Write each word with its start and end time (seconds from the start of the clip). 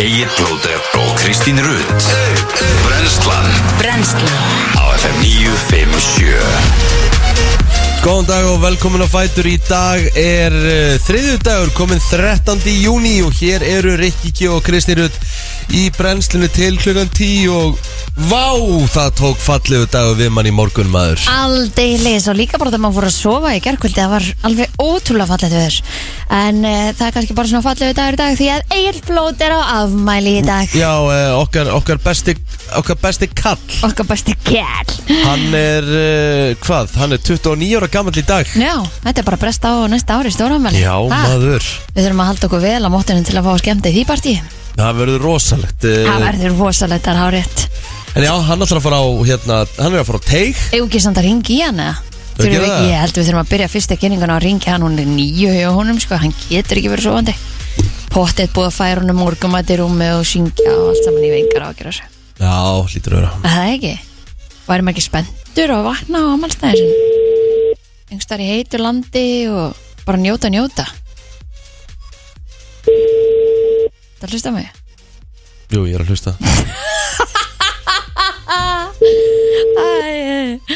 Egil 0.00 0.28
Blóter 0.38 0.78
og 0.96 1.10
Kristín 1.20 1.58
Rutt 1.60 2.06
Brenslan 2.86 3.44
Brennslan. 3.76 4.32
Á 4.80 4.96
FM 4.96 5.20
957 5.20 6.40
Góðan 8.00 8.24
dag 8.30 8.48
og 8.48 8.62
velkomin 8.62 9.04
á 9.04 9.08
Fætur. 9.12 9.44
Í 9.44 9.60
dag 9.68 10.00
er 10.16 10.56
uh, 10.56 10.96
þriðju 11.04 11.36
dagur 11.44 11.68
komin 11.76 12.00
13. 12.00 12.64
júni 12.80 13.20
og 13.26 13.36
hér 13.42 13.60
eru 13.60 13.92
Rikki 14.00 14.32
Kjó 14.38 14.56
og 14.56 14.64
Kristi 14.64 14.96
Rutt 14.96 15.12
í 15.76 15.92
brennslinu 15.98 16.48
til 16.48 16.80
klukkan 16.80 17.12
10 17.12 17.52
og 17.52 17.76
vá, 18.28 18.52
það 18.90 19.10
tók 19.16 19.38
fallegu 19.40 19.86
dagur 19.90 20.16
við 20.18 20.30
mann 20.34 20.48
í 20.48 20.52
morgun 20.54 20.90
maður. 20.92 21.22
Aldeilis 21.32 22.26
og 22.30 22.36
líka 22.36 22.58
bara 22.60 22.72
þegar 22.72 22.82
maður 22.84 22.96
fór 22.98 23.06
að 23.08 23.14
sofa 23.16 23.52
í 23.56 23.62
gerkvöldi 23.64 23.96
það 23.96 24.12
var 24.12 24.26
alveg 24.48 24.74
ótrúlega 24.82 25.28
fallegt 25.30 25.54
við 25.54 25.64
þess 25.64 25.96
en 26.40 26.60
uh, 26.66 26.90
það 26.98 27.04
er 27.06 27.14
kannski 27.16 27.36
bara 27.38 27.50
svona 27.50 27.64
fallegu 27.64 27.96
dagur 27.96 28.16
í 28.16 28.20
dag 28.20 28.36
því 28.38 28.48
að 28.54 28.74
Egil 28.76 29.00
Blót 29.08 29.44
er 29.46 29.54
á 29.56 29.60
afmæli 29.80 30.34
í 30.40 30.44
dag. 30.46 30.76
Já, 30.76 30.90
uh, 31.00 31.38
okkar, 31.40 31.72
okkar 31.78 32.02
besti 32.04 32.36
okkar 32.80 33.00
besti 33.02 33.30
kall. 33.34 33.58
Okkar 33.88 34.06
besti 34.06 34.36
kjell 34.46 34.92
Hann 35.24 35.56
er, 35.56 35.88
uh, 35.90 36.52
hvað, 36.62 36.94
hann 37.00 37.16
er 37.16 37.24
29 37.24 37.70
ára 37.80 37.90
gammal 37.90 38.14
í 38.14 38.26
dag. 38.26 38.52
Já, 38.54 38.74
þetta 39.06 39.24
er 39.24 39.28
bara 39.30 39.40
brest 39.40 39.64
á 39.66 39.72
næsta 39.90 40.20
ári 40.20 40.34
stórafmæli 40.34 40.84
Já, 40.84 40.94
maður. 41.10 41.66
Við 41.96 42.04
þurfum 42.04 42.24
að 42.24 42.32
halda 42.34 42.50
okkur 42.50 42.64
vel 42.68 42.82
á 42.84 42.90
móttunum 42.92 43.26
til 43.26 43.38
að 43.40 43.48
fá 43.48 43.54
að 43.56 43.62
skemmta 43.64 43.90
í 43.90 43.96
því 43.98 44.06
partí. 44.10 44.36
Það 44.80 45.00
verður 45.00 45.24
rosalegt 45.26 45.82
Það 45.82 46.22
verður 46.24 46.54
rosalegt 46.60 47.08
að 47.10 47.18
hafa 47.20 47.32
rétt 47.34 47.64
En 48.16 48.24
já, 48.26 48.32
hann 48.42 48.62
ætlar 48.64 48.80
að 48.80 48.84
fara 48.84 48.98
á, 48.98 49.06
hérna, 49.28 49.56
hann 49.78 49.94
er 49.94 50.02
að 50.02 50.08
fara 50.08 50.18
á 50.18 50.24
teig. 50.26 50.56
Eða 50.74 50.86
ekki 50.88 51.00
samt 51.04 51.18
að 51.20 51.26
ringi 51.28 51.54
í 51.56 51.60
hann 51.62 51.78
eða? 51.78 51.94
Það 52.00 52.40
Þurfum 52.40 52.52
gera 52.54 52.64
við- 52.64 52.72
það? 52.74 52.88
Ég 52.90 53.00
held 53.04 53.14
við 53.20 53.26
þurfum 53.28 53.42
að 53.44 53.50
byrja 53.52 53.68
fyrsta 53.70 53.96
kynninguna 54.00 54.36
að 54.36 54.44
ringi 54.46 54.70
hann, 54.72 54.82
hún 54.82 54.98
er 54.98 55.08
nýju 55.10 55.50
hjá 55.54 55.68
honum 55.76 56.00
sko, 56.02 56.16
hann 56.18 56.34
getur 56.48 56.80
ekki 56.80 56.90
verið 56.90 57.06
sofandi. 57.06 57.34
Pottið 58.10 58.50
búið 58.56 58.66
að 58.70 58.74
færa 58.80 59.00
honum 59.04 59.20
morgumætt 59.22 59.70
í 59.70 59.76
rúmi 59.78 60.08
og 60.18 60.24
syngja 60.26 60.72
og 60.74 60.88
allt 60.90 61.04
saman 61.06 61.22
í 61.28 61.30
vengar 61.30 61.62
á 61.62 61.68
að 61.70 61.76
gera 61.78 61.90
þessu. 61.94 62.06
Já, 62.40 62.54
hlýtur 62.90 63.12
að 63.14 63.20
vera. 63.20 63.30
Er 63.44 63.50
Það 63.54 63.74
ekki? 63.74 63.94
Væri 64.66 64.82
maður 64.82 64.94
ekki 64.96 65.06
spenntur 65.06 65.70
að 65.76 65.86
vakna 65.86 66.18
á 66.18 66.26
amalstæðin 66.34 66.90
Engstar 68.10 68.40
í 68.42 68.48
heitu 68.50 68.78
landi 68.82 69.26
og 69.50 69.76
bara 70.06 70.18
njóta 70.18 70.50
njóta. 70.50 70.86
Það 74.20 74.30
hlusta 74.34 74.50
á 74.50 74.54
mig? 74.58 74.68
Jú, 75.70 75.84
ég 75.86 75.94
er 75.94 76.02
að 76.02 76.10
hlusta 76.10 76.34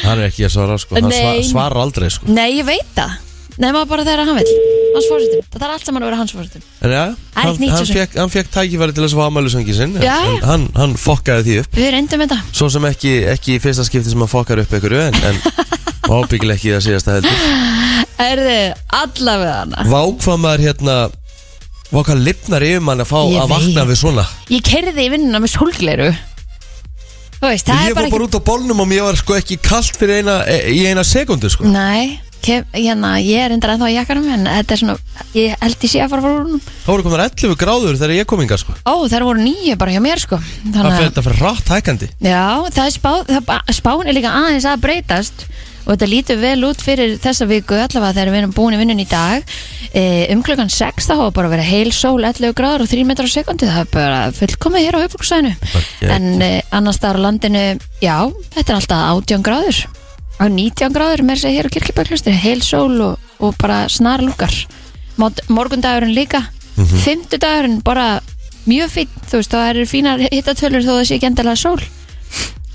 Hann 0.05 0.19
er 0.19 0.27
ekki 0.29 0.45
að 0.47 0.53
svara, 0.55 0.77
sko. 0.81 0.97
Hann 0.97 1.11
sva, 1.11 1.31
Nei. 1.35 1.45
svarar 1.47 1.81
aldrei, 1.85 2.09
sko. 2.13 2.27
Nei, 2.31 2.49
ég 2.59 2.65
veit 2.67 2.91
það. 2.97 3.21
Nefna 3.55 3.85
bara 3.87 4.03
þegar 4.03 4.25
hann 4.27 4.35
vil 4.35 4.49
Hans 4.95 5.05
fórsetum 5.07 5.43
Það 5.47 5.61
þarf 5.61 5.73
allt 5.77 5.85
saman 5.87 6.03
að 6.03 6.09
vera 6.09 6.17
hans 6.19 6.31
fórsetum 6.35 6.63
En 6.83 6.91
já, 6.91 7.03
Það 7.05 7.05
er 7.05 7.45
hann, 7.45 7.51
ekki 7.53 7.61
nýtt 7.61 7.71
hann, 7.71 7.77
svo 7.79 7.85
sem. 7.87 7.95
fekk, 8.01 8.15
hann 8.19 8.31
fekk 8.33 8.49
tækifæri 8.51 8.95
til 8.97 9.03
þess 9.05 9.15
að 9.15 9.21
fá 9.21 9.27
amælusöngi 9.29 9.75
sinn 9.77 9.93
Já, 10.03 10.15
en 10.27 10.43
hann, 10.49 10.65
hann 10.75 10.95
fokkaði 10.99 11.45
því 11.47 11.55
upp. 11.61 11.77
Við 11.79 11.87
reyndum 11.95 12.23
þetta. 12.25 12.39
Svo 12.59 12.67
sem 12.75 12.87
ekki, 12.89 13.13
ekki 13.31 13.55
í 13.55 13.61
fyrsta 13.63 13.85
skipti 13.87 14.11
sem 14.11 14.25
hann 14.25 14.31
fokkar 14.33 14.59
upp 14.65 14.75
einhverju 14.75 14.99
En, 15.05 15.15
en 15.31 15.39
ábyggilega 16.17 16.59
ekki 16.59 16.67
í 16.67 16.75
það 16.75 16.83
síðasta 16.89 17.15
heldur. 17.15 17.39
Erðu 18.27 18.59
allavega 18.99 19.55
hana? 19.61 19.87
Vákvað 19.95 20.43
maður 20.43 20.65
hérna 20.67 20.97
Vá 21.95 21.99
hvað 22.09 22.23
lifnar 22.27 22.67
yfir 22.67 22.83
mann 22.91 23.03
að 23.05 23.11
fá 23.13 23.19
Ég 23.23 23.39
að 23.39 23.51
vakna 23.55 23.83
veit. 23.85 23.91
við 23.93 24.01
svona? 24.03 24.27
Ég 24.51 24.67
kerði 24.67 25.07
í 25.07 25.11
vinnuna 25.15 25.39
með 25.45 25.55
sólgleiru 25.55 26.11
Þú 26.11 26.34
veist, 27.51 27.67
það 27.69 27.81
Ég 27.81 27.89
er 27.89 27.95
fór 27.95 28.01
bara 28.01 28.13
bara 28.15 28.27
út 28.27 28.37
á 28.37 28.41
bólnum 28.49 28.83
og 28.83 28.87
mér 28.89 29.03
var 29.07 29.17
sko 29.19 29.35
ekki 29.37 29.57
kallt 29.63 29.97
fyrir 29.99 30.21
eina, 30.21 30.37
e, 30.49 30.61
í 30.73 30.85
eina 30.89 31.03
sekundu 31.07 31.49
sko. 31.51 31.65
Nei, 31.69 32.19
kem, 32.45 32.65
hérna, 32.75 33.15
ég 33.23 33.41
er 33.45 33.53
reyndar 33.53 33.75
ennþá 33.75 33.89
í 33.91 33.95
jakkanum 33.97 34.27
En 34.35 34.47
þetta 34.49 34.75
er 34.75 34.81
svona, 34.81 34.97
ég 35.37 35.55
held 35.61 35.85
ég 35.87 35.93
sé 35.93 36.01
að 36.03 36.11
fara 36.13 36.25
frá 36.25 36.33
húnum 36.35 36.63
Það 36.65 36.91
voru 36.93 37.05
komin 37.07 37.23
11 37.25 37.55
gráður 37.63 37.99
þegar 38.01 38.15
ég 38.17 38.29
kom 38.29 38.43
inga 38.45 38.59
sko. 38.61 38.75
Ó, 38.85 38.93
það 39.09 39.27
voru 39.29 39.45
nýju 39.45 39.77
bara 39.81 39.95
hjá 39.95 40.01
mér 40.05 40.21
sko. 40.21 40.41
Það 40.41 40.75
Þannig 40.75 40.97
fyrir 40.97 41.05
að, 41.05 41.07
þetta 41.09 41.25
fyrir 41.29 41.45
rætt 41.45 41.71
hækandi 41.75 42.11
já, 42.21 42.43
það 42.75 42.83
er 42.85 42.95
spá, 42.99 43.11
það, 43.31 43.55
spáin 43.79 44.11
er 44.11 44.17
líka 44.19 44.35
aðeins 44.41 44.69
að 44.69 44.83
breytast 44.85 45.47
Og 45.85 45.93
þetta 45.93 46.07
lítur 46.09 46.39
vel 46.41 46.57
út 46.65 46.81
fyrir 46.81 47.17
þessa 47.21 47.45
viku 47.49 47.77
Allavega 47.77 48.15
þegar 48.15 48.31
við 48.33 48.39
erum 48.41 48.53
búin 48.55 48.73
í 48.73 48.79
vinnun 48.81 49.03
í 49.03 49.07
dag. 49.09 49.43
E, 49.93 50.27
Um 50.33 50.41
klukkan 50.43 50.71
6 50.73 51.05
það 51.07 51.21
hafa 51.21 51.33
bara 51.35 51.51
verið 51.51 51.69
heil 51.69 51.91
sól 51.93 52.25
11 52.25 52.55
gráður 52.57 52.85
og 52.85 52.89
3 52.91 53.05
metrar 53.07 53.29
á 53.29 53.35
sekundi 53.35 53.69
Það 53.69 53.83
er 53.83 53.91
bara 53.93 54.17
fullkomið 54.35 54.85
hér 54.85 54.97
á 54.97 55.03
höfbruksæðinu 55.05 55.53
Bara 55.61 56.15
En 56.17 56.41
e, 56.41 56.49
annars 56.75 56.97
staðar 56.99 57.21
á 57.21 57.25
landinu, 57.27 57.63
já, 58.01 58.17
þetta 58.55 58.65
er 58.65 58.79
alltaf 58.79 59.05
18 59.21 59.45
gráður. 59.45 59.83
Á 60.41 60.45
19 60.51 60.95
gráður, 60.97 61.23
mér 61.23 61.39
segir 61.39 61.61
hér 61.61 61.69
á 61.69 61.73
kirkjubæklustri 61.77 62.33
Heil 62.35 62.61
sól 62.65 62.97
og, 63.05 63.29
og 63.39 63.55
bara 63.61 63.85
snar 63.87 64.25
lukkar 64.25 64.53
Morgundagurinn 65.15 66.15
líka. 66.17 66.43
Mm 66.75 66.89
Fimmtudagurinn 67.05 67.79
bara 67.85 68.19
mjög 68.67 68.89
fín 68.91 69.13
Þú 69.29 69.39
veist, 69.39 69.53
það 69.53 69.69
eru 69.69 69.85
fínar 69.87 70.25
hittatölur 70.27 70.83
þó 70.83 70.91
það 70.97 71.05
sé 71.07 71.15
ekki 71.15 71.29
endilega 71.29 71.55
sól 71.55 71.79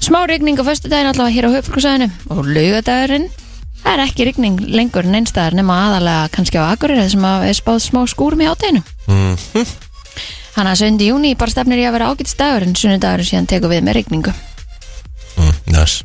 Smá 0.01 0.25
rigning 0.27 0.57
á 0.57 0.65
föstudaginn 0.65 1.11
allavega 1.11 1.35
hér 1.35 1.49
á 1.49 1.55
höfbruksæðinu 1.59 2.09
Og 2.33 2.49
laugadagurinn 2.49 3.29
Það 3.81 3.93
er 3.93 4.03
ekki 4.05 4.27
rigning 4.29 4.59
lengur 4.73 5.07
en 5.09 5.19
einstæðar 5.21 5.57
nema 5.57 5.77
aðalega 5.87 6.33
kannski 6.35 6.61
á 6.61 6.73
Akureyri 6.73 7.07
sem 7.13 7.25
er 7.25 7.57
spáð 7.57 7.81
smá 7.85 8.01
skúrum 8.09 8.43
í 8.45 8.49
átæginu 8.49 8.83
mm. 9.09 9.37
Þannig 10.57 10.73
að 10.73 10.83
7. 10.83 11.07
júni 11.07 11.37
bara 11.39 11.55
stefnir 11.55 11.81
ég 11.85 11.93
að 11.93 11.99
vera 11.99 12.11
ágætt 12.13 12.37
dagur 12.41 12.67
en 12.67 12.77
sunnudagurinn 12.77 13.29
síðan 13.29 13.49
tekur 13.53 13.73
við 13.73 13.87
með 13.87 14.01
rigningu 14.01 14.35
mm, 15.37 15.55
yes. 15.77 16.01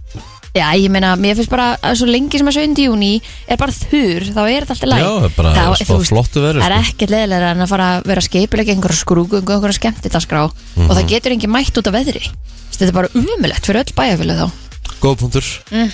Já, 0.56 0.70
ég 0.80 0.88
meina, 0.90 1.10
mér 1.20 1.36
finnst 1.36 1.52
bara 1.52 1.74
að 1.84 1.98
svo 2.00 2.08
lengi 2.08 2.40
sem 2.40 2.48
að 2.48 2.56
7. 2.62 2.84
júni 2.86 3.10
er 3.52 3.58
bara 3.60 3.74
þurr, 3.76 4.24
þá 4.32 4.40
er 4.48 4.64
þetta 4.64 4.76
alltaf 4.76 4.88
læg 4.88 5.02
Já, 5.02 5.08
það 5.10 5.26
er 5.28 5.34
bara 5.36 5.50
þá, 5.56 5.64
spá 5.82 5.96
flottu 6.08 6.44
veðri, 6.46 6.62
Það 6.64 6.72
er 6.72 6.76
sko. 6.86 6.94
ekkert 6.96 7.12
leðilega 7.12 7.50
en 7.52 7.64
að 7.66 7.72
fara 7.74 7.88
að 7.98 8.06
vera 8.08 8.24
skeipilega 8.24 8.72
einhverja 8.76 9.00
skrúgu, 9.02 9.42
einhverja 9.42 9.76
skemmtitarskrá 9.80 10.44
og 10.46 10.54
Mhm. 10.78 10.90
það 10.96 11.10
getur 11.12 11.32
engin 11.36 11.52
mætt 11.52 11.76
út 11.82 11.88
af 11.92 11.94
veðri 11.98 12.24
Þetta 12.76 12.88
er 12.88 12.92
bara 12.96 13.10
umulett 13.16 13.66
fyrir 13.68 13.82
öll 13.84 13.94
bæjarfélag 14.00 14.40
þá 14.40 14.52
Góð 15.04 15.18
punktur 15.20 15.46
Mhm. 15.72 15.92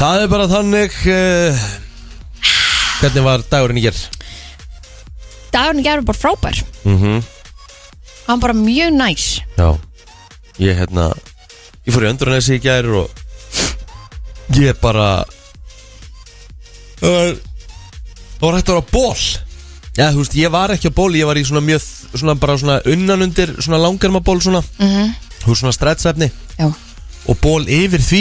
Það 0.00 0.22
er 0.22 0.28
bara 0.28 0.48
þannig 0.48 0.92
uh, 1.12 1.68
Hvernig 3.00 3.22
var 3.28 3.44
dagurinn 3.50 3.78
í 3.78 3.82
ger? 3.84 3.94
Dagurinn 5.52 5.84
gerur 5.84 6.02
bara 6.08 6.18
frábær 6.18 6.62
Mm 6.84 7.20
Hann 8.26 8.40
bara 8.40 8.52
mjög 8.56 8.90
næs 8.96 9.40
Já 9.58 9.76
Ég 10.58 10.80
hérna 10.80 11.12
Ég 11.86 11.92
fór 11.94 12.08
í 12.08 12.10
öndrunesi 12.10 12.56
í 12.56 12.62
gær 12.64 12.88
og 13.04 13.10
Ég 14.54 14.78
bara 14.80 15.24
Það 17.00 17.10
var 17.10 17.34
Það 18.36 18.46
var 18.46 18.56
hægt 18.58 18.70
að 18.70 18.76
vera 18.76 18.86
ból 18.92 19.16
Já, 19.96 20.10
þú 20.12 20.20
veist, 20.20 20.34
ég 20.36 20.50
var 20.52 20.72
ekki 20.74 20.90
á 20.92 20.96
ból 20.96 21.12
Ég 21.16 21.26
var 21.28 21.38
í 21.40 21.44
svona 21.48 21.62
mjög 21.64 21.84
Svona 22.16 22.34
bara 22.40 22.56
svona 22.60 22.78
unnanundir 22.92 23.54
Svona 23.64 23.80
langarmaból 23.80 24.38
svona. 24.44 24.60
Mm 24.78 25.14
Þú 25.42 25.52
veist, 25.52 25.60
svona 25.62 25.72
strettsefni 25.76 26.28
Já, 26.58 26.68
Og 27.26 27.38
ból 27.42 27.64
yfir 27.66 28.02
því. 28.02 28.20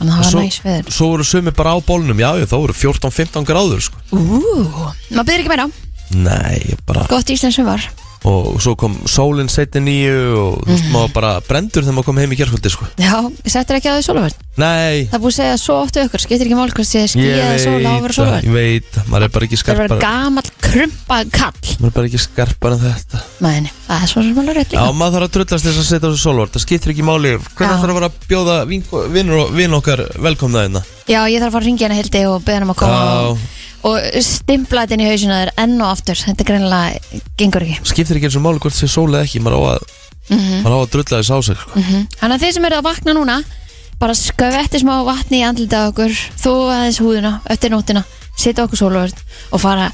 Þannig 0.00 0.14
að 0.16 0.24
það 0.24 0.34
var 0.34 0.42
næs 0.46 0.58
veður. 0.64 0.86
svo 0.96 1.06
voru 1.12 1.24
sumi 1.28 1.52
bara 1.54 1.74
á 1.76 1.78
bólnum 1.84 2.18
Já, 2.22 2.30
já, 2.40 2.46
þá 2.48 2.54
voru 2.56 2.74
14-15 2.74 3.44
gráður 3.46 3.82
sko. 3.84 3.98
Ú, 4.16 4.18
maður 5.12 5.26
byrðir 5.28 5.42
ekki 5.44 5.52
meira? 5.52 5.66
Nei, 6.10 6.56
ég 6.72 6.80
bara 6.88 7.04
Gott 7.10 7.28
íslensk 7.30 7.60
sem 7.60 7.68
var 7.68 7.84
Og 8.28 8.58
svo 8.60 8.74
kom 8.76 8.98
sólinn 9.08 9.48
setni 9.48 9.80
nýju 9.86 10.16
Og 10.36 10.58
þú 10.66 10.72
veist, 10.74 10.84
maður 10.92 11.12
bara 11.16 11.30
brendur 11.46 11.80
þegar 11.86 11.94
maður 11.96 12.08
kom 12.10 12.18
heim 12.20 12.32
í 12.34 12.36
gerföldi 12.36 12.68
sko. 12.72 12.84
Já, 13.00 13.16
settur 13.48 13.76
ekki 13.78 13.88
á 13.88 13.96
því 13.96 14.04
sólaverð 14.04 14.36
Nei, 14.60 15.08
Það 15.08 15.16
er 15.16 15.22
búið 15.22 15.30
að 15.30 15.38
segja 15.38 15.56
svo 15.62 15.74
oft 15.80 15.94
við 15.96 16.04
ykkur, 16.04 16.20
skiptir 16.26 16.46
ekki 16.50 16.58
mál 16.58 16.72
hvort 16.74 16.90
sé 16.90 17.00
Ég 17.00 17.08
skíjaði 17.14 17.58
sóla 17.64 17.88
á 17.88 17.90
að 17.94 18.04
vera 18.04 18.10
veit, 18.10 18.12
það, 18.12 18.12
sólaverð 18.18 18.44
ég 18.44 18.52
veit, 18.58 18.92
maður 19.08 19.24
er 19.24 19.30
bara 19.32 19.44
ekki 19.46 19.56
Það 19.56 19.70
er 19.70 19.76
verið 19.80 19.88
skarpar 19.88 20.04
gamall 20.04 20.48
krumpað 20.66 21.24
kall. 21.38 21.60
Maður 21.80 21.88
er 21.88 21.94
bara 21.96 22.06
ekki 22.10 22.20
skarpar 22.20 22.72
en 22.74 22.82
þetta. 22.84 23.16
Mæni, 23.40 23.70
það 23.86 23.98
er 24.04 24.08
svo 24.10 24.20
sem 24.26 24.38
alveg 24.42 24.54
rétt 24.58 24.72
Já, 24.74 24.82
líka 24.84 24.98
maður 25.00 25.14
þarf 25.16 25.26
að 25.30 25.34
drullast 25.38 25.64
þess 25.64 25.80
að 25.80 25.88
setja 25.88 26.04
á 26.04 26.06
þessu 26.10 26.24
sólvart 26.26 26.52
Það 26.56 26.64
skiptir 26.66 26.92
ekki 26.92 27.04
máli. 27.06 27.30
Hvernig 27.56 27.72
Já. 27.72 27.80
þarf 27.80 27.96
að 27.96 28.04
að 33.80 33.94
og 33.94 34.40
vinn 34.50 34.60
okkar 34.60 34.60
velkomna 34.60 34.60
Já, 34.60 34.60
ég 34.60 34.60
þarf 34.60 34.60
að 34.60 34.60
fara 34.60 34.60
að 34.60 34.60
ringja 34.60 34.60
henni 34.60 34.60
hildi 34.60 34.60
og 34.60 34.60
beða 34.60 34.60
hann 34.60 34.60
að 34.60 34.60
koma 34.60 34.60
og, 34.60 34.60
og 34.70 34.70
stimpla 34.70 34.82
þetta 34.84 34.94
inn 34.94 35.00
í 35.00 35.10
hausinu 35.10 35.36
þér 35.40 35.50
enn 35.56 35.80
og 35.80 35.88
aftur. 35.90 36.18
Þetta 36.20 36.44
greinilega 36.44 37.22
gengur 37.40 37.64
ekki. 37.64 37.88
Skiptir 37.90 38.16
ekki 38.16 38.28
eins 38.28 38.36
og 38.36 38.44
máli 38.44 38.60
hvort 38.60 38.76
sé 38.76 38.88
sól 38.90 39.08
eða 39.10 39.24
ekki 39.24 39.40
Maður 39.40 39.56
á 39.56 39.62
að, 39.70 39.80
Mhm. 40.30 40.62
maður 40.62 40.76
á 40.76 40.80
að 40.80 40.90
drulla 40.90 41.18
þess 41.20 41.30
á 41.30 41.38
sig 41.42 41.56
sko. 41.56 41.70
Þannig 42.20 42.34
að 42.36 42.42
þið 42.44 42.52
sem 42.54 42.64
eru 42.64 42.76
að 42.76 42.86
vakna 42.86 43.14
núna 43.14 43.44
bara 43.98 44.14
skvetti 44.14 44.78
smá 44.80 45.04
vatni 45.04 45.40
í 45.40 45.46
andlita 45.46 45.88
okkur 45.90 46.12
þú 46.38 46.52
aðeins 46.70 47.00
húðina 47.02 47.32
eftir 47.50 47.70
nóttina 47.70 48.04
setja 48.36 48.64
okkur 48.64 48.78
sóluvörð 48.78 49.18
og 49.52 49.60
fara 49.60 49.90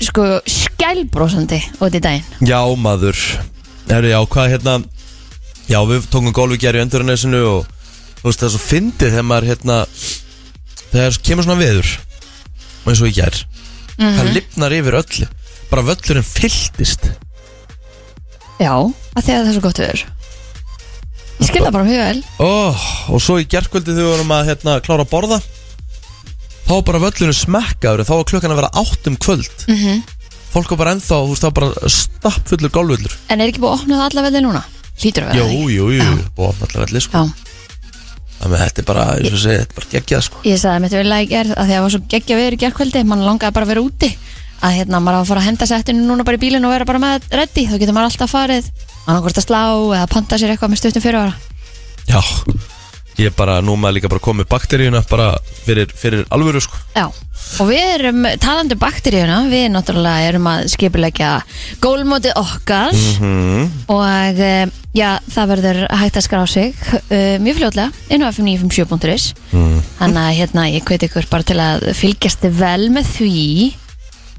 sko 0.00 0.40
skælbrósandi 0.46 1.60
út 1.80 1.94
í 1.94 2.00
daginn. 2.00 2.24
Já, 2.42 2.58
maður. 2.76 3.16
Herri, 3.88 4.10
já, 4.10 4.20
hvað 4.26 4.50
hérna 4.56 4.84
Já, 5.68 5.78
við 5.84 6.06
tókum 6.08 6.32
gerði 6.58 6.80
í 6.80 6.84
öndurinesinu 6.86 7.40
og 7.46 7.66
þú 8.22 8.24
veist 8.24 8.40
það 8.40 8.46
er 8.48 8.52
svo 8.54 8.60
fyndið 8.64 9.10
þegar 9.12 9.26
maður 9.28 9.48
hérna 9.52 9.86
þegar 10.92 11.18
kemur 11.22 11.44
svona 11.44 11.60
veður 11.60 11.90
og 12.88 12.94
eins 12.94 13.04
og 13.04 13.10
ég 13.10 13.18
ger 13.20 13.40
það 13.98 14.30
lifnar 14.34 14.74
yfir 14.78 14.96
öllu. 15.02 15.26
Bara 15.68 15.84
völlurinn 15.84 16.24
fylltist. 16.24 17.10
Já, 18.58 18.72
að 18.74 19.22
því 19.22 19.34
að 19.34 19.38
það 19.38 19.48
er 19.48 19.56
svo 19.56 19.64
gott 19.66 19.80
viður 19.82 20.04
Ég 21.38 21.46
skil 21.46 21.60
það 21.62 21.74
bara 21.76 21.86
mjög 21.86 22.00
vel. 22.02 22.22
Oh, 22.42 22.86
og 23.14 23.20
svo 23.22 23.36
í 23.38 23.46
gerkvöldi 23.46 23.92
þegar 23.92 24.00
við 24.00 24.08
vorum 24.10 24.32
að 24.34 24.48
hérna, 24.50 24.78
klára 24.82 25.04
að 25.04 25.12
borða 25.12 25.38
þá 26.66 26.72
var 26.72 26.86
bara 26.88 27.02
völlurinn 27.04 27.36
smekkaður 27.38 28.02
þá 28.08 28.14
var 28.16 28.26
klukkan 28.32 28.54
að 28.54 28.58
vera 28.58 28.70
átt 28.82 29.06
um 29.08 29.18
kvöld. 29.22 29.62
Mhm. 29.70 30.00
þá 30.48 30.54
fólk 30.56 30.72
var 30.74 30.80
bara 30.82 30.94
ennþá, 30.96 31.20
þú 31.22 31.30
veist, 31.30 31.44
það 31.44 31.52
var 31.52 31.56
bara 31.60 31.92
stappfullur 31.94 32.72
golfvöllur 32.74 33.14
En 33.28 33.40
er 33.40 33.52
ekki 33.52 33.62
búið 33.62 33.70
að 33.70 33.82
opna 33.82 33.98
það 34.00 34.06
alla 34.08 34.24
velli 34.26 34.42
núna? 34.42 34.62
Hlýtur 34.98 35.22
að 35.22 35.28
vera 35.28 35.38
Jú, 35.38 35.46
það 35.46 35.74
jú, 35.76 35.88
jú, 35.94 36.06
búið 36.34 36.48
að 36.48 36.64
allar 36.66 36.86
velli, 36.86 37.02
sko. 37.04 37.12
Já, 37.22 37.47
Þannig 38.38 38.54
að 38.58 38.64
þetta 38.64 38.82
er 38.82 38.88
bara, 38.88 39.04
eins 39.18 39.32
og 39.34 39.40
segja, 39.42 39.62
þetta 39.62 39.74
er 39.74 39.78
bara 39.80 39.92
geggjað, 39.92 40.26
sko. 40.28 40.42
Ég 40.46 40.60
sagði 40.62 40.82
mitt 40.84 40.94
vel 40.94 41.06
að 41.12 41.22
ég 41.24 41.32
er 41.38 41.48
að 41.54 41.56
því 41.56 41.72
að 41.72 41.78
það 41.78 41.84
var 41.86 41.94
svo 41.94 42.02
geggja 42.14 42.38
veður 42.38 42.56
í 42.56 42.60
gerkvöldi 42.62 43.02
mann 43.08 43.24
langaði 43.26 43.56
bara 43.56 43.66
að 43.66 43.72
vera 43.72 43.82
úti. 43.82 44.10
Að 44.58 44.74
hérna 44.74 45.00
maður 45.02 45.18
á 45.18 45.22
að 45.22 45.28
fara 45.30 45.42
að 45.42 45.48
henda 45.48 45.66
settinu 45.70 46.06
núna 46.06 46.24
bara 46.26 46.38
í 46.38 46.42
bílinn 46.42 46.66
og 46.66 46.72
vera 46.74 46.86
bara 46.86 47.02
með 47.02 47.26
reddi 47.30 47.66
þá 47.70 47.76
getur 47.78 47.94
maður 47.94 48.10
alltaf 48.10 48.32
farið 48.34 48.70
annarkvort 49.08 49.38
að 49.38 49.46
slá 49.46 49.62
eða 49.70 50.08
panta 50.10 50.38
sér 50.40 50.54
eitthvað 50.54 50.72
með 50.72 50.80
stuttum 50.82 51.04
fyrir 51.04 51.20
ára 51.22 51.34
Já, 52.08 52.18
ég 53.18 53.34
bara, 53.38 53.58
nú 53.64 53.76
maður 53.78 53.98
líka 53.98 54.10
bara 54.12 54.24
komið 54.24 54.48
bakteríuna 54.50 55.02
bara 55.10 55.30
fyrir, 55.64 55.90
fyrir 55.94 56.26
alvöru, 56.34 56.62
sko. 56.62 56.78
Já, 56.94 57.06
og 57.08 57.70
við 57.70 57.86
erum 57.94 58.26
talandi 58.42 58.76
um 58.76 58.82
bakteríuna, 58.82 59.38
við 59.50 59.68
náttúrulega 59.74 60.28
erum 60.32 60.50
að 60.50 60.68
skipulegja 60.74 61.32
gólmótið 61.82 62.36
okkar. 62.38 62.94
Og 63.88 64.42
eh, 64.44 64.68
já, 64.96 65.10
það 65.30 65.50
verður 65.52 65.82
hægt 66.00 66.18
að 66.18 66.26
skrá 66.26 66.40
sig 66.50 66.78
uh, 66.88 67.36
mjög 67.42 67.60
fljótlega 67.60 68.14
inn 68.14 68.24
á 68.24 68.30
fm957.is 68.30 69.28
þannig 69.98 70.22
að 70.22 70.38
hérna 70.40 70.64
ég 70.72 70.86
hveti 70.88 71.08
ykkur 71.08 71.28
bara 71.30 71.46
til 71.46 71.58
að 71.62 71.90
fylgjast 71.98 72.48
vel 72.58 72.88
með 72.94 73.12
því 73.18 73.44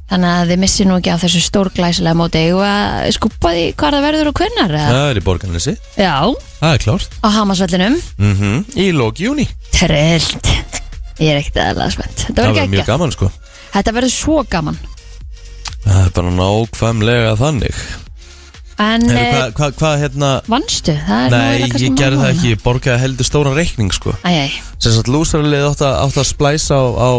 þannig 0.10 0.30
að 0.34 0.52
þið 0.52 0.62
missi 0.64 0.88
nú 0.90 0.98
ekki 1.00 1.12
af 1.14 1.24
þessu 1.24 1.42
stórglæsilega 1.46 2.18
móti. 2.18 2.44
Og 2.56 2.64
að 2.66 3.10
skupa 3.16 3.54
því 3.56 3.66
hvað 3.80 3.96
það 3.98 4.06
verður 4.08 4.32
og 4.32 4.42
hvernar 4.42 4.76
eða? 4.76 4.90
Það 4.90 5.10
er 5.10 5.22
í 5.22 5.26
borgarnesi, 5.30 5.76
Já, 6.00 6.16
það 6.60 6.76
er 6.76 6.84
klárt. 6.86 7.18
Á 7.22 7.28
Hamasvellinum 7.38 7.98
mm 8.18 8.66
Í 8.80 8.90
lóki 8.96 9.28
júni 9.30 9.48
Trillt. 9.76 10.52
Ég 11.20 11.34
er 11.34 11.42
ekkert 11.42 11.58
aðalega 11.60 11.96
spennt. 11.98 12.26
Þetta 12.26 12.36
Það 12.36 12.46
verður 12.46 12.60
verður 12.60 12.70
mjög 12.70 12.80
geggja 12.80 12.92
gaman, 12.94 13.16
sko. 13.16 13.32
Þetta 13.74 13.96
verður 13.98 14.14
svo 14.16 14.38
gaman. 14.50 14.78
Það 15.84 16.00
er 16.06 16.14
bara 16.16 16.32
nákvæmlega 16.38 17.34
þannig. 17.40 17.82
En 18.80 19.04
Heru, 19.04 19.20
eh, 19.20 19.34
Hvað, 19.36 19.50
hva, 19.58 19.68
hva, 19.76 19.90
hérna 20.00 20.28
Vannstu? 20.48 20.94
Það 21.04 21.20
er 21.20 21.26
nú 21.26 21.36
Nei, 21.36 21.40
eiginlega 21.44 21.72
kannski 21.74 21.88
ég 21.90 21.98
gerði 22.00 22.20
það 22.20 22.24
málið. 22.24 22.38
ekki, 22.38 22.52
ég 22.54 22.62
borgaði 22.64 23.02
heldur 23.04 23.28
stóran 23.28 23.58
reikning, 23.58 23.92
sko. 23.92 24.14
Æ, 24.24 24.32
æ, 24.32 24.46
sem 24.80 24.94
sagt 24.96 25.12
lúsarlið 25.12 25.66
átt 25.68 25.84
að, 25.84 25.96
átt 26.06 26.20
að 26.22 26.28
splæsa 26.30 26.78
á, 26.80 26.84
á 26.96 27.10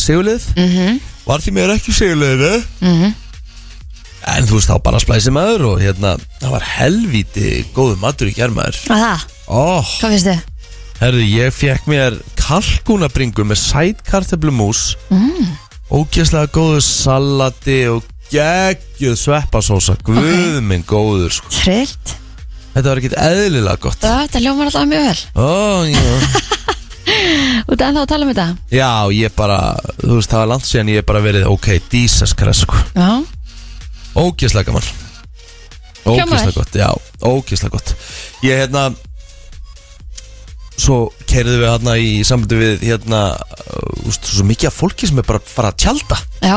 sigurlið 0.00 0.46
mhm, 0.56 1.00
var 1.30 1.44
því 1.44 1.56
mér 1.56 1.74
ekki 1.78 1.96
sigurliðinu 1.96 2.54
mhm. 2.84 3.18
En 4.30 4.44
þú 4.44 4.58
veist 4.58 4.68
þá 4.68 4.76
bara 4.84 4.98
splæsi 5.00 5.32
maður 5.32 5.62
og 5.70 5.78
hérna 5.80 6.12
það 6.42 6.50
var 6.52 6.66
helvíti 6.76 7.52
góðu 7.72 7.96
matur 8.02 8.28
í 8.28 8.34
germaður 8.36 8.76
Að 8.92 9.04
það, 9.06 9.22
oh, 9.48 9.94
hvað 9.96 10.16
finnst 10.16 10.28
þið? 10.28 10.46
herðu 11.00 11.24
ég 11.24 11.54
fekk 11.56 11.88
mér 11.88 12.16
kalkunabringu 12.36 13.46
með 13.48 13.62
sætkartöflumús 13.62 14.82
mm. 15.08 15.52
ógeðslega 15.88 16.52
góðu 16.52 16.82
salati 16.84 17.80
og 17.88 18.04
geggjuð 18.30 19.16
sveppasósa 19.18 19.96
guð 20.06 20.60
minn 20.62 20.84
góður 20.86 21.32
sko. 21.34 21.50
Trillt. 21.56 22.14
Þetta 22.70 22.86
var 22.86 23.00
ekkert 23.00 23.18
eðlilega 23.18 23.82
gott. 23.82 24.04
Þetta 24.04 24.44
ljómar 24.44 24.70
alltaf 24.70 24.86
mjög 24.86 25.08
vel. 25.08 25.20
Oh, 25.42 25.82
já. 25.90 26.46
Út 27.70 27.80
en 27.84 27.94
þá 27.96 28.00
að 28.02 28.08
tala 28.12 28.26
um 28.26 28.32
þetta? 28.32 28.46
Já 28.74 28.90
ég 29.14 29.34
bara 29.36 29.58
þú 30.00 30.16
veist 30.16 30.30
það 30.32 30.42
var 30.42 30.50
langt 30.54 30.66
síðan 30.68 30.90
ég 30.94 31.06
bara 31.06 31.22
verið 31.24 31.46
ok, 31.50 31.68
Christ 32.38 32.64
sko. 32.66 32.80
Já, 32.96 33.10
Ógeðslega 34.20 34.66
gaman. 34.70 34.88
Vel. 36.50 36.52
gott, 36.56 36.74
já, 36.80 36.88
ógeðslega 37.22 37.70
gott. 37.76 37.94
Ég 38.42 38.64
hérna 38.64 38.88
Svo 40.80 41.10
keiriðum 41.28 41.60
við 41.60 41.68
hérna 41.68 41.94
í 42.00 42.12
sambandi 42.24 42.56
við 42.56 42.84
hérna 42.88 43.18
uh, 43.36 44.08
úst, 44.08 44.24
Svo 44.32 44.46
mikið 44.48 44.70
af 44.70 44.78
fólki 44.80 45.10
sem 45.10 45.18
er 45.20 45.26
bara 45.28 45.42
að 45.42 45.50
fara 45.52 45.72
að 45.74 45.80
tjálta 45.84 46.16
já, 46.40 46.56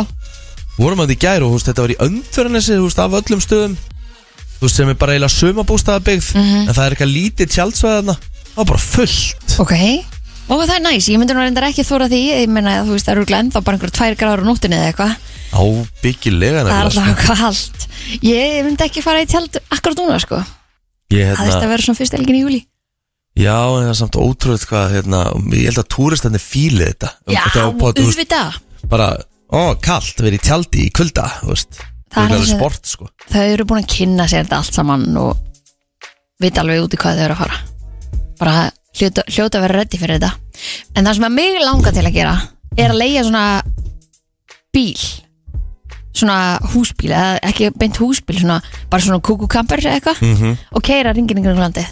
Vorum 0.77 1.03
að 1.03 1.11
þetta 1.11 1.17
í 1.17 1.23
gær 1.25 1.43
og 1.45 1.57
úst, 1.57 1.67
þetta 1.69 1.83
var 1.83 1.93
í 1.93 1.99
öndverðanessi 2.07 2.77
Af 3.03 3.17
öllum 3.19 3.43
stöðum. 3.43 3.75
Þú 4.57 4.63
veist 4.69 4.79
sem 4.79 4.89
er 4.93 4.97
bara 5.01 5.17
eiginlega 5.17 5.35
sumabústaðabegð 5.35 6.29
Mhm. 6.39 6.61
En 6.63 6.73
það 6.73 6.85
er 6.85 6.95
eitthvað 6.95 7.13
lítið 7.17 7.51
tjaldsvæðana 7.57 8.15
Það 8.53 8.57
var 8.61 8.69
bara 8.71 8.83
fullt. 8.87 9.55
Ok 9.59 9.73
Og 10.51 10.63
það 10.67 10.75
er 10.75 10.83
næs, 10.83 11.07
ég 11.09 11.19
myndi 11.21 11.35
nú 11.35 11.43
reyndar 11.43 11.69
ekki 11.69 11.85
þóra 11.87 12.09
því. 12.11 12.19
Ég 12.43 12.49
meina 12.51 12.73
að 12.81 12.89
þú 12.89 12.97
veist, 12.97 13.07
það 13.07 13.13
eru 13.15 13.27
glenn 13.29 13.51
þá 13.53 13.59
bara 13.63 13.77
einhver 13.77 13.93
tvær 13.95 14.17
gráður 14.19 14.43
á 14.43 14.45
nóttinni 14.49 14.75
eða 14.79 14.89
eitthvað. 14.91 15.13
Ábyggilega 15.53 16.63
Það 16.65 16.73
er 16.73 16.87
alltaf 16.87 17.25
kallt 17.27 17.83
Ég 18.25 18.55
myndi 18.65 18.85
ekki 18.87 19.03
fara 19.05 19.21
í 19.21 19.27
tjald 19.29 19.59
akkurat 19.69 19.99
núna 20.01 20.15
sko. 20.21 20.39
Sko. 20.41 20.55
Ég, 21.13 21.29
Það 21.37 21.43
veist 21.45 21.53
hérna, 21.53 21.67
að 21.67 21.73
vera 21.73 21.85
svona 21.85 21.99
fyrst 21.99 22.15
elgin 22.17 22.37
í 22.39 22.41
júli 22.41 22.61
Já, 23.37 23.53
en 23.53 23.83
það 23.83 23.91
er 23.91 23.99
samt 23.99 24.17
ótrúið 24.21 24.65
hvað 24.69 24.95
hérna, 24.95 25.21
Ég 25.53 25.67
held 25.69 25.81
að 25.83 25.87
túristandi 25.93 26.41
fíli 26.41 26.87
þetta. 26.89 27.11
Já, 27.29 27.39
Þetta 27.45 27.63
var 27.67 27.73
bara, 27.79 27.93
þú 27.97 28.05
veist, 28.07 28.19
auðvitað. 28.19 28.57
bara, 28.91 29.07
ó, 29.53 29.61
kallt, 29.81 30.21
verið 30.25 30.37
í 30.37 30.43
tjaldi 30.49 30.83
í 30.83 30.91
kulda, 30.93 31.25
þú 31.39 31.49
veist. 31.49 31.79
Það 31.79 32.13
Það 32.13 32.23
er 32.23 32.29
er 32.29 32.35
alveg 32.37 32.51
sport, 32.59 32.91
sko. 32.91 33.09
Þau 33.33 33.45
eru 33.45 33.65
búin 33.71 33.81
að 33.81 33.89
kynna 33.95 34.27
sér 34.29 34.43
þetta 34.45 34.59
allt 34.61 34.77
saman 34.77 35.05
og 35.17 35.31
vita 36.45 36.61
alveg 36.61 36.83
út 36.85 36.93
í 36.93 37.01
hvað 37.01 37.17
þau 37.17 37.25
eru 37.25 37.37
að 37.37 37.41
fara. 37.41 37.57
Bara 38.43 38.57
hljóta, 38.97 39.23
hljóta 39.27 39.57
að 39.59 39.65
vera 39.67 39.79
reddi 39.81 39.97
fyrir 40.01 40.19
þetta. 40.19 40.31
En 40.95 41.05
það 41.05 41.13
sem 41.19 41.27
að 41.29 41.35
mig 41.39 41.59
langar 41.63 41.93
til 41.93 42.05
að 42.05 42.13
gera 42.13 42.35
er 42.77 42.89
að 42.93 42.99
leia 43.01 43.23
svona 43.23 43.45
bíl. 44.73 44.97
Svona 46.13 46.59
húsbíl 46.73 47.09
eða 47.09 47.39
ekki 47.49 47.71
beint 47.77 47.97
húsbíl 47.97 48.37
svona, 48.39 48.59
bara 48.89 49.01
svona 49.01 49.19
kúkukamper 49.25 49.81
eitthvað 49.81 50.21
Mhm. 50.21 50.57
og 50.71 50.81
keira 50.83 51.13
ringin 51.13 51.37
yngur 51.41 51.57
landi 51.57 51.85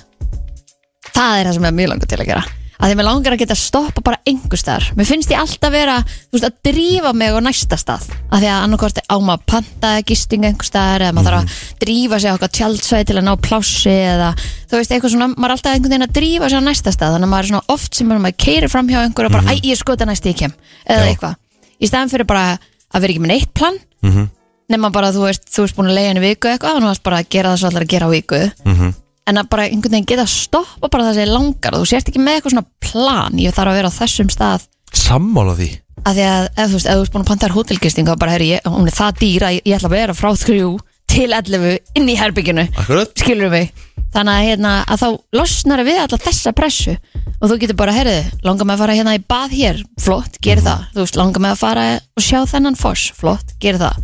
það 1.11 1.39
er 1.39 1.45
það 1.47 1.53
sem 1.53 1.63
ég 1.63 1.73
mjög 1.73 1.89
langar 1.89 2.07
til 2.07 2.17
að 2.19 2.27
gera 2.29 2.43
að 2.81 2.89
því 2.89 2.95
mér 2.97 3.05
langar 3.05 3.35
að 3.35 3.41
geta 3.43 3.55
stoppa 3.57 4.01
bara 4.01 4.17
einhver 4.25 4.57
staðar. 4.59 4.87
Mér 4.97 5.05
finnst 5.05 5.29
ég 5.31 5.37
alltaf 5.37 5.71
vera 5.73 5.99
þú 6.01 6.33
veist, 6.33 6.47
að 6.47 6.55
drífa 6.65 7.11
mig 7.13 7.29
á 7.29 7.39
næsta 7.45 7.77
stað. 7.77 8.07
Að 8.31 8.41
því 8.41 8.49
að 8.49 8.63
annarkvort 8.65 9.01
á 9.05 9.15
maður 9.21 9.37
að 9.37 9.45
panta 9.53 9.91
gisting 10.09 10.47
einhver 10.49 10.65
staðar 10.67 11.05
eða 11.05 11.15
maður 11.17 11.37
þarf 11.37 11.41
að 11.41 11.77
drífa 11.85 12.19
sig 12.19 12.27
á 12.27 12.33
eitthvað 12.33 12.55
tjaldsvæði 12.57 13.07
til 13.11 13.17
að 13.21 13.27
ná 13.27 13.33
plássi 13.45 13.93
eða 13.93 14.31
þú 14.41 14.81
veist 14.81 14.91
eitthvað 14.95 15.13
svona, 15.15 15.29
maður 15.35 15.51
er 15.51 15.55
alltaf 15.57 15.75
einhvern 15.77 15.93
veginn 15.93 16.07
að 16.09 16.15
drífa 16.17 16.49
sig 16.49 16.57
á 16.57 16.63
næsta 16.65 16.95
stað. 16.95 17.15
Þannig 17.15 17.29
að 17.29 17.33
maður 17.35 17.45
er 17.45 17.51
svona 17.51 17.63
oft 17.77 17.95
sem 18.01 18.11
maður 18.11 18.37
keirir 18.41 18.73
fram 18.73 18.89
hjá 18.89 18.99
einhver 19.05 19.29
og 19.29 19.35
bara, 19.37 19.53
æ, 19.53 19.53
ég 19.61 19.77
skota 19.77 20.09
næst 20.09 20.25
ég 20.25 20.37
kem. 20.41 20.53
Eða 20.89 21.05
Já. 21.05 21.13
eitthvað, 21.13 21.35
í 21.77 21.89
staðan 21.91 22.11
fyrir 22.15 22.27
bara 22.29 22.45
að 22.57 23.05
vera 23.05 23.13
ekki 23.13 23.23
með 23.23 23.33
neitt 23.35 23.53
plan. 23.53 23.77
Mhm. 24.01 24.29
nema 24.71 24.87
bara 24.87 25.11
þú 25.11 25.25
veist, 25.27 25.49
þú 25.51 25.65
veist 25.65 25.75
búin 25.75 25.89
að 25.91 25.97
leiða 25.97 26.09
henni 26.13 26.21
viku 26.23 26.47
eitthvað 26.47 26.77
og 26.77 26.81
þú 26.81 26.87
varst 26.87 27.03
bara 27.03 27.17
að 27.19 27.29
gera 27.35 27.49
það 27.51 27.57
svo 27.59 27.67
allar 27.67 27.83
að 27.83 27.89
gera 27.91 28.07
á 28.07 28.11
viku. 28.15 28.37
Mhm. 28.63 28.93
En 29.31 29.39
að 29.41 29.49
bara 29.53 29.67
einhvern 29.69 29.95
veginn 29.95 30.09
geta 30.11 30.25
að 30.27 30.33
stoppa 30.35 30.89
bara 30.91 31.07
það 31.07 31.17
sem 31.17 31.25
er 31.25 31.31
langar 31.33 31.75
og 31.77 31.83
þú 31.83 31.89
sést 31.91 32.11
ekki 32.11 32.21
með 32.23 32.37
eitthvað 32.39 32.55
svona 32.55 32.67
plan. 32.91 33.39
Ég 33.41 33.55
þarf 33.55 33.71
að 33.73 33.79
vera 33.79 33.91
á 33.91 33.97
þessum 33.97 34.31
stað. 34.33 34.67
Sammála 35.01 35.55
því? 35.59 35.69
Að 36.01 36.17
því 36.17 36.23
að 36.27 36.47
ef 36.51 36.71
þú 36.71 36.77
veist, 36.77 36.87
ef 36.89 36.95
þú 36.97 37.01
veist 37.03 37.13
búin 37.15 37.23
að 37.25 37.29
panta 37.31 37.47
þér 37.47 37.55
hótelgisting 37.57 38.07
þá 38.09 38.15
bara, 38.21 38.33
herri, 38.35 38.49
ég, 38.55 38.65
hún 38.67 38.89
er 38.89 38.95
það 38.97 39.19
dýr 39.21 39.45
að 39.47 39.55
ég, 39.57 39.63
ég 39.69 39.77
ætla 39.77 39.89
að 39.91 39.95
vera 39.95 40.15
frá 40.17 40.29
þrjú 40.41 40.71
til 41.11 41.27
11 41.35 41.97
inn 41.99 42.09
í 42.09 42.15
herbygginu 42.17 42.65
Akkurat. 42.81 43.11
Skilur 43.19 43.51
mig? 43.53 43.71
Þannig 44.11 44.33
að, 44.33 44.45
hérna, 44.49 44.71
að 44.91 45.01
þá 45.03 45.07
losnar 45.37 45.83
við 45.87 45.99
alla 46.01 46.19
þessa 46.19 46.51
pressu. 46.55 46.95
Og 47.39 47.51
þú 47.51 47.57
getur 47.61 47.77
bara, 47.79 47.93
herri, 47.95 48.17
langar 48.43 48.67
með 48.67 48.75
að 48.75 48.81
fara 48.83 48.95
hérna 48.97 49.15
í 49.15 49.21
bað 49.31 49.53
hér? 49.55 49.81
Flott, 50.01 50.39
ger 50.43 50.59
það, 50.65 50.87
þú 50.95 51.05
veist, 51.05 51.19
langar 51.21 51.45
með 51.45 51.53
að 51.55 51.61
fara 51.61 51.85
og 52.17 52.25
sjá 52.25 52.39
þennan 52.51 52.79
foss, 52.79 53.05
flott, 53.15 53.53
ger 53.63 53.79
það. 53.79 54.01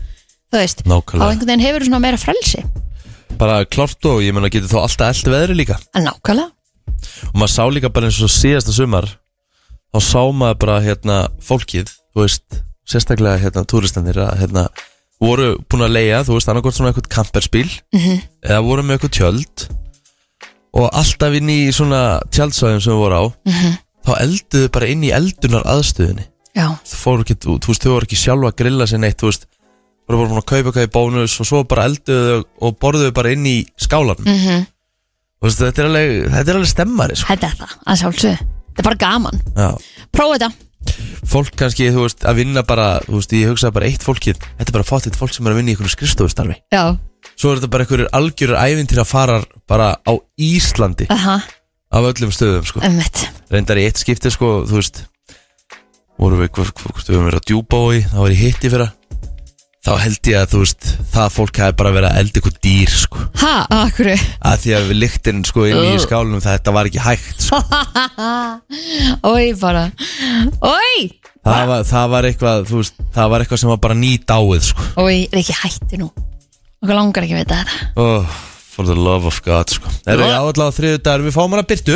Þú 0.48 0.62
veist, 0.62 0.86
Nákvæmlega. 0.88 1.32
einhvern 1.34 1.50
veginn 1.52 1.66
hefur 1.66 1.88
svona 1.90 2.04
meira 2.06 2.20
frelsi 2.22 2.64
Bara 3.38 3.66
klart 3.66 4.06
og 4.10 4.22
ég 4.24 4.34
menna 4.34 4.50
getur 4.50 4.70
þá 4.72 4.80
alltaf 4.86 5.12
eldi 5.18 5.34
veðri 5.34 5.56
líka 5.60 5.78
en 5.96 6.08
nákvæmlega, 6.08 6.52
Og 7.28 7.36
maður 7.38 7.54
sá 7.54 7.64
líka 7.70 7.90
bara 7.94 8.08
eins 8.10 8.22
og 8.24 8.32
síðasta 8.34 8.74
sumar 8.74 9.06
Þá 9.94 10.00
sá 10.02 10.22
maður 10.34 10.60
bara 10.64 10.78
hérna 10.82 11.18
fólkið 11.44 11.92
Þú 12.16 12.24
veist, 12.24 12.62
sérstaklega 12.88 13.38
hérna 13.44 13.66
túristandir 13.70 14.18
að 14.24 14.40
hérna 14.42 14.68
voru 15.22 15.58
búin 15.70 15.82
að 15.88 15.94
leia, 15.96 16.20
þú 16.24 16.36
veist, 16.38 16.50
annarkvort 16.50 16.76
svona 16.78 16.92
eitthvað 16.94 17.08
kamperspíl 17.10 17.70
Mhm. 17.94 18.20
eða 18.46 18.62
voru 18.64 18.84
með 18.86 18.98
eitthvað 19.00 19.16
tjöld 19.18 19.64
og 20.78 20.90
alltaf 20.94 21.34
inn 21.40 21.50
í 21.50 21.72
svona 21.74 22.20
tjaldsvæðum 22.30 22.82
sem 22.84 22.94
við 22.94 23.00
voru 23.02 23.18
á 23.18 23.26
Mhm. 23.50 23.78
þá 24.06 24.12
elduðu 24.22 24.72
bara 24.72 24.88
inn 24.88 25.02
í 25.04 25.10
eldunar 25.12 25.64
aðstöðinni 25.66 26.26
já, 26.56 26.68
það 26.86 26.98
fóru 27.02 27.24
ekki, 27.26 27.36
þú 27.42 27.58
þú 27.60 27.68
veist, 27.68 27.82
þau 27.84 27.92
voru 27.96 28.06
ekki 28.06 28.20
sjálfa 28.22 28.52
að 28.52 28.58
grilla 28.62 28.86
sér 28.88 29.00
neitt, 29.02 29.18
þú 29.18 29.26
veist 29.32 29.46
voru 30.08 30.20
bara 30.22 30.32
búin 30.32 30.42
að 30.42 30.48
kaupa 30.52 30.70
eitthvað 30.72 30.88
í 30.88 30.94
bónus 30.94 31.38
og 31.42 31.48
svo 31.50 31.64
bara 31.68 31.88
elduðu 31.90 32.38
og 32.64 32.78
borðuðu 32.82 33.14
bara 33.18 33.34
inn 33.36 33.48
í 33.48 33.58
skálanum. 33.80 34.28
Mhm. 34.28 34.68
Þú 35.38 35.46
veist, 35.46 35.60
þetta 35.62 35.84
er 35.84 35.90
alveg, 35.92 36.14
þetta 36.34 36.50
er 36.50 36.60
alveg 36.60 36.72
stemmari 36.72 37.18
sko. 37.18 37.28
Þetta 37.34 37.50
er 37.50 37.58
það, 37.60 37.74
að 37.86 38.00
sjálfsög 38.02 38.46
Þetta 38.78 38.84
er 38.84 38.86
bara 38.92 39.02
gaman. 39.02 39.40
Já. 39.58 39.70
Prófa 40.14 40.38
þetta. 40.38 40.50
Fólk 41.28 41.56
kannski, 41.58 41.90
þú 41.90 42.04
veist, 42.06 42.26
að 42.30 42.36
vinna 42.38 42.62
bara 42.64 43.00
þú 43.08 43.18
veist, 43.18 43.34
ég 43.34 43.50
hugsaði 43.50 43.74
bara 43.74 43.88
eitt 43.90 44.06
fólkið. 44.06 44.38
Þetta 44.60 44.70
er 44.70 44.76
bara 44.78 44.86
fátt 44.88 45.08
eitt 45.10 45.18
fólk 45.18 45.34
sem 45.34 45.48
er 45.48 45.56
að 45.56 45.58
vinna 45.58 45.72
í 45.72 45.74
einhverju 45.74 45.94
skrifstofustarfi. 45.96 46.58
Já. 46.74 46.84
Svo 47.34 47.52
er 47.52 47.58
þetta 47.58 47.72
bara 47.74 47.88
einhverjur 47.88 48.12
algjörur 48.14 48.62
ævintýra 48.62 49.06
farar 49.06 49.48
bara 49.68 49.96
á 49.98 50.14
Íslandi. 50.38 51.10
Aha, 51.10 51.42
af 51.90 52.10
öllum 52.12 52.34
stöðum, 52.34 52.70
sko. 52.70 52.86
Ummitt 52.86 53.26
reyndar 53.50 53.82
í 53.82 53.88
eitt 53.90 53.98
skipti, 53.98 54.30
sko, 54.30 54.62
þú 54.70 54.78
veist 54.78 55.04
vorum 56.18 56.42
við, 56.42 56.54
hvort 56.58 57.04
við 57.08 57.16
höfum 57.16 57.28
verið 57.30 57.42
að 57.42 57.50
á 57.58 57.82
í 57.94 58.00
þá 58.10 58.18
var 58.22 58.34
ég 58.34 58.42
hitti 58.42 58.72
fyrir 58.74 58.88
þá 59.88 59.94
held 60.04 60.28
ég 60.28 60.36
að, 60.42 60.50
þú 60.52 60.60
veist, 60.66 60.88
það 61.14 61.30
fólk 61.32 61.60
hafi 61.64 61.76
bara 61.80 61.92
verið 61.96 62.10
að 62.10 62.18
elda 62.22 62.42
ykkur 62.42 62.56
dýr, 62.66 62.90
sko. 62.92 63.22
Ha, 63.40 63.54
akkur 63.78 64.10
að 64.12 64.58
því 64.64 64.74
að 64.76 64.90
við 64.90 65.00
lyktin, 65.04 65.40
sko, 65.48 65.64
inn 65.70 65.84
í 65.94 66.02
skálunum 66.04 66.44
þetta 66.44 66.74
var 66.76 66.90
ekki 66.90 67.04
hægt, 67.06 67.46
sko. 67.46 67.62
Ói 69.32 69.54
bara. 69.62 69.86
Ói 70.60 71.08
það 71.48 71.64
var, 71.72 71.86
það 71.88 72.12
var 72.12 72.28
eitthvað, 72.28 72.68
þú 72.68 72.82
veist, 72.82 73.00
það 73.16 73.32
var 73.32 73.46
eitthvað 73.46 73.64
sem 73.64 73.72
var 73.72 73.82
bara 73.88 73.98
nýt 74.02 74.36
áið, 74.36 74.68
sko. 74.74 74.90
Og 75.00 75.10
ég 75.14 75.32
er 75.32 75.42
ekki 75.42 75.58
hætti 75.62 76.02
nú? 76.02 76.12
Okkur 76.84 77.00
langar 77.00 77.26
ekki 77.26 77.38
að 77.38 77.44
vita 77.46 77.62
þetta. 77.62 77.90
Oh, 78.04 78.38
For 78.78 78.86
the 78.86 78.94
love 78.94 79.26
of 79.26 79.40
God, 79.42 79.72
sko. 79.74 79.90
Er 80.06 80.20
það 80.22 80.36
allavega 80.38 80.76
þriðu 80.76 80.98
dagur, 81.02 81.24
við 81.26 81.34
fáum 81.34 81.56
hana 81.56 81.64
byrtu 81.66 81.96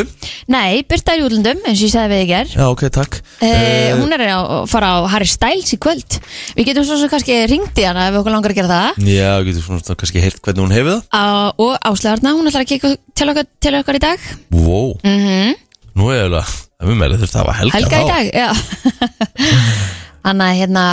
Nei, 0.49 0.81
Birta 0.89 1.13
er 1.13 1.21
í 1.21 1.25
útlundum, 1.27 1.59
eins 1.69 1.77
og 1.77 1.85
ég 1.85 1.93
sagði 1.93 2.15
við 2.15 2.23
í 2.23 2.29
ger 2.31 2.53
Já, 2.55 2.63
ok, 2.73 2.81
takk. 2.95 3.19
Uh, 3.37 3.99
hún 3.99 4.15
er 4.17 4.23
að 4.25 4.49
fara 4.71 4.89
á 4.97 5.05
Harry 5.13 5.29
Styles 5.29 5.75
í 5.75 5.79
kvöld. 5.81 6.17
Við 6.57 6.71
getum 6.71 6.87
svo 6.89 6.97
sem 6.97 7.11
kannski 7.11 7.37
ringt 7.51 7.77
í 7.77 7.85
hana 7.85 8.07
ef 8.09 8.15
við 8.15 8.23
okkur 8.23 8.33
langar 8.33 8.55
að 8.55 8.59
gera 8.63 8.71
það. 8.73 9.05
Já, 9.13 9.29
getur 9.45 9.67
svona 9.67 9.85
svona 9.85 10.01
kannski 10.01 10.25
heyrt 10.25 10.41
hvernig 10.41 10.65
hún 10.65 10.73
hefur 10.73 10.97
það. 10.97 11.21
Uh, 11.21 11.67
Og 11.67 11.77
Áslegarna, 11.91 12.33
hún 12.39 12.49
ætlar 12.49 12.65
að 12.65 12.71
kika 12.73 12.95
til 13.21 13.29
okkar, 13.29 13.49
til 13.61 13.75
okkar 13.77 14.01
í 14.01 14.03
dag. 14.09 14.25
Wow, 14.49 14.95
mm 15.05 15.59
nú 16.01 16.11
er 16.15 16.29
það 16.31 16.51
Það 16.81 16.91
er 16.91 16.97
mér 16.97 17.13
þurft 17.19 17.35
að 17.35 17.41
hafa 17.43 17.55
helga, 17.59 17.77
Helga 17.77 17.97
í 17.97 18.01
þá. 18.01 18.11
dag, 18.11 18.25
já. 18.33 18.49
Þannig 20.25 20.45
að 20.47 20.59
hérna 20.61 20.85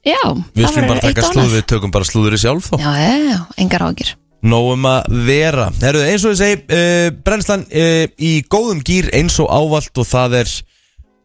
Já, 0.00 0.20
Við 0.56 0.66
skulum 0.70 0.90
bara 0.94 1.02
taka 1.04 1.24
slúður, 1.28 1.54
við 1.56 1.64
tökum 1.74 1.92
bara 1.92 2.08
slúður 2.08 2.36
í 2.36 2.40
sjálf 2.40 2.70
þá. 2.70 2.76
Já, 2.80 2.92
já, 2.96 3.16
já, 3.26 3.38
engar 3.60 3.84
ágjur 3.90 4.12
Nóum 4.40 4.86
að 4.88 5.10
vera. 5.26 5.66
Herru, 5.82 6.00
eins 6.06 6.24
og 6.24 6.32
ég 6.32 6.40
segi, 6.40 6.60
uh, 6.72 7.10
brennslan 7.24 7.66
uh, 7.68 8.06
í 8.16 8.38
góðum 8.48 8.80
gýr 8.86 9.10
eins 9.16 9.36
og 9.42 9.50
ávalt 9.52 10.00
og 10.00 10.08
það 10.08 10.40
er 10.40 10.54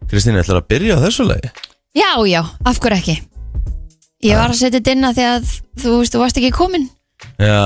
Kristín, 0.10 0.38
ætlar 0.38 0.60
að 0.62 0.68
byrja 0.70 1.00
á 1.00 1.04
þessu 1.06 1.26
lagi? 1.26 1.50
Já, 1.96 2.12
já, 2.28 2.42
af 2.68 2.82
hverju 2.84 3.00
ekki? 3.00 3.16
Ég 4.26 4.38
var 4.38 4.52
að 4.52 4.60
setja 4.60 4.80
þetta 4.80 4.94
inn 4.94 5.08
að 5.08 5.18
því 5.18 5.26
að 5.30 5.48
þú 5.82 5.96
veist, 6.00 6.14
þú 6.14 6.22
varst 6.22 6.40
ekki 6.42 6.52
komin 6.56 6.86
Já, 7.40 7.64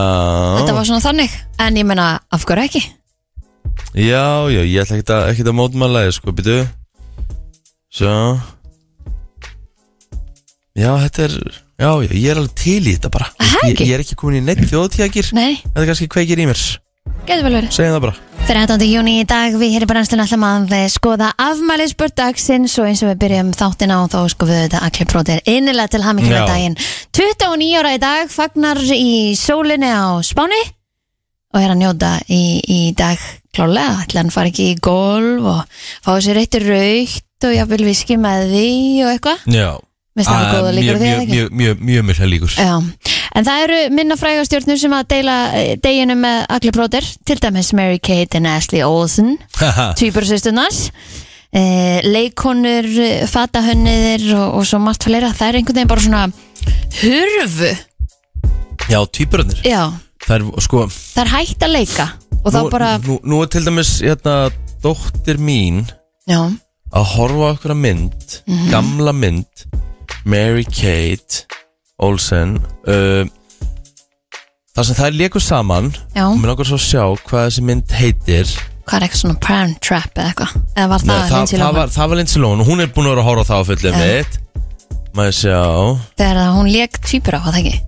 Þetta 0.60 0.76
var 0.76 0.88
svona 0.88 1.04
þannig 1.04 1.36
En 1.62 1.78
ég 1.80 1.88
meina, 1.88 2.08
af 2.32 2.46
hverju 2.48 2.70
ekki? 2.70 2.82
Já, 3.96 4.48
já, 4.52 4.62
ég 4.62 4.84
ætla 4.84 5.00
ekki 5.00 5.16
að, 5.16 5.26
ekkert 5.34 5.52
að 5.52 5.58
mótmála 5.60 6.06
þið, 6.06 6.14
sko, 6.20 6.36
byrju 6.38 6.60
Svo 8.00 8.14
Já, 10.80 10.92
þetta 11.04 11.26
er, 11.26 11.38
já, 11.80 11.90
já, 12.04 12.12
ég 12.12 12.30
er 12.30 12.42
alveg 12.42 12.54
til 12.60 12.84
í 12.84 12.94
þetta 12.98 13.12
bara. 13.14 13.32
Aha, 13.40 13.64
ég, 13.68 13.74
ekki? 13.74 13.88
ég 13.90 13.96
er 13.96 14.04
ekki 14.04 14.20
komin 14.20 14.42
í 14.42 14.46
neitt 14.46 14.68
þjóðtíðagýr 14.70 15.34
Nei, 15.38 15.62
Þetta 15.64 15.84
er 15.84 15.92
kannski 15.94 16.10
kveikir 16.12 16.44
í 16.44 16.48
mér. 16.50 16.64
Getur 17.28 17.46
vel 17.46 17.54
verið. 17.54 17.72
Segjum 17.76 17.96
það 17.96 18.04
bara. 18.08 18.26
13. 18.50 18.84
júni 18.90 19.14
í 19.20 19.26
dag, 19.30 19.54
við 19.62 19.76
hér 19.76 19.86
í 19.86 19.88
brennslun 19.90 20.24
ætlum 20.24 20.46
að 20.48 20.72
eh, 20.74 20.86
skoða 20.90 21.30
afmælisbörn 21.38 22.16
dagsins 22.18 22.74
og 22.82 22.88
eins 22.90 23.04
og 23.06 23.12
við 23.12 23.20
byrjum 23.22 23.52
þáttina 23.58 24.00
og 24.04 24.10
þá 24.14 24.20
sko 24.34 24.48
við 24.50 24.62
þetta 24.64 24.82
allir 24.88 25.10
bróðir 25.12 25.42
innilega 25.54 25.94
til 25.94 26.02
hamingi 26.06 26.32
með 26.32 26.40
Já. 26.40 26.48
daginn. 26.50 26.78
29 27.20 27.70
ára 27.78 27.94
í 27.94 28.02
dag, 28.02 28.32
fagnar 28.34 28.82
í 28.96 29.12
sólinni 29.38 29.92
á 29.94 30.18
Spáni 30.26 30.62
og 31.54 31.62
er 31.62 31.74
að 31.76 31.82
njóta 31.84 32.16
í, 32.26 32.42
í 32.66 32.80
dag 32.98 33.22
klálega, 33.54 34.06
ætla 34.06 34.24
hann 34.24 34.34
fara 34.34 34.50
ekki 34.50 34.72
í 34.72 34.80
golf 34.82 35.52
og 35.54 35.86
fá 36.06 36.16
sér 36.24 36.42
eitt 36.42 36.58
raukt 36.64 37.50
og 37.50 37.56
jáfnvel 37.56 37.86
viski 37.86 38.18
með 38.22 38.50
því 38.56 38.72
og 39.06 39.14
eitthvað. 39.14 39.46
Já 39.54 39.70
Ah, 40.28 40.72
mjög, 40.74 41.00
mjög, 41.00 41.28
mjög, 41.30 41.52
mjög, 41.52 41.80
mjög 41.80 42.04
mjög 42.10 42.28
líkur. 42.34 42.54
Já, 42.58 42.76
en 43.36 43.46
það 43.46 43.64
eru 43.64 43.80
minna 43.96 44.16
frægastjórnur 44.20 44.78
sem 44.82 44.94
að 44.98 45.08
deila 45.14 45.38
eh, 45.56 45.72
deginum 45.82 46.20
með 46.26 46.46
allir 46.50 46.76
bróðir, 46.76 47.08
til 47.26 47.38
dæmis 47.40 47.74
Mary 47.74 48.00
Kate 48.00 48.38
and 48.38 48.48
Ashley 48.48 48.84
Olsen 48.84 49.38
Týpursistunars 50.00 50.92
eh, 51.54 52.00
leikonur, 52.04 52.86
eh, 53.00 53.26
fatahönniðir 53.30 54.34
og, 54.38 54.60
og 54.60 54.66
svo 54.70 54.80
margt 54.84 55.04
fleira. 55.08 55.32
Það 55.34 55.48
er 55.48 55.60
einhvern 55.62 55.80
veginn 55.80 55.94
bara 55.94 56.02
svona 56.02 56.26
hurfu. 57.02 57.72
Já, 58.90 59.00
týpurarnir 59.14 59.62
já, 59.66 59.84
Það 60.26 60.36
er, 60.36 60.48
sko 60.66 60.82
það 60.90 61.22
er 61.24 61.30
hægt 61.36 61.64
að 61.66 61.74
leika. 61.76 62.08
Og 62.40 62.54
þá 62.54 62.60
nú, 62.64 62.70
bara, 62.72 62.90
nú, 63.04 63.20
nú 63.28 63.42
er 63.44 63.50
til 63.52 63.66
dæmis, 63.68 63.92
hérna, 64.02 64.50
dóttir 64.84 65.38
mín 65.44 65.84
já, 66.30 66.40
að 66.96 67.10
horfa 67.16 67.50
okkur 67.54 67.74
mynd 67.76 68.40
Mhm. 68.48 68.70
gamla 68.72 69.12
mynd 69.14 69.66
Mary 70.30 70.66
Kate 70.68 71.46
Olsen 72.00 72.58
uh, 72.88 73.26
þar 74.76 74.88
sem 74.88 74.98
þær 75.00 75.16
leikur 75.20 75.44
saman. 75.44 75.90
Já. 76.16 76.26
Og 76.30 76.38
mér 76.40 76.54
langar 76.54 76.70
svo 76.70 76.78
að 76.80 76.86
sjá 76.86 77.04
hvað 77.28 77.48
þessi 77.48 77.64
mynd 77.68 77.96
heitir. 78.00 78.54
Hvað 78.90 78.98
er 79.00 79.06
eitthvað 79.06 79.22
svona 79.24 79.40
pram 79.44 79.74
trap 79.86 80.14
eða 80.18 80.32
eitthvað? 80.32 80.54
Eða 80.76 80.88
var 80.94 81.04
Nei, 81.04 81.10
það, 81.10 81.24
það, 81.24 81.36
Lindsay 81.38 81.58
það, 81.58 81.64
Lohan? 81.66 81.78
var, 81.80 81.92
það 81.96 82.12
var 82.14 82.20
Lindsay 82.22 82.42
Lohan. 82.44 82.64
Og 82.64 82.70
hún 82.72 82.84
er 82.86 82.92
búin 82.96 83.10
að 83.10 83.14
vera 83.16 83.24
að 83.26 83.30
horfa 83.30 83.44
á 83.46 83.50
það 83.50 83.60
á 83.60 83.68
fullið 83.70 83.98
Já. 83.98 84.00
mitt. 84.06 84.40
Maður 85.20 85.36
sjá? 85.40 85.60
Þegar 86.22 86.40
að 86.44 86.52
hún 86.56 86.72
leik 86.74 87.00
týpur 87.10 87.38
á, 87.38 87.40
var 87.44 87.56
það 87.58 87.60
ekki? 87.64 87.80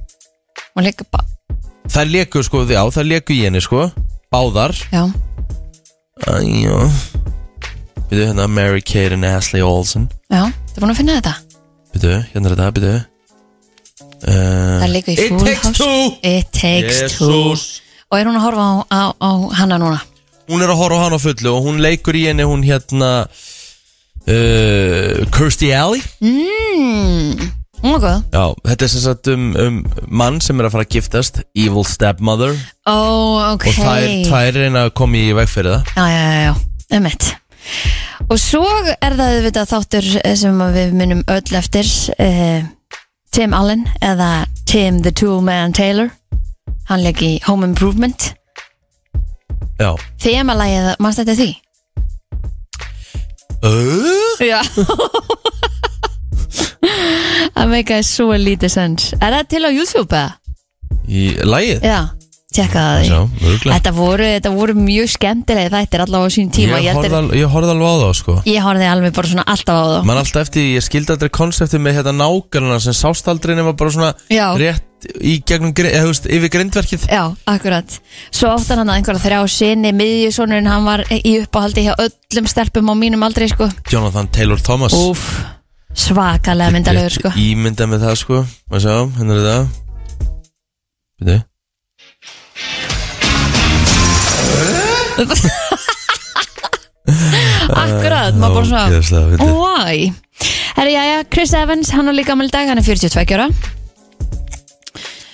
Hún 0.71 0.88
leik 0.88 1.03
bara, 1.13 1.25
þær 1.91 2.12
leikur 2.15 2.45
sko, 2.48 2.63
já, 2.69 2.81
þær 2.95 3.07
leikur 3.12 3.36
í 3.38 3.43
henni 3.45 3.62
sko. 3.63 3.86
Báðar. 4.33 4.74
Já, 4.91 5.03
Æjó. 6.31 6.81
Byrju 8.10 8.25
hérna 8.27 8.48
Mary 8.51 8.81
Kate 8.81 9.13
and 9.15 9.25
Ashley 9.25 9.63
Olsen. 9.65 10.10
Já 10.29 10.43
það 10.43 10.75
er 10.77 10.83
búin 10.83 10.93
að 10.93 11.00
finna 11.00 11.15
þetta 11.21 11.33
Byrju, 11.91 12.17
hérna 12.33 12.48
er 12.50 12.55
þetta, 12.55 12.71
byrju 12.77 12.91
það 14.21 14.83
uh, 14.86 14.89
leikur 14.91 15.12
í 15.12 15.15
It 15.17 15.31
Full 15.31 15.45
takes 15.45 15.65
House. 15.65 15.77
two. 15.77 16.01
It 16.24 16.51
takes 16.55 17.00
two. 17.17 17.31
Jesus. 17.51 17.81
Og 18.12 18.19
er 18.19 18.27
hún 18.27 18.38
að 18.38 18.45
horfa 18.45 18.65
á, 18.67 18.71
á, 18.91 19.01
á 19.17 19.29
hana 19.62 19.77
núna? 19.81 20.00
Hún 20.51 20.63
er 20.65 20.71
að 20.74 20.81
horfa 20.81 21.00
á 21.00 21.03
hann 21.05 21.15
á 21.15 21.21
fullu 21.21 21.50
og 21.55 21.65
hún 21.67 21.81
leikur 21.83 22.17
í 22.19 22.25
henni 22.27 22.45
hún 22.48 22.63
hérna 22.67 23.12
uh, 24.27 25.25
Kirstie 25.36 25.71
Alley. 25.77 26.01
Mmm, 26.21 27.51
hún 27.81 27.95
var 27.95 28.01
góð. 28.03 28.19
Já, 28.36 28.45
þetta 28.71 28.88
er 28.88 28.93
sem 28.93 29.05
sagt 29.05 29.31
um, 29.31 29.45
um 29.55 29.79
mann 30.07 30.41
sem 30.43 30.60
er 30.60 30.67
að 30.67 30.75
fara 30.75 30.88
að 30.88 30.93
giftast 30.98 31.41
Evil 31.55 31.86
stepmother. 31.88 32.53
Ó, 32.86 32.98
ok. 33.53 33.69
Og 33.71 33.79
þær, 33.79 34.10
þær 34.27 34.60
reyna 34.60 34.88
að 34.88 34.95
koma 35.01 35.21
í 35.21 35.31
veg 35.39 35.50
fyrir 35.51 35.79
það. 35.79 35.95
Já, 35.95 36.05
já, 36.12 36.21
já, 36.27 36.41
já, 36.50 36.53
um 36.98 37.07
mitt 37.07 37.31
Og 38.30 38.38
svo 38.40 38.62
er 39.01 39.16
það 39.18 39.34
auðvitað 39.38 39.70
þáttur 39.72 40.06
eh, 40.22 40.36
sem 40.40 40.62
við 40.75 40.94
munum 40.96 41.24
öll 41.32 41.56
eftir 41.58 41.88
uh, 42.22 42.62
Tim 43.36 43.54
Allen 43.58 43.86
eða 44.04 44.46
Tim 44.70 45.01
the 45.04 45.12
Toolman 45.12 45.74
Taylor 45.75 46.10
Hann 46.90 47.04
leik 47.04 47.22
í 47.24 47.34
Home 47.48 47.68
Improvement 47.68 48.32
Já 49.82 49.96
Þemalægið, 50.22 50.92
mannst 51.01 51.24
þetta 51.24 51.36
því? 51.40 51.50
uh? 53.68 54.36
Já 54.42 54.62
Það 57.51 57.68
meikaði 57.72 58.06
svo 58.08 58.32
lítið 58.40 58.72
sens 58.74 59.12
Er 59.20 59.36
það 59.36 59.50
til 59.51 59.63
á 59.68 59.70
YouTube 59.72 60.18
eða? 60.18 60.32
Í 61.12 61.25
lagið? 61.48 61.84
Já, 61.84 62.00
tjekka 62.51 62.81
það 62.84 63.05
Já, 63.08 63.20
því. 63.22 63.48
örgulega 63.51 63.75
Þetta 63.77 63.91
voru, 63.96 64.25
þetta 64.36 64.51
voru 64.55 64.74
mjög 64.75 65.10
skemmtilega 65.13 65.72
þættir 65.72 66.03
allavega 66.05 66.27
á 66.27 66.36
sín 66.36 66.50
tíma. 66.51 66.79
Ég 66.84 66.93
horfði 66.98 67.17
al- 67.22 67.34
ég 67.39 67.48
horfði 67.53 67.72
alveg 67.74 67.88
á 67.88 67.96
það 68.01 68.13
sko. 68.20 68.36
Ég 68.46 68.62
horfði 68.65 68.88
alveg 68.91 69.13
bara 69.15 69.27
svona 69.31 69.46
alltaf 69.48 69.75
á 69.79 69.86
það 69.91 70.05
Man 70.12 70.17
alltaf 70.22 70.41
eftir, 70.46 70.65
ég 70.75 70.84
skildi 70.84 71.13
aldrei 71.15 71.29
konseptið 71.29 71.79
með 71.86 71.96
hérna 72.01 72.13
nákvæmna 72.22 72.79
sem 72.84 72.93
sást 72.93 73.27
aldrei 73.31 73.55
nema 73.55 73.74
bara 73.77 73.89
svona 73.96 74.13
Já. 74.29 74.48
rétt 74.60 74.88
í 75.24 75.39
gegnum, 75.48 75.72
gri- 75.74 75.89
eða 75.96 76.03
þú 76.05 76.12
veist, 76.12 76.25
yfir 76.29 76.50
grindverkið. 76.53 77.05
Já, 77.10 77.24
akkurat. 77.50 77.96
Svo 78.29 78.51
átti 78.53 78.75
hann 78.75 78.86
að 78.88 79.00
einhverja 79.00 79.24
þrjá 79.24 79.39
sinni 79.50 79.91
Miðjusonurinn, 79.98 80.67
hann 80.70 80.86
var 80.86 81.01
í 81.10 81.39
uppáhaldi 81.41 81.88
hjá 81.88 81.96
öllum 81.98 82.48
stelpum 82.51 82.86
á 82.91 82.93
mínum 82.93 83.24
aldrei 83.25 83.48
sko. 83.50 83.65
Jonathan 83.89 84.27
Taylor 84.27 84.60
Thomas. 84.62 84.93
Úf, 84.93 85.24
svakalega 85.96 86.70
myndalegur 86.75 87.10
sko. 87.17 87.29
Ímynda 87.34 87.88
með 87.89 88.05
það 88.05 88.15
sko. 88.22 88.43
Má 88.70 88.77
sjá, 88.77 88.93
hérna 89.17 89.39
er 89.39 89.48
það 89.48 89.67
Býtu 91.22 91.41
Akkurat, 97.81 98.34
maður 98.38 98.55
bara 98.55 98.65
svona 98.67 98.86
Ógeðslega 98.89 99.25
fyndið. 99.36 99.51
Why? 99.58 99.96
Herri, 100.77 100.93
já, 100.96 101.03
já, 101.12 101.17
Chris 101.34 101.51
Evans, 101.58 101.88
hann 101.93 102.10
á 102.10 102.13
líka 102.15 102.31
gammal 102.34 102.50
dag, 102.53 102.65
hann 102.72 102.79
er 102.81 102.86
42 102.86 103.36
ára. 103.38 103.48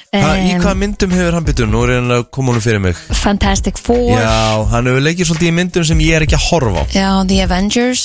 Hva, 0.07 0.31
Í 0.39 0.41
Em, 0.55 0.61
hvaða 0.63 0.77
myndum 0.79 1.11
hefur 1.13 1.35
hann 1.35 1.45
byttu? 1.45 1.65
Nú 1.67 1.79
er 1.85 1.91
hann 1.99 2.11
að 2.15 2.21
koma 2.33 2.47
honum 2.53 2.63
fyrir 2.63 2.79
mig. 2.81 2.95
Fantastic 3.21 3.75
Four. 3.77 4.15
Já, 4.15 4.63
hann 4.71 4.87
hefur 4.89 5.03
leikið 5.03 5.27
svolítið 5.29 5.49
í 5.51 5.55
myndum 5.59 5.83
sem 5.87 5.99
ég 6.01 6.15
er 6.17 6.23
ekki 6.25 6.37
að 6.39 6.45
horfa 6.47 6.81
á. 6.81 6.83
Já, 6.95 7.09
The 7.27 7.37
Avengers, 7.45 8.03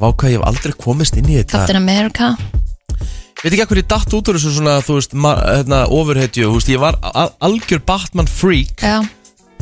Vá 0.00 0.08
hvað 0.10 0.30
ég 0.32 0.36
hef 0.40 0.46
aldrei 0.48 0.74
komist 0.80 1.14
inn 1.20 1.28
í 1.30 1.36
þetta. 1.38 1.52
Captain 1.60 1.78
America. 1.78 2.32
Veit 3.44 3.52
ekki 3.52 3.66
hvað 3.68 3.78
ég 3.82 3.88
datt 3.92 4.10
út 4.16 4.26
úr 4.32 4.36
þessu 4.40 4.50
svona, 4.56 4.74
þú 4.82 4.92
veist, 4.98 5.12
ma- 5.14 5.36
hérna, 5.44 5.78
ofurhetju 5.92 6.48
Þú 6.48 6.54
veist, 6.56 6.70
ég 6.72 6.80
var 6.82 6.94
al- 7.12 7.34
algjör 7.44 7.80
Batman 7.86 8.26
freak. 8.26 8.74
Já, 8.82 9.04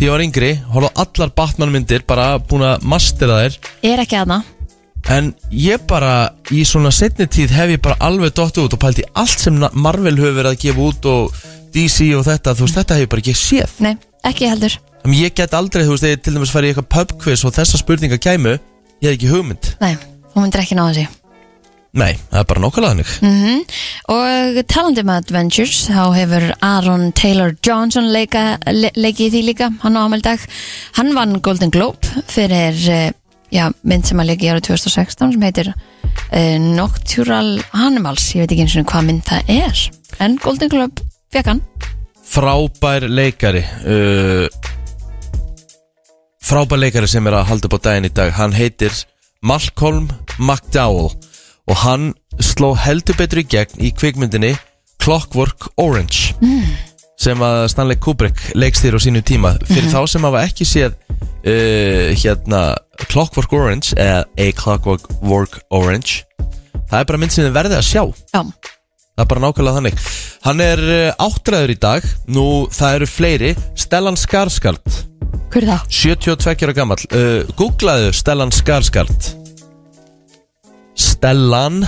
Því 0.03 0.09
ég 0.09 0.15
var 0.17 0.23
yngri, 0.25 0.49
horfði 0.67 0.89
á 0.91 0.99
allar 0.99 1.31
Batman 1.31 1.71
myndir 1.71 2.03
Bara 2.11 2.25
búin 2.43 2.65
að 2.67 2.83
mastera 2.91 3.37
þær. 3.39 3.59
Ég 3.87 3.93
er 3.95 4.01
ekki 4.03 4.17
aðna 4.19 4.41
En 5.15 5.29
ég 5.55 5.85
bara, 5.87 6.33
í 6.51 6.65
svona 6.67 6.91
setni 6.91 7.29
tíð 7.31 7.55
hef 7.55 7.71
ég 7.77 7.85
bara 7.85 8.01
alveg 8.09 8.35
dottu 8.35 8.65
út 8.65 8.75
og 8.75 8.83
pælt 8.83 8.99
í 8.99 9.07
allt 9.15 9.45
sem 9.45 9.63
Marvel 9.79 10.17
hefur 10.19 10.35
verið 10.41 10.51
að 10.51 10.61
gefa 10.65 10.85
út 10.89 11.09
og 11.13 11.39
DC 11.71 12.11
og 12.19 12.27
þetta, 12.27 12.57
þú 12.59 12.67
veist, 12.67 12.81
þetta 12.81 12.99
hef 12.99 13.07
ég 13.07 13.15
bara 13.15 13.27
ekki 13.29 13.39
séð. 13.45 13.79
Nei, 13.87 13.95
ekki 14.27 14.51
heldur. 14.51 14.79
Þannig 15.07 15.25
ég 15.29 15.39
get 15.39 15.59
aldrei, 15.63 15.87
þú 15.87 15.95
veist, 15.95 16.09
þegar 16.09 16.19
ég 16.19 16.27
til 16.27 16.39
dæmis 16.41 16.57
færi 16.59 16.67
í 16.67 16.75
eitthvað 16.75 16.93
pubquiz 16.99 17.47
og 17.47 17.59
þessa 17.63 17.85
spurninga 17.87 18.19
kæmu 18.19 18.59
Ég 18.59 19.07
hef 19.07 19.21
ekki 19.21 19.31
hugmynd. 19.37 19.75
Nei, 19.87 19.93
hún 20.35 20.49
myndir 20.49 20.67
ekki 20.67 20.83
náða 20.83 20.99
sig 20.99 21.22
Nei, 21.93 22.15
það 22.31 22.39
er 22.41 22.47
bara 22.49 22.61
nákvæmlega 22.65 22.91
hannig 22.95 23.11
mm 23.21 23.59
Og 24.15 24.61
talandi 24.73 25.03
um 25.05 25.11
Adventures 25.13 25.83
þá 25.91 26.05
hefur 26.17 26.47
Aaron 26.65 27.11
Taylor 27.13 27.53
Johnson 27.67 28.09
leika, 28.15 28.57
le, 28.73 28.89
leikið 28.97 29.27
í 29.27 29.33
því 29.35 29.43
líka 29.51 29.69
hann 29.83 29.99
á 30.01 30.05
ámeldag 30.09 30.47
hann 30.97 31.13
vann 31.17 31.41
Golden 31.45 31.73
Globe 31.75 32.25
fyrir 32.33 32.79
uh, 32.89 33.11
já, 33.53 33.67
mynd 33.85 34.09
sem 34.09 34.23
að 34.23 34.33
leika 34.33 34.47
í 34.47 34.51
árið 34.55 34.71
2016 34.71 35.35
sem 35.35 35.45
heitir 35.45 35.69
uh, 35.73 36.59
Noctural 36.63 37.59
Animals. 37.77 38.31
Ég 38.33 38.47
veit 38.47 38.55
ekki 38.55 38.65
eins 38.65 38.77
og 38.81 38.89
hvað 38.89 39.09
mynd 39.11 39.27
það 39.29 39.53
er 39.53 39.83
en 40.25 40.39
Golden 40.41 40.73
Globe 40.73 41.05
fekk 41.35 41.51
hann. 41.53 41.61
Frábær 42.33 43.05
leikari 43.11 43.61
uh, 43.85 44.47
Frábær 46.43 46.81
leikari 46.81 47.11
sem 47.11 47.29
er 47.29 47.37
að 47.37 47.51
halda 47.53 47.69
upp 47.69 47.77
á 47.77 47.85
daginn 47.85 48.09
í 48.09 48.15
dag. 48.17 48.33
Hann 48.41 48.57
heitir 48.57 48.97
Malcolm 49.45 50.09
McDowell 50.41 51.13
Og 51.71 51.79
hann 51.85 52.11
sló 52.43 52.73
heldur 52.79 53.17
betur 53.19 53.43
í 53.43 53.47
gegn 53.47 53.83
í 53.83 53.93
kvikmyndinni 53.95 54.57
Clockwork 55.03 55.69
Orange 55.83 56.35
sem 57.23 57.39
að 57.43 57.69
Stanley 57.71 57.99
Kubrick 58.03 58.39
leikstýr 58.59 58.97
á 58.99 59.01
sínu 59.03 59.23
tíma. 59.23 59.55
Fyrir 59.69 59.91
þá 59.93 60.01
sem 60.11 60.25
hafa 60.27 60.43
ekki 60.43 60.67
séð 60.67 60.97
uh, 60.97 62.11
hérna 62.19 62.63
Clockwork 63.07 63.55
Orange 63.55 63.95
eða 63.95 64.25
A 64.27 64.51
Clockwork 64.59 65.61
Orange 65.71 66.25
það 66.93 66.99
er 67.01 67.09
bara 67.09 67.23
mynd 67.23 67.35
sem 67.35 67.47
þið 67.47 67.57
verðið 67.57 67.79
að 67.79 67.87
sjá. 67.89 68.03
Já, 68.35 68.43
það 68.43 69.25
er 69.25 69.31
bara 69.31 69.45
nákvæmlega 69.47 69.77
þannig. 69.79 70.09
Hann 70.47 70.65
er 70.67 70.83
uh, 70.87 71.25
áttræður 71.29 71.75
í 71.75 71.79
dag. 71.87 72.09
Nú 72.35 72.47
það 72.75 72.99
eru 72.99 73.09
fleiri. 73.11 73.53
Stellan 73.79 74.19
Skarsgård. 74.21 74.99
Hver 75.53 75.63
er 75.63 75.71
það? 75.73 75.87
72 76.03 76.67
ára 76.67 76.75
gammal 76.77 76.99
uh, 77.13 77.55
googlaðu 77.59 78.11
Stellan 78.17 78.53
Skarsgård 78.55 79.33
Stellan. 81.23 81.85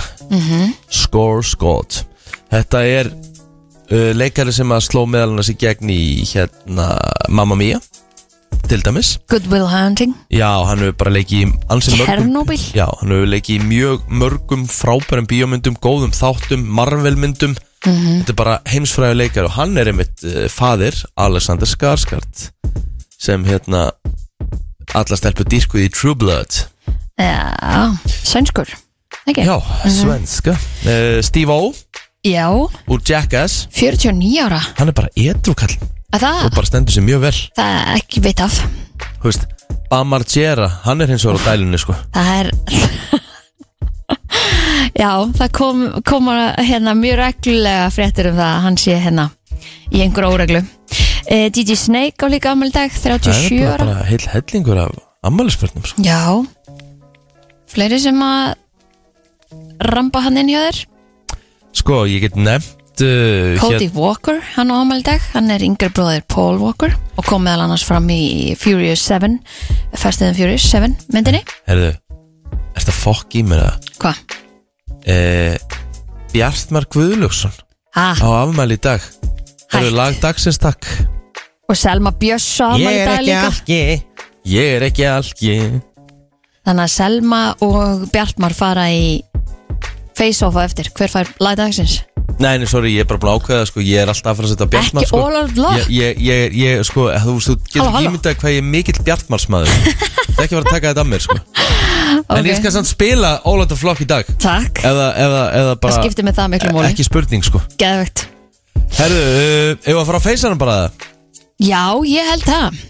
Skarsgård 0.87 2.05
þetta 2.47 2.79
er 2.87 3.09
uh, 3.11 4.11
leikari 4.15 4.53
sem 4.55 4.69
að 4.71 4.85
sló 4.85 5.01
meðal 5.11 5.33
annars 5.33 5.49
í 5.51 5.57
gegn 5.59 5.91
í 5.91 6.23
hérna 6.29 6.93
Mamma 7.27 7.57
Mia 7.59 7.81
til 8.69 8.79
dæmis. 8.81 9.17
Good 9.27 9.49
Will 9.51 9.67
Hunting, 9.67 10.13
já, 10.31 10.47
hann 10.69 10.85
hefur 10.85 10.95
bara 11.01 11.11
leikið 11.17 11.41
í 11.41 11.49
ansi 11.67 11.91
mörgum 11.97 12.07
Chernobyl 12.07 12.61
já, 12.77 12.85
hann 13.01 13.11
hefur 13.11 13.33
leikið 13.33 13.57
í 13.57 13.67
mjög 13.73 14.07
mörgum 14.23 14.63
frábærum 14.71 15.27
bíómyndum, 15.27 15.75
góðum 15.83 16.15
þáttum 16.15 16.63
Marvel-myndum. 16.79 17.57
Þetta 17.83 18.31
er 18.31 18.39
bara 18.39 18.55
heimsfræðu 18.71 19.19
leikari 19.19 19.51
og 19.51 19.57
hann 19.57 19.75
er 19.75 19.91
einmitt 19.91 20.23
uh, 20.23 20.45
fadir 20.47 20.95
Alexander 21.27 21.67
Skarsgård 21.67 22.47
sem 23.19 23.43
hérna 23.51 23.89
alla 24.95 25.19
stelpur 25.19 25.51
dýrkuð 25.51 25.89
í 25.89 25.91
True 25.91 26.15
Blood. 26.23 26.63
Já, 27.19 27.91
sænskur 28.23 28.71
ekki? 29.31 29.45
Já, 29.47 29.57
svenska. 29.89 30.55
Uh, 30.85 31.19
Steve 31.25 31.51
O. 31.51 31.73
Já, 32.25 32.47
úr 32.89 33.01
Jackass. 33.05 33.67
49 33.71 34.39
ára. 34.45 34.61
Hann 34.79 34.89
er 34.89 34.95
bara 34.97 35.09
edrukall 35.15 35.75
að 36.15 36.23
það, 36.23 36.39
og 36.47 36.55
bara 36.55 36.69
stendur 36.69 36.95
sér 36.95 37.05
mjög 37.05 37.21
vel. 37.27 37.35
Það 37.57 37.75
er 37.81 37.99
ekki 37.99 38.21
veit 38.25 38.41
af 38.45 38.59
Þú 39.21 39.29
veist, 39.29 39.45
Bam 39.89 40.07
Margera, 40.13 40.67
hann 40.85 41.01
er 41.03 41.09
hins 41.11 41.25
vegar 41.25 41.41
á 41.41 41.45
dælunni 41.51 41.79
sko. 41.81 41.95
Það 42.15 42.31
er 42.39 42.51
já, 45.01 45.09
það 45.37 45.49
kom, 45.57 45.83
kom 46.05 46.29
hérna 46.61 46.93
mjög 46.97 47.17
reglulega 47.21 47.89
fréttir 47.93 48.29
um 48.31 48.37
það 48.39 48.51
að 48.51 48.61
hann 48.65 48.77
sé 48.81 48.97
hérna 49.01 49.29
í 49.93 50.01
einhver 50.05 50.27
óreglu. 50.29 50.61
Uh, 51.25 51.47
DJ 51.49 51.75
Snake 51.81 52.21
á 52.21 52.27
líka 52.29 52.53
ammæli 52.53 52.73
dag 52.73 52.93
Það 52.93 53.17
37 53.25 53.57
er 53.65 53.71
bara, 53.81 53.95
ára. 53.97 54.05
heil 54.09 54.27
hellingur 54.33 54.81
af 54.85 54.93
ammælisbörnum 55.25 55.85
sko. 55.89 56.05
Já. 56.05 56.21
Fleiri 57.73 57.97
sem 57.99 58.21
að 58.21 58.53
ramba 59.81 60.21
hann 60.25 60.37
inn 60.37 60.49
hjá 60.53 60.61
þér? 60.67 60.79
Sko, 61.75 62.05
ég 62.07 62.21
get 62.23 62.35
nefnt 62.39 63.01
uh, 63.03 63.55
Cody 63.59 63.89
Walker, 63.93 64.39
hann 64.55 64.71
á 64.71 64.75
ámæli 64.79 65.03
dag. 65.03 65.21
Hann 65.33 65.51
er 65.51 65.63
yngri 65.65 65.89
bróðir 65.91 66.23
Paul 66.31 66.57
Walker 66.61 66.93
og 67.17 67.25
kom 67.27 67.43
meðal 67.43 67.65
annars 67.65 67.83
fram 67.87 68.07
í 68.11 68.55
Furious 68.59 69.03
7 69.03 69.35
Fast 69.99 70.23
and 70.23 70.35
Furious 70.37 70.63
7 70.71 70.93
myndinni. 71.13 71.41
Herðu, 71.67 71.91
er 71.91 72.79
þetta 72.79 72.95
fokk 72.95 73.35
í 73.39 73.43
mér 73.47 73.65
að 73.67 73.89
Hvað? 73.99 74.23
uh, 75.11 75.57
Bjartmar 76.35 76.87
Guðljóksson 76.91 77.53
Ah, 77.95 78.15
á 78.19 78.27
afmæli 78.43 78.75
í 78.75 78.81
dag. 78.83 79.03
Hætt. 79.71 79.91
lag 79.95 80.15
dagsins 80.19 80.57
takk. 80.59 80.83
Og 81.71 81.77
Selma 81.79 82.11
Björns 82.11 82.47
á 82.59 82.75
ámæli 82.75 83.05
dag 83.07 83.21
líka. 83.23 83.45
algi. 83.47 83.77
Ég 84.45 84.73
er 84.75 84.83
ekki 84.89 85.05
algi. 85.07 85.55
Þannig 86.65 86.83
að 86.83 86.91
Selma 86.91 87.39
og 87.63 88.03
Bjartmar 88.11 88.53
fara 88.53 88.89
í 88.91 89.21
face-off 90.17 90.55
á 90.59 90.61
eftir. 90.65 90.89
Hver 90.95 91.11
fær 91.11 91.31
lagdagsins? 91.43 92.01
Nei, 92.35 92.57
nei, 92.59 92.65
sorry, 92.67 92.89
ég 92.91 93.05
er 93.05 93.07
bara 93.07 93.19
búin 93.21 93.31
að 93.31 93.37
ákveða 93.39 93.65
sko, 93.69 93.79
Ég 93.85 94.01
er 94.01 94.09
alltaf 94.11 94.33
að 94.33 94.39
fara 94.39 94.47
að 94.47 94.51
setja 94.51 94.65
Bjartmar 94.73 95.03
Ekki 95.05 95.11
sko. 95.11 95.19
all 95.23 95.35
out 95.39 95.53
love 95.55 95.75
ég, 95.77 95.85
ég, 95.93 96.17
ég, 96.25 96.55
ég, 96.59 96.81
sko, 96.83 97.05
þú 97.23 97.35
veist, 97.37 97.47
þú 97.47 97.55
getur 97.61 97.79
Halló, 97.79 97.85
ekki 97.85 97.95
halló. 97.95 98.09
ímyndað 98.09 98.35
hvað 98.41 98.51
ég 98.51 98.59
er 98.59 98.65
mikill 98.73 99.03
Bjartmarsmaður. 99.07 99.69
Það 100.35 100.41
er 100.41 100.43
ekki 100.43 100.55
að 100.55 100.57
vera 100.57 100.65
að 100.65 100.73
taka 100.73 100.89
þetta 100.89 101.03
af 101.05 101.09
mér, 101.13 101.23
sko. 101.23 101.37
En 102.35 102.49
ég 102.49 102.57
skal 102.59 102.73
samt 102.75 102.89
spila 102.89 103.31
All 103.47 103.61
Out 103.63 103.71
of 103.71 103.79
Flock 103.79 104.01
í 104.03 104.07
dag. 104.09 104.27
Takk, 104.43 104.81
Eða, 104.83 105.05
eða, 105.15 105.41
eða 105.55 105.69
það 105.69 105.79
bara 105.85 106.01
skiptir 106.01 106.27
með 106.27 106.35
það 106.41 106.51
miklu 106.55 106.73
móli 106.75 106.89
Ekki 106.91 107.05
spurning, 107.07 107.45
sko. 107.47 107.61
Geðvegt 107.79 108.25
Herðu, 108.99 109.21
uh, 109.23 109.71
ef 109.79 109.95
að 109.95 110.05
fara 110.11 110.19
á 110.19 110.25
feysanum 110.27 110.59
bara? 110.59 110.75
Það 110.89 111.11
Já, 111.69 111.83
ég 112.09 112.27
held 112.33 112.43
það. 112.49 112.81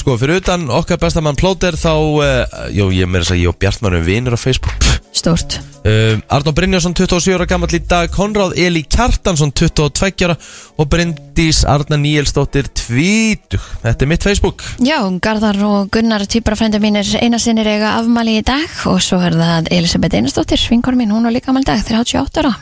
Sko, 0.00 0.16
fyrir 0.20 0.40
utan 0.40 0.70
okkar 0.72 0.98
bestamann 1.02 1.36
plóter 1.36 1.76
Þá, 1.76 1.92
uh, 1.92 2.66
jú, 2.72 2.88
ég 2.96 3.08
meira 3.12 3.26
að 3.26 3.34
segja 3.34 3.44
Ég 3.44 3.52
og 3.52 3.60
Bjartmar 3.60 3.92
erum 3.98 4.08
vinir 4.08 4.32
á 4.36 4.40
Facebook. 4.40 4.72
Pff. 4.80 5.02
Stort 5.16 5.60
Uh, 5.86 6.18
Arnó 6.34 6.50
Brynjarsson 6.50 6.96
27 6.98 7.36
ára 7.36 7.44
gammal 7.46 7.70
í 7.70 7.78
dag 7.78 8.10
Konráð 8.10 8.56
Eli 8.58 8.80
Kjartansson 8.90 9.52
22 9.54 10.24
ára 10.26 10.34
og 10.82 10.88
Bryndís 10.90 11.60
Arna 11.62 11.94
Níelsdóttir 12.00 12.66
20 12.74 13.54
Þetta 13.84 14.02
er 14.02 14.10
mitt 14.10 14.26
Facebook. 14.26 14.64
Já, 14.82 14.96
Garðar 15.22 15.60
og 15.62 15.92
Gunnar 15.94 16.24
týpara 16.26 16.58
frænda 16.58 16.80
mínir 16.82 17.06
eina 17.22 17.38
sinnir 17.38 17.70
eiga 17.70 17.92
afmæli 18.00 18.34
í 18.40 18.42
dag 18.48 18.66
og 18.90 18.98
svo 19.04 19.20
er 19.22 19.36
það 19.38 19.70
Elisabeth 19.76 20.18
Einarsdóttir, 20.18 20.58
svinkor 20.58 20.98
mín, 20.98 21.14
hún 21.14 21.28
var 21.28 21.36
líka 21.36 21.52
afmæli 21.52 21.68
í 21.68 21.70
dag, 21.70 21.86
38 21.86 22.42
ára. 22.42 22.52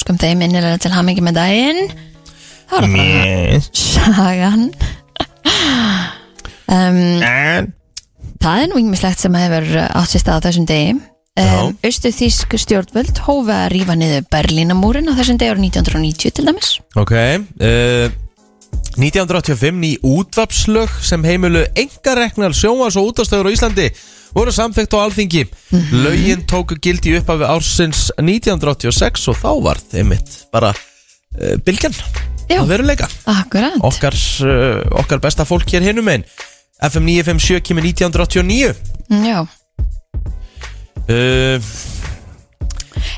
Skum 0.00 0.16
þeim 0.16 0.46
innilega 0.48 0.80
til 0.80 0.94
hamingi 0.96 1.26
með 1.28 1.36
daginn. 1.42 1.92
Það 2.72 2.78
var 2.78 2.88
bara 2.96 3.60
sagan. 3.84 4.70
Um, 6.68 7.70
Það 8.38 8.62
er 8.62 8.66
nú 8.68 8.76
yngislegt 8.76 9.22
sem 9.22 9.36
hefur 9.40 9.64
átt 9.88 10.10
sér 10.12 10.20
stað 10.20 10.36
á 10.36 10.44
þessum 10.44 10.66
degi 10.68 10.98
um, 11.38 11.74
Austu 11.86 12.12
þýsk 12.14 12.56
stjórnvöld 12.64 13.20
hófa 13.26 13.64
að 13.64 13.72
rífa 13.74 13.96
niður 13.98 14.24
Berlínamúrin 14.32 15.10
á 15.10 15.16
þessum 15.18 15.38
degi 15.40 15.52
árið 15.54 15.66
1990 15.70 16.34
til 16.38 16.46
dæmis. 16.48 16.70
Ok 16.98 17.14
uh, 17.14 18.08
1985 18.98 19.78
ný 19.78 19.92
útvarpslög 20.02 20.92
sem 21.06 21.22
heimilu 21.24 21.62
engareknar 21.78 22.56
sjónvars 22.56 22.98
og 22.98 23.12
útastöður 23.12 23.50
á 23.50 23.54
Íslandi 23.54 23.88
voru 24.34 24.52
samþekkt 24.52 24.96
á 24.98 24.98
alþingi. 25.06 25.44
Lögin 26.04 26.42
tóku 26.50 26.76
gildi 26.82 27.14
upp 27.20 27.30
af 27.32 27.46
ársins 27.56 28.08
1986 28.18 29.30
og 29.32 29.38
þá 29.38 29.50
var 29.64 29.80
þeim 29.80 30.12
mitt 30.12 30.34
bara 30.52 30.74
uh, 30.74 31.56
bylgjan 31.64 31.94
Já. 32.48 32.60
að 32.60 32.74
veruleika. 32.74 33.08
Akkurat. 33.30 33.78
Okkar, 33.86 34.16
uh, 34.44 34.82
okkar 35.00 35.22
besta 35.22 35.46
fólk 35.48 35.70
hér 35.72 35.86
hinnum 35.90 36.10
einn 36.12 36.26
FM 36.78 37.08
957 37.10 37.62
kemur 37.66 37.82
1989 37.82 38.74
Já 39.26 39.46
uh, 41.08 41.70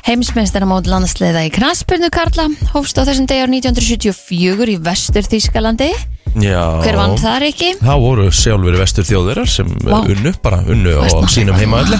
Heimsmeistaramót 0.07 0.89
landsliða 0.89 1.45
í 1.47 1.51
knaspurnu 1.53 2.09
Karla 2.13 2.47
hófst 2.73 2.97
á 2.97 3.05
þessum 3.07 3.27
degi 3.29 3.45
ár 3.45 3.51
1974 3.53 4.73
í 4.73 4.79
vestur 4.81 5.27
Þýskalandi 5.29 5.91
Já. 6.39 6.79
Hver 6.79 6.95
vann 6.95 7.17
þar 7.19 7.43
ekki? 7.49 7.73
Það 7.81 8.03
voru 8.05 8.29
sjálfur 8.31 8.77
vestur 8.79 9.07
þjóðurar 9.07 9.49
sem 9.51 9.67
Vá. 9.83 9.97
unnu, 9.99 10.31
bara 10.43 10.61
unnu 10.63 10.93
á 11.03 11.03
sínum 11.27 11.57
heimaðalli 11.59 11.99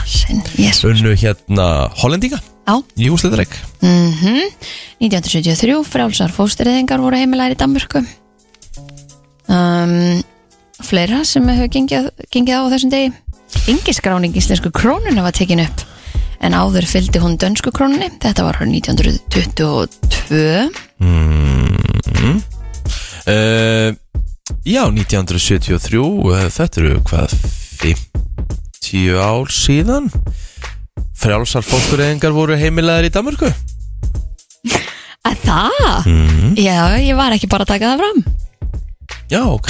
yes. 0.56 0.86
Unnu 0.88 1.12
hérna 1.20 1.68
Hollendinga 2.00 2.40
Já, 2.40 2.78
í 2.96 3.10
úsliðreik 3.12 3.58
mm 3.84 4.48
1973 5.02 5.82
frálsar 5.90 6.32
fóstureyðingar 6.32 7.02
voru 7.02 7.18
heimilæri 7.18 7.56
í 7.56 7.58
Danmörku. 7.58 8.04
Um, 9.50 10.22
Fleira 10.86 11.24
sem 11.26 11.48
hefur 11.50 11.72
gengið, 11.74 12.12
gengið 12.30 12.54
á 12.54 12.62
á 12.62 12.72
þessum 12.72 12.94
degi 12.94 13.10
Yngiskráning 13.72 14.36
íslensku 14.38 14.72
krónuna 14.74 15.24
var 15.26 15.36
tekin 15.36 15.62
upp. 15.64 15.84
En 16.42 16.56
áður 16.58 16.88
fylgdi 16.90 17.22
hún 17.22 17.38
dönsku 17.38 17.72
krónunni. 17.76 18.10
Þetta 18.22 18.44
var 18.48 18.58
árið 18.62 18.74
1922 18.82 19.90
uh, 23.28 23.94
Já, 24.66 24.84
1973 24.90 26.00
uh, 26.02 26.48
Þetta 26.52 26.82
eru 26.82 26.96
hvað 27.08 27.36
50 27.82 29.22
ár 29.22 29.54
síðan? 29.54 30.10
Frjálsar 31.22 31.64
fólkureyðingar 31.66 32.34
voru 32.34 32.58
heimilæðir 32.58 33.12
í 33.12 33.14
Danmörku. 33.14 33.50
Að 35.22 35.38
það? 35.46 36.10
Mhm. 36.10 36.56
Já, 36.58 36.98
ég 36.98 37.16
var 37.18 37.36
ekki 37.36 37.50
bara 37.52 37.68
að 37.68 37.74
taka 37.76 37.94
það 37.94 38.02
fram. 38.02 38.20
Já, 39.30 39.42
ok. 39.46 39.68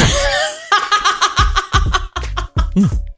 Mm. 2.79 2.91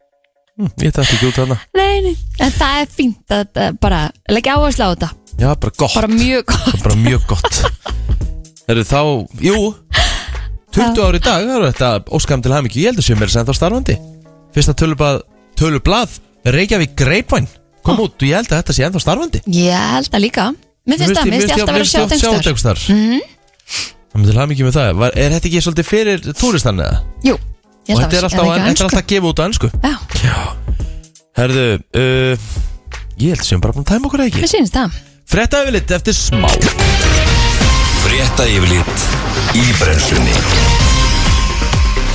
Ég 0.54 0.92
tætti 0.94 1.16
ekki 1.16 1.30
út 1.32 1.38
þarna. 1.40 1.56
Nei, 1.74 2.02
nei, 2.06 2.14
en 2.46 2.52
það 2.54 2.80
er 2.84 2.90
fínt 2.94 3.34
að 3.34 3.58
uh, 3.58 3.70
bara 3.82 4.02
leggja 4.30 4.58
áherslu 4.60 4.86
á 4.86 4.90
þetta. 4.94 5.10
Já, 5.40 5.48
bara 5.50 5.72
gott. 5.82 5.96
Bara 5.98 6.10
mjög 6.12 6.44
gott. 6.52 6.76
Bara 6.84 6.98
mjög 7.00 7.24
gott. 7.32 7.58
Eru 8.70 8.84
þá, 8.86 9.00
jú. 9.42 9.56
20 10.74 11.02
ári 11.06 11.20
í 11.20 11.24
dag, 11.26 11.42
það 11.48 11.56
eru 11.56 11.72
þetta 11.72 11.90
óskam 12.18 12.44
til 12.46 12.54
hamingju, 12.54 12.84
ég 12.84 12.92
heldur 12.94 13.06
sem 13.06 13.26
er 13.26 13.34
sem 13.34 13.48
þá 13.48 13.54
starfandi. 13.58 13.96
Fyrsta 14.54 14.76
tölublað, 14.78 15.24
tölublað 15.58 16.20
Reykjavík 16.54 16.94
Greipvæn 17.00 17.50
kom 17.86 18.02
út 18.04 18.14
og 18.16 18.28
ég 18.30 18.38
held 18.38 18.52
að 18.54 18.62
þetta 18.62 18.76
sé 18.78 18.86
ennþá 18.88 19.02
starfandi. 19.04 19.42
Ég 19.58 19.90
held 19.98 20.14
að 20.14 20.24
líka. 20.26 20.48
Mér 20.86 21.02
finnst 21.02 21.18
það, 21.18 21.32
mér 21.32 21.42
finnst 21.42 21.50
ég 21.50 21.58
alltaf 21.58 21.74
að 21.74 21.80
vera 21.80 21.88
að 21.88 21.94
sjá 21.94 22.04
tengstar 22.12 22.46
tengstar 22.50 22.84
Það 24.14 24.22
myndir 24.22 24.38
hafa 24.38 24.50
mikið 24.52 24.68
með 24.68 24.76
það. 24.78 24.90
Var, 25.02 25.16
Er 25.18 25.34
þetta 25.34 25.50
ekki 25.50 25.62
svolítið 25.66 25.88
fyrir 25.90 26.26
túristan 26.38 26.82
eða? 26.84 26.98
Jú, 27.26 27.38
Og 27.84 28.00
þetta 28.00 28.20
er 28.20 28.28
alltaf, 28.30 28.52
er 28.56 28.70
alltaf 28.70 29.00
að 29.02 29.10
gefa 29.12 29.32
út 29.34 29.42
á 29.42 29.44
ennsku 29.44 29.70
Já, 29.84 29.96
Já. 30.24 30.38
Herðu, 31.34 31.66
uh, 31.98 32.52
ég 33.18 33.34
held 33.34 33.44
sem 33.48 33.62
bara 33.62 33.74
búin 33.74 33.88
að 33.88 33.96
tæma 33.96 34.06
okkur 34.10 34.22
ekki? 34.28 34.44
Mér 34.44 34.52
finnst 34.54 34.76
það. 34.78 35.00
Fretta 35.34 35.64
yfirleitt 35.64 35.94
eftir 35.98 36.14
smá. 36.14 36.46
Frétta 38.04 38.46
yfirlit 38.52 39.08
í 39.58 39.64
brennslunni. 39.80 40.36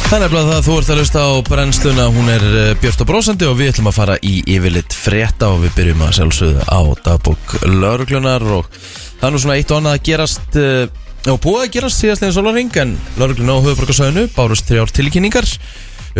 Það 0.08 0.24
að 0.38 0.62
þú 0.64 0.76
ert 0.78 0.92
að 0.94 1.00
lusta 1.02 1.24
á 1.26 1.30
brennsluna. 1.44 2.06
Hún 2.14 2.30
er 2.32 2.46
uh, 2.46 2.70
björt 2.80 3.02
og 3.02 3.10
brósandi 3.10 3.48
og 3.50 3.58
við 3.58 3.72
ætlum 3.72 3.90
að 3.90 3.98
fara 3.98 4.20
í 4.22 4.38
yfirleitt 4.54 4.94
frétta 4.94 5.50
og 5.50 5.66
við 5.66 5.74
byrjum 5.80 6.06
að 6.06 6.14
sjálfsögðu 6.20 6.68
á 6.70 6.80
dagbók 7.08 7.58
lauruglunar 7.66 8.46
og 8.60 8.70
það 8.78 9.26
er 9.28 9.34
nú 9.34 9.42
svona 9.42 9.58
eitt 9.58 9.74
og 9.74 9.82
annað 9.82 9.98
að 9.98 10.06
gerast 10.12 10.60
uh, 10.62 11.07
og 11.26 11.40
búið 11.42 11.64
að 11.64 11.72
gerast 11.74 12.02
síðast 12.02 12.22
einn 12.22 12.34
sólarring 12.34 12.74
en 12.78 12.94
laurugluna 13.18 13.58
á 13.58 13.64
höfuborgarsöðinu 13.64 14.28
bárust 14.36 14.68
þrjár 14.68 14.92
tilkynningar 14.94 15.48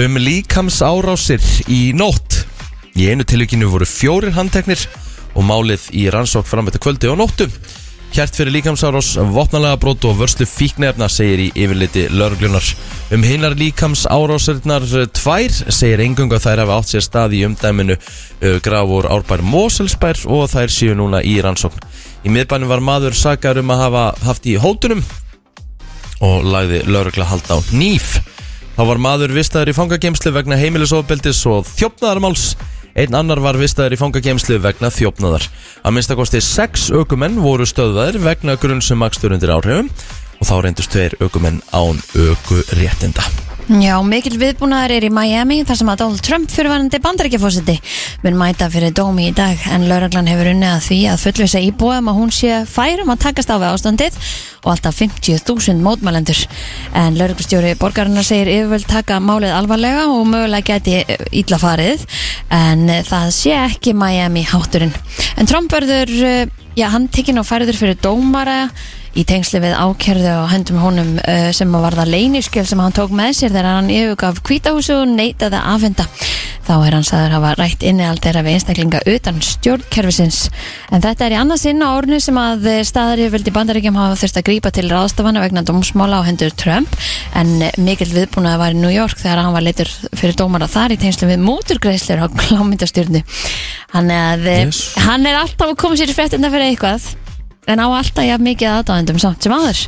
um 0.02 0.18
líkams 0.18 0.80
árásir 0.82 1.44
í 1.70 1.92
nótt. 1.96 2.42
Í 2.98 3.06
einu 3.12 3.22
tilvíkinu 3.22 3.70
voru 3.70 3.87
fjórir 3.87 4.34
handteknir 4.34 4.82
og 5.38 5.46
málið 5.46 5.87
í 5.94 6.08
rannsók 6.11 6.48
fram 6.50 6.66
eftir 6.66 6.82
kvöldi 6.82 7.11
og 7.12 7.20
nóttu 7.20 7.46
Kjært 8.08 8.38
fyrir 8.38 8.54
líkamsárás, 8.56 9.10
vopnalega 9.34 9.76
brot 9.78 10.06
og 10.08 10.16
vörslu 10.18 10.46
fíknefna 10.48 11.10
segir 11.12 11.42
í 11.44 11.48
yfirliti 11.52 12.06
lauruglunar. 12.08 12.64
Um 13.12 13.22
hinnar 13.22 13.54
líkamsárásirnar 13.58 14.86
tvær 15.12 15.52
segir 15.68 16.02
engung 16.02 16.32
að 16.32 16.46
þær 16.46 16.62
hafa 16.64 16.78
átt 16.80 16.92
sér 16.94 17.04
stað 17.04 17.36
í 17.36 17.44
umdæminu 17.46 17.98
uh, 17.98 18.56
grafur 18.64 19.10
árbær 19.12 19.44
Moselsbær 19.44 20.24
og 20.26 20.48
þær 20.54 20.72
séu 20.72 20.96
núna 20.96 21.20
í 21.20 21.36
rannsókn. 21.44 21.84
Í 22.24 22.32
miðbænum 22.32 22.72
var 22.72 22.82
maður 22.82 23.14
sakar 23.14 23.60
um 23.60 23.70
að 23.76 23.84
hafa 23.84 24.04
haft 24.24 24.48
í 24.48 24.56
hótunum 24.58 25.04
og 26.24 26.48
lagði 26.48 26.82
laurugla 26.88 27.28
hald 27.28 27.46
á 27.52 27.56
nýf. 27.70 28.16
Þá 28.78 28.82
var 28.88 29.00
maður 29.02 29.36
vistaður 29.36 29.72
í 29.72 29.76
fangagemslu 29.76 30.32
vegna 30.34 30.58
heimilisofbeldis 30.58 31.44
og 31.50 31.68
þjófnaðarmáls. 31.76 32.52
Einn 32.98 33.14
annar 33.14 33.38
var 33.38 33.54
vistaður 33.54 33.94
í 33.94 33.98
fangagemslu 34.00 34.56
vegna 34.58 34.88
þjófnaðar. 34.90 35.44
Að 35.87 35.94
minnstakosti 35.94 36.40
sex 36.42 36.88
aukumenn 36.90 37.38
voru 37.38 37.66
stöðvaðir 37.68 38.18
vegna 38.24 38.58
grunnsum 38.58 38.98
makstur 39.04 39.37
undir 39.37 39.54
áhrifum 39.54 39.92
og 40.38 40.48
þá 40.48 40.56
reyndust 40.64 40.96
tveir 40.96 41.14
aukumenn 41.22 41.62
án 41.70 42.02
aukuréttinda. 42.18 43.47
Já, 43.68 43.98
mikil 44.00 44.38
viðbúnaður 44.40 44.94
er 44.94 45.04
í 45.04 45.09
Miami 45.12 45.59
þar 45.68 45.76
sem 45.76 45.88
að 45.92 45.98
Donald 46.00 46.22
Trump 46.24 46.48
fyrirvarandi 46.48 47.00
bandarækjafósiti 47.04 47.74
mun 48.22 48.38
mæta 48.40 48.64
fyrir 48.72 48.94
dómi 48.96 49.26
í 49.28 49.35
dag. 49.37 49.61
En 49.68 49.85
lauraglan 49.90 50.31
hefur 50.31 50.48
unnið 50.54 50.70
að 50.70 50.87
því 50.87 50.98
að 51.12 51.20
fullvisa 51.26 51.61
íbúðum 51.66 52.09
að 52.09 52.16
hún 52.16 52.33
sé 52.33 52.62
færum 52.64 53.12
að 53.12 53.20
takast 53.26 53.52
á 53.52 53.61
við 53.61 53.68
ástandið 53.68 54.16
og 54.62 54.70
alltaf 54.72 54.96
50.000 55.02 55.85
mótmælendur. 55.85 56.40
En 56.96 57.20
lauruglustjóri 57.20 57.74
borgarinnar 57.83 58.24
segir 58.24 58.48
yfirvöld 58.54 58.88
taka 58.88 59.20
málið 59.20 59.52
alvarlega 59.59 60.07
og 60.14 60.24
mögulega 60.33 60.78
geti 60.78 61.18
ítla 61.37 61.61
farið. 61.61 62.09
En 62.48 62.88
það 62.88 63.35
sé 63.37 63.52
ekki 63.66 63.92
Miami 63.92 64.46
hátturinn 64.48 64.96
en 65.37 65.46
Trump 65.46 65.68
verður, 65.76 66.09
eh, 66.24 66.46
já, 66.74 66.88
hann 66.88 67.09
tekinn 67.12 67.38
og 67.38 67.46
færður 67.46 67.76
fyrir 67.76 68.00
dómara 68.00 68.70
í 69.16 69.24
tengsli 69.28 69.60
við 69.62 69.76
ákerðu 69.78 70.34
og 70.42 70.50
hendum 70.52 70.80
honum 70.82 71.14
uh, 71.22 71.48
sem 71.56 71.72
að 71.74 71.86
varða 71.88 72.08
leyniskjöl 72.08 72.66
sem 72.68 72.82
hann 72.82 72.96
tók 72.96 73.14
með 73.14 73.32
sér 73.38 73.54
þegar 73.54 73.70
hann 73.78 73.90
yfirgaf 73.92 74.42
kvítahúsu 74.46 74.98
og 75.00 75.08
neitaði 75.14 75.58
að 75.58 75.72
afhenda. 75.74 76.08
Þá 76.68 76.72
er 76.84 76.94
hann 76.98 77.06
sagður 77.08 77.32
hafa 77.32 77.50
rætt 77.56 77.84
innihald 77.88 78.20
þeirra 78.20 78.42
við 78.44 78.58
einstaklinga 78.58 78.98
utan 79.08 79.38
stjórnkerfisins. 79.40 80.40
En 80.92 81.00
þetta 81.00 81.24
er 81.24 81.34
í 81.34 81.38
annarsinn 81.40 81.80
á 81.80 81.88
árnu 81.88 82.18
sem 82.20 82.36
að 82.36 82.66
staðar 82.84 83.22
yfirvöldi 83.24 83.54
bandaríkjum 83.56 83.96
hafa 83.96 84.18
þurft 84.20 84.40
að 84.42 84.46
grípa 84.50 84.72
til 84.76 84.84
ráðstafana 84.90 85.40
vegna 85.40 85.62
dómsmála 85.64 86.20
á 86.20 86.28
hendur 86.28 86.52
Trump 86.60 86.92
en 87.40 87.54
mikill 87.80 88.10
viðbúnaði 88.12 88.60
var 88.60 88.76
í 88.76 88.82
New 88.82 88.92
York 88.92 89.16
þegar 89.16 89.40
hann 89.46 89.56
var 89.56 89.64
leitur 89.64 89.88
fyrir 90.12 90.36
dómara 90.36 90.68
þar 90.68 90.92
í 90.92 91.00
tengslu 91.00 91.30
við 91.30 91.40
móturgreislur 91.46 92.20
á 92.20 92.26
klámyndastjórnu. 92.36 93.24
Hann, 93.96 94.12
Yes. 94.12 94.92
hann 95.00 95.24
er 95.24 95.40
alltaf 95.40 95.72
að 95.72 95.80
koma 95.80 95.96
sér 95.96 96.12
fréttina 96.12 96.52
fyrir 96.52 96.68
eitthvað 96.68 97.08
en 97.68 97.83
á 97.83 97.87
alltaf 97.87 98.26
jafn 98.26 98.48
mikið 98.48 98.72
aðdáðendum 98.74 99.20
samt 99.22 99.44
sem 99.46 99.54
aður 99.54 99.83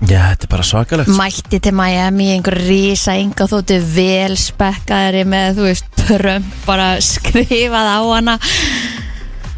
Já, 0.00 0.30
þetta 0.30 0.46
er 0.46 0.50
bara 0.54 0.64
svakalegt. 0.64 1.10
mætti 1.12 1.58
til 1.60 1.74
Miami 1.76 2.30
einhver 2.32 2.56
rísa 2.56 3.18
enga 3.20 3.44
þóttu 3.50 3.76
vel 3.84 4.32
spekkaðari 4.40 5.26
með 5.28 5.58
þú 5.58 5.66
veist 5.66 5.90
Trump 6.00 6.54
bara 6.64 6.94
skrifað 7.04 7.90
á 7.92 8.00
hana. 8.08 8.38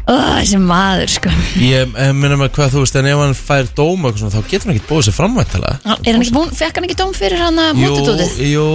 Oh, 0.03 0.33
þessi 0.35 0.59
maður 0.59 1.13
sko. 1.13 1.31
Ég 1.63 1.93
eh, 1.95 2.11
minna 2.11 2.35
með 2.35 2.51
hvað 2.57 2.73
þú 2.73 2.83
veist, 2.83 2.97
en 2.99 3.07
ef 3.07 3.21
hann 3.23 3.37
fær 3.39 3.69
dóma 3.71 4.09
eitthvað 4.09 4.25
svona, 4.25 4.35
þá 4.35 4.51
getur 4.51 4.67
hann 4.67 4.75
ekkert 4.75 4.89
búið 4.89 5.07
sér 5.07 5.15
framvæntala. 5.15 5.71
er 5.93 6.11
hann 6.11 6.25
ekki 6.25 6.35
búinn, 6.35 6.51
fekk 6.59 6.75
hann 6.75 6.89
ekki 6.89 6.99
dóm 6.99 7.15
fyrir 7.15 7.39
hann 7.39 7.63
að 7.63 7.79
Jú, 7.79 7.93
mótutútið 7.93 8.43
jú, 8.49 8.67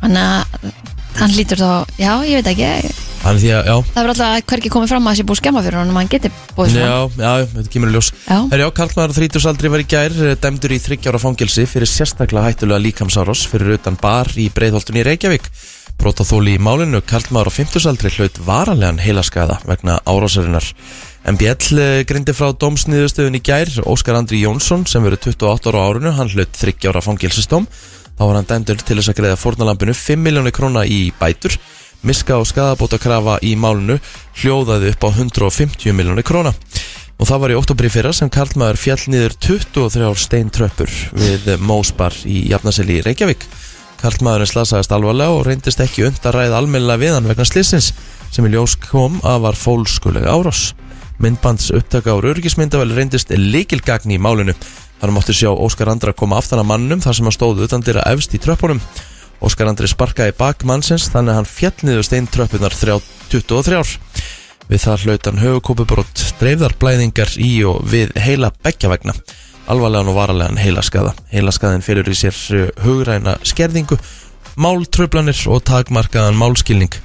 hann 0.00 0.16
að 0.22 0.93
hann 1.18 1.34
lítur 1.34 1.60
þá, 1.60 1.72
já 1.98 2.12
ég 2.26 2.40
veit 2.40 2.50
ekki. 2.54 2.94
Hann 3.24 3.38
því 3.40 3.52
að, 3.56 3.68
já, 3.70 3.74
það 3.88 4.02
verður 4.02 4.12
alltaf 4.12 4.48
hverki 4.50 4.70
komið 4.72 4.90
fram 4.92 5.06
að 5.08 5.14
sé 5.16 5.24
búið 5.24 5.38
skemma 5.40 5.60
fyrir 5.64 5.78
og 5.80 5.92
hann 5.96 6.10
geti 6.12 6.30
búið 6.56 6.74
Já, 6.76 6.96
já, 7.16 7.30
þetta 7.54 7.70
kemur 7.72 7.88
í 7.88 7.94
ljós. 7.94 8.10
Já. 8.26 8.36
Herjá, 8.50 8.66
Karlmaður 8.76 9.16
30 9.16 9.48
aldri 9.48 9.70
var 9.72 9.84
í 9.84 9.86
gær 9.88 10.18
eh, 10.18 10.34
dæmdur 10.42 10.74
í 10.76 10.80
30 10.84 11.08
ára 11.08 11.22
fangelsi 11.22 11.64
fyrir 11.70 11.88
sérstaklega 11.88 12.50
hættulega 12.50 12.82
líkamsárós 12.84 13.46
fyrir 13.48 13.78
utan 13.78 13.96
bar 14.02 14.28
í 14.36 14.50
breiðholtun 14.52 15.00
í 15.00 15.06
Reykjavík. 15.08 15.48
Brótaþóli 15.96 16.58
í 16.58 16.60
málinu, 16.60 17.00
Karlmaður 17.06 17.48
á 17.48 17.56
50 17.56 17.88
aldri 17.88 18.12
hlaut 18.18 18.44
varanlegan 18.44 19.00
heilaskaða 19.00 19.60
vegna 19.64 20.00
árásarinnar. 20.04 20.68
MBL 21.24 21.80
eh, 21.80 22.04
grindi 22.04 22.36
frá 22.36 22.52
dómsniðustöðun 22.52 23.40
í 23.40 23.44
gær. 23.46 23.72
Óskar 23.88 24.20
Andri 24.20 24.44
Jónsson 24.44 24.84
sem 24.90 25.00
verið 25.06 25.30
28 25.32 25.72
ára 25.72 25.80
á 25.80 25.86
árunu 25.88 26.12
hann 26.18 26.28
hlaut 26.34 26.52
30 26.60 26.92
ára 26.92 27.00
fangelsistóm 27.00 27.70
þá 28.18 28.22
var 28.24 28.38
hann 28.38 28.50
dæmdur 28.50 28.82
til 28.82 28.98
þess 28.98 29.12
að 29.12 29.18
greiða 29.20 29.40
fórnalampinu 29.40 29.94
5 29.96 30.22
miljónir 30.22 30.54
króna 30.54 30.84
í 30.86 31.08
bætur. 31.18 31.56
Miska 32.04 32.36
og 32.36 32.48
skadabóta 32.48 32.98
krafa 33.00 33.38
í 33.40 33.54
málinu 33.56 33.96
hljóðaði 34.42 34.92
upp 34.92 35.06
á 35.06 35.10
150 35.14 35.96
miljónir 35.96 36.26
króna. 36.26 36.52
Og 37.16 37.28
það 37.28 37.40
var 37.44 37.52
í 37.54 37.58
oktobri 37.58 37.88
fyrra 37.92 38.12
sem 38.12 38.30
Karlmaður 38.32 38.80
fjall 38.80 39.04
niður 39.08 39.36
23 39.46 40.10
steintröppur 40.24 40.96
við 41.16 41.54
Mósbar 41.62 42.16
í 42.28 42.42
Jafnaseli 42.50 42.98
í 42.98 43.04
Reykjavík. 43.06 43.46
Karlmaðurinn 44.02 44.50
slasaðist 44.50 44.92
alvarlega 44.92 45.32
og 45.32 45.46
reyndist 45.46 45.80
ekki 45.80 46.04
und 46.08 46.26
að 46.26 46.40
ræða 46.40 46.58
almennilega 46.60 47.00
við 47.00 47.14
hann 47.16 47.28
vegna 47.30 47.46
slissins 47.48 47.92
sem 48.34 48.44
í 48.44 48.50
ljós 48.52 48.74
kom 48.82 49.20
að 49.24 49.46
var 49.46 49.56
fólskuleg 49.56 50.26
árás. 50.28 50.72
Myndbands 51.22 51.70
upptaka 51.72 52.16
úr 52.18 52.32
örgismyndavel 52.34 52.90
reyndist 52.92 53.30
líkilgagn 53.30 54.12
í 54.12 54.18
málinu 54.18 54.56
þar 55.04 55.12
mátti 55.12 55.34
sjá 55.36 55.50
Óskar 55.52 55.90
Andra 55.92 56.14
koma 56.16 56.38
aftan 56.40 56.62
að 56.62 56.70
mannum 56.70 57.02
þar 57.04 57.16
sem 57.18 57.26
hann 57.28 57.34
stóð 57.36 57.58
utan 57.66 57.82
dyra 57.84 58.06
efst 58.08 58.32
í 58.32 58.40
tröppunum. 58.40 58.80
Óskar 59.44 59.68
Andri 59.68 59.90
sparkaði 59.90 60.32
bak 60.38 60.64
mannsins 60.64 61.10
þannig 61.12 61.34
að 61.34 61.38
hann 61.40 61.48
fjall 61.50 61.84
niður 61.84 62.06
steintröppunar 62.08 62.76
23 62.78 63.82
Við 64.64 64.80
það 64.80 65.02
hlaut 65.04 65.28
hann 65.28 65.42
höfukópubrott, 65.42 66.22
dreifðar 66.40 66.72
blæðingar 66.80 67.34
í 67.36 67.50
og 67.68 67.82
við 67.84 68.14
heila 68.16 68.48
beggjavegna 68.64 69.12
alvarlegan 69.68 70.08
og 70.08 70.16
varalegan 70.16 70.60
heilaskaða. 70.60 71.12
Heilaskaðin 71.34 71.84
fyrir 71.84 72.08
í 72.08 72.16
sér 72.16 72.38
uh, 72.56 72.66
hugræna 72.86 73.36
skerðingu, 73.44 73.98
máltröflanir 74.56 75.42
og 75.52 75.66
takmarkaðan 75.68 76.40
málskilning. 76.40 76.96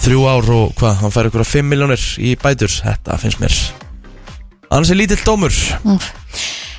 Þrjú 0.00 0.24
ár 0.24 0.54
og 0.56 0.76
hvað, 0.80 1.02
hann 1.02 1.12
fær 1.12 1.28
ykkur 1.28 1.44
að 1.44 1.52
5 1.52 1.74
miljónir 1.74 2.12
í 2.16 2.32
bætur, 2.40 2.72
þetta 2.72 3.20
finnst 3.20 3.44
mér 3.44 3.60
annars 4.70 4.90
er 4.90 4.98
lítill 4.98 5.22
dómur 5.24 5.54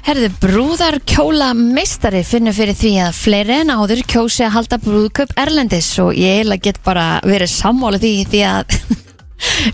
Herðu, 0.07 0.27
brúðar 0.39 0.95
kjóla 1.03 1.49
meistari 1.51 2.21
finnur 2.23 2.53
fyrir 2.55 2.77
því 2.79 2.91
að 3.03 3.17
fleiri 3.17 3.57
en 3.57 3.73
áður 3.75 4.05
kjósi 4.07 4.45
að 4.45 4.53
halda 4.53 4.77
brúðköp 4.79 5.33
Erlendis 5.43 5.89
og 5.99 6.13
ég 6.15 6.37
eiginlega 6.37 6.63
get 6.69 6.79
bara 6.85 7.07
verið 7.27 7.51
sammála 7.51 7.99
því 7.99 8.11
því 8.31 8.43
að 8.47 8.77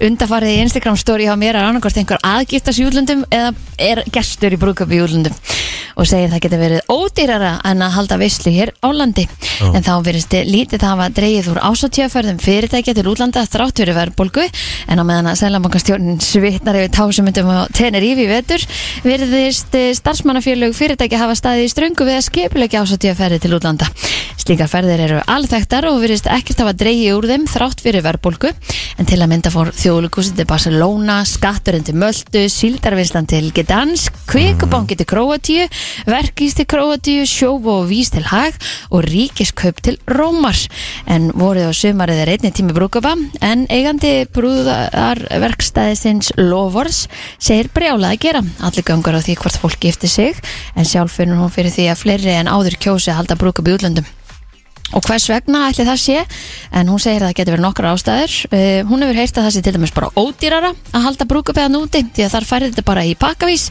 undarfarið 0.04 0.56
í 0.56 0.64
Instagram 0.64 0.98
story 1.00 1.28
hjá 1.28 1.36
mér 1.40 1.58
er 1.58 1.68
annarkost 1.68 2.00
einhver 2.00 2.22
aðgiftas 2.26 2.80
í 2.82 2.88
útlöndum 2.88 3.26
eða 3.32 3.54
er 3.80 4.04
gestur 4.14 4.54
í 4.54 4.60
brúðköp 4.60 4.94
í 4.94 5.02
útlöndum. 5.04 5.36
Og 5.94 6.08
segir 6.10 6.32
það 6.32 6.42
geti 6.42 6.58
verið 6.58 6.88
ódýrara 6.90 7.52
en 7.70 7.84
að 7.86 7.92
halda 7.94 8.18
veislu 8.18 8.50
hér 8.56 8.72
á 8.82 8.90
landi. 8.90 9.28
En 9.62 9.84
þá 9.86 9.92
verist 10.02 10.34
lítið 10.34 10.86
hafa 10.88 11.10
dreigið 11.14 11.52
úr 11.52 11.60
ásátjöfærðum 11.62 12.40
fyrirtækja 12.42 12.96
til 12.98 13.06
útlanda 13.12 13.44
þrátt 13.46 13.78
fyrir 13.84 13.98
verðbólgu. 14.00 14.48
En 14.90 15.02
á 15.02 15.04
meðan 15.06 15.30
að 15.30 15.38
Sælabankastjórnin 15.44 16.18
svitnar 16.24 16.80
yfir 16.82 16.96
tásumundum 16.98 17.52
og 17.54 17.70
tenir 17.78 18.08
í 18.08 18.16
vetur 18.26 18.66
verðist 19.06 19.78
starfsmannafjölug 20.02 20.74
fyrirtækja 20.74 21.22
hafa 21.22 21.38
staðið 21.38 21.68
í 21.68 21.74
ströngu 21.76 22.10
við 22.10 22.18
að 22.18 22.28
skipulegja 22.32 22.82
ásátjöfærði 22.82 23.44
til 23.44 23.54
útlanda. 23.60 23.92
Slíkar 24.42 24.68
ferðir 24.68 25.06
eru 25.06 25.22
alþektar 25.30 25.86
og 25.88 26.02
virðist 26.02 26.26
ekkert 26.28 26.66
hafa 26.66 26.74
dreigið 26.76 27.20
úr 27.20 27.30
þeim 27.30 27.46
þrátt 27.48 27.86
fyrir 27.86 28.04
verðbólgu. 28.04 28.50
En 28.98 29.08
til 29.08 29.22
að 29.22 29.30
mynda 29.32 29.53
fór 29.54 29.70
þjóðlugúsin 29.78 30.34
til 30.38 30.46
Barcelona, 30.50 31.16
skatturinn 31.30 31.84
til 31.86 31.94
Möldu, 32.00 32.42
síldarvinslan 32.50 33.28
til 33.30 33.52
Gdansk, 33.54 34.16
kvikubanki 34.30 34.96
til 34.98 35.08
Króatíu, 35.10 35.68
verkís 36.10 36.54
til 36.58 36.66
Króatíu, 36.70 37.26
sjófu 37.30 37.70
og 37.76 37.86
vís 37.92 38.10
til 38.14 38.26
Hag 38.32 38.54
og 38.90 39.06
ríkiskaup 39.06 39.78
til 39.86 40.00
Rómar. 40.10 40.58
En 41.06 41.30
voruð 41.38 41.70
og 41.70 41.78
sumarið 41.78 42.18
er 42.24 42.30
einni 42.34 42.52
tími 42.56 42.74
brúkupa 42.74 43.14
en 43.46 43.60
eigandi 43.70 44.26
brúðarverkstæðisins 44.34 46.28
Lovors 46.42 47.00
segir 47.38 47.70
brjálað 47.76 48.12
að 48.16 48.22
gera. 48.26 48.42
Allir 48.66 48.90
gangur 48.90 49.14
á 49.14 49.22
því 49.22 49.34
hvort 49.44 49.62
fólk 49.62 49.80
gifti 49.86 50.10
sig 50.10 50.34
en 50.74 50.86
sjálf 50.88 51.14
finnur 51.20 51.38
hún 51.44 51.54
fyrir 51.54 51.74
því 51.76 51.86
að 51.94 52.02
fleiri 52.02 52.34
en 52.40 52.50
áður 52.50 52.82
kjósi 52.82 53.14
halda 53.14 53.38
brúkup 53.38 53.70
í 53.70 53.78
útlöndum. 53.78 54.10
Og 54.94 55.04
hvers 55.08 55.28
vegna 55.32 55.68
ætli 55.70 55.86
það 55.88 56.00
sé? 56.02 56.24
En 56.74 56.90
hún 56.92 57.02
segir 57.02 57.24
að 57.24 57.32
það 57.32 57.38
getur 57.40 57.56
verið 57.56 57.66
nokkra 57.66 57.94
ástæður. 57.96 58.36
Uh, 58.52 58.82
hún 58.90 59.06
hefur 59.06 59.20
heyrt 59.22 59.38
að 59.38 59.48
það 59.48 59.56
sé 59.56 59.64
til 59.66 59.76
dæmis 59.78 59.96
bara 59.96 60.12
ódýrara 60.20 60.74
að 60.94 61.08
halda 61.08 61.30
brúkupeðan 61.30 61.80
úti 61.80 62.04
því 62.14 62.28
að 62.28 62.36
þar 62.36 62.50
færði 62.50 62.72
þetta 62.72 62.86
bara 62.90 63.06
í 63.10 63.16
pakkavís. 63.20 63.70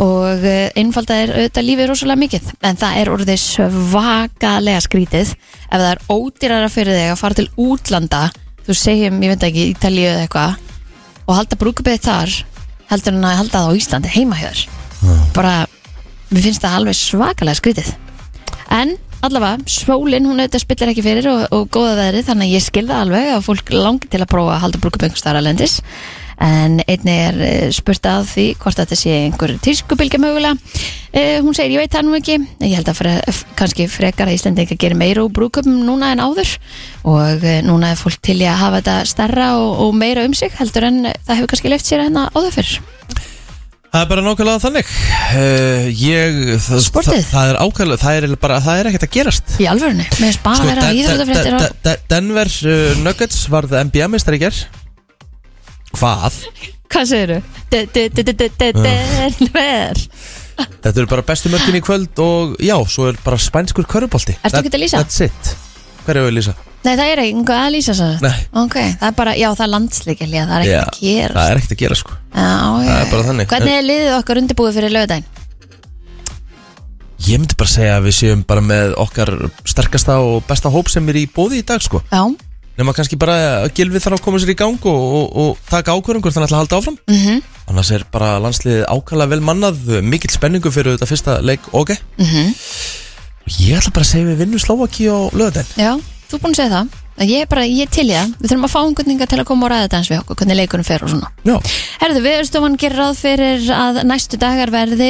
Og 0.00 0.44
uh, 0.46 0.66
einfaldað 0.78 1.24
er 1.24 1.34
auðvitað 1.36 1.68
lífið 1.70 1.90
rosalega 1.90 2.22
mikið. 2.24 2.52
En 2.70 2.78
það 2.80 3.00
er 3.00 3.12
orðið 3.16 3.42
svakalega 3.46 4.84
skrítið 4.86 5.34
ef 5.34 5.74
það 5.74 5.90
er 5.90 6.04
ódýrara 6.10 6.70
fyrir 6.70 6.98
þig 7.00 7.10
að 7.10 7.20
fara 7.20 7.40
til 7.40 7.50
útlanda 7.58 8.22
þú 8.66 8.76
segjum, 8.76 9.20
ég 9.24 9.34
veit 9.34 9.46
ekki, 9.48 9.66
Ítalíu 9.74 10.06
eða 10.06 10.26
eitthvað 10.26 10.58
og 11.26 11.36
halda 11.36 11.58
brúkupeðið 11.58 12.06
þar 12.06 12.34
heldur 12.90 13.16
en 13.16 13.26
að 13.26 13.38
halda 13.40 13.62
það 13.62 13.70
á 13.70 13.78
Íslandi 13.80 14.12
heima 14.14 14.38
hjör 14.38 14.62
bara, 15.34 15.54
mér 16.30 16.44
finnst 16.44 16.64
það 16.64 16.76
alveg 16.76 16.98
svakalega 16.98 17.58
skrítið. 17.58 17.92
En 18.70 18.96
allavega, 19.26 19.60
svólinn 19.68 20.28
hún 20.28 20.40
auðvitað 20.40 20.64
spillir 20.64 20.92
ekki 20.92 21.04
fyrir 21.04 21.28
og, 21.32 21.44
og 21.54 21.68
góða 21.74 21.98
veðrið 21.98 22.26
þannig 22.30 22.48
að 22.48 22.56
ég 22.56 22.64
skilða 22.64 23.02
alveg 23.04 23.30
að 23.34 23.46
fólk 23.46 23.72
langi 23.74 24.10
til 24.10 24.22
að 24.22 24.32
prófa 24.32 24.56
að 24.56 24.64
halda 24.64 24.82
brúkuböngstara 24.82 25.44
lendis 25.44 25.80
en 26.40 26.80
einni 26.88 27.14
er 27.26 27.36
uh, 27.36 27.66
spurt 27.74 28.06
að 28.08 28.28
því 28.30 28.46
hvort 28.62 28.80
þetta 28.80 28.96
sé 28.96 29.16
einhver 29.26 29.52
tískubilgja 29.60 30.20
mögulega. 30.22 30.56
Uh, 31.12 31.36
hún 31.44 31.56
segir 31.56 31.76
ég 31.76 31.82
veit 31.84 31.92
það 31.92 32.06
nú 32.06 32.16
ekki. 32.16 32.38
Ég 32.64 32.78
held 32.78 32.88
að 32.88 33.00
fre, 33.02 33.14
kannski 33.58 33.88
frekar 33.92 34.30
að 34.30 34.38
Íslandinga 34.38 34.78
gerir 34.80 34.98
meira 34.98 35.24
úr 35.26 35.34
brúkubum 35.36 35.82
núna 35.84 36.14
en 36.14 36.22
áður. 36.24 36.54
Og 37.04 37.44
uh, 37.44 37.58
núna 37.66 37.92
er 37.92 38.00
fólk 38.00 38.22
til 38.24 38.38
að 38.40 38.56
hafa 38.62 38.80
þetta 38.80 38.96
stærra 39.12 39.50
og, 39.60 39.84
og 39.84 39.92
meira 40.00 40.24
um 40.24 40.36
sig 40.36 40.54
heldur 40.56 40.88
en 40.88 41.02
það 41.10 41.34
hefur 41.36 41.52
kannski 41.52 41.74
leift 41.74 41.90
sér 41.90 42.06
hérna 42.06 42.30
áður 42.32 42.56
fyrr 42.56 42.78
Það 43.90 44.02
er 44.04 44.08
bara 44.12 44.22
nákvæmlega 44.22 44.60
þannig 44.62 44.90
uh, 44.90 45.86
Ég 45.98 46.36
það, 46.62 46.82
Sportið? 46.86 47.24
það, 47.26 47.30
það 47.32 47.48
er 47.50 47.56
ákvæmlega, 47.64 48.00
það 48.04 48.18
er 48.20 48.34
bara, 48.44 48.58
það 48.62 48.82
er 48.82 48.88
ekkert 48.90 49.06
að 49.08 49.14
gerast 49.16 49.54
í 49.58 49.66
alvörunni, 49.70 50.06
með 50.12 50.28
þess 50.28 50.42
bara 50.44 50.60
að 50.60 50.68
vera 50.70 50.82
og 50.86 50.90
Den- 51.40 51.74
Den- 51.88 52.04
Denver 52.12 52.52
uh, 52.70 53.00
Nuggets 53.02 53.40
varð 53.50 53.74
NBA-mistar 53.90 54.38
í 54.38 54.42
ger 54.44 54.60
Hvað? 55.98 56.38
Hvað 56.90 57.10
segir 57.10 57.34
þú? 57.34 57.40
Denver 58.70 60.04
Þetta 60.60 60.92
eru 61.00 61.08
bara 61.10 61.24
bestu 61.26 61.50
mörkin 61.50 61.78
í 61.78 61.82
kvöld 61.82 62.18
og 62.22 62.54
já, 62.62 62.76
svo 62.92 63.08
er 63.10 63.18
bara 63.24 63.38
spænskur 63.40 63.86
körfubolti 63.90 64.36
Ertu 64.38 64.54
That- 64.54 64.62
ekki 64.68 64.76
að 64.78 64.84
lýsa? 64.86 65.02
That's 65.02 65.20
it 65.26 65.54
Hver 66.06 66.20
er 66.22 66.28
að 66.30 66.36
lýsa? 66.38 66.54
Nei, 66.80 66.94
það 66.96 67.10
er 67.12 67.20
einhver 67.26 67.58
að 67.60 67.72
lýsa 67.74 67.94
svo 67.96 68.08
Nei. 68.24 68.36
Ok, 68.56 68.76
það 69.00 69.08
er 69.10 69.16
bara, 69.18 69.34
já, 69.36 69.48
það 69.52 69.64
er 69.66 69.72
landsleikilja 69.74 70.44
Það 70.48 70.54
er 70.56 70.64
ekkert 70.64 70.94
að 70.94 71.00
gera 71.04 71.34
Það 71.34 71.50
er 71.50 71.60
ekkert 71.60 71.74
að 71.74 71.82
gera 71.82 71.98
sko 72.00 72.14
já, 72.16 72.40
já, 72.40 72.90
það 72.90 73.00
er 73.00 73.10
bara 73.10 73.26
þannig. 73.28 73.48
Hvernig 73.50 73.76
er 73.76 73.86
liðið 73.88 74.12
okkar 74.16 74.40
undirbúið 74.40 74.78
fyrir 74.78 74.94
lögudaginn? 74.96 75.26
Ég 77.28 77.36
myndi 77.42 77.56
bara 77.60 77.68
segja 77.74 77.96
að 77.98 78.06
við 78.08 78.16
séum 78.16 78.44
bara 78.48 78.62
með 78.64 78.94
okkar 79.04 79.34
sterkasta 79.68 80.16
og 80.24 80.46
besta 80.48 80.72
hóp 80.72 80.88
sem 80.88 81.10
er 81.12 81.18
í 81.20 81.26
bóði 81.28 81.60
í 81.60 81.66
dag 81.68 81.84
sko 81.84 82.00
Já, 82.08 82.22
Nefna 82.80 82.94
kannski 82.96 83.18
bara 83.20 83.34
að 83.66 83.74
Gilvi 83.76 84.00
þarf 84.00 84.16
að 84.16 84.22
koma 84.24 84.38
sér 84.40 84.54
í 84.54 84.56
gang 84.56 84.86
og, 84.88 85.00
og, 85.18 85.26
og 85.42 85.58
taka 85.68 85.92
hann 85.92 86.46
ætla 86.46 86.46
að 86.46 86.60
halda 86.62 86.78
áfram 86.78 86.96
mm 86.96 87.18
-hmm. 87.20 87.42
Annars 87.68 87.90
er 87.92 88.06
bara 88.12 88.38
landsliðið 88.40 88.86
ákala 88.88 89.26
vel 89.28 89.40
mannað 89.40 90.00
Mikill 90.02 90.32
spenningu 90.32 90.70
fyrir 90.72 90.96
þetta 90.96 91.06
fyrsta 91.06 91.40
leik 91.42 91.60
ok 91.72 91.90
Mhm. 92.16 92.54
Ég 93.60 93.76
ætla 93.76 93.92
bara 93.92 94.04
að 94.04 94.12
segja 94.12 94.26
við 94.26 94.36
vinnum 94.36 94.58
Slovaki 94.58 95.08
á 95.12 95.18
löðin 95.34 95.66
já, 95.76 96.00
þú 96.30 96.36
er 96.38 96.42
búin 96.44 96.54
að 96.54 96.60
segja 96.60 96.74
það 96.76 96.98
Ég 97.20 97.44
er 97.44 97.50
bara, 97.50 97.66
ég 97.68 97.84
er 97.84 97.92
til 97.92 98.06
í 98.08 98.14
það 98.14 98.34
Við 98.40 98.52
þurfum 98.52 98.66
að 98.68 98.72
fá 98.72 98.80
einhverninga 98.80 99.26
til 99.28 99.40
að 99.42 99.48
koma 99.50 99.66
og 99.66 99.72
ræða 99.74 99.86
þetta 99.86 100.00
eins 100.00 100.10
við 100.12 100.22
okkur 100.22 100.40
Hvernig 100.40 100.60
leikunum 100.60 100.88
fer 100.88 101.04
og 101.04 101.12
svona 101.12 101.32
Já, 101.40 101.56
Herðu, 102.00 102.20
viðurstofan 102.24 102.76
gerir 102.80 102.96
ráð 102.96 103.18
fyrir 103.20 103.66
að 103.76 103.98
næstu 104.08 104.38
dagar 104.40 104.70
verði 104.72 105.08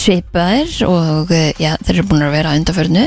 svipaðir 0.00 0.70
og 0.86 1.32
eh, 1.36 1.50
já, 1.60 1.74
þeir 1.84 1.98
eru 1.98 2.04
búin 2.08 2.24
að 2.24 2.32
vera 2.38 2.54
undarförnu 2.56 3.02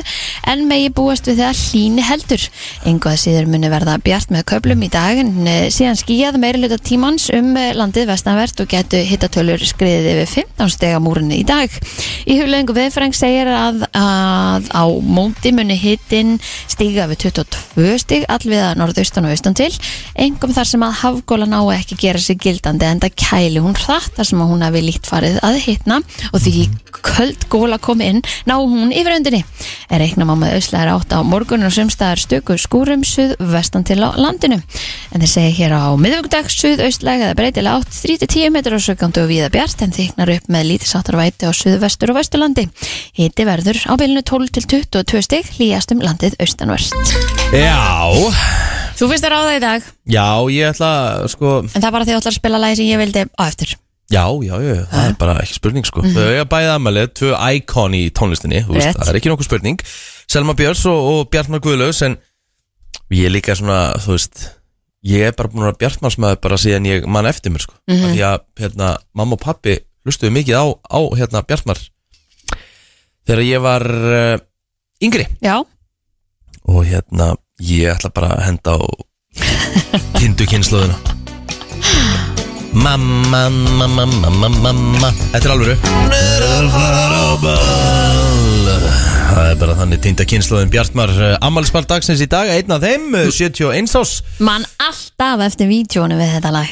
en 0.52 0.62
megi 0.70 0.92
búast 0.94 1.26
við 1.26 1.40
því 1.40 1.46
að 1.48 1.62
hlíni 1.62 2.06
heldur. 2.06 2.46
Engu 2.86 3.10
að 3.10 3.18
síður 3.24 3.50
muni 3.50 3.72
verða 3.74 3.96
bjart 4.06 4.34
með 4.34 4.46
köplum 4.52 4.86
í 4.86 4.90
dag 4.94 5.22
en 5.24 5.50
eh, 5.50 5.68
síðan 5.74 5.98
skíjað 5.98 6.38
meiri 6.44 6.62
hluta 6.62 6.78
tímans 6.78 7.28
um 7.34 7.50
eh, 7.58 7.72
landið 7.78 8.12
vestanvert 8.12 8.62
og 8.62 8.70
getu 8.76 9.02
hittatölur 9.10 9.66
skriðið 9.74 10.12
yfir 10.12 10.32
15 10.46 10.74
stega 10.76 11.02
múrinni 11.02 11.42
í 11.42 11.48
dag. 11.50 11.74
Í 12.30 12.38
hugleðingu 12.44 12.78
viðfreng 12.78 13.18
segir 13.18 13.50
að, 13.50 13.88
að 13.98 14.70
á 14.70 14.86
móti 15.02 15.54
muni 15.54 15.80
hittin 15.82 16.38
stíga 16.70 17.10
við 17.10 17.26
22 17.32 17.98
stig 18.06 18.30
allviða 18.36 18.72
norðaustan 18.80 19.28
og 19.28 19.36
austan 19.36 19.58
til 19.58 19.72
engum 20.16 20.54
þar 20.56 20.72
sem 20.72 20.86
að 20.86 20.98
hafgóla 21.02 21.50
ná 21.50 21.60
ekki 21.76 22.00
gera 22.06 22.22
sig 22.22 22.40
gildandi 22.44 22.88
en 22.88 23.04
það 23.04 23.18
kæli 23.26 23.64
hún 23.64 23.78
hratt 23.86 24.14
þar 24.18 24.32
sem 24.32 24.44
að 24.44 24.52
hún 24.54 24.66
hafi 24.66 24.84
líkt 24.86 25.10
farið 25.10 25.40
að 25.46 25.62
hitna 25.66 26.02
og 26.32 26.44
því 26.44 26.68
köld 27.06 27.46
góla 27.52 27.78
kom 27.82 28.02
inn 28.04 28.22
ná 28.48 28.56
hún 28.58 28.94
yfir 28.96 29.16
öndinni. 29.18 29.44
Er 29.90 30.02
reikna 30.02 30.26
má 30.28 30.34
með 30.40 30.58
auslæðir 30.58 30.92
átt 30.94 31.14
á 31.16 31.20
morgun 31.26 31.66
og 31.68 31.74
sumstaðar 31.74 32.22
stöku 32.22 32.58
skúrum 32.60 33.04
suð 33.08 33.36
vestan 33.40 33.86
til 33.88 34.02
á 34.02 34.12
landinu. 34.18 34.60
En 35.14 35.24
þeir 35.24 35.32
segja 35.32 35.56
hér 35.60 35.76
á 35.78 35.94
miðvíkudag 36.00 36.50
suð 36.52 36.84
austlæg 36.86 37.26
eða 37.26 37.38
breytilega 37.38 37.82
átt 37.82 37.94
3-10 37.96 38.54
metrar 38.56 38.78
og 38.80 38.86
sögandi 38.86 39.24
og 39.24 39.30
viða 39.32 39.52
bjart 39.54 39.86
en 39.86 39.96
þyknar 39.96 40.34
upp 40.38 40.50
með 40.52 40.68
lítisáttar 40.72 41.20
væti 41.20 41.50
á 41.50 41.52
suðvestur 41.56 42.14
og 42.14 42.20
vesturlandi. 42.20 42.68
Hiti 43.16 43.48
verður 43.48 43.82
á 43.88 43.94
bylunu 44.00 44.26
12 44.26 44.54
til 44.58 44.68
22 44.76 45.26
stig 45.26 45.54
hlýjast 45.58 45.96
um 45.96 46.04
landið 46.04 46.38
austanvert. 46.42 47.16
Já, 47.54 47.80
Þú 48.96 49.10
finnst 49.12 49.26
það 49.26 49.34
ráða 49.34 49.56
í 49.56 49.62
dag? 49.64 49.88
Já 50.08 50.28
ég 50.56 50.70
ætla 50.72 50.92
sko 51.32 51.50
En 51.66 51.72
það 51.74 51.88
er 51.90 51.96
bara 51.98 52.06
því 52.08 52.14
að 52.14 52.16
þú 52.16 52.22
ætlar 52.22 52.34
að 52.34 52.38
spila 52.40 52.62
lagi 52.64 52.78
sem 52.80 52.88
ég 52.90 53.02
vildi 53.02 53.24
á 53.28 53.44
eftir. 53.46 53.74
Já, 54.06 54.24
já, 54.46 54.54
já, 54.62 54.76
það 54.92 55.08
er 55.10 55.16
bara 55.20 55.36
ekki 55.42 55.56
spurning 55.58 55.88
sko. 55.90 56.04
Þau 56.06 56.26
eiga 56.30 56.46
bæðið 56.46 56.72
aðmælið, 56.76 57.08
tvö 57.18 57.32
íkon 57.58 57.96
í 57.98 58.04
tónlistinni 58.14 58.60
þú 58.68 58.76
veist, 58.76 58.92
Rétt. 58.92 59.00
Það 59.02 59.10
er 59.12 59.18
ekki 59.20 59.32
nokkuð 59.32 59.48
spurning. 59.50 59.86
Selma 60.30 60.54
Björns 60.58 60.84
og, 60.90 61.08
og 61.10 61.32
Bjartmar 61.34 61.62
Guðlaus 61.66 62.04
En 62.06 62.16
ég 63.14 63.28
er 63.28 63.34
líka 63.34 63.58
svona, 63.58 63.80
þú 64.02 64.16
veist 64.16 64.46
Ég 65.06 65.28
er 65.28 65.36
bara 65.38 65.52
búin 65.52 65.66
að 65.66 65.72
vera 65.72 65.82
Bjartmarsmaður 65.84 66.40
bara 66.42 66.58
síðan 66.62 66.88
ég 66.90 67.06
mann 67.10 67.30
eftir 67.30 67.54
mér 67.54 67.66
sko. 67.66 67.76
Mm 67.90 68.08
Því 68.14 68.24
að 68.30 68.40
hérna, 68.62 68.92
mamma 69.18 69.38
og 69.38 69.44
pappi 69.44 69.76
hlustuðu 70.06 70.34
mikið 70.38 70.58
á, 70.62 70.66
á 70.70 71.00
hérna, 71.18 71.44
Bjartmar 71.46 71.82
Þegar 73.26 73.42
ég 73.46 73.62
var 73.66 73.86
uh, 73.90 74.38
yngri. 75.02 75.26
Já, 75.42 75.60
Og 76.66 76.86
hérna, 76.86 77.34
ég 77.64 77.88
ætla 77.94 78.12
bara 78.14 78.34
að 78.36 78.46
henda 78.50 78.76
á 78.76 78.80
Kindu 80.20 80.48
kynnslóðina 80.50 80.96
Mamma, 82.76 83.46
mamma, 83.50 83.88
mamma, 83.88 84.50
mamma 84.52 85.10
Þetta 85.32 85.48
er 85.48 85.52
alvöru. 85.54 85.76
Það 89.26 89.46
er 89.48 89.60
bara 89.62 89.76
þannig 89.80 90.02
týnda 90.04 90.26
kynnslóðin 90.28 90.74
Bjartmar 90.74 91.14
Ammælisbar 91.40 91.88
dagsins 91.88 92.24
í 92.24 92.28
dag 92.32 92.52
Einn 92.52 92.76
af 92.76 92.84
þeim, 92.84 93.08
eh, 93.16 93.30
71 93.32 93.96
ás 93.96 94.18
mann 94.44 94.68
alltaf 94.84 95.46
eftir 95.48 95.72
vídjónu 95.72 96.20
við 96.20 96.36
þetta 96.36 96.52
lag. 96.52 96.68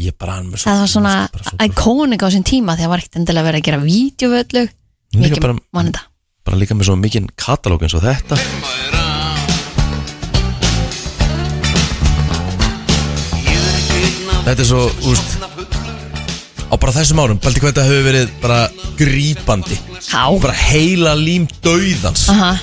Ég 0.00 0.16
bara 0.16 0.38
hann 0.38 0.52
Það 0.56 0.80
var 0.80 0.92
svona 0.94 1.14
iconic 1.60 2.24
á 2.24 2.28
sín 2.32 2.44
tíma 2.48 2.78
þegar 2.78 2.88
var 2.94 2.98
ekkert 3.04 3.20
endilega 3.20 3.48
verið 3.50 3.60
að 3.60 3.68
gera 3.68 3.78
Líka 5.14 5.28
Mikið 5.36 5.40
bara- 5.40 5.58
mann 5.72 5.86
þetta. 5.92 6.00
Bara 6.44 6.56
líka 6.56 6.74
með 6.74 6.84
svo 6.88 6.96
mikinn 6.96 7.28
katalóg 7.36 7.82
eins 7.82 7.94
og 7.94 8.02
þetta 8.02 8.87
Þetta 14.48 14.64
er 14.64 14.68
svo, 14.70 14.84
úst 15.04 15.34
Á 16.68 16.74
bara 16.80 16.92
þessum 16.96 17.18
árum, 17.20 17.38
baldi 17.40 17.60
hvað 17.60 17.74
þetta 17.74 17.82
hefur 17.84 18.04
verið 18.06 18.30
bara 18.40 18.58
grípandi. 18.96 19.76
Já, 20.08 20.22
Bara 20.40 20.54
heila 20.56 21.12
lím 21.16 21.44
dauðans. 21.64 22.26
Aha, 22.32 22.54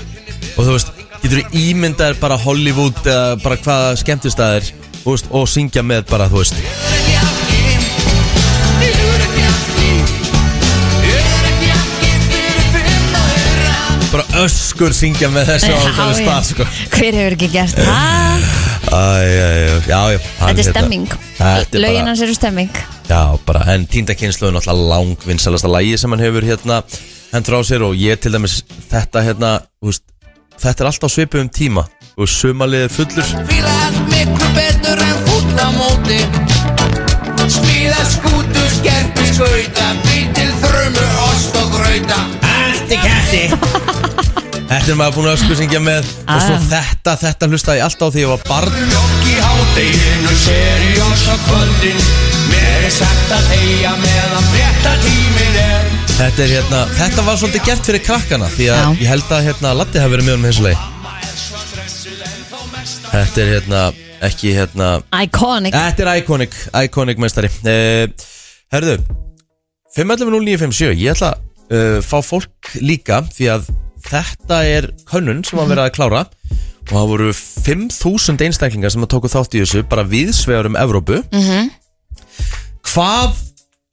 Og 0.56 0.62
þú 0.66 0.72
veist, 0.72 0.90
getur 1.22 1.44
þú 1.44 1.62
ímyndaðir 1.62 2.18
bara 2.22 2.38
Hollywood 2.42 2.98
eða 3.06 3.36
bara 3.44 3.58
hvaða 3.62 3.92
skemmtistæðir 4.02 4.72
veist, 5.06 5.30
Og 5.30 5.46
syngja 5.50 5.86
með 5.86 6.08
bara, 6.10 6.26
þú 6.30 6.42
veist? 6.42 6.58
Bara 14.10 14.26
öskur 14.46 14.94
syngja 14.96 15.30
með 15.34 15.54
þessu 15.54 15.70
á 15.70 15.78
þessu 15.86 16.18
stað, 16.24 16.50
sko. 16.50 16.68
Hver 16.96 17.22
hefur 17.22 17.38
ekki 17.38 17.52
gert 17.54 17.78
það? 17.78 18.50
Æ, 18.86 19.06
já, 19.30 19.48
já, 19.60 19.70
já, 19.70 19.78
já 19.92 19.98
hann 20.00 20.20
Þetta 20.20 20.50
er 20.50 20.56
hérna- 20.56 20.72
stemming 20.72 21.25
Bara, 21.40 22.08
hans 22.08 22.22
eru 22.22 22.34
stemming. 22.34 22.70
Já, 23.10 23.38
bara 23.46 23.66
En 23.74 23.86
týnda 23.88 24.16
kynslu 24.16 24.48
er 24.48 24.56
náttúrulega 24.56 24.90
langvinnsalasta 24.90 25.70
lagi 25.72 25.98
sem 25.98 26.12
hann 26.12 26.24
hefur 26.24 26.46
hérna 26.48 26.82
hendur 27.34 27.60
á 27.60 27.62
sér 27.68 27.84
og 27.84 27.96
ég 28.00 28.20
til 28.20 28.32
dæmis 28.32 28.62
þetta 28.92 29.24
hérna, 29.26 29.52
veist 29.84 30.04
þetta 30.62 30.84
er 30.86 30.90
alltaf 30.92 31.12
svipið 31.12 31.44
um 31.44 31.50
tíma 31.50 31.84
og 32.16 32.30
sumalið 32.32 32.88
er 32.88 32.94
fullur. 32.96 33.34
Fíla 33.52 33.74
allt 33.88 34.14
miklu 34.14 34.52
betur 34.56 35.04
en 35.10 35.18
fúll 35.28 35.60
á 35.60 35.70
móti 35.76 36.22
Smíða 37.46 38.02
skútu, 38.10 38.64
skerpi, 38.80 39.28
skauta 39.30 39.92
Bý 40.08 40.24
til 40.34 40.50
þrömu, 40.64 41.06
ost 41.28 41.60
og 41.62 41.76
Allt 42.56 42.96
í 42.96 42.98
kætti 43.04 43.44
Þetta 44.76 44.92
er 44.92 44.98
maður 45.00 45.14
búin 45.16 45.28
að 45.30 45.36
ösku 45.38 45.56
syngja 45.56 45.80
með. 45.80 46.08
Og 46.28 46.42
svo 46.44 46.56
Ah. 46.58 46.64
þetta, 46.74 47.12
þetta 47.22 47.48
hlustaði 47.48 47.80
ég 47.80 47.86
alltaf 47.86 48.10
á 48.12 48.14
því 48.16 48.24
ég 48.26 48.32
var 48.34 48.42
barn. 48.50 48.74
Jokk 48.92 49.28
í 49.32 49.36
hádeginu, 49.46 50.34
seriós 50.42 51.24
á 51.32 51.36
kvöldin. 51.46 52.02
Mér 52.52 52.84
er 52.90 52.92
sagt 52.92 53.32
að 53.38 53.48
þeia 53.54 53.94
meðan 54.02 54.50
frétta 54.52 54.92
tímin 55.06 55.56
er. 55.62 55.88
Þetta 56.16 56.44
er 56.44 56.52
hérna, 56.58 56.82
þetta 57.00 57.24
var 57.28 57.40
svolítið 57.40 57.66
gert 57.70 57.88
fyrir 57.90 58.04
krakkana 58.06 58.48
því 58.52 58.68
að 58.72 58.82
Já. 58.84 58.90
ég 59.04 59.08
held 59.14 59.32
að 59.36 59.46
hérna 59.50 59.72
Latti 59.76 60.00
hafi 60.00 60.14
verið 60.16 60.26
með 60.28 60.36
honum 60.36 60.46
hins 60.46 60.62
leið 60.64 60.84
Þetta 63.12 63.42
er 63.42 63.50
hérna 63.56 63.82
ekki 64.26 64.54
hérna 64.56 64.90
Iconic. 65.24 65.74
Þetta 65.76 66.04
er 66.06 66.12
iconic, 66.22 66.56
iconic 66.86 67.20
meistari. 67.22 67.50
Uh, 67.64 68.08
Herðu 68.74 68.98
511-0957 69.96 70.96
Ég 71.00 71.14
ætla 71.16 71.34
að 71.36 71.42
uh, 71.72 72.00
fá 72.04 72.18
fólk 72.24 72.76
líka 72.84 73.22
því 73.36 73.50
að 73.56 73.70
þetta 74.10 74.60
er 74.68 74.90
könnun 75.10 75.44
sem 75.48 75.60
að 75.62 75.74
vera 75.74 75.88
að 75.88 75.96
klára 75.98 76.26
og 76.86 76.94
það 76.94 77.10
voru 77.10 77.32
5.000 77.34 78.46
einstaklingar 78.46 78.94
sem 78.94 79.06
að 79.06 79.12
tóku 79.16 79.32
þátt 79.32 79.58
í 79.58 79.64
þessu 79.64 79.84
bara 79.90 80.06
viðsvegar 80.06 80.70
um 80.70 80.78
Evrópu. 80.78 81.24
-hmm. 81.34 81.70
Hvað 82.86 83.42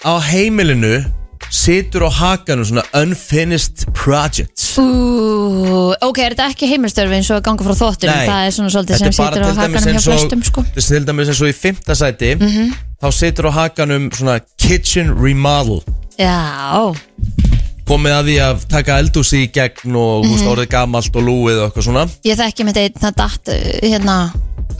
á 0.05 0.14
heimilinu 0.20 1.05
situr 1.51 2.07
á 2.09 2.11
hakanum 2.12 2.64
svona 2.64 2.85
unfinished 2.94 3.87
projects? 3.94 4.77
Ú, 4.79 5.62
Ok, 6.03 6.18
er 6.18 6.35
þetta 6.35 6.48
ekki 6.51 6.68
heimilstörfi 6.70 7.14
eins 7.18 7.31
og 7.31 7.38
að 7.40 7.44
ganga 7.48 7.66
frá 7.66 7.77
þóttunum 7.79 8.16
Nei. 8.16 8.27
Það 8.29 8.46
er 8.46 8.55
svona 8.57 8.72
svolítið 8.75 9.03
sem 9.03 9.12
situr 9.12 9.44
á 9.44 9.51
hakanum 9.59 9.96
hjá 9.96 10.03
flestum 10.07 10.42
sko. 10.46 10.64
Þetta 10.68 10.83
er 10.83 10.88
til 10.88 11.07
dæmis 11.09 11.33
eins 11.33 11.42
og 11.42 11.51
í 11.51 11.57
fymta 11.57 11.96
sæti. 11.98 12.31
Þá 13.03 13.09
situr 13.18 13.48
á 13.48 13.53
hakanum 13.59 14.09
svona 14.12 14.40
kitchen 14.59 15.14
remodel. 15.18 15.83
Já, 16.18 16.92
Komið 17.88 18.14
að 18.16 18.29
því 18.29 18.37
að 18.47 18.66
taka 18.71 18.99
eldúsi 19.03 19.40
í 19.45 19.49
gegn 19.53 19.97
og 19.99 20.27
mm 20.27 20.51
orðið 20.53 20.68
gamalt 20.73 21.16
og 21.18 21.25
lúið 21.27 21.59
og 21.61 21.64
eitthvað 21.66 21.87
svona? 21.88 22.05
Ég 22.27 22.38
þekki 22.38 22.66
með 22.66 22.79
þetta 22.79 23.03
það 23.03 23.16
datt 23.23 23.51
uh, 23.53 23.64
hérna 23.83 24.16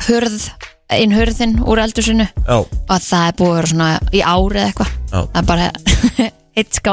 hurð 0.07 0.47
einn 0.93 1.15
hurðin 1.17 1.55
úr 1.65 1.81
eldursinu 1.83 2.27
Já, 2.29 2.59
og 2.61 2.99
það 3.01 3.27
er 3.27 3.37
búið 3.39 3.51
að 3.51 3.57
vera 3.59 3.73
svona 3.73 3.91
í 4.13 4.21
ári 4.21 4.61
eða 4.61 4.69
eitthvað. 4.69 4.95
Það 5.13 5.41
er 5.41 5.49
bara 5.51 5.69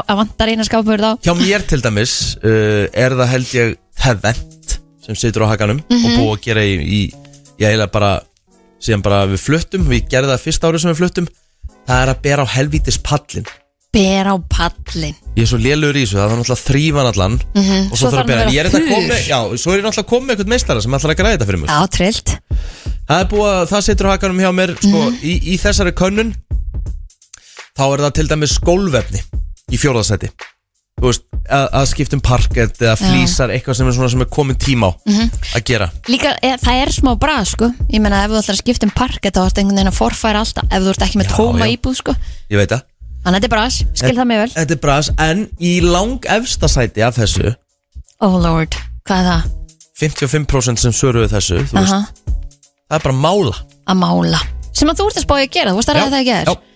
að 0.00 0.20
vantar 0.22 0.52
eina 0.54 0.66
skápur 0.66 1.04
þá. 1.04 1.10
Hjá 1.26 1.34
mér 1.36 1.66
til 1.68 1.80
dæmis 1.84 2.14
uh, 2.40 2.86
er 2.90 3.16
það 3.18 3.32
held 3.34 3.54
ég 3.58 3.76
Hevent 4.00 4.78
sem 5.04 5.18
situr 5.18 5.44
á 5.44 5.52
hakanum 5.52 5.82
og 5.84 6.06
búið 6.06 6.32
að 6.32 6.44
gera 6.46 6.64
í, 6.64 6.76
í 6.80 7.00
ég 7.60 7.68
eiginlega 7.68 7.92
bara 7.92 8.12
síðan 8.80 9.04
bara 9.04 9.24
við 9.28 9.42
fluttum, 9.44 9.88
við 9.90 10.06
gerðum 10.12 10.32
það 10.32 10.44
fyrsta 10.46 10.70
árið 10.70 10.84
sem 10.84 10.92
við 10.92 11.00
fluttum 11.02 11.28
það 11.88 12.02
er 12.04 12.12
að 12.12 12.22
bera 12.24 12.46
á 12.46 12.54
helvítis 12.54 13.00
pallin 13.04 13.48
ber 13.92 14.26
á 14.30 14.34
pallin 14.50 15.16
Ég 15.36 15.42
er 15.44 15.48
svo 15.50 15.58
lélur 15.62 15.96
í 15.96 16.02
þessu, 16.04 16.18
það 16.18 16.32
er 16.34 16.38
náttúrulega 16.40 16.66
þrývan 16.68 17.08
allan. 17.10 17.36
Og 17.90 17.96
Svo 17.96 17.96
svo 17.96 18.10
þarf 18.10 18.22
að 18.24 18.30
bera. 18.30 18.50
Ég 18.50 18.60
er 18.60 18.68
þetta 18.68 18.80
að 18.82 18.90
koma 18.90 19.18
já, 19.30 19.38
svo 19.62 19.72
er 19.72 19.78
ég 19.80 19.84
náttúrulega 19.86 20.04
að 20.04 20.10
koma 20.10 20.26
með 20.26 20.34
eitthvað 20.34 20.50
meistara 20.52 20.82
sem 20.84 20.96
ætlar 20.98 21.14
að 21.14 21.20
græða 21.20 21.34
þetta 21.36 21.48
fyrir 21.50 21.60
mig. 21.62 21.70
Já, 21.70 21.80
trillt. 21.96 22.32
Það 23.10 23.20
er 23.24 23.28
búið 23.30 23.50
að, 23.54 23.64
það 23.70 23.84
situr 23.86 24.08
á 24.10 24.14
hakanum 24.14 24.42
hjá 24.44 24.50
mér 24.58 24.72
sko, 24.76 25.00
Mhm. 25.00 25.18
í, 25.22 25.32
í 25.54 25.58
þessari 25.62 25.92
könnun. 25.96 26.34
Þá 27.78 27.84
er 27.94 28.02
það 28.04 28.14
til 28.18 28.28
dæmis 28.30 28.56
skólvefni 28.58 29.20
í 29.70 29.78
fjórðasæti 29.80 30.30
Þú 31.00 31.06
veist, 31.08 31.22
að, 31.48 31.66
að 31.80 31.84
skiptum 31.88 32.20
parkett 32.20 32.76
eða 32.82 32.96
flýsar 33.00 33.48
eitthvað 33.54 33.76
sem 33.78 33.88
er 33.88 33.94
svona 33.96 34.10
sem 34.12 34.20
er 34.20 34.26
komin 34.28 34.58
tíma 34.60 34.90
á 34.90 34.92
Mhm. 35.08 35.30
að 35.56 35.62
gera. 35.64 35.86
Líka, 36.12 36.34
e, 36.42 36.50
það 36.60 36.82
er 36.82 36.90
smá 36.92 37.14
brað, 37.16 37.46
sko. 37.54 37.70
Ég 37.88 38.02
meina, 38.04 38.24
ef 38.26 38.30
þú 38.30 38.36
ætlar 38.42 38.56
að 38.58 38.60
skipta 38.60 38.84
um 38.84 38.90
parkett 38.90 39.32
þá 39.32 39.46
ertu 39.46 39.62
einhvern 39.62 39.78
veginn 39.80 39.88
að 39.88 39.96
forfæra 39.96 40.42
alltaf 40.44 40.64
ef 40.68 40.82
þú 40.82 40.90
ert 40.92 41.04
ekki 41.06 41.16
með 41.22 41.30
Já, 41.30 41.36
tóma 41.38 41.64
já. 41.64 41.72
íbúð, 41.78 41.96
sko. 41.96 42.12
Ég 42.50 42.56
veit 42.60 42.68
það 42.68 42.82
Þannig 43.20 43.36
að 43.36 43.36
þetta 43.36 43.48
er 43.48 43.54
brað, 43.54 43.78
skil 44.00 44.14
það 44.16 44.28
mig 44.30 44.40
vel. 44.40 44.50
Þetta 44.54 44.76
er 44.76 44.80
bras, 44.84 45.10
en 45.20 45.42
í 45.60 45.72
lang 45.84 46.28
efsta 46.38 46.70
sæti 46.72 47.04
af 47.04 47.18
þessu 47.20 47.52
Oh 48.24 48.36
lord, 48.40 48.76
hvað 49.08 49.20
er 49.20 49.28
það? 49.28 49.50
55% 50.00 50.80
sem 50.80 50.94
söruðu 50.96 51.28
þessu 51.32 51.60
þú 51.68 51.76
veist, 51.76 51.92
Aha, 51.92 52.00
Það 52.90 52.96
er 52.96 53.04
bara 53.04 53.16
mála. 53.16 53.54
Að 53.86 54.00
mála. 54.00 54.40
Sem 54.74 54.88
að 54.90 55.00
þú 55.00 55.06
ert 55.10 55.20
að 55.20 55.26
spája 55.26 55.46
að 55.46 55.54
gera, 55.54 55.72
þú 55.74 55.80
veist 55.80 55.92
að 55.92 55.98
ræða 56.00 56.12
það 56.16 56.26
já, 56.30 56.38
er 56.40 56.68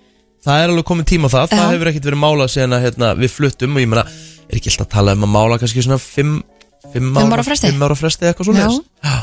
það 0.45 0.63
er 0.63 0.73
alveg 0.73 0.87
komin 0.91 1.09
tíma 1.09 1.31
á 1.31 1.35
það. 1.35 1.47
Það 1.55 1.63
Já. 1.63 1.71
hefur 1.73 1.91
ekkert 1.91 2.09
verið 2.11 2.21
málað 2.21 2.51
síðan 2.53 2.77
að 2.77 2.85
hérna, 2.85 3.11
við 3.17 3.33
fluttum 3.33 3.79
og 3.79 3.85
ég 3.85 3.91
meina, 3.91 4.05
er 4.45 4.59
ekki 4.59 4.73
alltaf 4.73 4.87
að 4.87 4.93
tala 4.95 5.15
um 5.17 5.25
að 5.25 5.33
mála 5.35 5.59
kannski 5.63 5.85
svona 5.87 6.01
5 6.03 6.35
Fimm 6.93 7.17
ára 7.17 7.45
fresti? 7.47 7.71
Fimm 7.71 7.85
ára 7.87 7.97
fresti 7.97 8.29
eitthvað 8.29 8.51
svona 8.51 8.67
Já. 8.69 9.15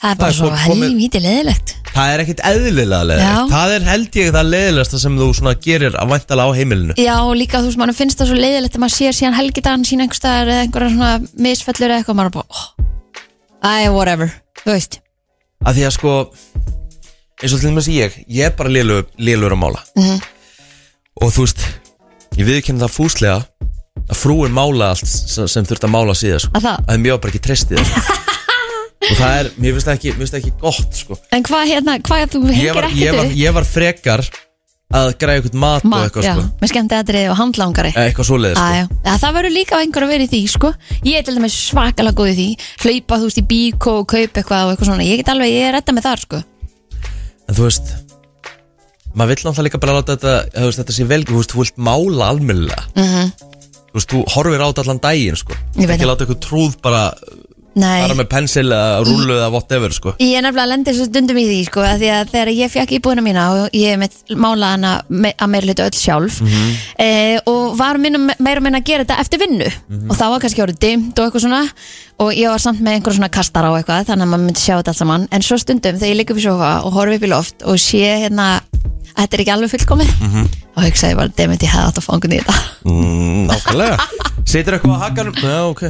Það 0.00 0.10
er 0.10 0.18
bara 0.20 0.32
svo 0.36 0.48
fólk 0.50 0.64
komið- 0.68 0.88
helvíti 0.90 1.20
leðilegt 1.24 1.74
Það 1.94 2.08
er 2.10 2.20
ekkert 2.24 2.40
eðlilega 2.48 3.04
leðilegt. 3.06 3.50
Það 3.54 3.72
er 3.76 3.84
held 3.86 4.16
ég 4.18 4.30
það 4.34 4.48
leðilegasta 4.50 4.98
sem 4.98 5.18
þú 5.20 5.26
svona 5.38 5.52
gerir 5.62 5.94
að 5.94 6.08
vantala 6.10 6.46
á 6.46 6.50
heimilinu. 6.56 6.96
Já, 6.98 7.14
og 7.22 7.36
líka 7.38 7.60
þú 7.62 7.68
veist, 7.68 7.78
mann 7.78 7.94
finnst 7.94 8.18
það 8.18 8.30
svo 8.32 8.38
leiðilegt 8.40 8.74
að 8.74 8.82
maður 8.82 8.96
sér 8.96 9.14
síðan 9.14 9.36
helgidagan 9.38 9.84
sín 9.86 10.02
einhverstaðar 10.02 10.50
eða 10.50 10.64
einhverja 10.64 10.90
svona 10.90 11.12
misfellur 11.46 11.92
eða 11.94 12.00
eitthvað, 12.02 12.18
maður 12.18 12.32
er 12.32 12.34
bara, 12.34 12.46
oh, 12.50 12.66
æ, 13.62 13.74
whatever, 13.94 14.34
þú 14.64 14.74
veist. 14.74 14.98
Af 15.64 15.76
því 15.78 15.86
að 15.86 15.94
sko 15.94 16.16
eins 17.44 17.54
og 17.54 17.60
til 17.62 17.70
dæmis 17.70 17.90
ég, 17.94 18.18
ég 18.26 18.50
er 18.50 18.58
bara 18.58 18.74
lélugur 18.74 19.54
að 19.54 19.62
mála. 19.62 19.80
Mhm. 19.94 20.18
og 21.22 21.30
þú 21.30 21.46
veist 21.46 21.62
ég 22.34 22.44
viðkynna 22.50 22.88
það 22.88 22.96
fúslega 22.98 23.46
að 24.10 24.18
frúin 24.18 24.50
mála 24.50 24.90
allt 24.90 25.06
sem, 25.06 25.46
sem 25.46 25.64
þurft 25.64 25.86
að 25.86 25.94
mála 25.94 26.18
síðan 26.18 26.42
sko. 26.42 26.50
Að 26.58 26.98
og 29.10 29.16
það 29.18 29.36
er, 29.40 29.50
mér 29.60 29.76
finnst 29.76 29.88
það 29.90 29.94
ekki, 29.98 30.10
mér 30.14 30.22
finnst 30.24 30.34
það 30.34 30.42
ekki 30.42 30.54
gott 30.64 30.98
sko. 31.02 31.18
En 31.36 31.42
hvað 31.48 31.64
hérna, 31.72 31.98
hvað 32.08 32.26
þú 32.34 32.42
ég, 32.48 32.54
hengir 32.58 32.74
var, 32.74 32.88
ég, 32.88 32.96
ekkert 32.96 33.18
var, 33.18 33.30
upp 33.30 33.38
ég 33.44 33.56
var 33.58 33.64
frekar 33.74 34.24
að 34.94 35.08
græða 35.18 35.40
eitthvað 35.40 35.54
mat, 35.58 35.82
og 35.84 35.90
Mat, 35.90 36.04
eitthvað 36.06 36.26
já, 36.28 36.32
sko. 36.36 36.42
með 36.60 36.70
skemmti 36.70 36.94
aðrið 37.00 37.24
og 37.32 37.38
handlangari 37.40 37.90
Eða 37.96 38.04
eitthvað 38.10 38.26
svoleiðis 38.28 38.58
sko. 38.60 38.66
Æ, 38.68 38.82
já, 39.08 39.14
það 39.24 39.32
verður 39.38 39.54
líka 39.56 39.74
á 39.74 39.82
einhver 39.82 40.04
að 40.06 40.12
vera 40.14 40.26
í 40.26 40.30
því, 40.30 40.40
sko 40.52 40.70
Ég 41.08 41.16
er 41.18 41.24
til 41.26 41.34
dæmis 41.34 41.56
svakalega 41.72 42.14
góð 42.20 42.30
í 42.30 42.34
því 42.38 42.46
Hlaupa, 42.84 43.18
þú 43.18 43.26
veist, 43.30 43.40
í 43.40 43.46
bíkó 43.50 43.94
og 44.02 44.06
kaupa 44.12 44.42
eitthvað 44.42 44.68
og 44.68 44.74
eitthvað 44.74 44.90
svona 44.92 45.06
Ég 45.08 45.18
get 45.22 45.32
alveg, 45.34 45.50
ég 45.56 45.66
er 45.70 45.74
redda 45.80 45.96
með 45.96 46.06
þar, 46.06 46.22
sko 46.28 46.42
En 47.48 47.58
þú 47.58 47.66
veist 47.66 47.90
maður 49.14 49.30
vill 49.30 49.42
náttúrulega 49.46 49.66
líka 49.68 49.78
bara 49.82 49.96
láta 49.98 50.14
þetta 50.16 50.36
þú 50.54 50.68
veist, 50.68 50.80
þetta 50.82 50.94
sé 50.96 51.04
vel, 51.10 51.20
þú 51.28 51.36
veist, 51.40 51.52
þú 51.54 51.60
vilt 51.62 51.76
mála 51.88 52.28
almennilega 52.34 52.82
Mhm. 52.98 53.28
þú 53.90 53.98
veist, 53.98 54.10
þú 54.14 54.22
horfir 54.34 54.62
á 54.62 54.66
þetta 54.70 54.82
allan 54.84 55.02
daginn 55.04 55.36
sko. 55.38 55.54
Ég 55.78 55.86
veit 55.86 55.94
ekki 55.94 56.04
það. 56.04 56.10
láta 56.10 56.24
eitthvað 56.26 56.40
trúð 56.46 56.74
bara 56.82 57.02
bara 57.74 58.14
með 58.14 58.28
pensil 58.30 58.66
eða 58.70 59.00
rúlu 59.04 59.34
eða 59.34 59.50
whatever 59.50 59.90
sko. 59.90 60.12
Ég 60.22 60.36
er 60.38 60.42
nefnilega 60.46 60.68
lendir 60.70 60.94
svo 60.94 61.06
stundum 61.08 61.36
í 61.36 61.44
því 61.48 61.58
sko 61.66 61.80
að 61.82 61.98
því 62.04 62.10
að 62.14 62.30
þegar 62.34 62.50
ég 62.54 62.70
fekk 62.70 62.92
íbúðina 62.98 63.24
mína 63.26 63.44
og 63.64 63.74
ég 63.74 63.98
mitt 63.98 64.14
mála 64.38 64.70
hana 64.76 64.92
me 65.08 65.32
að 65.38 65.50
meira 65.50 65.66
hlutu 65.66 65.82
öll 65.88 65.98
sjálf 65.98 66.40
Mhm. 66.40 66.70
e, 66.98 67.40
og 67.50 67.76
var 67.76 67.98
minna, 67.98 68.34
meira 68.38 68.60
minna 68.60 68.78
að 68.78 68.84
gera 68.84 69.04
þetta 69.04 69.18
eftir 69.20 69.38
vinnu 69.42 69.66
Mhm. 69.90 70.10
og 70.10 70.16
þá 70.16 70.24
var 70.30 70.40
kannski 70.40 70.62
orðið 70.62 70.78
dimmt 70.78 71.18
og 71.18 71.26
eitthvað 71.32 71.44
svona 71.48 71.62
og 72.20 72.32
ég 72.32 72.48
var 72.48 72.58
samt 72.62 72.80
með 72.80 72.94
einhver 73.00 73.14
svona 73.18 73.30
kastar 73.30 73.64
á 73.66 73.70
eitthvað 73.74 74.06
þannig 74.06 74.22
að 74.22 74.30
maður 74.30 74.44
myndi 74.46 74.60
sjá 74.62 74.76
þetta 74.78 74.88
allt 74.94 75.02
saman 75.02 75.28
en 75.32 75.42
svo 75.42 75.58
stundum 75.58 75.98
þegar 75.98 76.10
ég 76.12 76.16
ligg 76.16 76.30
upp 76.30 76.38
í 76.38 76.42
sofa 76.46 76.72
og 76.84 76.92
horfi 76.92 77.16
upp 77.16 77.22
í 77.26 77.28
loft 77.34 77.62
og 77.66 77.74
sé 77.82 78.06
hérna 78.22 78.60
að 79.16 79.24
þetta 79.26 79.34
er 79.34 79.40
ekki 79.44 79.54
alveg 79.54 79.70
fullkomið 79.74 80.10
Mhm. 80.20 80.48
og 80.76 80.82
hugsa 80.84 81.10
ég 81.10 81.16
bara, 81.16 81.28
demit 81.28 81.60
ég 81.62 81.70
hefði 81.70 81.86
átt 81.90 81.98
að 81.98 82.06
fá 82.06 82.12
einhvern 82.14 82.32
í 82.34 82.40
þetta 82.42 82.56
mm, 82.84 83.46
Nákvæmlega 83.50 83.98
Situr 84.44 84.76
eitthvað 84.76 84.98
á 85.00 85.04
hakanum? 85.08 85.34
Já, 85.40 85.56
ok. 85.70 85.82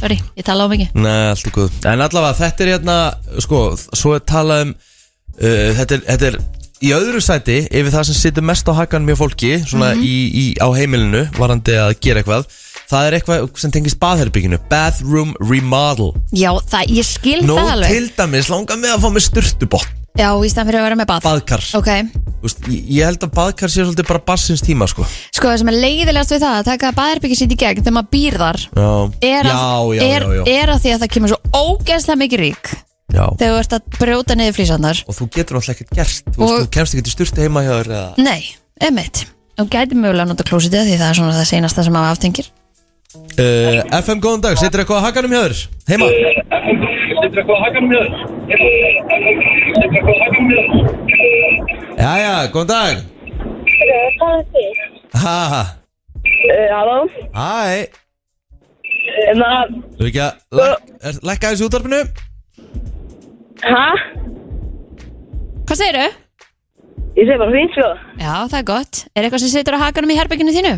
Sorry, 0.00 0.18
ég 0.36 0.44
tala 0.44 0.66
á 0.66 0.68
mikið. 0.72 0.90
Nei, 0.98 1.30
allt 1.30 1.46
er 1.46 1.54
góð. 1.54 1.70
En 1.86 2.02
allavega, 2.04 2.34
þetta 2.40 2.64
er 2.66 2.72
hérna 2.74 2.96
Sko, 3.44 3.60
svo 3.96 4.16
er 4.18 4.24
talað 4.26 4.62
um 4.66 4.74
uh, 4.74 5.70
þetta, 5.78 5.98
er, 6.00 6.04
þetta 6.10 6.30
er 6.32 6.38
í 6.84 6.90
öðru 6.92 7.22
sæti 7.24 7.54
Yfir 7.70 7.92
það 7.94 8.04
sem 8.10 8.18
situr 8.18 8.44
mest 8.44 8.68
á 8.68 8.72
hakanum 8.76 9.08
hjá 9.08 9.16
fólki 9.22 9.52
Svona 9.64 9.94
Mhm. 9.94 10.02
í, 10.04 10.16
í, 10.28 10.44
á 10.60 10.68
heimilinu 10.76 11.22
Varandi 11.38 11.76
að 11.80 11.94
gera 12.04 12.20
eitthvað. 12.24 12.44
Það 12.86 13.06
er 13.08 13.16
eitthvað 13.20 13.46
sem 13.58 13.72
tengist 13.74 13.98
baðherbygginu 14.02 14.58
Bathroom 14.70 15.32
remodel. 15.40 16.12
Já, 16.36 16.52
það, 16.70 16.92
ég 17.00 17.06
skil 17.08 17.40
Nú 17.48 17.56
það 17.58 17.70
alveg. 17.72 17.88
til 17.96 18.10
dæmis 18.20 18.50
langar 18.52 18.76
mig 18.78 18.90
að 18.92 19.00
fá 19.06 19.08
mig 19.16 19.24
styrtubott 19.24 19.88
Já, 20.16 20.30
í 20.32 20.48
stæðan 20.48 20.68
fyrir 20.70 20.80
að 20.80 20.86
vera 20.86 20.96
með 20.96 21.08
bað. 21.10 21.24
Baðkar. 21.26 21.62
Ok, 21.76 21.88
Þú 22.36 22.44
veist, 22.46 22.60
ég, 22.70 22.80
ég 22.94 23.02
held 23.08 23.22
að 23.26 23.30
baðkar 23.36 23.70
sé 23.72 23.80
svolítið 23.82 24.06
bara 24.10 24.20
bassins 24.28 24.62
tíma 24.64 24.84
sko. 24.90 25.02
Sko 25.34 25.48
það 25.48 25.56
sem 25.62 25.70
er 25.72 25.76
leiðilegast 25.82 26.32
við 26.34 26.42
það 26.44 26.54
að 26.60 26.66
taka 26.68 26.90
baðherbyggi 26.96 27.36
sitt 27.40 27.54
í 27.54 27.56
gegn 27.58 27.80
þegar 27.80 27.94
maður 27.96 28.10
býr 28.12 28.34
þar 28.42 28.58
Já, 28.66 28.90
er 29.30 29.44
að, 29.50 29.86
já, 29.96 29.96
já, 29.96 30.02
er, 30.06 30.20
er 30.52 30.68
að 30.74 30.80
því 30.84 30.90
að 30.94 31.00
það 31.02 31.12
kemur 31.16 31.30
svo 31.32 31.38
ógeðslega 31.56 32.20
mikið 32.22 32.40
rík 32.44 32.66
já. 32.70 33.24
þegar 33.40 33.54
þú 33.54 33.58
ert 33.62 33.72
að 33.78 33.82
brjóta 33.96 34.32
niður 34.38 34.56
flýsandar 34.60 34.98
Og 35.06 35.12
þú 35.16 35.24
getur 35.36 35.52
náttúrulega 35.58 35.76
ekkert 35.80 35.92
gert. 35.96 36.18
Þú, 36.28 36.36
veist, 36.36 36.52
Og- 36.52 36.60
þú 36.60 36.68
kemst 36.76 36.92
ekki 36.96 37.04
til 37.08 37.14
styrti 37.16 37.40
heima 37.46 37.60
hjá 37.66 37.72
þér 37.72 37.88
eða? 37.96 38.10
Nei, 38.28 38.42
emitt 38.90 39.16
og 39.56 39.66
gæti 39.72 39.94
mögulega 39.96 40.26
að 40.28 40.32
nota 40.34 40.44
klósitið 40.46 40.84
því 40.90 40.96
það 41.00 41.08
er 41.10 41.16
svona 41.22 41.36
það 41.40 41.48
seinasta 41.50 41.80
sem 41.86 41.94
maður 41.96 42.12
aftengir. 42.12 42.46
Uh, 43.40 43.80
FM, 44.02 44.18
góðan 44.20 44.42
dag, 44.44 44.52
situr 44.60 44.82
eitthvað 44.82 45.00
á 45.00 45.06
hakanum 45.08 45.32
hjá 45.32 45.40
þér? 45.46 45.56
Heima? 45.88 46.06
Já, 46.12 46.20
já, 51.98 52.34
góðan 52.52 52.68
dag 52.70 52.96
Hvað 54.16 54.32
er 54.36 54.44
þið? 54.52 54.70
Ha, 55.22 55.38
ha, 55.54 55.64
Uh, 56.46 56.68
halló? 56.74 56.96
hæ 57.34 57.86
Na, 59.38 59.50
Þú 59.98 60.04
ekki 60.08 60.20
að 60.22 60.32
lækka 61.26 61.50
þessu 61.52 61.66
útvarpinu? 61.68 62.00
hæ? 63.62 63.84
Hvað 65.66 65.78
segirðu? 65.80 66.08
Ég 67.16 67.24
segi 67.30 67.38
bara 67.40 67.54
fínt 67.54 67.72
sko. 67.76 67.88
Já, 68.20 68.34
það 68.50 68.58
er 68.60 68.66
gott 68.72 68.94
Er 69.14 69.22
eitthvað 69.24 69.42
sem 69.44 69.52
situr 69.54 69.78
á 69.78 69.84
hakanum 69.86 70.12
í 70.12 70.18
herbygginu 70.18 70.52
þínu? 70.56 70.74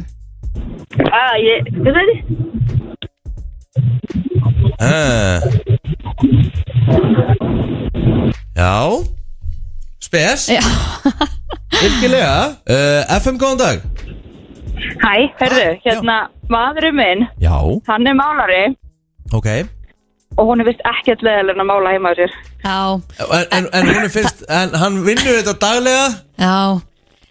Ah, 1.10 1.34
ég, 1.42 1.58
hvað 1.80 1.92
segir 1.96 2.08
þið? 2.08 2.20
Uh. 4.78 5.38
Já. 8.58 8.74
Spes, 10.00 10.48
Já, 10.48 10.60
virkilega. 11.82 12.56
Uh, 12.64 13.02
FM, 13.18 13.36
góðan 13.38 13.58
dag. 13.58 13.80
Hæ, 15.02 15.14
hörðu, 15.40 15.64
hérna, 15.84 16.18
maðurinn 16.48 16.96
minn, 16.96 17.24
Já, 17.42 17.58
hann 17.90 18.06
er 18.06 18.14
málari. 18.16 18.62
Ok. 19.34 19.48
Og 20.38 20.46
hún 20.52 20.62
er 20.62 20.68
vist 20.70 20.84
ekkert 20.86 21.24
leðilega 21.26 21.60
að 21.64 21.68
mála 21.70 21.92
heima 21.92 22.12
á 22.14 22.18
sér. 22.18 22.34
já, 22.62 22.78
En, 23.26 23.66
en, 23.74 23.88
en 23.90 24.04
er 24.04 24.12
fyrst, 24.12 24.44
en 24.48 24.76
hann 24.78 25.00
vinnur 25.04 25.40
þetta 25.40 25.56
daglega? 25.60 26.06
Já 26.38 26.78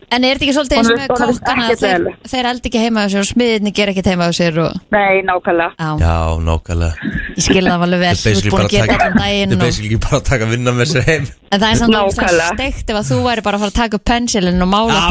En 0.08 0.24
er 0.24 0.38
þetta 0.38 0.46
ekki 0.48 0.54
svolítið 0.56 0.78
eins 0.80 0.88
með 0.88 1.10
kokkana? 1.12 1.64
ekkert 1.68 1.82
þeir, 1.84 2.04
þeir 2.32 2.46
eldi 2.48 2.64
ekki 2.70 2.80
heima 2.80 3.04
á 3.04 3.12
sér 3.12 3.20
og 3.20 3.28
smiðinni 3.28 3.72
ger 3.76 3.90
ekki 3.92 4.00
heima 4.08 4.24
á 4.24 4.32
sér 4.38 4.56
og, 4.64 4.72
Nei, 4.96 5.20
nákvæmlega. 5.28 5.76
Já, 5.76 6.00
Já, 6.00 6.16
nákvæmlega. 6.48 6.96
Ég 7.36 7.44
skil 7.44 7.68
það 7.68 7.84
alveg 7.88 8.00
vel. 8.06 8.16
Þú 8.22 8.28
ert 8.32 8.48
búin 8.54 8.64
að 8.64 8.72
gera 8.72 8.88
þetta 8.88 9.04
allan 9.04 9.20
daginn 9.20 9.52
er 9.52 9.56
og, 9.58 9.62
basically 9.66 9.90
ekki 9.92 10.00
bara 10.08 10.18
að 10.18 10.24
taka 10.32 10.46
vinna 10.54 10.72
með 10.78 10.88
sér 10.94 11.04
heim. 11.12 11.26
En 11.52 11.60
það 11.60 11.68
er 11.68 11.76
samt 11.82 11.92
alveg 12.00 12.16
Nákvæmlega. 12.18 12.48
steikt 12.56 12.88
ef 12.88 12.96
að 13.02 13.06
þú 13.12 13.18
væri 13.28 13.42
bara 13.48 13.56
að 13.58 13.62
fara 13.66 13.72
að 13.74 13.80
taka 13.82 13.94
upp 14.00 14.06
pensilin 14.08 14.64
og 14.64 14.70
mála 14.72 14.96
já, 14.96 14.96
og 14.96 15.04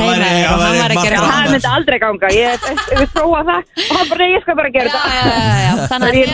hann 0.65 0.81
væri 0.81 0.95
að 0.97 1.05
gera 1.05 1.21
margt 1.21 1.37
Það 1.37 1.53
myndi 1.53 1.69
aldrei 1.77 1.99
ganga, 2.07 2.29
ég 2.33 2.57
vil 2.97 3.11
prófa 3.13 3.45
það 3.51 3.61
og 3.77 3.93
hann 4.01 4.09
bara, 4.15 4.25
ég 4.33 4.41
skal 4.47 4.57
bara 4.63 4.71
gera 4.73 4.89
já, 4.89 4.97
þetta. 4.97 5.13
já, 5.13 5.21
já, 5.37 5.61
já. 5.61 5.77
Þannig 5.93 6.09
að 6.09 6.17
Ég 6.17 6.25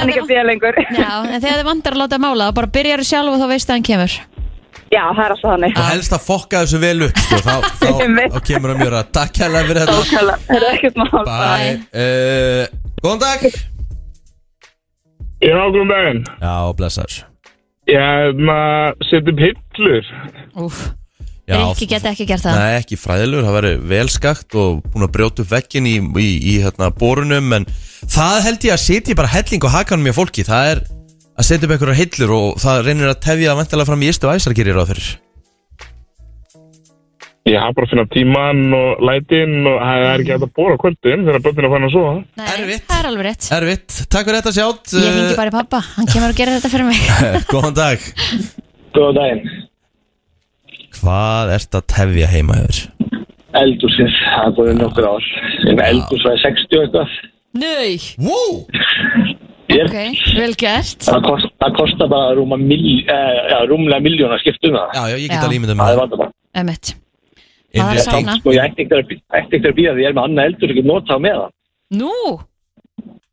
Já, 4.92 5.02
það 5.16 5.22
er 5.24 5.34
alltaf 5.34 5.48
þannig. 5.48 5.76
Og 5.80 5.86
helst 5.88 6.12
að 6.12 6.24
fokka 6.26 6.62
þessu 6.66 6.80
vel 6.82 7.06
upp 7.06 7.20
sko, 7.24 7.40
þá, 7.46 7.52
þá, 7.80 7.90
þá 8.36 8.40
kemur 8.48 8.72
hann 8.72 8.82
mjög 8.82 8.96
að 8.98 9.12
Takk 9.16 9.42
hérlega 9.42 9.68
fyrir 9.70 9.82
þetta. 9.82 10.24
Það 10.46 10.56
er 10.58 10.66
ekkert 10.68 10.98
mál. 11.00 11.22
Bye. 11.28 11.74
Uh, 11.96 12.80
Góðan 13.02 13.22
dag. 13.24 13.46
Já, 15.42 15.58
góðan 15.58 15.88
daginn. 15.90 16.24
Já, 16.38 16.56
blessar 16.78 17.20
Ég 17.90 18.36
maður 18.38 19.08
setjum 19.08 19.40
hillur. 19.42 20.10
Úf, 20.62 20.84
Já, 21.50 21.56
Rikki 21.58 21.88
geti 21.90 22.06
ekki 22.12 22.26
gert 22.28 22.44
það. 22.44 22.58
Nei, 22.60 22.76
ekki 22.78 22.96
fræðilegur, 23.00 23.46
það 23.48 23.56
væri 23.56 23.72
vel 23.90 24.08
skakt 24.14 24.54
og 24.62 24.84
búin 24.92 25.08
að 25.08 25.14
brjóta 25.16 25.42
upp 25.42 25.50
vekkin 25.50 25.88
í, 25.90 25.96
í, 26.22 26.28
í 26.52 26.54
hérna, 26.62 26.92
borunum 26.94 27.56
en 27.58 27.66
það 28.06 28.36
held 28.46 28.66
ég 28.68 28.76
að 28.76 28.84
setja 28.84 29.16
bara 29.18 29.32
helling 29.32 29.66
og 29.66 29.74
hakanum 29.74 30.06
í 30.06 30.14
fólki, 30.14 30.44
það 30.46 30.70
er 30.70 30.84
að 31.38 31.48
setja 31.48 31.66
upp 31.68 31.74
einhverjar 31.76 32.00
hillur 32.02 32.32
og 32.38 32.48
það 32.62 32.86
reynir 32.86 33.12
að 33.12 33.20
tefja 33.26 33.58
vantilega 33.58 33.88
fram 33.90 34.02
í 34.04 34.10
istu 34.12 34.30
æsar 34.32 34.56
gerir 34.56 34.80
á 34.80 34.84
fyrir 34.88 35.12
Ég 37.42 37.58
hafa 37.58 37.74
bara 37.74 37.88
að 37.88 37.90
finna 37.90 38.04
tíman 38.14 38.60
og 38.78 39.00
lætin 39.02 39.54
og 39.66 39.80
það 39.82 40.04
er 40.06 40.20
ekki 40.22 40.34
að 40.36 40.44
bóra 40.54 40.76
kvöldin 40.78 41.24
þegar 41.26 41.42
börnin 41.42 41.66
er 41.66 41.72
fann 41.72 41.86
að 41.88 41.94
sofa. 41.96 42.12
Nei, 42.38 42.44
Erfitt. 42.52 42.84
það 42.86 43.00
er 43.00 43.08
alveg 43.08 43.26
rétt 43.26 43.48
Erfitt, 43.56 43.96
takk 44.14 44.28
fyrir 44.28 44.38
þetta 44.38 44.52
sjátt 44.54 44.92
Ég 44.94 45.16
ringi 45.16 45.38
bara 45.40 45.50
í 45.50 45.56
pappa, 45.56 45.80
hann 45.96 46.10
kemur 46.12 46.30
að 46.30 46.38
gera 46.38 46.54
þetta 46.54 46.70
fyrir 46.70 46.86
mig 46.86 47.02
Góðan 47.52 47.74
dag 47.80 48.06
Góða 48.92 49.12
daginn. 49.16 49.42
Hvað 51.00 51.52
ert 51.56 51.76
að 51.80 51.86
tefja 51.90 52.30
heima 52.30 52.60
hefur? 52.60 52.80
Eldúsins, 53.62 54.16
það 54.22 54.46
er 54.46 54.54
búin 54.56 54.78
nokkur 54.80 55.06
ár. 55.08 55.28
En 55.72 55.80
eldús 55.84 56.24
var 56.24 56.38
60 56.40 56.78
og 56.78 56.84
eitthvað. 56.86 57.16
Nei, 57.52 57.98
Wow! 58.22 58.64
Ok, 59.72 59.94
vel 60.36 60.52
gert 60.60 61.00
það, 61.06 61.20
kost, 61.24 61.48
það 61.62 61.74
kostar 61.78 62.08
bara 62.12 62.34
rúma 62.36 62.58
mil, 62.60 62.82
eh, 63.08 63.38
já, 63.52 63.58
rúmlega 63.70 64.02
miljón 64.04 64.32
að 64.34 64.42
skipta 64.42 64.68
um 64.68 64.74
það. 64.76 64.90
Já, 64.96 65.02
já, 65.08 65.16
ég 65.16 65.28
get 65.30 65.38
Já. 65.38 65.44
að 65.46 65.52
límynda 65.54 65.74
Það 65.74 65.80
með 65.82 65.92
er 65.94 66.00
vandamál. 66.02 66.30
Emmett 66.62 66.90
Það 67.72 67.92
er 67.96 68.02
sána 68.04 68.34
Sko, 68.36 68.52
ég 68.52 68.66
ætti 68.66 68.84
ekkert 68.84 68.98
að, 68.98 69.12
ætti 69.32 69.56
ekkert 69.56 69.68
að 69.70 69.76
býða 69.78 69.94
því 69.96 70.02
ég 70.04 70.10
er 70.10 70.16
með 70.18 70.26
annað 70.28 70.48
eldur 70.50 70.74
ekki 70.74 70.84
nota 70.90 71.16
á 71.16 71.18
með 71.24 71.36
það. 71.40 71.52
Nú, 72.02 72.16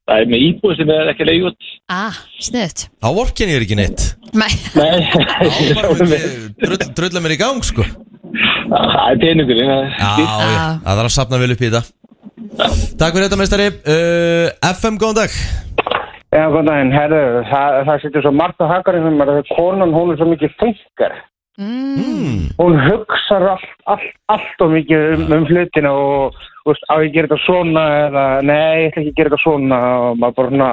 Það 0.09 0.21
er 0.23 0.29
með 0.31 0.45
íbúið 0.47 0.77
sem 0.79 0.89
er 0.95 1.09
ekki 1.11 1.21
að 1.25 1.29
leiða 1.29 1.49
út. 1.51 1.67
ah, 1.93 2.15
sniðut 2.41 2.79
Þá 3.03 3.07
vorkin 3.19 3.51
ég 3.51 3.59
er 3.59 3.65
ekki 3.67 3.77
neitt 3.77 4.05
Nei, 4.33 4.53
Nei, 4.79 5.03
Þá 5.11 5.75
bara 5.75 5.91
myndi 5.99 6.19
drull, 6.63 6.79
drulla 6.97 7.21
mér 7.25 7.35
í 7.35 7.39
gang 7.43 7.61
sko 7.67 7.83
það 8.69 9.05
er 9.11 9.19
peningurinn. 9.21 9.69
það 9.69 9.83
er 9.83 9.93
Já, 9.99 10.09
já, 10.23 10.65
það 10.85 10.97
þarf 10.99 11.09
að 11.09 11.15
sapna 11.19 11.37
vel 11.41 11.51
upp 11.53 11.61
í 11.61 11.67
þetta 11.69 11.83
Takk 12.59 13.15
fyrir 13.15 13.29
þetta 13.29 13.39
meistari 13.39 13.67
uh, 13.71 14.49
FM, 14.67 14.99
góðan 14.99 15.21
dag 15.21 15.35
Já, 16.29 16.43
góðan 16.51 16.67
daginn, 16.67 16.91
herru, 16.93 17.21
það, 17.47 17.77
það 17.87 18.01
sittur 18.03 18.25
svo 18.25 18.33
margt 18.35 18.59
á 18.61 18.67
hakarinn 18.69 19.05
sem 19.07 19.21
er 19.23 19.31
að 19.31 19.39
konan, 19.53 19.93
hún 19.95 20.11
er 20.13 20.19
svo 20.19 20.27
mikið 20.29 20.51
funkar. 20.59 21.15
mm. 21.57 22.35
Hún 22.59 22.75
hugsar 22.83 23.45
allt, 23.55 23.71
allt, 23.89 24.11
allt 24.35 24.65
og 24.65 24.75
mikið 24.75 25.15
um, 25.15 25.23
um 25.37 25.47
hlutina 25.47 25.93
og, 25.95 26.37
veist, 26.67 26.85
á 26.91 26.99
ég 26.99 27.15
gera 27.15 27.31
þetta 27.31 27.47
svona 27.47 27.85
eða, 28.03 28.25
nei, 28.45 28.75
ég 28.83 28.91
ætla 28.91 29.01
ekki 29.05 29.13
að 29.13 29.17
gera 29.21 29.31
þetta 29.31 29.41
svona 29.45 29.79
og 30.03 30.19
maður 30.19 30.37
bara 30.41 30.53
svona, 30.53 30.69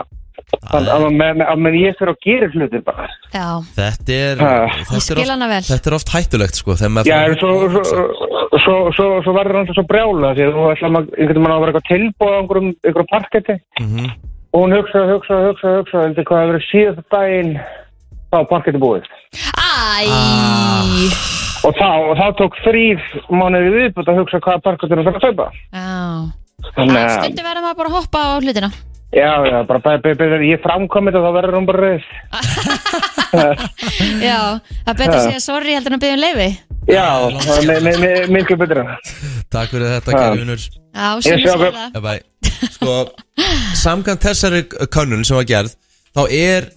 að, 0.67 0.89
að, 0.93 1.05
að 1.47 1.59
með 1.65 1.77
ég 1.81 1.97
fyrir 1.99 2.13
að 2.13 2.19
gera 2.27 2.49
hlutir 2.55 2.83
bara. 2.87 3.07
já, 3.35 3.47
Þetta 3.77 4.17
er, 4.17 4.37
þetta, 4.37 5.15
er 5.17 5.21
oft, 5.23 5.69
þetta 5.71 5.91
er 5.91 5.97
oft 5.99 6.13
hættulegt 6.15 6.61
sko 6.61 6.77
Já, 6.77 7.19
en 7.27 7.37
svo, 7.41 7.51
svo, 7.73 7.83
svo, 8.63 8.77
svo, 8.97 9.09
svo 9.27 9.35
verður 9.37 9.61
hann 9.61 9.71
svo 9.75 9.85
brjála 9.91 10.35
því 10.37 10.47
að 10.47 10.55
þú 10.59 10.69
ætla 10.75 10.93
maður, 10.97 11.19
einhvern 11.19 11.41
veginn 11.41 11.57
að 11.57 11.65
vera 11.65 11.73
eitthvað 11.73 11.91
tilbúið 11.93 12.33
á 12.33 12.39
einhverjum, 12.41 12.71
einhverjum 12.87 13.11
parketti 13.15 13.59
Mhm. 13.81 14.07
og 14.57 14.63
hún 14.63 14.77
hugsa, 14.77 15.01
hugsa, 15.13 15.35
hugsa, 15.51 15.75
hugsa, 15.81 16.05
heldur 16.07 16.25
hvað 16.31 16.43
að 16.43 16.51
vera 16.53 16.63
síðast 16.71 17.09
daginn 17.13 17.53
þá 18.33 18.39
parketti 18.51 18.81
búið. 18.81 19.05
æ 19.57 20.47
Og 21.67 21.73
þá, 21.75 21.87
og 22.11 22.15
þá 22.21 22.27
tók 22.39 22.57
þrýr 22.63 23.01
mánuði 23.33 23.71
viðbútt 23.75 24.11
að 24.13 24.19
hugsa 24.21 24.39
hvaða 24.45 24.63
parkettur 24.63 25.01
hann 25.01 25.07
þarf 25.09 25.17
að 25.19 25.25
kaupa. 25.25 25.47
Já, 25.75 25.87
Þannig 26.77 26.99
að, 27.01 27.15
stundu 27.17 27.43
verður 27.47 27.65
maður 27.67 27.79
bara 27.81 27.91
að 27.91 27.97
hoppa 27.97 28.21
á 28.23 28.31
hlutina 28.41 28.71
já, 29.13 29.31
já, 29.47 29.63
bara 29.67 29.79
be, 29.81 29.99
be, 30.03 30.15
be, 30.15 30.39
ég 30.51 30.63
framkomið 30.65 31.17
og 31.21 31.27
þá 31.27 31.33
verður 31.39 31.57
hún 31.61 31.67
bara 31.67 31.81
reyð. 31.87 32.07
Já, 34.23 34.39
það 34.87 34.93
er 34.93 34.99
betur 35.01 35.17
að 35.19 35.25
segja 35.27 35.41
sorry 35.45 35.75
heldur 35.77 35.93
en 35.93 35.99
að 35.99 36.03
byggja 36.05 36.17
um 36.17 36.23
leifi 36.23 36.49
Já, 36.87 37.07
það 37.43 37.57
er 37.59 37.65
mi- 37.67 37.81
mi- 37.83 37.99
mi- 38.03 38.35
miklu 38.37 38.57
betra. 38.61 38.85
Takk 39.51 39.71
fyrir 39.73 39.89
þetta, 39.97 40.13
Ha. 40.15 40.19
kæri 40.23 40.39
vinnur 40.43 40.61
Já, 40.63 41.21
sem 41.23 41.39
ég 41.39 41.47
hvað- 41.47 41.75
það 41.75 41.93
Bye 41.93 42.01
bye. 42.01 42.23
Sko, 42.71 42.93
samkvæmt 43.83 44.23
þessari 44.23 44.63
könnun 44.95 45.25
sem 45.27 45.37
var 45.37 45.45
gerð 45.45 45.75
þá 46.17 46.23
er 46.31 46.71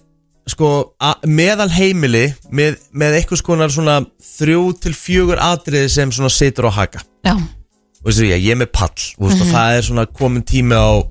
sko 0.50 0.94
a- 1.00 1.14
meðal 1.26 1.70
heimili 1.70 2.34
með, 2.50 2.76
með 2.92 3.20
eitthvað 3.20 3.38
skonar 3.42 3.70
svona 3.70 4.00
þrjú 4.20 4.80
til 4.80 4.92
fjögur 4.92 5.38
atriði 5.38 5.88
sem 5.88 6.10
svona 6.10 6.28
situr 6.30 6.66
á 6.68 6.72
haka 6.74 7.00
Já, 7.24 7.34
og 7.36 8.10
þessu 8.10 8.26
ég, 8.26 8.42
ég 8.42 8.50
er 8.52 8.56
með 8.66 8.72
pall 8.72 8.90
mm 8.90 9.28
-hmm. 9.28 9.40
og 9.40 9.46
það 9.54 9.76
er 9.78 9.82
svona 9.82 10.06
komin 10.06 10.42
tími 10.42 10.74
á 10.74 11.06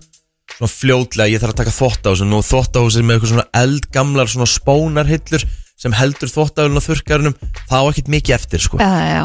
svona 0.59 0.71
fljótlega, 0.75 1.31
ég 1.31 1.39
þarf 1.41 1.55
að 1.55 1.59
taka 1.63 1.75
þvóttahúsin 1.79 2.35
og 2.37 2.45
þvóttahúsin 2.45 3.07
með 3.07 3.15
eitthvað 3.17 3.33
svona 3.33 3.47
eldgamlar 3.63 4.27
svona 4.31 4.49
spónarhillur 4.51 5.45
sem 5.79 5.93
heldur 5.95 6.27
þvóttahúsin 6.33 6.75
á 6.75 6.87
þurrkarunum, 6.89 7.37
það 7.69 7.79
á 7.79 7.87
ekkert 7.93 8.11
mikið 8.11 8.35
eftir 8.35 8.59
sko, 8.65 8.79
já, 8.83 8.89
já, 9.07 9.23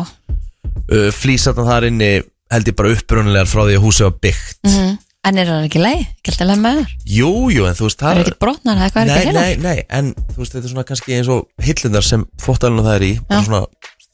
uh, 0.95 1.09
flýsatan 1.12 1.66
þar 1.66 1.89
inni 1.91 2.12
held 2.55 2.68
ég 2.70 2.76
bara 2.78 2.93
upprunulegar 2.95 3.49
frá 3.51 3.64
því 3.66 3.74
að 3.80 3.85
húsið 3.89 4.07
var 4.11 4.20
byggt 4.28 4.62
Mhm. 4.70 4.95
En 5.24 5.39
er 5.41 5.47
það 5.49 5.62
ekki 5.64 5.80
leið? 5.80 6.01
Ekki 6.20 6.30
alltaf 6.35 6.49
leið 6.51 6.59
með 6.61 6.74
þér? 6.78 6.89
Jú, 7.09 7.28
jú, 7.49 7.62
en 7.64 7.76
þú 7.78 7.87
veist 7.87 7.97
Það 7.97 8.05
það 8.11 8.18
er 8.18 8.18
ekkert 8.26 8.39
brotnar 8.45 8.76
eða 8.76 8.89
hvað 8.93 9.01
er 9.01 9.07
Nei, 9.09 9.14
ekki 9.16 9.32
nei, 9.32 9.45
heilar? 9.49 9.62
nei, 9.64 9.85
en 9.89 10.11
þú 10.20 10.37
veist 10.43 10.53
þetta 10.53 10.66
er 10.68 10.72
svona 10.74 10.85
kannski 10.91 11.14
eins 11.16 11.30
og 11.32 11.47
hillundar 11.64 12.05
sem 12.05 12.24
þvóttahúsin 12.45 12.85
það 12.85 12.97
er 12.99 13.05
í 13.07 13.12
bara 13.30 13.45
svona, 13.47 13.61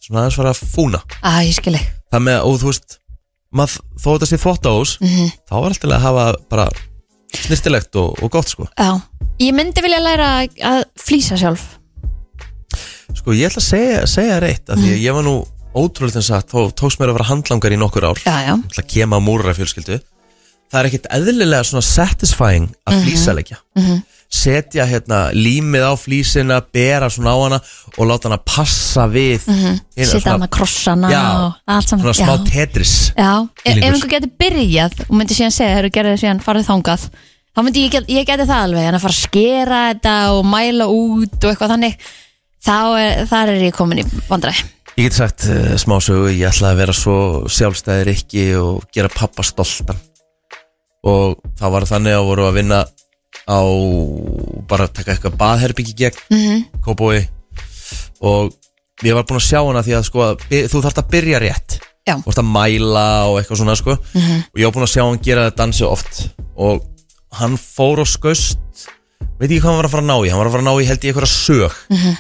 svona 0.07 0.21
aðeins 0.23 0.39
fara 0.39 0.53
að 0.55 0.61
fúna 0.71 1.01
Æ, 1.19 1.33
ég 1.51 1.57
skil 1.59 1.75
ekki 1.81 1.91
það 2.15 2.23
með, 2.29 2.39
og 2.47 2.61
þú 2.63 2.71
veist 2.71 2.97
maður, 3.59 3.75
þó 3.99 4.09
þetta 4.15 4.29
sé 4.31 4.39
þvóttahús 4.45 4.93
Mhm. 5.03 5.27
þá 5.51 5.55
er 5.59 5.69
alltaf 5.73 5.91
að 5.99 6.05
hafa 6.07 6.27
bara 6.55 6.69
snirtilegt 7.35 7.97
og, 8.01 8.19
og 8.23 8.33
gott 8.33 8.51
sko. 8.53 8.69
Já, 8.75 9.01
ég 9.43 9.55
myndi 9.57 9.85
vilja 9.85 10.03
læra 10.03 10.31
að 10.45 10.85
flýsa 11.01 11.39
sjálf. 11.41 11.67
Sko 13.17 13.35
ég 13.35 13.51
ætla 13.51 13.63
að 13.63 13.69
segja, 13.69 14.05
segja 14.11 14.39
reitt 14.43 14.71
af 14.71 14.79
því 14.79 14.95
að 14.95 15.03
ég 15.03 15.17
var 15.17 15.27
nú 15.27 15.41
ótrúlega 15.75 16.19
þess 16.19 16.35
að 16.35 16.47
þó 16.51 16.61
tókst 16.79 17.01
mér 17.01 17.13
að 17.13 17.19
vera 17.19 17.29
handlangar 17.31 17.75
í 17.75 17.79
nokkur 17.79 18.07
ár. 18.11 18.23
Já, 18.23 18.37
já, 18.47 18.55
ætla 18.55 18.85
að 18.85 18.91
kema 18.95 19.21
múra 19.23 19.55
fjölskyldu 19.55 20.01
Það 20.71 20.81
er 20.81 20.89
ekkit 20.89 21.09
eðlilega 21.17 21.67
svona 21.67 21.83
satisfying 21.83 22.71
að 22.87 23.01
flýsalegja 23.05 23.59
Setja 24.31 24.85
hérna 24.87 25.25
límið 25.35 25.85
á 25.91 25.93
flýsina 25.99 26.61
Bera 26.63 27.09
svona 27.11 27.33
á 27.35 27.39
hana 27.41 27.59
Og 27.97 28.07
láta 28.07 28.31
hana 28.31 28.39
passa 28.39 29.09
við 29.11 29.49
mm 29.51 29.81
sita 30.07 30.33
hann 30.33 30.47
að 30.47 30.53
krossana 30.55 31.11
Já, 31.11 31.21
og 31.21 31.75
allt 31.75 31.91
saman 31.91 32.05
Svona 32.07 32.15
smá 32.17 32.47
tetris 32.47 32.95
Já, 33.19 33.33
ef, 33.65 33.75
ef 33.75 33.83
einhver 33.89 34.13
getur 34.15 34.33
byrjað 34.41 34.97
og 35.09 35.15
myndi 35.19 35.37
síðan 35.37 35.55
segja, 35.55 35.75
þegar 35.75 35.89
þú 35.89 35.93
gerði 35.97 36.17
síðan 36.23 36.43
farið 36.45 36.67
þangað. 36.71 37.07
Þá 37.51 37.63
myndi 37.67 37.85
ég, 37.85 37.97
ég 38.15 38.27
geti 38.29 38.47
það 38.47 38.65
alveg 38.67 38.89
en 38.89 38.97
að 38.97 39.05
fara 39.05 39.17
að 39.17 39.25
skera 39.25 39.81
þetta 39.91 40.15
og 40.37 40.45
mæla 40.47 40.87
út 40.95 41.39
og 41.41 41.49
eitthvað 41.51 41.73
þannig 41.75 41.97
þá 42.63 42.77
er, 43.01 43.25
þar 43.31 43.53
er 43.55 43.65
ég 43.67 43.77
komin 43.77 44.03
í 44.03 44.07
vandræði. 44.29 44.69
Ég 44.99 45.09
get 45.09 45.17
sagt 45.17 45.47
uh, 45.49 45.75
smásögu 45.81 46.33
Ég 46.35 46.49
ætla 46.51 46.73
að 46.73 46.81
vera 46.83 46.95
svo 46.97 47.17
sjálfstæðir 47.49 48.11
ekki 48.11 48.43
Og 48.59 48.83
gera 48.93 49.09
pappa 49.13 49.45
stoltan. 49.47 50.01
Og 51.07 51.39
það 51.61 51.77
var 51.77 51.87
þannig 51.89 52.17
að 52.17 52.27
voru 52.27 52.49
að 52.49 52.59
vinna 52.59 52.81
á 53.49 53.61
bara 54.69 54.87
að 54.89 54.93
taka 54.99 55.13
eitthvað 55.15 55.37
baðherbyggi 55.41 55.95
gegn 55.97 56.19
Mhm. 56.31 56.65
Kópói. 56.85 57.29
Og 58.21 58.53
ég 59.03 59.15
var 59.15 59.25
búinn 59.25 59.41
að 59.41 59.49
sjá 59.49 59.61
hana 59.67 59.83
því 59.83 59.95
að 59.97 60.05
sko 60.05 60.37
þú 60.51 60.83
þarft 60.85 61.01
að 61.03 61.11
byrja 61.11 61.41
rétt. 61.41 61.79
Já. 62.09 62.17
þú 62.17 62.27
þarft 62.33 62.41
að 62.43 62.51
mæla 62.51 63.07
og 63.29 63.39
eitthvað 63.41 63.59
svona 63.61 63.77
sko. 63.77 63.97
Mhm. 64.15 64.37
og 64.53 64.57
ég 64.61 64.65
var 64.65 64.73
búinn 64.73 64.89
að 64.89 64.95
sjá 64.95 65.03
hann 65.05 65.19
gera 65.23 65.51
þetta 65.51 65.57
dansi 65.57 65.85
oft. 65.85 66.29
Og 66.57 66.83
hann 67.33 67.57
fór 67.57 68.01
á 68.03 68.07
skaust 68.07 68.59
veit 69.39 69.51
ekki 69.51 69.61
hvað 69.61 69.71
hann 69.71 69.77
var 69.77 69.87
að 69.87 69.91
fara 69.95 70.03
að 70.03 70.11
ná 70.11 70.17
í. 70.27 70.31
Hann 70.31 70.39
var 70.39 70.47
að 70.49 70.53
fara 70.53 70.63
að 70.63 70.69
ná 70.69 70.83
í 70.83 70.87
held 70.87 71.01
ég 71.01 71.15
eitthvað 71.15 71.29
sög. 71.29 71.73
Mhm. 71.91 72.17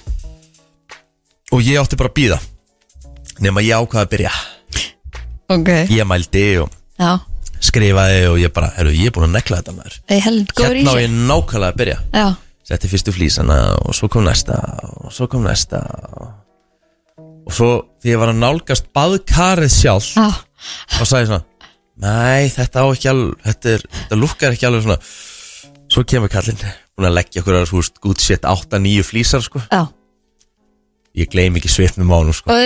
og 1.52 1.60
ég 1.66 1.80
átti 1.80 1.96
bara 1.98 2.08
að 2.10 2.14
býða 2.14 2.38
nema 3.40 3.60
ég 3.64 3.74
ákvaði 3.74 4.04
að 4.04 4.10
byrja. 4.12 4.32
Ok. 5.50 5.68
Ég 5.90 6.06
mældi 6.06 6.60
og 6.62 6.70
Já, 7.00 7.18
skrifaði 7.60 8.20
og 8.30 8.38
ég 8.40 8.52
bara, 8.56 8.70
herru, 8.76 8.92
ég 8.96 9.10
er 9.10 9.14
búinn 9.16 9.28
að 9.30 9.36
nekla 9.38 9.60
þetta 9.60 9.74
maður. 9.76 9.98
Ég 10.10 10.22
held 10.26 10.54
góður 10.56 10.78
í 10.78 10.84
hérna 10.84 10.94
á 10.96 11.02
ég 11.02 11.16
nákvæmlega 11.16 11.72
að 11.74 11.80
byrja. 11.80 11.98
Já, 12.16 12.26
setti 12.70 12.90
fyrstu 12.92 13.14
flísana 13.14 13.58
og 13.84 13.96
svo 13.96 14.08
kom 14.12 14.24
næsta 14.26 14.56
og 15.04 15.12
svo 15.14 15.28
kom 15.30 15.44
næsta 15.46 15.82
og 17.20 17.54
svo 17.54 17.70
því 18.00 18.14
ég 18.14 18.20
var 18.20 18.32
að 18.32 18.42
nálgast 18.44 18.90
baðkarið 18.96 19.72
sjálf 19.74 20.12
já, 20.14 20.28
og 21.00 21.08
sagði 21.08 21.32
svona 21.32 21.44
Nei, 22.00 22.48
þetta 22.48 22.80
á 22.80 22.86
ekki 22.88 23.10
alveg 23.10 23.42
Þetta, 23.44 23.72
er, 23.74 23.82
þetta 23.92 24.16
lukkar 24.16 24.54
ekki 24.54 24.64
alveg 24.68 24.86
svona. 24.86 24.96
Svo 25.92 26.04
kemur 26.08 26.30
kallinn 26.32 26.62
Búin 26.96 27.10
að 27.10 27.16
leggja 27.18 27.42
okkur 27.42 27.58
að 27.58 27.66
þú 27.68 27.80
veist 27.82 28.00
Gút 28.00 28.24
sétt 28.24 28.46
8-9 28.48 29.04
flísar 29.04 29.44
sko. 29.44 29.60
Já. 29.68 29.82
Ég 31.20 31.28
gleym 31.28 31.58
ekki 31.58 31.68
svipnum 31.68 32.12
á 32.14 32.16
hann 32.22 32.32
sko. 32.36 32.54
Og 32.54 32.60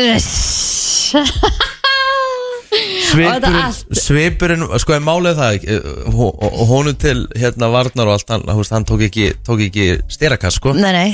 Svipurinn, 3.10 3.76
svipurinn 4.00 4.64
Sko 4.82 4.96
ég 4.96 5.04
málið 5.04 5.38
það 5.40 5.68
eh, 5.68 5.92
hó- 6.14 6.32
og 6.32 6.48
og 6.50 6.66
honum 6.70 6.96
til 6.98 7.26
hérna 7.38 7.68
varnar 7.72 8.10
og 8.10 8.16
allt 8.18 8.32
hann, 8.34 8.44
veist, 8.48 8.74
hann 8.74 8.86
tók 8.88 9.04
ekki, 9.08 9.30
tók 9.46 9.62
ekki 9.68 9.86
styrakass 10.10 10.58
sko. 10.60 10.72
Nei, 10.76 10.92
nei. 10.94 11.08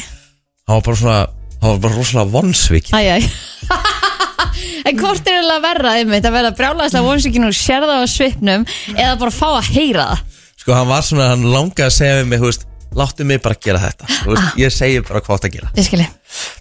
Hann 0.69 0.81
var 0.81 0.87
bara 0.87 1.01
svona 1.03 1.21
Hann 1.61 1.75
var 1.77 1.81
bara 1.85 1.99
rosalega 1.99 2.33
vonsvik 2.33 2.93
Æj, 2.97 3.11
æj 3.19 3.29
En 4.89 4.97
hvort 4.99 5.27
er 5.29 5.37
eiginlega 5.37 5.61
verra 5.63 5.95
einmitt 6.01 6.27
að 6.27 6.37
vera 6.39 6.55
brjálæðislega 6.57 7.07
vonsvíkinu 7.07 7.51
og 7.51 7.57
sérða 7.57 8.01
á 8.01 8.05
svipnum 8.09 8.65
eða 8.97 9.19
bara 9.21 9.35
fá 9.35 9.49
að 9.59 9.69
heyra 9.77 10.07
það? 10.11 10.23
Sko 10.61 10.75
hann 10.77 10.89
var 10.91 11.05
svona, 11.07 11.29
hann 11.35 11.45
langaði 11.53 11.87
að 11.87 11.95
segja 11.97 12.17
við 12.21 12.31
mig, 12.33 12.43
veist 12.45 12.67
Láttu 12.97 13.25
mig 13.25 13.39
bara 13.43 13.55
gera 13.55 13.79
þetta. 13.79 14.07
Veist, 14.27 14.57
Ég 14.59 14.73
segi 14.75 15.03
bara 15.07 15.21
hvað 15.23 15.39
það 15.39 15.47
að 15.47 15.53
gera. 15.55 15.69
Ég 15.79 15.87
skilji. 15.87 16.07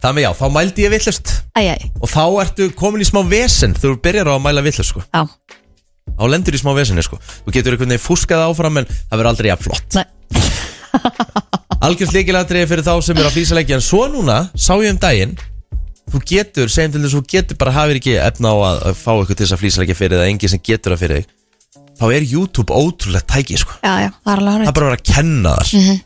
Þannig 0.04 0.26
já, 0.26 0.30
þá 0.38 0.46
mældi 0.54 0.86
ég 0.86 0.94
villust 0.94 1.32
Æj, 1.58 1.68
æj, 1.74 1.88
Og 2.00 2.10
þá 2.12 2.22
ertu 2.44 2.68
komin 2.78 3.02
í 3.04 3.08
smá 3.08 3.20
vesen 3.30 3.74
Þú 3.78 3.96
byrjar 4.04 4.30
á 4.30 4.34
að 4.38 4.44
mæla 4.46 4.64
villust 4.66 4.94
sko. 4.94 5.02
Já, 5.10 5.24
Þá 6.20 6.24
lendur 6.30 6.58
í 6.58 6.62
smá 6.62 6.72
vesenni 6.78 7.04
sko. 7.06 7.20
Þú 7.46 7.54
getur 7.56 7.76
einhvern 7.76 7.94
veginn 7.94 8.04
fúskað 8.06 8.46
áfram 8.46 8.82
En 8.82 8.88
það 8.90 9.16
verður 9.16 9.32
aldrei 9.32 9.50
jafn 9.52 9.68
flott. 9.68 9.98
Nei, 9.98 10.06
Algjörst 11.90 12.16
líkilatriði 12.16 12.70
fyrir 12.70 12.86
þá 12.86 12.94
sem 13.06 13.20
er 13.22 13.30
á 13.30 13.32
flýsaleiki 13.34 13.78
En 13.78 13.84
svo 13.86 14.06
núna, 14.12 14.40
sá 14.58 14.74
ég 14.82 14.94
um 14.94 15.02
daginn 15.02 15.36
Þú 16.10 16.22
getur, 16.26 16.72
segjum 16.74 16.96
til 16.96 17.04
þess 17.04 17.14
að 17.14 17.20
þú 17.20 17.34
getur 17.36 17.60
bara 17.62 17.76
hafið 17.76 18.00
ekki 18.02 18.16
efna 18.18 18.50
á 18.50 18.58
að, 18.58 18.80
að 18.90 18.96
fá 18.98 19.12
eitthvað 19.14 19.36
til 19.38 19.46
þess 19.46 19.56
að 19.56 19.62
flýsaleiki 19.64 19.98
fyrir 19.98 20.16
þig 20.16 20.24
eða 20.24 20.32
enginn 20.34 20.54
sem 20.56 20.64
getur 20.66 20.96
það 20.96 21.04
fyrir 21.04 21.20
þig 21.22 21.36
Þá 22.00 22.06
er 22.16 22.26
YouTube 22.32 22.72
ótrúlegt 22.80 23.28
tæki 23.30 23.58
sko. 23.60 23.76
Já, 23.84 23.92
já, 24.06 24.10
það 24.24 24.32
er 24.34 24.40
alveg 24.40 24.50
Það 24.50 24.56
horrið 24.56 24.70
er 24.70 24.76
bara 24.78 24.86
að 24.86 24.90
vera 24.90 25.00
að 25.00 25.10
kenna 25.10 25.52
þar. 25.58 25.72
Mhm. 25.80 25.98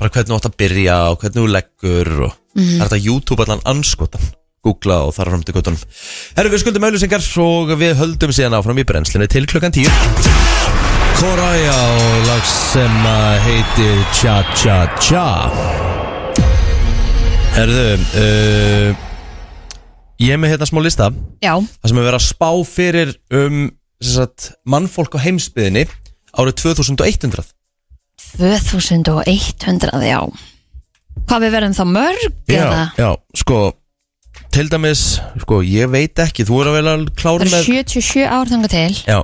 Bara 0.00 0.10
hvernig 0.10 0.30
þú 0.32 0.38
átt 0.40 0.48
að 0.50 0.56
byrja 0.64 0.96
og 1.12 1.20
hvernig 1.22 1.38
þú 1.42 1.50
leggur 1.54 2.10
og 2.28 2.32
Mhm. 2.54 2.78
Það 2.78 2.84
er 2.84 2.88
þetta 2.88 3.04
YouTube 3.04 3.42
allan 3.42 3.62
anskotan 3.66 4.20
Googla 4.64 5.00
og 5.08 5.14
þar 5.16 5.30
fram 5.32 5.42
til 5.42 5.54
göttunum 5.56 5.80
Herru, 6.36 6.50
við 6.52 6.60
skuldum 6.62 6.84
auðlýsingar 6.86 7.24
og 7.42 7.72
við 7.80 7.96
höldum 7.98 8.30
síðan 8.32 8.54
áfram 8.54 8.78
í 8.78 8.84
brennslinu 8.86 9.26
til 9.28 9.44
klukkan 9.50 9.74
10 9.74 9.90
Koraja 11.18 11.74
og 11.74 12.26
lag 12.28 12.46
sem 12.46 12.94
heitir 13.44 13.98
Cha 14.14 14.36
Cha 14.54 14.78
Cha. 15.02 15.26
Herðu 17.54 17.84
uh, 18.18 19.02
Ég 20.22 20.30
er 20.34 20.38
með 20.38 20.54
hérna 20.54 20.66
smá 20.70 20.78
lista. 20.82 21.10
Já, 21.42 21.54
Það 21.58 21.90
sem 21.90 21.98
er 21.98 22.06
verið 22.06 22.18
að 22.20 22.26
spá 22.28 22.50
fyrir 22.70 23.14
um 23.34 23.60
sagt, 24.04 24.52
mannfólk 24.66 25.16
á 25.18 25.24
heimsbyðinni 25.26 25.86
árið 26.38 26.56
2100 26.62 27.53
2100, 28.38 30.02
já. 30.04 30.20
Hvað 31.24 31.44
við 31.46 31.54
verðum 31.54 31.74
þá 31.76 31.84
mörg 31.88 32.52
eða? 32.52 32.82
já, 32.98 33.10
sko 33.38 33.58
Til 34.54 34.68
dæmis, 34.70 35.00
sko, 35.42 35.60
ég 35.66 35.88
veit 35.90 36.18
ekki 36.22 36.44
Þú 36.46 36.58
er 36.62 36.68
að 36.70 36.76
vera 36.78 36.94
klára 37.18 37.42
Það 37.42 37.54
með 37.54 37.56
eru 37.58 37.84
77 37.84 38.26
ár 38.26 38.50
þangað 38.50 38.74
til. 38.74 38.98
Já. 39.02 39.18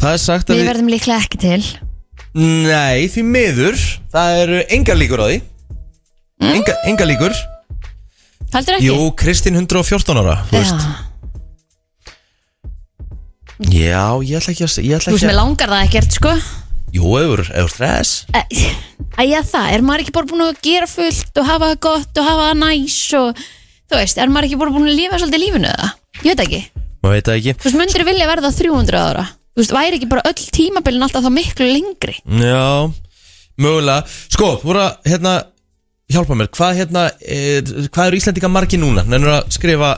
Það 0.00 0.12
er 0.12 0.20
sagt 0.22 0.50
að 0.50 0.60
Við 0.60 0.68
verðum 0.70 0.90
líklega 0.92 1.24
ekki 1.24 1.40
til. 1.42 1.60
Nei, 2.38 3.08
því 3.10 3.24
miður 3.26 3.80
Það 4.14 4.38
eru 4.44 4.60
engar 4.78 5.00
líkur 5.00 5.22
á 5.22 5.26
því. 5.26 5.40
Enga, 6.50 6.76
enga 6.88 7.08
líkur. 7.10 7.34
Haldur 8.54 8.78
ekki? 8.78 8.86
Jú, 8.86 9.10
Kristín 9.18 9.58
114 9.58 10.22
ára 10.22 10.38
Þú 10.50 10.56
veist. 10.58 10.88
Já, 13.60 13.90
Já, 13.90 14.04
ég 14.24 14.38
ætla 14.38 14.54
ekki 14.54 14.64
að 14.64 14.78
Ég 14.86 14.96
ætla 14.96 15.12
þú 15.12 15.18
ekki 15.18 15.26
mér 15.28 15.34
að 15.34 15.40
langar 15.42 15.74
það 15.74 15.86
ekkert, 15.88 16.16
sko 16.16 16.32
Jú, 16.94 17.06
eður, 17.20 17.44
eður 17.54 17.72
stress. 17.72 18.12
Æja 19.20 19.42
það, 19.46 19.70
er 19.74 19.84
maður 19.84 20.04
ekki 20.04 20.14
bara 20.16 20.30
búin 20.30 20.44
að 20.46 20.60
gera 20.64 20.88
fullt 20.90 21.40
og 21.40 21.48
hafa 21.48 21.72
það 21.72 21.80
gott 21.86 22.20
og 22.20 22.28
hafa 22.28 22.46
það 22.48 22.60
næs 22.64 22.98
og 23.18 23.42
þú 23.90 24.00
veist, 24.00 24.20
er 24.20 24.32
maður 24.32 24.48
ekki 24.48 24.60
bara 24.62 24.74
búin 24.74 24.88
að 24.90 24.98
lifa 24.98 25.20
svolítið 25.20 25.44
lífinu 25.44 25.70
eða? 25.70 25.90
Ég 26.20 26.32
veit 26.32 26.42
ekki, 26.46 26.62
Maður 27.00 27.14
veit 27.16 27.28
það 27.28 27.38
ekki. 27.38 27.54
Þú 27.56 27.68
veist, 27.68 27.78
myndir 27.80 28.04
vilja 28.10 28.26
verða 28.28 28.50
300 28.52 28.98
ára? 29.00 29.22
Þú 29.50 29.62
veist, 29.62 29.72
væri 29.76 29.96
ekki 29.96 30.08
bara 30.10 30.24
öll 30.28 30.42
tímabilin 30.56 31.06
alltaf 31.06 31.24
þá 31.24 31.30
miklu 31.32 31.68
lengri? 31.70 32.16
Já, 32.44 32.66
mögulega. 33.60 34.18
Sko, 34.28 34.50
voru 34.64 34.84
að, 34.84 34.98
hérna 35.08 35.38
Hjálpa 36.10 36.34
mér, 36.34 36.48
hvað 36.50 36.78
hérna 36.80 37.02
er, 37.22 37.68
Hvað 37.94 38.08
eru 38.08 38.18
Íslandinga 38.18 38.48
margir 38.50 38.80
núna? 38.82 39.04
Nennur 39.06 39.36
að 39.36 39.52
skrifa 39.54 39.92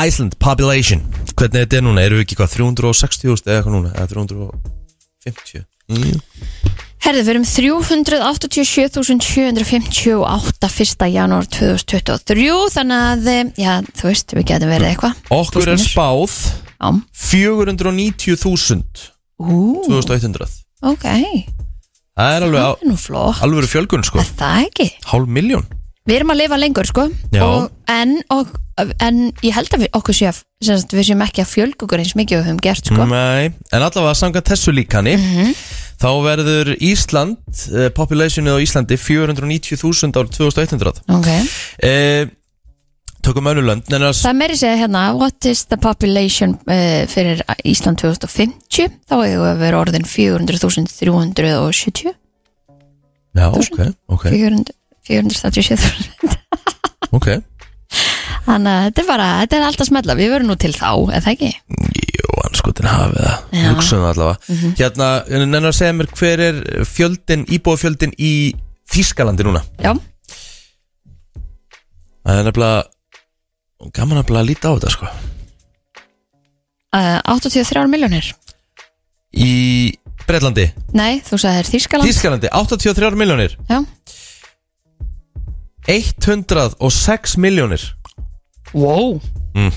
Iceland 0.00 0.38
population. 0.40 1.02
Hvernig 1.36 1.66
þetta 1.66 1.78
er 1.78 1.84
núna, 1.84 2.06
eru 2.06 2.16
við 2.16 2.24
ekki 2.24 2.38
hvað 2.40 2.54
360.000 2.56 3.50
eða 3.50 3.58
eitthvað 3.58 3.76
núna, 3.76 3.92
eða 3.92 4.08
350 4.14 5.66
mm. 5.90 6.20
Herðu, 7.02 7.24
við 7.24 7.32
erum 7.32 7.42
387.758 8.06 10.68
1. 10.70 11.02
janúar 11.10 11.46
2023 11.50 12.70
þannig 12.76 13.00
að, 13.08 13.26
eh, 13.32 13.50
já, 13.58 13.72
þú 13.98 14.04
veist, 14.06 14.30
við 14.38 14.46
getum 14.52 14.70
verið 14.70 14.86
eitthvað. 14.92 15.18
Okkur 15.34 15.66
er 15.72 15.82
spáð 15.82 16.30
Já, 16.82 16.90
490.000 17.14 18.82
ú, 19.42 19.82
2100 19.86 20.46
ok, 20.82 21.06
Það 22.12 22.34
er 22.36 22.42
alveg 22.46 22.62
er 22.82 22.90
alveg 23.46 23.68
fjölgun 23.70 24.04
sko. 24.04 24.20
Er 24.20 24.26
Það 24.36 24.56
ekki? 24.66 24.86
Hálf 25.08 25.28
miljón 25.30 25.64
Við 26.08 26.16
erum 26.18 26.32
að 26.34 26.40
lifa 26.40 26.56
lengur 26.58 26.86
sko. 26.88 27.04
Já. 27.30 27.42
og, 27.46 27.68
en, 27.90 28.16
og, 28.34 28.46
en 28.98 29.16
ég 29.44 29.54
held 29.54 29.70
að 29.76 29.80
við, 29.84 29.90
okkur 30.00 30.14
sé 30.18 30.26
að 30.32 30.38
sem 30.62 30.76
sagt, 30.80 30.94
við 30.96 31.04
séum 31.10 31.22
ekki 31.22 31.40
að 31.44 31.52
fjölga 31.52 31.82
okkur 31.86 32.02
eins 32.02 32.16
mikið 32.18 32.36
og 32.36 32.40
við 32.42 32.48
höfum 32.50 32.62
gert 32.66 32.84
sko. 32.90 33.02
Nei, 33.12 33.44
en 33.70 33.82
allavega 33.86 34.14
samkvæmt 34.18 34.50
þessu 34.52 34.70
líkani 34.74 35.14
Þá 36.02 36.10
verður 36.24 36.68
Ísland 36.82 37.38
uh, 37.70 37.86
Populationið 37.94 38.56
á 38.58 38.62
Íslandi 38.64 38.96
490.000 38.98 40.18
árið 40.18 40.32
2100 40.40 40.98
Ok, 41.14 41.28
uh, 41.86 42.24
Tökum 43.22 43.46
að 43.46 43.62
það 44.18 44.34
meiri 44.40 44.56
segja 44.58 44.80
hérna 44.80 45.14
What 45.14 45.46
is 45.46 45.62
the 45.70 45.78
population 45.78 46.56
uh, 46.66 47.06
fyrir 47.10 47.38
Ísland 47.62 48.02
2050 48.02 48.90
þá 49.06 49.14
hefur 49.20 49.46
við 49.46 49.62
verið 49.62 49.78
orðin 49.84 50.06
400.370 50.10 52.18
Já, 53.32 53.48
ok, 53.48 53.78
ok, 54.10 54.26
400 54.26 54.81
437.000 55.08 56.36
ok. 57.16 57.28
Þannig 58.46 58.72
að 58.72 58.84
þetta 58.86 59.02
er 59.02 59.08
bara, 59.08 59.26
þetta 59.42 59.58
er 59.58 59.64
alltaf 59.66 59.88
smetla 59.88 60.14
Við 60.18 60.30
verum 60.32 60.48
nú 60.50 60.56
til 60.58 60.72
þá, 60.74 60.88
eða 61.18 61.32
ekki? 61.34 61.50
Jú, 62.12 62.30
anskotin 62.48 62.88
hafið 62.88 63.18
það. 63.22 63.42
Já. 63.58 63.66
Hugsaum 63.68 64.02
það 64.02 64.12
allavega 64.14 64.72
Hérna, 64.80 65.08
en 65.28 65.58
að 65.68 65.76
segja 65.76 65.96
mér 65.98 66.08
hver 66.16 66.42
er 66.46 66.62
fjöldin, 66.88 67.44
íbúafjöldin 67.52 68.14
í 68.18 68.32
Þískalandi 68.92 69.46
núna? 69.46 69.62
Já, 69.82 69.92
Það 72.22 72.38
er 72.40 72.48
nefnilega 72.48 73.90
Gaman 73.96 74.20
að 74.22 74.44
líta 74.46 74.70
á 74.70 74.74
þetta 74.78 74.90
sko. 74.94 75.08
Uh, 76.92 77.18
83 77.34 77.88
miljónir 77.90 78.28
Í 79.32 79.50
Breitlandi, 80.22 80.68
Nei, 80.94 81.18
þú 81.24 81.38
sagðir 81.40 81.70
Þýskaland. 81.72 82.06
Þískalandi 82.06 82.50
83 82.52 83.18
miljónir 83.18 83.56
Já, 83.66 83.80
106 85.88 87.36
miljónir 87.42 87.82
wow. 88.74 89.20
Mm 89.54 89.72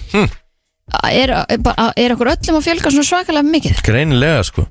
er, 1.12 1.32
er, 1.50 1.58
bara- 1.66 1.92
er 1.98 2.14
okkur 2.14 2.30
öllum 2.36 2.60
að 2.60 2.66
fjölga 2.68 2.92
svona 2.94 3.08
svakalega 3.08 3.50
mikið? 3.50 3.80
Greinilega 3.84 4.44
sko. 4.46 4.68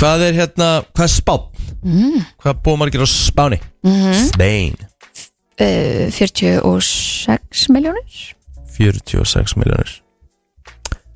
Hvað 0.00 0.22
er 0.28 0.38
hérna, 0.38 0.68
hvað 0.96 1.04
er 1.04 1.12
spán? 1.12 1.44
Mm. 1.84 2.22
Hvað 2.42 2.62
búið 2.64 2.78
margir 2.80 3.04
á 3.04 3.08
Spáni? 3.08 3.58
Mm 3.86 4.16
Spain. 4.32 4.78
Uh, 5.58 6.06
46 6.14 7.68
miljónir 7.74 8.18
46 8.78 9.56
miljónir 9.58 9.90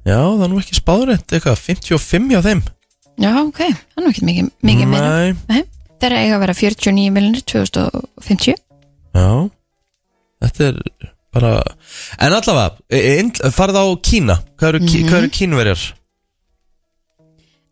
Já, 0.02 0.18
það 0.18 0.42
er 0.44 0.50
nú 0.50 0.58
ekki 0.58 0.74
spáðrætt 0.80 1.30
eitthvað 1.36 1.60
55 1.62 2.32
hjá 2.32 2.40
þeim. 2.42 2.62
Já, 3.22 3.30
ok, 3.38 3.60
það 3.62 4.00
er 4.00 4.02
nú 4.02 4.10
ekki 4.10 4.24
mikið, 4.26 4.48
mikið 4.66 4.90
meira 4.90 5.10
Nei, 5.12 5.36
Nei. 5.46 5.62
þeirra 6.02 6.22
eiga 6.24 6.34
að 6.38 6.42
vera 6.42 6.56
49 6.58 7.12
miljonir 7.14 7.44
2050 7.52 8.58
Já 9.14 9.28
Þetta 10.42 10.68
er 10.68 10.78
bara 11.32 11.62
En 12.18 12.32
allavega, 12.34 12.76
e- 12.90 13.18
e- 13.18 13.50
farið 13.54 13.78
á 13.78 13.84
Kína 14.02 14.36
Hvað 14.58 14.68
eru, 14.68 14.80
mm 14.80 14.86
Mhm. 14.92 15.08
hvað 15.08 15.18
eru 15.22 15.30
kínverjar? 15.38 15.82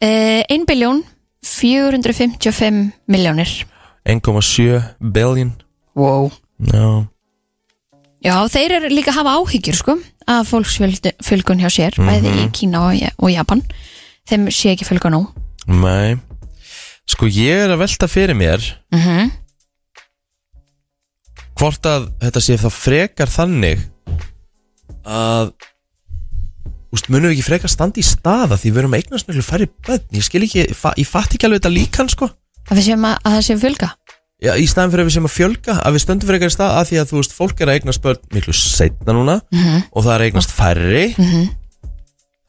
uh, 0.03 0.43
1 0.49 0.67
biljón 0.69 1.03
455 1.43 2.93
miljónir 3.09 3.49
1,7 4.05 4.83
billion 5.01 5.53
wow. 5.97 6.31
Já 6.61 7.07
Já, 8.21 8.35
þeir 8.53 8.73
eru 8.77 8.89
líka 8.93 9.11
að 9.15 9.17
hafa 9.23 9.37
áhyggjur 9.41 9.77
sko 9.79 9.95
af 10.29 10.51
fólksfylgun 10.51 11.61
hjá 11.63 11.71
sér 11.73 11.97
bæði 11.97 12.29
í 12.29 12.43
Mhm. 12.45 12.51
Kína 12.53 12.81
og, 12.91 13.13
og 13.19 13.31
Japan 13.33 13.63
þeim 14.29 14.49
sé 14.53 14.75
ekki 14.75 14.85
fylga 14.89 15.11
nú 15.11 15.27
Nei 15.67 16.17
Sko 17.09 17.27
ég 17.27 17.65
er 17.65 17.71
að 17.73 17.79
velta 17.81 18.07
fyrir 18.09 18.37
mér 18.37 18.61
mm 18.93 19.31
Hvort 21.61 21.85
að 21.91 22.07
þetta 22.23 22.41
sé 22.45 22.57
þá 22.61 22.69
frekar 22.73 23.29
þannig 23.33 23.83
Að 25.05 25.51
Úst, 26.91 27.07
munum 27.13 27.29
við 27.31 27.37
ekki 27.37 27.47
frekar 27.47 27.71
standa 27.71 28.01
í 28.01 28.05
staða 28.07 28.57
Því 28.59 28.71
við 28.73 28.81
erum 28.83 28.95
að 28.97 29.03
eignast 29.05 29.29
miklu 29.31 29.45
færri 29.47 29.69
bönn 29.87 30.07
Ég 30.17 30.25
skil 30.27 30.43
ekki, 30.47 30.65
ég 30.73 31.07
fatt 31.11 31.37
ekki 31.37 31.47
alveg 31.47 31.61
þetta 31.63 31.75
líkan 31.77 32.11
sko 32.11 32.31
að 32.71 32.77
við 32.79 32.85
séum 32.91 33.05
að, 33.09 33.15
að 33.27 33.33
það 33.37 33.45
sé 33.47 33.55
fylga 33.59 33.87
Já, 34.41 34.51
í 34.57 34.67
staðan 34.71 34.93
fyrir 34.93 35.03
að 35.05 35.09
við 35.11 35.15
sem 35.17 35.29
að 35.29 35.33
fjölga 35.37 35.75
Að 35.85 35.95
við 35.97 36.03
stöndum 36.05 36.31
frekar 36.31 36.51
í 36.51 36.55
stað 36.55 36.75
að 36.81 36.85
því 36.91 36.99
að 37.01 37.09
þú 37.11 37.17
veist 37.21 37.35
Fólk 37.37 37.61
er 37.65 37.71
að 37.71 37.79
eignast 37.81 38.03
börn 38.05 38.21
miklu 38.37 38.55
setna 38.57 39.17
núna 39.17 39.37
Mhm. 39.53 39.81
Og 39.91 40.05
það 40.07 40.13
er 40.17 40.25
eignast 40.29 40.55
færri 40.57 41.03
Mhm. 41.17 41.49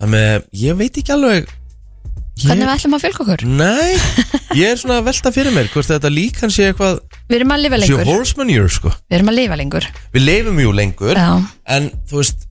Þannig 0.01 0.27
að 0.31 0.45
ég 0.63 0.77
veit 0.81 0.99
ekki 1.01 1.15
alveg 1.15 1.49
Hvernig 2.41 2.63
við 2.65 2.73
ætlum 2.73 2.95
að 2.97 3.03
fylga 3.05 3.23
okkur? 3.25 3.41
Nei, 3.45 3.89
ég 4.57 4.71
er 4.71 4.79
svona 4.79 4.97
að 5.01 5.09
velta 5.11 5.33
fyrir 5.35 5.53
mér 5.53 5.67
Hvort 5.73 5.89
þetta 5.91 6.09
líkan 6.13 6.53
sé 6.53 6.69
eitthvað 6.71 7.01
Við 7.29 7.37
erum 7.39 7.53
að 7.55 7.61
lifa 7.65 7.81
lengur 7.81 8.05
horseman 8.09 8.49
year 8.53 8.71
sko 8.71 8.89
Við 8.91 9.17
erum 9.19 9.31
að 9.31 9.37
lifa 9.39 9.59
lengur 9.59 9.87
Við 10.15 10.25
leifum 10.25 10.63
jú 10.63 10.71
lengur 10.75 11.19
Já. 11.19 11.29
En 11.77 11.91
þú 12.09 12.21
veist 12.21 12.47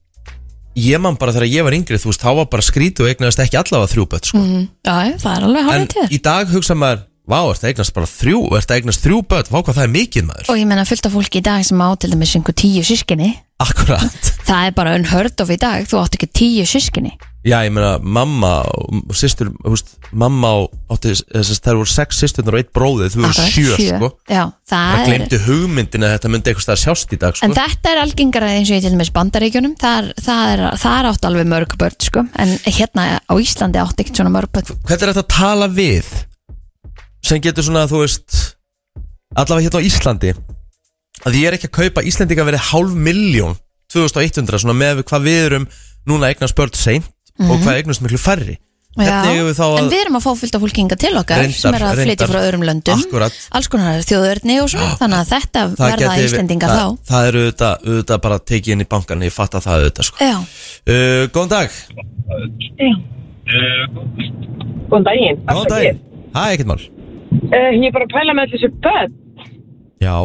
Ég 0.79 1.01
man 1.03 1.17
bara 1.19 1.33
þegar 1.35 1.51
ég 1.51 1.65
var 1.67 1.75
yngri 1.75 1.99
Þú 1.99 2.13
veist, 2.13 2.23
þá 2.23 2.31
var 2.39 2.47
bara 2.53 2.63
skrítu 2.63 3.03
og 3.03 3.11
eignaðist 3.11 3.41
ekki 3.43 3.59
allavega 3.59 3.91
þrjú 3.91 4.05
börn 4.13 4.27
sko. 4.29 4.39
mm. 4.39 4.67
Já, 4.87 4.95
það 5.19 5.33
er 5.35 5.47
alveg 5.49 5.61
En 5.61 5.69
hálfið 5.71 5.89
til 5.97 6.05
í 6.15 6.21
dag 6.23 6.53
hugsa 6.55 6.77
maður 6.79 7.01
Vá, 7.31 7.39
ertu 7.47 7.63
að 7.63 7.71
eignast 7.71 7.95
bara 7.95 8.09
þrjú 8.11 8.41
Ertu 8.59 8.75
að 8.75 8.81
eignast 8.81 9.05
þrjú 9.05 9.21
börn? 9.31 9.49
Vá, 9.53 9.59
hvað 9.61 9.77
það 9.77 9.85
er 9.87 9.93
mikið 9.95 10.27
maður. 10.27 10.51
Og 10.51 10.59
ég 10.59 10.67
menna 10.67 10.85
fullt 10.89 11.07
af 11.07 11.15
fólki 11.15 11.39
í 11.39 11.45
dag 11.47 11.63
sem 11.67 11.79
á 11.79 11.89
til 11.95 12.11
dæmis 12.11 12.35
einhver 12.35 12.57
tíu 12.59 12.83
sískinni 12.83 13.31
Akkurat. 13.61 14.31
Það 14.49 14.67
er 14.67 14.73
bara 14.75 14.95
unheard 14.97 15.43
of 15.43 15.51
í 15.53 15.59
dag 15.61 15.85
Þú 15.87 15.99
átt 16.01 16.17
ekki 16.17 16.31
tíu 16.33 16.65
sískinni 16.67 17.13
Já, 17.41 17.55
ég 17.65 17.71
meina, 17.73 17.95
mamma 17.97 18.51
og 18.69 19.15
systur, 19.17 19.47
þú 19.63 19.71
veist, 19.73 19.95
mamma 20.13 20.51
og 20.59 20.75
átti, 20.93 21.15
þess 21.25 21.55
að 21.55 21.61
það 21.65 21.79
voru 21.79 21.89
sex 21.89 22.19
systurnar 22.21 22.57
og 22.57 22.61
eitt 22.61 22.69
bróðið, 22.77 23.15
þú 23.15 23.23
voru 23.23 23.31
Akkurat, 23.31 23.55
sjö, 23.55 23.77
sko. 23.87 24.09
Já, 24.29 24.43
Það 24.69 24.91
það 24.91 24.99
er 24.99 25.09
glemdi 25.09 25.39
hugmyndin 25.47 26.05
að 26.05 26.13
þetta 26.13 26.31
myndi 26.35 26.53
eitthvað 26.53 26.79
sjást 26.83 27.15
í 27.17 27.19
dag, 27.23 27.39
sko. 27.39 27.49
En 27.49 27.57
þetta 27.57 27.95
er 27.95 28.01
algengara 28.03 28.51
eins 28.59 28.69
og 28.69 28.77
ég 28.77 28.85
til 28.85 28.93
dæmis 28.93 29.13
bandaríkjunum. 29.17 29.73
Það 29.81 30.11
það 30.21 30.53
er, 30.53 30.63
það 30.85 30.99
er 30.99 31.09
átt 31.15 31.29
alveg 31.31 31.49
mörg 31.55 31.77
börn 31.81 31.97
sko. 32.11 32.27
En 32.45 32.53
hérna 32.77 33.07
á 33.25 33.33
Íslandi 33.41 33.81
átt 33.81 34.05
ekkert 34.05 34.21
svona 34.21 34.35
mörg 34.37 34.53
börn. 34.53 34.77
Hvernig 34.85 35.07
er 35.07 35.15
þetta 35.15 35.25
að 35.25 35.33
tala 35.33 35.71
við 35.81 36.13
sem 37.23 37.41
getur 37.41 37.63
svona, 37.67 37.85
þú 37.89 38.01
veist 38.05 38.55
allavega 39.35 39.69
hérna 39.69 39.79
á 39.81 39.87
Íslandi 39.87 40.33
að 41.25 41.37
ég 41.37 41.47
er 41.51 41.57
ekki 41.57 41.69
að 41.69 41.77
kaupa 41.81 42.03
Íslendinga 42.07 42.47
verið 42.47 42.67
hálf 42.71 42.95
miljón 42.97 43.55
2100, 43.93 44.59
svona 44.63 44.73
með 44.77 45.03
hvað 45.03 45.25
við 45.27 45.45
erum 45.45 45.67
núna 46.07 46.31
eignast 46.31 46.55
börn 46.57 46.73
seint 46.73 47.05
og 47.39 47.57
Mhm. 47.57 47.63
hvað 47.63 47.77
eignast 47.81 48.01
miklu 48.01 48.17
færri. 48.19 48.57
Við 48.91 49.07
þá 49.55 49.63
að 49.63 49.77
En 49.79 49.89
við 49.89 50.01
erum 50.01 50.15
að 50.19 50.23
fá 50.25 50.31
fullt 50.35 50.55
af 50.55 50.61
fólki 50.61 50.81
hinga 50.81 50.97
til 50.99 51.13
okkar 51.15 51.37
Reyndar, 51.39 51.53
sem 51.55 51.73
er 51.73 51.81
að 51.81 51.99
flytja 52.03 52.27
frá 52.27 52.39
öðrum 52.43 52.63
löndum 52.67 52.99
Akkurat. 52.99 53.31
alls 53.55 53.67
konar 53.71 54.01
þjóðurni 54.03 54.57
og 54.61 54.67
svona 54.69 54.97
þannig 54.99 55.19
að 55.21 55.29
þetta 55.31 55.61
verða 55.77 56.09
gæti- 56.11 56.25
Íslendinga 56.27 56.67
það, 56.67 56.75
þá. 56.75 56.97
Það 57.07 57.27
er 57.27 57.33
auðvitað, 57.39 57.75
auðvitað 57.87 58.21
bara 58.21 58.39
tekið 58.39 58.67
inn 58.75 58.81
í 58.81 58.87
bankan 58.91 59.21
ég 59.23 59.31
fatt 59.31 59.51
að 59.55 59.63
það 59.63 59.79
auðvitað 59.79 60.03
sko. 60.03 60.17
Já, 60.19 60.35
uh, 60.91 61.27
Góðan 61.31 61.49
dag. 61.49 61.69
Góðan 64.91 65.03
daginn. 65.07 65.37
Góðan 65.47 65.69
dag 65.71 65.99
Hæ, 66.35 66.43
ekkert 66.55 66.67
mál 66.67 66.81
Uh, 67.31 67.71
ég 67.75 67.89
er 67.89 67.95
bara 67.95 68.07
að 68.07 68.15
pæla 68.15 68.37
með 68.37 68.55
þessi 68.55 68.71
börn. 68.83 69.13
Já, 70.01 70.15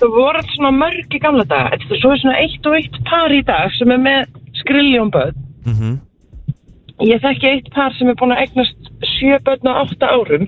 Það 0.00 0.10
voru 0.10 0.40
alltaf 0.40 0.56
svona 0.56 0.72
mörg 0.74 1.14
í 1.14 1.20
gamla 1.22 1.44
daga. 1.48 1.76
Þetta 1.78 1.94
er 1.94 2.00
svo 2.02 2.16
svona 2.18 2.40
eitt 2.42 2.66
og 2.66 2.74
eitt 2.76 2.96
par 3.06 3.32
í 3.32 3.42
dag 3.46 3.70
sem 3.76 3.92
er 3.94 4.02
með 4.02 4.40
skriljón 4.62 5.12
börn. 5.14 5.38
mhm 5.64 5.94
Ég 7.02 7.18
þekki 7.18 7.48
eitt 7.50 7.70
par 7.74 7.90
sem 7.98 8.08
er 8.08 8.14
búin 8.14 8.30
að 8.30 8.44
eignast 8.44 8.90
sjö 9.16 9.38
börn 9.46 9.66
á 9.66 9.82
átta 9.82 10.12
árum. 10.14 10.44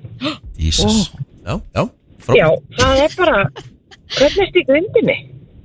Jesus 0.58 1.10
Já, 1.46 1.58
já, 1.74 1.82
Já, 2.34 2.46
það 2.78 3.00
er 3.02 3.16
bara, 3.18 3.40
hvernig 4.16 4.38
er 4.40 4.46
þetta 4.46 4.60
í 4.60 4.66
grindinni? 4.66 5.16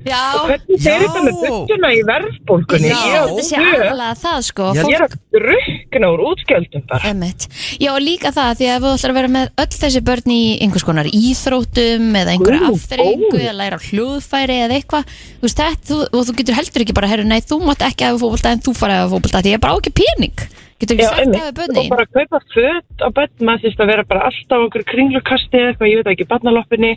Já, 0.02 0.22
og 0.40 0.48
hvernig 0.50 0.80
þeir 0.82 1.04
þetta 1.06 1.22
með 1.26 1.36
buttuna 1.42 1.90
í 1.94 2.00
verðbólgunni? 2.10 2.90
Já, 2.92 3.22
þetta 3.30 3.44
sé 3.46 3.58
aðalega 3.62 4.16
það 4.22 4.40
sko 4.48 4.70
Ég 4.78 4.96
er 4.98 5.04
að 5.06 5.16
drukna 5.36 6.10
úr 6.16 6.24
útgjöldum 6.32 6.86
bara. 6.90 7.12
Einmitt. 7.12 7.46
Já, 7.82 7.92
og 7.94 8.02
líka 8.02 8.32
það, 8.34 8.52
því 8.62 8.70
að 8.74 8.86
þú 8.88 8.94
ætlar 8.96 9.14
að 9.14 9.20
vera 9.20 9.32
með 9.36 9.52
öll 9.64 9.78
þessi 9.84 10.02
börn 10.10 10.34
í 10.34 10.40
einhvers 10.66 10.88
konar 10.88 11.12
íþrótum 11.12 12.10
eða 12.22 12.34
einhverja 12.36 12.64
Guð, 12.66 12.80
afþreyingu 12.80 13.30
góður. 13.30 13.46
eða 13.46 13.56
læra 13.62 13.78
á 13.78 13.86
hljóðfæri 13.88 14.58
eða 14.66 14.80
eitthvað 14.80 15.14
þú 15.14 15.46
veist, 15.48 15.62
þetta, 15.62 15.86
þú, 15.92 16.00
og 16.18 16.26
þú 16.32 16.36
getur 16.42 16.58
heldur 16.62 16.86
ekki 16.86 16.98
bara 16.98 17.12
herru, 17.12 17.28
nei, 17.30 17.40
þú 17.46 17.60
mátt 17.68 17.86
ekki 17.88 18.08
hafa 18.10 18.22
fótbolta 18.26 18.56
en 18.56 18.66
þú 18.66 18.76
fara 18.82 18.98
að 18.98 19.04
hafa 19.06 19.14
fótbolta 19.16 19.44
því 19.46 19.54
ég 19.56 19.64
bara 19.64 19.74
á 19.74 19.80
ekki 19.82 19.94
pening 20.02 20.46
getur 20.82 20.96
ekki 20.98 21.06
Já, 21.06 21.10
sagt 21.12 21.22
einmitt. 21.22 21.42
það 21.42 21.46
við 21.46 21.52
Og 21.52 21.58
börnin 21.62 21.92
bara 21.94 22.06
kaupa 22.10 22.40
föt 22.56 23.04
á 23.06 23.08
börn, 23.18 23.34
maður 23.46 23.64
þýrst 23.68 23.84
að 23.86 23.92
vera 23.94 24.06
bara 24.10 24.24
alltaf 24.32 24.58
á 24.58 24.66
okkur 24.66 24.84
kringlukasti 24.92 25.60
eða 25.62 25.70
eitthvað, 25.76 25.92
ég 25.92 26.00
veit 26.02 26.10
ekki, 26.16 26.26
barnaloppinni. 26.32 26.94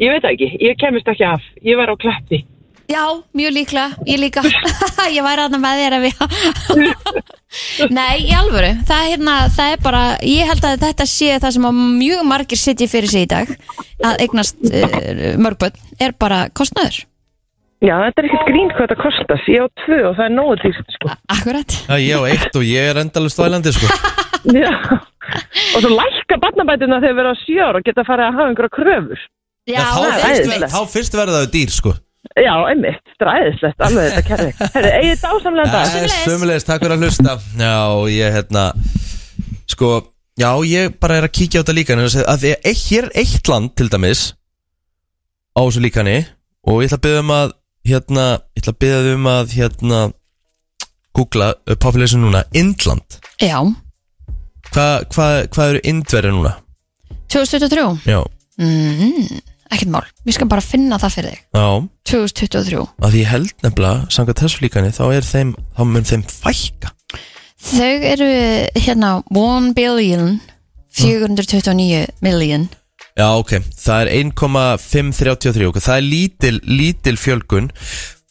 Ég 0.00 0.14
veit 0.14 0.24
ekki, 0.32 0.48
ég 0.62 0.78
kemist 0.80 1.08
ekki 1.08 1.26
af. 1.28 1.44
Ég 1.60 1.76
var 1.76 1.92
á 1.92 1.96
kleppi. 2.00 2.44
Já, 2.90 3.04
mjög 3.32 3.52
líklega, 3.54 3.94
ég 4.04 4.18
líka 4.18 4.42
Ég 5.16 5.22
væri 5.24 5.44
aðna 5.44 5.60
með 5.62 5.78
þér 5.80 5.94
ef 5.96 6.06
ég 6.08 6.16
Nei, 7.96 8.26
í 8.26 8.32
alvöru 8.36 8.72
það 8.88 9.06
hérna, 9.12 9.36
það 9.54 9.70
er 9.76 9.84
bara, 9.84 10.02
ég 10.26 10.50
held 10.50 10.66
að 10.66 10.82
þetta 10.82 11.06
sé 11.08 11.38
það 11.38 11.54
sem 11.56 11.68
að 11.70 11.78
mjög 12.02 12.26
margir 12.26 12.60
sitji 12.60 12.90
fyrir 12.90 13.12
sig 13.12 13.24
í 13.24 13.30
dag 13.30 13.54
að 14.02 14.18
eignast 14.26 14.58
uh, 14.66 15.22
mörgböld 15.40 15.78
er 16.02 16.16
bara 16.18 16.42
kostnaður 16.52 17.04
Já, 17.82 17.96
þetta 17.98 18.22
er 18.22 18.26
ekkert 18.28 18.46
grín 18.46 18.68
hvað 18.70 18.84
þetta 18.84 18.96
kostast. 19.00 19.46
Ég 19.50 19.64
á 19.66 19.68
tvö 19.82 19.96
og 20.06 20.12
það 20.14 20.26
er 20.28 20.34
nógu 20.36 20.52
dýrt, 20.60 20.92
sko. 20.94 21.14
Akkurat. 21.34 21.74
Já, 21.88 21.94
ég 21.98 22.14
á 22.14 22.22
eitt 22.30 22.58
og 22.60 22.66
ég 22.68 22.90
er 22.92 23.00
endalist 23.02 23.40
vælandi 23.42 23.72
sko 23.74 23.88
Já. 24.62 24.70
Og 25.74 25.82
svo 25.82 25.90
lækka 25.90 26.38
barnabætuna 26.44 27.00
þegar 27.02 27.16
við 27.16 27.22
erum 27.24 27.34
á 27.34 27.42
sjö 27.42 27.58
ára 27.64 27.80
og 27.80 27.88
geta 27.88 28.04
farið 28.06 28.28
að 28.28 28.36
hafa 28.38 28.52
einhverja 28.52 28.74
kröfur. 28.76 29.24
Já, 29.68 29.82
þá, 29.82 29.94
það 29.94 30.06
er 30.06 30.22
fyrst, 30.22 30.40
æðislegt. 30.42 30.72
þá 30.72 30.80
fyrst 30.96 31.14
verða 31.20 31.42
það 31.42 31.52
dýr 31.56 31.70
sko 31.76 31.92
Já, 32.38 32.52
einmitt, 32.70 33.00
stræðislegt, 33.16 33.82
alveg 33.82 34.04
þetta 34.08 34.22
kerfi. 34.28 34.66
Herri, 34.76 34.90
eigið 35.02 35.22
dásamlega 35.24 35.72
dag. 35.74 36.12
Sumulegis, 36.22 36.64
takk 36.68 36.84
fyrir 36.84 36.94
að 36.96 37.02
hlusta 37.04 37.34
Já, 37.60 37.74
ég 38.14 38.36
hérna 38.38 38.62
Sko, 39.72 39.88
já, 40.40 40.48
ég 40.70 40.94
bara 41.02 41.18
er 41.20 41.26
að 41.28 41.34
kíkja 41.38 41.60
á 41.60 41.62
þetta 41.62 41.74
líka 41.76 41.96
en 41.96 42.02
að 42.06 42.14
því 42.14 42.52
að 42.54 42.70
eitt- 42.70 42.86
hér 42.88 43.08
er 43.08 43.12
eitt 43.22 43.50
land 43.52 43.74
til 43.78 43.88
dæmis 43.92 44.22
á 45.52 45.60
þessu 45.66 45.82
líkani 45.84 46.16
og 46.66 46.80
ég 46.82 46.88
ætla 46.88 46.98
að 46.98 47.04
byggja 47.06 47.22
um 47.26 47.32
að 47.36 47.52
hérna, 47.90 48.26
ég 48.56 48.62
ætla 48.62 48.72
að 48.74 48.80
byggja 48.84 49.14
um 49.18 49.30
að 49.34 49.54
hérna 49.58 50.00
googla 51.18 51.48
uh, 51.68 51.74
population 51.76 52.22
núna, 52.24 52.44
Indland 52.56 53.18
Já, 53.42 53.58
Hvað 54.72 55.08
hva, 55.12 55.26
hva 55.52 55.66
eru 55.72 55.80
Indverið 55.90 56.32
núna? 56.38 56.54
2023 57.32 58.08
Já, 58.08 58.20
mm, 58.62 59.40
Ekkert 59.72 59.88
mál, 59.94 60.04
við 60.26 60.36
skal 60.36 60.48
bara 60.52 60.60
finna 60.64 60.98
það 61.00 61.14
fyrir 61.16 61.32
þig. 61.32 61.42
Já. 61.56 61.68
2023 62.12 62.82
að 63.00 63.14
því 63.14 63.20
ég 63.22 63.30
held 63.32 63.52
nefnilega, 63.64 64.06
samkvæmt 64.12 64.42
þessu 64.44 64.60
líkani 64.66 64.90
þá 64.92 65.04
er 65.16 65.24
þeim, 65.24 65.52
þá 65.78 65.82
mun 65.88 66.08
þeim 66.10 66.24
fækka. 66.28 66.90
Þau 67.62 67.92
eru 68.12 68.28
hérna 68.84 69.10
1 69.32 69.72
billion 69.78 70.40
429 70.98 72.06
million. 72.20 72.68
Já, 73.16 73.28
ok, 73.36 73.58
það 73.76 74.02
er 74.02 74.10
1,533 74.22 75.68
ok, 75.70 75.78
það 75.84 75.96
er 76.00 76.06
lítil, 76.08 76.58
lítil 76.64 77.16
fjölgun. 77.20 77.70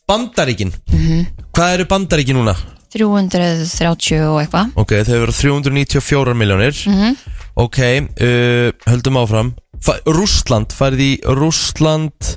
Bandaríkin. 0.10 0.74
Mhm. 0.92 1.26
Hvað 1.54 1.74
eru 1.78 1.86
Bandaríkin 1.90 2.38
núna? 2.38 2.56
330 2.92 4.20
og 4.28 4.42
eitthvað. 4.42 4.72
Ok, 4.76 4.92
þau 5.08 5.18
eru 5.24 5.32
394 5.32 6.34
miljónir 6.36 6.76
Mhm. 6.88 7.16
Ok, 7.56 7.78
uh, 7.80 8.72
höldum 8.88 9.18
áfram 9.20 9.54
Fa 9.82 9.96
Rússland, 10.06 10.74
farið 10.78 11.02
í 11.06 11.12
Rússland 11.38 12.36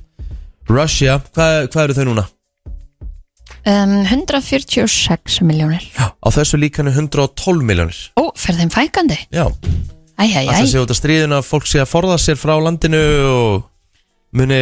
Russia, 0.71 1.19
hvað, 1.35 1.67
hvað 1.75 1.83
eru 1.89 1.97
þau 1.99 2.07
núna? 2.09 2.25
um, 3.69 3.99
146 4.09 5.41
miljónir 5.45 5.85
Á 6.01 6.29
þessu 6.33 6.57
líkanu 6.61 6.91
112 6.95 7.65
miljónir 7.69 7.99
Ó, 8.21 8.31
fer 8.37 8.57
þeim 8.61 8.73
fækandi? 8.73 9.19
Já, 9.35 9.45
Æ, 10.15 10.25
æ, 10.25 10.27
æ, 10.31 10.47
alltaf 10.47 10.71
séu 10.71 10.85
þetta 10.85 10.97
stríðin 10.97 11.35
að 11.37 11.45
fólk 11.49 11.67
sé 11.69 11.81
að 11.83 11.91
forða 11.91 12.17
sér 12.23 12.37
frá 12.39 12.55
landinu 12.63 13.01
og 13.29 13.65
muni 14.39 14.61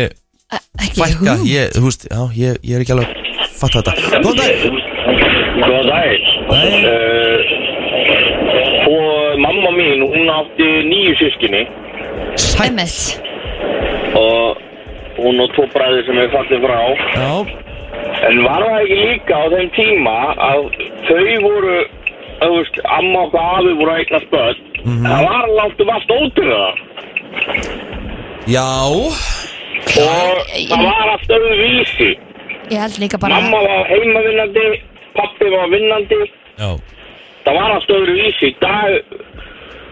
ekki 0.80 0.97
fækka. 1.03 1.35
ég, 1.49 1.70
þú 1.76 1.83
veist, 1.87 2.07
já, 2.09 2.20
ég, 2.39 2.57
ég 2.64 2.72
er 2.78 2.83
ekki 2.87 2.95
alveg 2.97 3.09
að 3.12 3.53
fatta 3.61 3.83
þetta. 3.85 3.93
Góðan 4.24 4.39
dag. 4.41 4.53
Góðan 5.62 5.87
dag. 5.93 6.11
Uh, 6.53 7.37
og 8.93 9.39
mamma 9.45 9.70
mín, 9.76 10.01
hún 10.09 10.33
átti 10.33 10.68
nýju 10.89 11.12
sískinni 11.20 11.62
Emmett 12.62 13.20
og 14.16 14.59
hún 15.18 15.41
og 15.43 15.51
tvo 15.57 15.64
bræður 15.73 16.05
sem 16.07 16.18
er 16.23 16.31
fallið 16.33 16.64
frá 16.66 16.79
Já, 17.16 17.33
En 18.29 18.43
var 18.45 18.62
það 18.62 18.77
ekki 18.83 18.97
líka 19.01 19.39
á 19.39 19.45
þeim 19.53 19.70
tíma 19.77 20.14
að 20.47 20.61
þau 21.09 21.25
voru, 21.43 21.77
þú 22.43 22.51
veist, 22.57 22.79
amma 22.97 23.25
og 23.27 23.35
afi 23.41 23.73
voru 23.81 23.93
að 23.93 24.01
eignast 24.03 24.29
börn. 24.33 24.61
Það 25.07 25.25
var 25.27 25.51
langt 25.59 25.83
um 25.83 25.93
allt 25.97 26.12
ótrúið 26.16 26.53
það. 26.55 26.75
já 28.53 28.68
Og 28.93 30.39
það 30.70 30.87
var 30.87 31.12
allt 31.14 31.35
öðru 31.37 31.57
vísi. 31.62 32.11
Ég 32.70 32.79
held 32.81 32.99
líka 33.03 33.18
bara 33.20 33.41
Mamma 33.41 33.61
var 33.66 33.85
heimavinnandi, 33.91 34.66
pappi 35.18 35.51
var 35.53 35.68
vinnandi. 35.75 36.20
Já, 36.62 36.70
Það 37.45 37.59
var 37.59 37.77
allt 37.77 37.91
öðru 37.99 38.14
vísi. 38.20 38.53
Í 38.53 38.57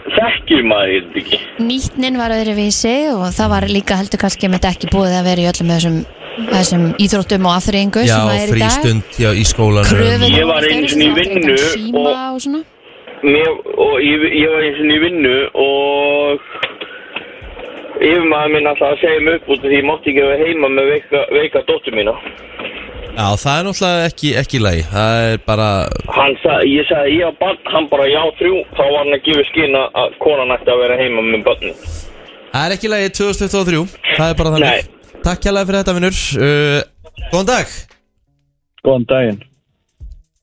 þekkjum 0.09 0.66
maður 0.70 0.92
þetta 0.96 1.20
ekki. 1.20 1.38
nýtnin 1.68 2.16
var 2.20 2.34
öðruvísi 2.36 2.94
og 3.14 3.26
það 3.36 3.53
var 3.55 3.68
líka 3.68 3.98
heldur 4.01 4.22
kannski 4.22 4.48
með 4.48 4.61
þetta 4.61 4.72
ekki 4.74 4.90
búið 4.94 5.14
að 5.20 5.28
vera 5.30 5.44
í 5.44 5.48
öllum 5.53 5.72
þessum, 5.74 5.96
þessum 6.51 6.84
íþróttum 7.05 7.46
og 7.51 7.57
já 8.09 8.16
sem 8.16 8.32
að 8.32 8.40
er 8.40 8.48
í 8.48 8.51
dag 8.51 8.57
frístund 8.57 9.20
já, 9.20 9.30
í 9.36 9.44
skólanum 9.44 9.90
Kröfur 9.90 10.36
Ég 10.40 10.46
var 10.51 10.68
einu 10.70 10.88
sinni 10.88 11.09
í 11.11 11.14
vinnu 11.20 11.57
og- 11.94 12.07
og 12.07 12.68
og 13.76 13.96
ég, 14.01 14.22
ég 14.40 14.48
var 14.48 14.62
eins 14.64 14.78
og 14.80 14.96
í 14.96 15.01
vinnu 15.05 15.34
og 15.61 16.40
yfirmaður 18.01 18.53
minn 18.55 18.66
alltaf 18.70 18.94
að 18.94 19.01
segja 19.03 19.20
mig 19.26 19.34
upp 19.40 19.51
út 19.53 19.61
því 19.66 19.76
ég 19.76 19.84
mátti 19.84 20.12
ekki 20.14 20.22
vera 20.24 20.46
heima 20.46 20.70
með 20.72 20.86
veika, 20.94 21.20
veika 21.36 21.61
dóttur 21.68 21.92
mína. 21.98 22.14
Já, 23.11 23.26
það 23.42 23.56
er 23.58 23.64
náttúrulega 23.66 24.04
ekki, 24.08 24.28
ekki 24.40 24.56
í 24.58 24.62
lagi 24.64 24.82
Það 24.90 25.16
er 25.30 25.40
bara 25.46 25.66
Hann 26.14 26.36
sagði, 26.42 26.70
ég 26.78 26.86
sagði 26.88 27.16
ég 27.18 27.26
á 27.26 27.32
barn, 27.40 27.58
hann 27.72 27.88
bara 27.90 28.06
já 28.08 28.20
þrjú, 28.38 28.61
þá 28.76 28.82
var 28.86 28.98
hann 29.02 29.16
að 29.16 29.24
gefa 29.26 29.44
skinn 29.50 29.76
að- 29.80 30.14
konan 30.22 30.54
ætti 30.54 30.70
að 30.72 30.80
vera 30.84 30.96
heima 31.00 31.24
með 31.26 31.42
barni. 31.48 31.72
Það 32.54 32.64
er 32.66 32.74
ekki 32.76 32.88
í 32.88 32.92
lagi 32.94 33.11
2023 33.18 33.82
Það 34.16 34.26
er 34.30 34.38
bara 34.40 34.52
þannig 34.54 34.70
Nei. 34.70 35.20
Takk 35.26 35.42
kjærlega 35.44 35.68
fyrir 35.68 35.80
þetta 35.82 35.96
vinnur 35.98 36.20
uh, 36.46 36.80
Góðan 37.32 37.50
dag 37.50 37.74
Góðan 38.86 39.06
daginn. 39.11 39.40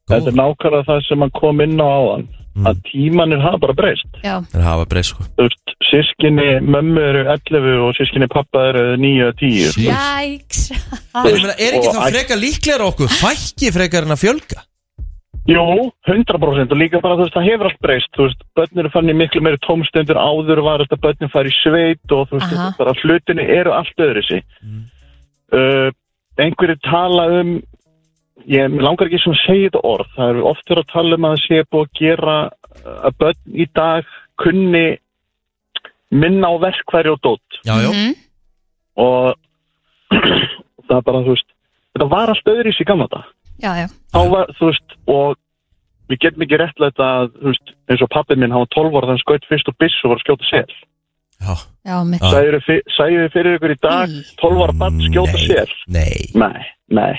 Þetta 0.07 0.30
er 0.32 0.38
nákvæmlega 0.39 0.88
það 0.88 0.99
sem 1.07 1.24
hann 1.26 1.34
kom 1.36 1.63
inn 1.65 1.82
á 1.82 1.88
áðan. 1.88 2.28
Að 2.66 2.80
tímanir 2.88 3.41
hafa 3.43 3.60
bara 3.62 3.76
breyst. 3.78 4.08
Já, 4.24 4.39
Það 4.49 4.60
er 4.60 4.66
hafa 4.66 4.86
breyst 4.89 5.14
sko 5.14 5.26
Þú 5.38 5.45
veist, 5.45 5.74
sískinni 5.91 6.47
mömmu 6.66 7.03
eru 7.03 7.26
11 7.36 7.84
og 7.86 7.91
sískinni 7.99 8.30
pappa 8.32 8.64
eru 8.72 8.86
9 8.97 9.28
og 9.28 9.43
10. 9.43 9.84
jæks 9.86 10.64
er 10.74 11.78
ekki 11.78 11.91
þá 11.93 12.01
frekar 12.08 12.41
líklega 12.41 12.89
okkur 12.89 13.14
Fækki 13.20 13.72
frekar 13.76 14.08
en 14.08 14.16
að 14.18 14.24
fjölga 14.24 14.64
Jú, 15.47 15.64
100% 16.03 16.74
og 16.76 16.80
líka 16.80 16.99
bara 16.99 17.16
þú 17.16 17.24
veist, 17.24 17.36
það 17.38 17.45
hefur 17.47 17.70
allt 17.70 17.84
breyst. 17.86 18.10
Þú 18.18 18.26
veist, 18.26 18.41
börn 18.58 18.82
eru 18.82 18.89
fann 18.91 19.12
í 19.12 19.16
miklu 19.16 19.39
meiri 19.45 19.60
tómstendur 19.64 20.20
áður 20.20 20.60
var 20.66 20.84
þetta 20.84 20.97
börnin 21.05 21.32
fari 21.32 21.53
í 21.53 21.55
sveit 21.55 22.12
og 22.12 22.26
þú 22.28 22.41
veist, 22.41 22.55
Aha. 22.58 22.74
bara 22.76 22.95
hlutinni 22.99 23.45
eru 23.55 23.72
allt 23.78 24.03
öðru 24.03 24.24
sig. 24.28 24.43
Uh, 25.55 25.88
einhverju 26.36 26.76
tala 26.84 27.30
um, 27.39 27.53
ég 28.48 28.78
langar 28.82 29.08
ekki 29.10 29.20
sem 29.24 29.34
að 29.36 29.41
segja 29.45 29.70
þetta 29.70 29.82
orð, 29.91 30.12
það 30.16 30.30
eru 30.34 30.45
oft 30.52 30.70
verið 30.72 30.84
að 30.86 30.93
tala 30.93 31.16
um 31.20 31.26
að 31.28 31.34
það 31.36 31.43
sé 31.48 31.64
búið 31.72 31.88
að 31.88 32.00
gera 32.00 32.38
að 33.08 33.18
börn 33.20 33.58
í 33.64 33.66
dag 33.76 34.12
kunni 34.43 34.86
minna 36.12 36.48
á 36.48 36.56
verkværi 36.62 37.12
og 37.12 37.20
dótt 37.26 37.60
Já, 37.68 37.76
já 37.84 37.89
Mhm. 37.91 38.14
og 38.98 39.36
það 40.88 40.98
er 40.98 41.04
bara, 41.10 41.24
þú 41.26 41.34
veist, 41.36 41.50
þetta 41.98 42.08
var 42.14 42.30
allt 42.32 42.48
öðru 42.54 42.72
í 42.72 42.78
sig 42.78 42.88
gamla 42.88 43.08
þetta. 43.12 43.24
Já, 43.60 43.72
já, 43.82 43.88
þá 44.14 44.20
var, 44.32 44.52
þú 44.60 44.70
veist, 44.72 44.95
og 45.12 45.36
við 46.08 46.20
getum 46.24 46.43
ekki 46.45 46.60
réttlega 46.62 47.08
að, 47.12 47.32
þú 47.41 47.52
veist, 47.52 47.74
eins 47.91 48.04
og 48.06 48.10
pappi 48.14 48.38
minn, 48.39 48.54
hann 48.56 48.64
var 48.64 48.72
12 48.78 48.95
ára, 48.95 49.10
þannig 49.12 49.24
skaut 49.26 49.48
fyrst 49.50 49.68
og 49.74 49.76
biss 49.84 49.98
og 50.06 50.14
var 50.14 50.22
að 50.22 50.24
skjóta 50.24 50.48
sel. 50.48 50.78
Já, 51.38 51.54
já. 51.86 51.98
Sæðu 52.24 52.62
þið 52.66 53.34
fyrir 53.36 53.58
ykkur 53.60 53.74
í 53.76 53.80
dag, 53.84 54.10
Í. 54.10 54.22
12 54.41 54.64
ára 54.64 54.76
bann 54.80 55.02
skjóta 55.10 55.41
sel? 55.43 55.68
nei 55.91 56.32
Nei, 56.34 56.64
nei. 56.89 57.14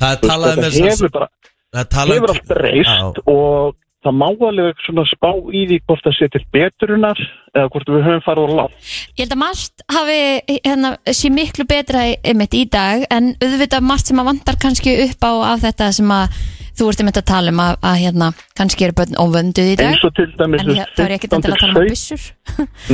Það 0.00 0.12
er 0.12 0.20
Þú 0.20 0.26
veist, 0.26 0.30
talað 0.30 0.54
um 0.56 0.62
þetta 0.66 0.86
þess 0.90 1.16
bara, 1.16 1.28
Það 1.72 1.82
er 1.82 1.90
talað 1.96 2.16
hefur 2.16 2.30
um 2.30 2.36
allt 2.36 2.48
breyst 2.52 3.20
og 3.32 3.74
það 4.06 4.16
má 4.20 4.26
alveg 4.48 4.82
svona 4.84 5.04
spá 5.10 5.30
í 5.50 5.62
því 5.66 5.78
hvort 5.82 6.04
það 6.06 6.14
sé 6.16 6.28
til 6.32 6.42
beturunar 6.54 7.22
eða 7.56 7.70
hvort 7.74 7.88
við 7.90 8.04
höfum 8.06 8.22
farið 8.26 8.52
á 8.52 8.56
látt. 8.60 8.76
Ég 9.16 9.24
held 9.24 9.34
að 9.34 9.40
margt 9.42 9.84
hafi 9.96 10.18
hérna, 10.52 10.92
sé 11.18 11.30
miklu 11.32 11.66
betra 11.68 12.04
einmitt 12.22 12.54
í 12.54 12.62
dag 12.70 13.06
en 13.10 13.32
auðvitað 13.40 13.88
margt 13.88 14.12
sem 14.12 14.22
að 14.22 14.30
vantar 14.30 14.60
kannski 14.62 14.94
upp 15.08 15.26
á 15.26 15.32
af 15.54 15.64
þetta 15.64 15.90
sem 15.98 16.14
að 16.14 16.38
þú 16.76 16.90
ert 16.92 17.02
einmitt 17.02 17.20
að 17.22 17.28
tala 17.32 17.54
um 17.54 17.62
að, 17.64 17.72
að 17.90 17.98
hérna, 18.04 18.30
kannski 18.60 18.86
eru 18.86 18.96
börn 19.00 19.18
óvönduð 19.18 19.72
í 19.72 19.76
dag 19.80 19.94
Eins 19.94 20.06
og 20.06 20.14
til 20.18 20.28
dæmis, 20.36 20.62
en 20.62 20.82
þá 20.92 21.02
er 21.06 21.14
ég 21.14 21.18
ekkert 21.18 21.38
endilega 21.38 21.56
að 21.56 21.64
tala 21.64 21.72
um 21.72 21.80
15 21.80 21.90
byssur 21.90 22.26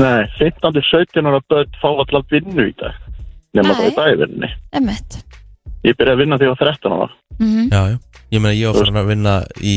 Nei, 0.02 0.22
15-17 0.38 1.28
ára 1.28 1.42
börn 1.50 1.76
fá 1.82 1.88
alltaf 1.90 2.32
vinnu 2.32 2.70
í 2.70 2.74
dag. 2.78 2.96
Nei. 3.52 3.66
það 3.68 3.84
í 3.84 3.94
dagvinni. 3.98 4.52
Einmitt 4.72 5.20
Ég 5.82 5.96
byrjaði 5.98 6.14
að 6.16 6.20
vinna 6.22 6.38
þegar 6.38 6.48
ég 6.48 6.54
var 6.54 6.68
13 6.68 6.92
ára. 6.96 7.08
mm 7.38 7.68
Já, 7.72 7.80
já. 7.90 7.98
Ég 8.32 8.40
meina, 8.40 8.54
ég 8.56 8.70
var 8.72 8.78
farin 8.82 9.00
að 9.02 9.10
vinna 9.12 9.34
í 9.60 9.76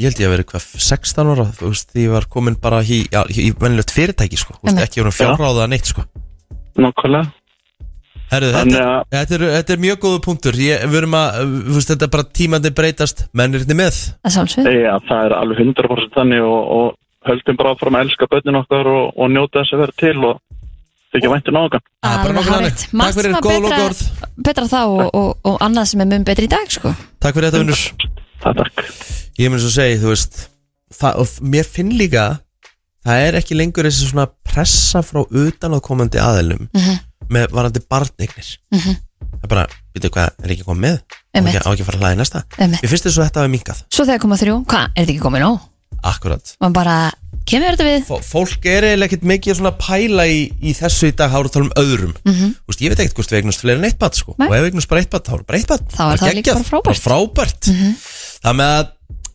Ég 0.00 0.08
held 0.08 0.20
ég 0.22 0.26
að 0.28 0.32
vera 0.36 0.46
hvað 0.48 0.64
16 0.80 1.30
ára 1.34 1.44
Þú 1.58 1.68
veist, 1.72 1.90
ég 2.00 2.10
var 2.14 2.24
komin 2.32 2.56
bara 2.62 2.80
í, 2.82 3.02
já, 3.12 3.22
í 3.28 3.50
venjulegt 3.52 3.92
fyrirtæki 3.92 4.38
sko. 4.40 4.54
Þú 4.62 4.70
veist, 4.70 4.80
ekki 4.86 5.02
voru 5.02 5.12
fjárráða 5.14 5.66
neitt 5.68 5.90
sko. 5.90 6.02
Nákvæmlega. 6.80 7.28
Herðu, 8.32 8.48
Þannig 8.54 8.72
þetta, 8.78 8.92
að- 8.96 9.10
þetta, 9.12 9.34
er, 9.36 9.42
þetta 9.58 9.72
er 9.74 9.80
mjög 9.84 9.98
góðu 10.06 10.20
punktur. 10.24 10.56
Ég, 10.56 10.84
Við 10.88 10.98
erum 11.02 11.14
að, 11.18 11.36
þú 11.68 11.74
veist, 11.76 11.90
þetta 11.92 12.06
er 12.08 12.12
bara 12.14 12.24
tímandi 12.38 12.70
breytast 12.72 13.26
Menn 13.36 13.54
er 13.54 13.60
þetta 13.66 13.76
með. 13.76 13.98
Það 14.24 14.34
sjálfsög 14.38 14.70
Já, 14.72 14.94
það 15.10 15.24
er 15.26 15.34
alveg 15.36 15.60
100% 15.66 16.16
þannig 16.16 16.46
og, 16.48 16.62
og 16.78 17.28
höldum 17.28 17.58
bara 17.60 17.74
áfram 17.76 17.98
að 18.00 18.06
elska 18.08 18.26
börnin 18.32 18.58
okkar 18.62 18.88
og, 18.88 19.12
og 19.20 19.30
njóta 19.30 19.60
þess 19.60 19.76
að 19.76 19.82
vera 19.84 19.98
til 20.00 20.24
og 20.30 20.40
þykja 21.12 21.30
væntin 21.32 21.58
á 21.58 21.62
okkar. 21.66 21.82
Takk 22.02 23.16
fyrir 23.16 23.36
góð 23.44 23.60
lokaorð. 23.66 24.00
betra 24.42 24.64
þá 24.70 24.80
og, 24.82 25.10
og, 25.14 25.28
og 25.44 25.58
annað 25.64 25.90
sem 25.92 26.00
er 26.04 26.08
mun 26.12 26.24
betri 26.24 26.48
í 26.48 26.52
dag 26.52 26.70
sko. 26.72 26.94
Takk 27.20 27.36
fyrir 27.36 27.52
þetta, 27.52 28.00
takk. 28.42 28.82
Ég 29.40 29.50
mun 29.52 29.60
svo 29.62 29.70
segi, 29.72 30.00
þú 30.02 30.10
veist 30.12 30.48
það, 30.98 31.20
og 31.22 31.36
mér 31.52 31.64
finn 31.68 31.92
líka 31.98 32.26
það 33.06 33.22
er 33.28 33.38
ekki 33.40 33.56
lengur 33.58 33.86
þessi 33.88 34.08
svona 34.10 34.28
pressa 34.46 35.00
frá 35.02 35.22
utanaðkomandi 35.26 36.20
aðilum 36.22 36.68
Mhm. 36.72 36.98
með 37.32 37.48
varandi 37.56 37.80
barnignir 37.88 38.58
Mhm. 38.72 38.96
það 39.22 39.44
er 39.44 39.48
bara, 39.48 39.66
veitu 39.94 40.10
hvað, 40.10 40.30
er 40.44 40.50
ekki 40.54 40.64
komið 40.66 40.82
með 40.84 40.96
á 40.98 41.38
Einmitt. 41.38 41.54
ekki, 41.54 41.64
á 41.66 41.70
ekki 41.72 41.82
að 41.82 41.88
fara 41.88 41.98
að 41.98 42.02
hlaða 42.02 42.14
í 42.14 42.20
næsta 42.20 42.42
Einmitt. 42.58 42.82
Mér 42.82 42.88
finnst 42.92 43.04
þess 43.06 43.18
að 43.18 43.26
þetta 43.30 43.40
hafi 43.42 43.52
minkað 43.56 43.82
Svo 43.90 44.04
þegar 44.04 44.20
koma 44.20 44.36
þrjú, 44.36 44.56
hvað, 44.66 44.84
er 44.96 45.02
þetta 45.04 45.12
ekki 45.16 45.24
komið 45.26 45.40
nóg? 45.46 45.60
Akkurat 46.04 46.56
Man 46.60 46.72
bara, 46.72 47.12
kemur 47.48 47.74
þetta 47.74 47.86
við? 47.88 48.04
Fó- 48.08 48.22
Fólk 48.24 48.66
er 48.70 48.86
eiginlega 48.88 49.08
ekkert 49.10 49.26
mikið 49.32 49.58
svona 49.58 49.74
pæla 49.80 50.26
í, 50.30 50.40
í 50.62 50.72
þessu 50.78 51.10
í 51.10 51.16
dag, 51.16 51.30
þá 51.32 51.38
erum 51.40 51.48
við 51.48 51.50
að 51.50 51.56
tala 51.58 51.68
um 51.68 51.76
öðrum 51.84 52.14
Mhm. 52.24 52.48
Þú 52.62 52.68
veist, 52.72 52.80
Ég 52.82 52.88
veit 52.94 52.98
ekkert 53.04 53.16
hvort 53.20 53.30
við 53.32 53.40
eignast 53.42 53.60
fleiri 53.64 53.78
en 53.78 53.84
eitt 53.90 53.98
bat 53.98 54.14
sko. 54.14 54.34
Og 54.38 54.46
ef 54.52 54.60
við 54.62 54.70
eignast 54.72 54.88
bara 54.88 55.00
eitt 55.02 55.10
bat, 55.10 55.24
þá 55.26 55.34
er 55.38 55.42
bara 55.46 55.58
eitt 55.58 55.68
bat 55.68 55.82
Þá 55.92 56.02
er 56.12 56.16
það 56.18 56.34
líka 56.34 56.42
geggjað. 56.42 56.54
bara 56.54 56.70
frábært. 56.72 56.82
Mhm. 56.82 56.82
Bara 56.84 57.04
frábært 57.06 57.62
Það 58.42 58.56
með 58.58 58.72
að, 58.78 58.88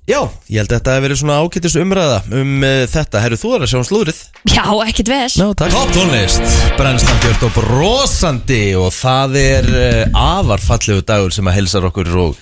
já, 0.08 0.20
ég 0.52 0.58
held 0.58 0.68
að 0.72 0.76
þetta 0.78 0.92
hefur 0.96 1.06
verið 1.08 1.20
svona 1.22 1.38
ágættis 1.44 1.76
umræða 1.82 2.18
um 2.42 2.64
uh, 2.64 2.86
þetta 2.88 3.22
Herru, 3.24 3.38
þú 3.38 3.50
er 3.56 3.62
að 3.64 3.72
sjá 3.72 3.78
um 3.78 3.88
slúðrið 3.88 4.20
Já, 4.48 4.64
ekkert 4.88 5.08
ves 5.12 5.38
No, 5.38 5.54
Top 5.54 5.92
tónlist, 5.96 6.44
brennslan 6.78 7.20
björt 7.24 7.44
og 7.48 7.54
brosandi 7.58 8.62
og 8.80 8.92
það 8.96 9.36
er 9.42 9.66
uh, 9.68 10.20
afar 10.40 10.60
fallegu 10.64 11.02
dagur 11.08 11.32
sem 11.36 11.48
að 11.48 11.58
helsar 11.60 11.88
okkur 11.92 12.12
og 12.24 12.38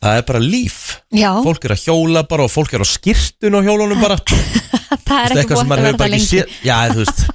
það 0.00 0.16
er 0.16 0.22
bara 0.28 0.40
líf 0.40 0.78
Já, 1.12 1.32
Fólk 1.44 1.64
er 1.68 1.74
að 1.76 1.84
hjóla 1.88 2.22
bara 2.28 2.44
og 2.48 2.52
fólk 2.52 2.72
er 2.76 2.84
á 2.84 2.88
skirtun 2.88 3.56
á 3.56 3.60
hjólunum 3.64 4.00
bara 4.00 4.16
það 5.08 5.20
er 5.26 5.36
ekki 5.44 5.54
búið 5.54 5.62
að 5.64 5.70
bara 5.74 5.92
ekki 5.92 6.10
lengi. 6.16 6.58
Já, 6.66 6.76
þú 6.90 7.04
veist 7.04 7.28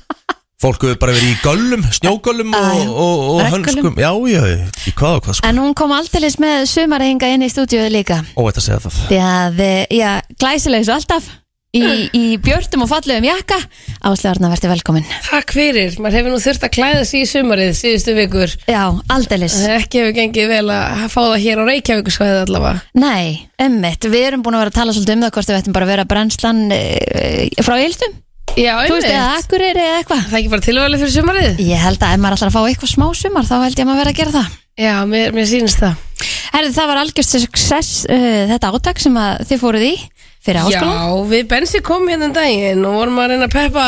Fólk 0.65 0.81
hefur 0.85 0.97
bara 0.97 1.13
verið 1.13 1.33
í 1.33 1.39
göllum, 1.43 1.81
snjógöllum 1.97 2.53
Já, 2.55 2.59
og, 2.63 2.77
já. 2.79 2.89
og, 2.89 3.23
og 3.35 3.49
hönskum. 3.53 3.97
Já, 3.99 4.11
já, 4.31 4.43
í 4.87 4.93
hvað 4.95 5.17
og 5.19 5.25
hvað 5.25 5.37
sko. 5.37 5.49
En 5.49 5.59
hún 5.61 5.75
kom 5.77 5.91
aldeilis 5.93 6.39
með 6.41 6.63
sumarhinga 6.71 7.29
inn 7.35 7.43
í 7.43 7.49
stúdíuðu 7.51 7.91
líka. 7.91 8.21
Ó, 8.39 8.47
þetta 8.47 8.63
segja 8.63 8.79
það. 8.87 9.65
Eh, 9.67 9.81
já, 9.99 10.09
glæsileg 10.39 10.87
svo 10.87 10.95
alltaf 10.95 11.27
Í, 11.75 12.09
í 12.15 12.23
björtum 12.39 12.85
og 12.85 12.89
fallegum 12.91 13.27
jakka. 13.27 13.57
Áslegarna 14.05 14.51
verði 14.53 14.71
velkomin. 14.71 15.07
Takk 15.27 15.55
fyrir, 15.55 15.97
maður 15.99 16.19
hefur 16.19 16.35
nú 16.35 16.41
þurft 16.43 16.67
að 16.67 16.73
klæða 16.77 17.05
sig 17.09 17.25
í 17.25 17.29
sumarið 17.29 17.71
síðustu 17.79 18.15
vikur. 18.15 18.57
Já, 18.71 18.83
aldeilis. 19.11 19.57
Ekki 19.75 20.03
hefur 20.03 20.17
gengið 20.19 20.51
vel 20.53 20.65
að 20.71 21.07
fá 21.11 21.19
það 21.21 21.39
hér 21.45 21.63
á 21.63 21.63
Reykjavíkusvæðið 21.71 22.43
allavega. 22.45 22.83
Nei, 23.03 23.47
emmitt, 23.67 24.07
við 24.07 24.29
erum 24.31 24.45
búin 24.45 24.59
að 24.59 24.65
vera 24.65 24.75
að 24.75 24.79
tala 24.79 24.95
svolítið 24.95 25.17
um 25.17 25.25
það 25.25 25.33
hvort 25.37 25.51
við 25.51 25.59
ættum 25.61 25.75
bara 25.75 25.89
að 25.89 25.93
vera 25.95 26.07
brennslan 26.13 26.63
e, 26.71 26.83
frá 27.65 27.75
Eilstum 27.79 28.21
Já, 28.55 28.77
Þú 28.87 28.95
veist, 28.95 29.09
eða 29.09 29.31
Akureyri 29.35 29.81
eða 29.83 29.95
eitthvað. 29.99 30.19
Það 30.29 30.35
er 30.35 30.39
ekki 30.39 30.51
bara 30.53 30.63
tilvæli 30.63 30.99
fyrir 31.01 31.11
sumarið? 31.11 31.57
Ég 31.65 31.81
held 31.81 32.03
að 32.05 32.13
ef 32.15 32.21
maður 32.23 32.37
ætlar 32.37 32.51
að 32.51 32.55
fá 32.55 32.69
eitthvað 32.69 32.91
smá 32.93 33.07
sumar 33.19 33.47
þá 33.49 33.55
held 33.57 33.73
ég 33.75 33.83
að 33.83 33.89
maður 33.89 33.99
vera 33.99 34.13
að 34.13 34.19
gera 34.21 34.35
það. 34.35 34.53
Já, 34.79 34.93
mér, 35.09 35.35
mér 35.35 35.49
sýnist 35.49 35.81
það. 35.81 35.97
Herðu, 36.55 36.71
það 36.77 36.87
var 36.91 36.99
algjörst 37.01 37.35
success 37.35 38.05
uh, 38.07 38.43
þetta 38.53 38.71
átak 38.71 39.01
sem 39.03 39.17
að 39.19 39.43
þið 39.49 39.61
fóruð 39.65 39.85
í 39.89 39.93
fyrir 40.45 40.61
háskólan 40.61 40.99
Já, 40.99 41.29
við 41.31 41.47
Bensi 41.51 41.81
kom 41.85 42.05
hérna 42.09 42.29
um 42.29 42.35
daginn 42.35 42.85
og 42.85 42.97
vorum 42.99 43.17
að 43.23 43.31
reyna 43.33 43.47
að 43.49 43.55
peppa 43.55 43.85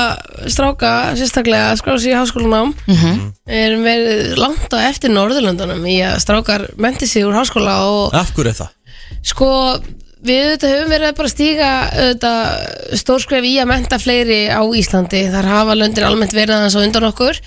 stráka 0.54 0.92
sérstaklega 1.20 1.68
að 1.74 1.80
skráða 1.84 2.02
sig 2.04 2.14
í 2.14 2.18
háskólanám 2.18 2.74
Mhm. 2.88 3.22
erum 3.48 3.86
verið 3.86 4.38
langt 4.42 4.74
á 4.74 4.78
eftir 4.90 5.14
Norðurlöndunum 5.14 5.86
í 5.86 6.00
að 6.02 6.18
strákar 6.26 6.68
menti 6.78 7.08
sig 7.08 7.24
úr 7.28 7.38
háskóla 7.38 7.78
og 7.86 8.14
Af 8.18 8.34
hverju 8.34 8.50
er 8.50 8.60
það? 8.64 8.74
sko 9.24 9.48
við 10.28 10.44
auðvitað 10.44 10.72
höfum 10.74 10.90
verið 10.92 11.08
að 11.12 11.18
bara 11.22 11.30
stíga 11.30 11.70
auðvitað 11.94 12.98
stórskref 13.00 13.46
í 13.46 13.54
að 13.62 13.68
menta 13.70 14.00
fleiri 14.02 14.40
á 14.50 14.62
Íslandi 14.66 15.22
þar 15.32 15.46
hafa 15.54 15.76
löndin 15.78 16.04
almennt 16.08 16.34
verið 16.34 16.56
aðeins 16.58 16.76
á 16.76 16.82
undan 16.82 17.06
okkur 17.12 17.38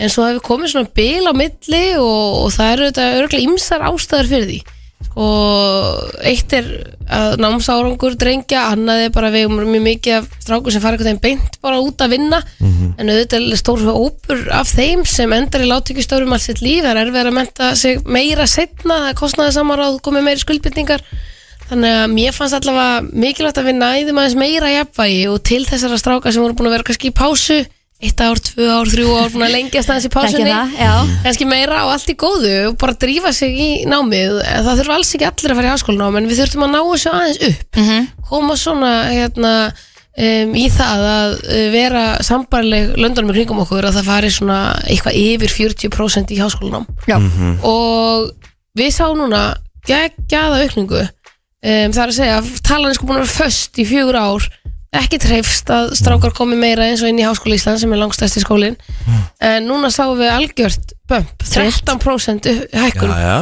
en 0.00 0.08
svo 0.08 0.24
hefur 0.28 0.40
komið 0.46 0.70
svona 0.72 0.94
bil 0.94 1.26
á 1.26 1.32
milli 1.36 1.82
og, 1.98 2.46
og 2.46 2.52
það 2.54 2.70
eru 2.72 2.86
auðvitað 2.86 3.18
örgulega 3.18 3.48
ymsar 3.50 3.84
ástæður 3.90 4.30
fyrir 4.30 4.46
því 4.52 4.60
og 5.18 6.12
eitt 6.22 6.52
er 6.54 6.68
að 7.10 7.40
námsárangur 7.42 8.14
drengja, 8.20 8.68
annað 8.70 9.06
er 9.06 9.10
bara 9.14 9.32
við 9.34 9.48
um 9.48 9.56
mjög 9.58 9.82
mikið 9.82 10.18
af 10.20 10.28
strákur 10.38 10.72
sem 10.74 10.82
fara 10.84 10.94
eitthvað 10.94 11.10
þeim 11.10 11.22
beint 11.24 11.58
bara 11.62 11.80
út 11.82 12.04
að 12.04 12.14
vinna. 12.14 12.38
En 13.00 13.10
auðvitað 13.10 13.48
er 13.50 13.58
stór 13.58 13.82
hópur 13.88 14.44
af 14.54 14.70
þeim 14.70 15.02
sem 15.04 15.32
endar 15.32 15.64
í 15.64 15.70
láttökjustörum 15.70 16.32
allt 16.32 16.46
sitt 16.46 16.62
líf, 16.62 16.84
það 16.84 16.92
er 16.94 17.02
erfið 17.06 17.26
að 17.26 17.34
menta 17.40 17.74
sig 17.74 17.98
meira 18.06 18.46
setna, 18.46 19.08
það 19.08 19.18
kostnaði 19.18 19.56
samar 19.56 19.82
að 19.82 20.00
komið 20.06 20.26
meiri 20.28 20.44
skuldbytningar 20.44 21.02
þannig 21.70 21.96
að 22.02 22.14
mér 22.14 22.34
fannst 22.34 22.56
allavega 22.58 23.02
mikilvægt 23.14 23.60
að 23.60 23.68
við 23.70 23.76
næðum 23.78 24.18
aðeins 24.18 24.38
meira 24.38 24.70
jafnvægi 24.72 25.20
og 25.30 25.42
til 25.46 25.60
þessara 25.68 25.98
stráka 26.00 26.32
sem 26.32 26.42
voru 26.42 26.56
búin 26.58 26.70
að 26.70 26.76
vera 26.78 26.86
kannski 26.88 27.12
í 27.12 27.14
pásu 27.14 27.60
eitt 28.00 28.20
ár, 28.24 28.38
tvö 28.40 28.66
ár, 28.72 28.88
þrjú 28.88 29.10
ár 29.18 29.32
búin 29.34 29.44
að 29.44 29.54
lengjast 29.58 29.90
aðeins 29.92 30.06
í 30.08 30.12
pásunni. 30.14 30.48
það, 30.48 30.72
já. 30.80 30.92
kannski 31.26 31.46
meira 31.48 31.82
og 31.84 31.92
allt 31.92 32.08
í 32.08 32.16
góðu 32.20 32.52
og 32.70 32.78
bara 32.80 32.96
drífa 33.04 33.32
sig 33.36 33.58
í 33.60 33.68
námið. 33.88 34.38
Það 34.48 34.80
þurfa 34.80 34.96
alls 34.96 35.12
ekki 35.16 35.28
allir 35.28 35.52
að 35.52 35.60
fara 35.60 35.68
í 35.68 35.72
háskólanám 35.74 36.18
en 36.20 36.28
við 36.30 36.40
þurfum 36.40 36.64
að 36.64 36.72
ná 36.72 36.80
þessu 36.80 37.12
aðeins 37.12 37.40
upp. 37.50 37.80
Koma 38.30 38.56
svona 38.56 38.92
hérna 39.10 39.52
um, 39.68 40.54
í 40.56 40.66
það 40.72 41.04
að 41.10 41.34
uh, 41.36 41.64
vera 41.74 42.04
sambarleg 42.24 42.94
löndunum 42.96 43.34
í 43.34 43.38
kringum 43.38 43.62
okkur 43.66 43.90
að 43.90 44.00
það 44.00 44.10
fari 44.14 44.32
svona 44.32 44.60
eitthvað 44.86 45.20
yfir 45.20 45.56
40% 45.58 46.32
í 46.32 46.40
háskólanám. 46.40 46.88
Já. 47.10 47.18
og 47.68 48.30
við 48.80 48.94
sáum 48.96 49.20
núna 49.20 49.44
geggjaða 49.88 50.64
aukningu. 50.64 51.04
Um, 51.60 51.92
það 51.92 52.00
er 52.00 52.08
að 52.08 52.16
segja, 52.16 52.40
talan 52.64 52.88
er 52.88 52.96
sko 52.96 53.10
búin 53.10 53.20
að 53.20 53.26
vera 53.26 53.38
föst 53.42 53.76
í 53.76 53.84
fjögur 53.84 54.16
ár 54.16 54.48
ekki 54.96 55.20
treyfst 55.22 55.70
að 55.70 55.92
strákar 56.00 56.32
komi 56.34 56.56
meira 56.58 56.88
eins 56.90 57.02
og 57.04 57.12
inn 57.12 57.20
í 57.22 57.26
Háskóla 57.26 57.54
Ísland 57.58 57.78
sem 57.82 57.92
er 57.94 58.00
langstæsti 58.02 58.42
skólin 58.42 58.74
en 59.38 59.68
núna 59.70 59.90
sáum 59.94 60.18
við 60.18 60.32
algjört 60.34 60.96
bump, 61.10 61.44
13% 61.46 62.50
hækkun 62.74 63.12
Já, 63.14 63.20
já. 63.22 63.36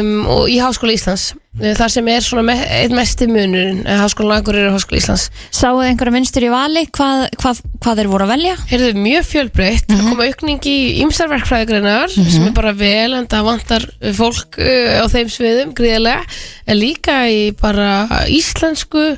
um, 0.00 0.14
og 0.32 0.48
í 0.48 0.56
Háskóla 0.60 0.94
Íslands 0.96 1.30
eh, 1.60 1.74
þar 1.76 1.92
sem 1.92 2.08
er 2.12 2.24
svona 2.24 2.46
me 2.48 2.56
eitt 2.64 2.92
mesti 2.96 3.28
munurinn 3.28 3.84
eh, 3.84 4.00
Háskóla 4.00 4.40
Akureyri 4.40 4.70
og 4.70 4.76
Háskóla 4.78 5.00
Íslands. 5.02 5.28
Sáuðu 5.52 5.84
einhverja 5.88 6.16
mynstur 6.16 6.46
í 6.48 6.50
vali? 6.52 6.84
Hvað, 6.96 7.24
hvað, 7.40 7.62
hvað 7.84 8.00
þeir 8.02 8.10
voru 8.12 8.26
að 8.28 8.32
velja? 8.34 8.56
Heyrðu, 8.72 8.90
mjög 9.04 9.28
fjölbreytt, 9.34 9.88
það 9.92 10.04
kom 10.10 10.22
aukning 10.28 10.68
í 10.72 10.76
ýmsar 11.04 11.32
verkfræðigreinar 11.32 12.12
sem 12.16 12.48
er 12.48 12.54
bara 12.56 12.72
vel 12.76 13.16
en 13.20 13.28
það 13.28 13.48
vantar 13.52 13.88
uh, 13.88 14.12
fólk 14.16 14.60
uh, 14.64 15.00
á 15.00 15.04
þeim 15.12 15.32
sviðum 15.32 15.74
gríðarlega. 15.76 16.24
En 16.68 16.80
líka 16.80 17.24
í 17.32 17.50
bara 17.58 17.90
íslensku 18.32 19.10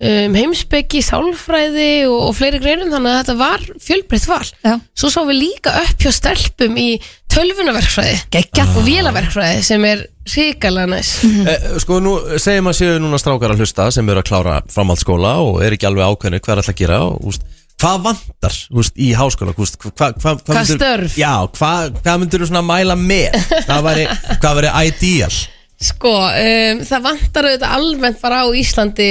um, 0.00 0.34
heimsbyggi, 0.38 1.00
sálfræði 1.06 1.88
og, 2.08 2.18
og 2.28 2.36
fleiri 2.38 2.60
greinum 2.62 2.90
þannig 2.92 3.12
að 3.14 3.20
þetta 3.22 3.36
var 3.40 3.64
fjölbreytt 3.86 4.28
val 4.30 4.44
Já. 4.64 4.74
svo 4.98 5.10
sáum 5.14 5.30
við 5.32 5.40
líka 5.44 5.74
upp 5.84 6.04
hjá 6.04 6.12
stelpum 6.14 6.76
í 6.78 6.88
tölvunaverkfræði 7.32 8.16
Geggjað. 8.34 8.72
og 8.78 8.86
vélaverkfræði 8.88 9.62
sem 9.66 9.84
er 9.88 10.06
ríkalega 10.28 10.90
næs 10.94 11.12
Eh, 11.48 11.68
Sko 11.82 12.00
nú 12.04 12.16
segjum 12.40 12.70
að 12.70 12.76
séu 12.80 12.98
núna 13.02 13.18
strákar 13.20 13.54
að 13.54 13.62
hlusta 13.62 13.88
sem 13.94 14.08
eru 14.12 14.22
að 14.22 14.28
klára 14.30 14.58
framhaldsskóla 14.72 15.36
og 15.44 15.62
er 15.64 15.76
ekki 15.76 15.88
alveg 15.88 16.08
ákveðinu 16.08 16.40
hvað 16.42 16.54
er 16.54 16.62
alltaf 16.62 16.74
að 16.74 16.80
gera 16.82 16.98
og, 17.06 17.18
úst, 17.30 17.44
hvað 17.78 18.00
vantar 18.08 18.56
úst, 18.82 18.96
í 18.98 19.12
háskóla 19.16 19.54
úst, 19.56 19.78
hva, 19.82 19.92
hva, 19.98 20.10
hva, 20.18 20.34
Hvað 20.42 20.58
myndir- 20.58 20.80
störf? 20.80 21.18
Já, 21.20 21.34
hvað 21.58 22.00
hva 22.04 22.16
myndir 22.22 22.42
þú 22.44 22.48
svona 22.50 22.64
mæla 22.66 22.96
með 22.98 23.38
hvað 23.68 23.84
væri, 23.88 24.06
hvað 24.42 24.58
væri 24.60 24.72
ideal 24.90 25.38
Sko, 25.78 26.10
um, 26.26 26.80
það 26.88 27.04
vantar 27.06 27.46
auðvitað 27.52 27.76
almennt 27.78 28.18
bara 28.24 28.40
á 28.42 28.46
Íslandi 28.50 29.10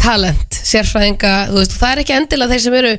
talent, 0.00 0.60
sérfræðinga, 0.66 1.34
þú 1.50 1.58
veist, 1.60 1.76
það 1.78 1.92
er 1.92 2.04
ekki 2.04 2.16
endilega 2.16 2.54
þeir 2.54 2.64
sem 2.66 2.78
eru 2.80 2.94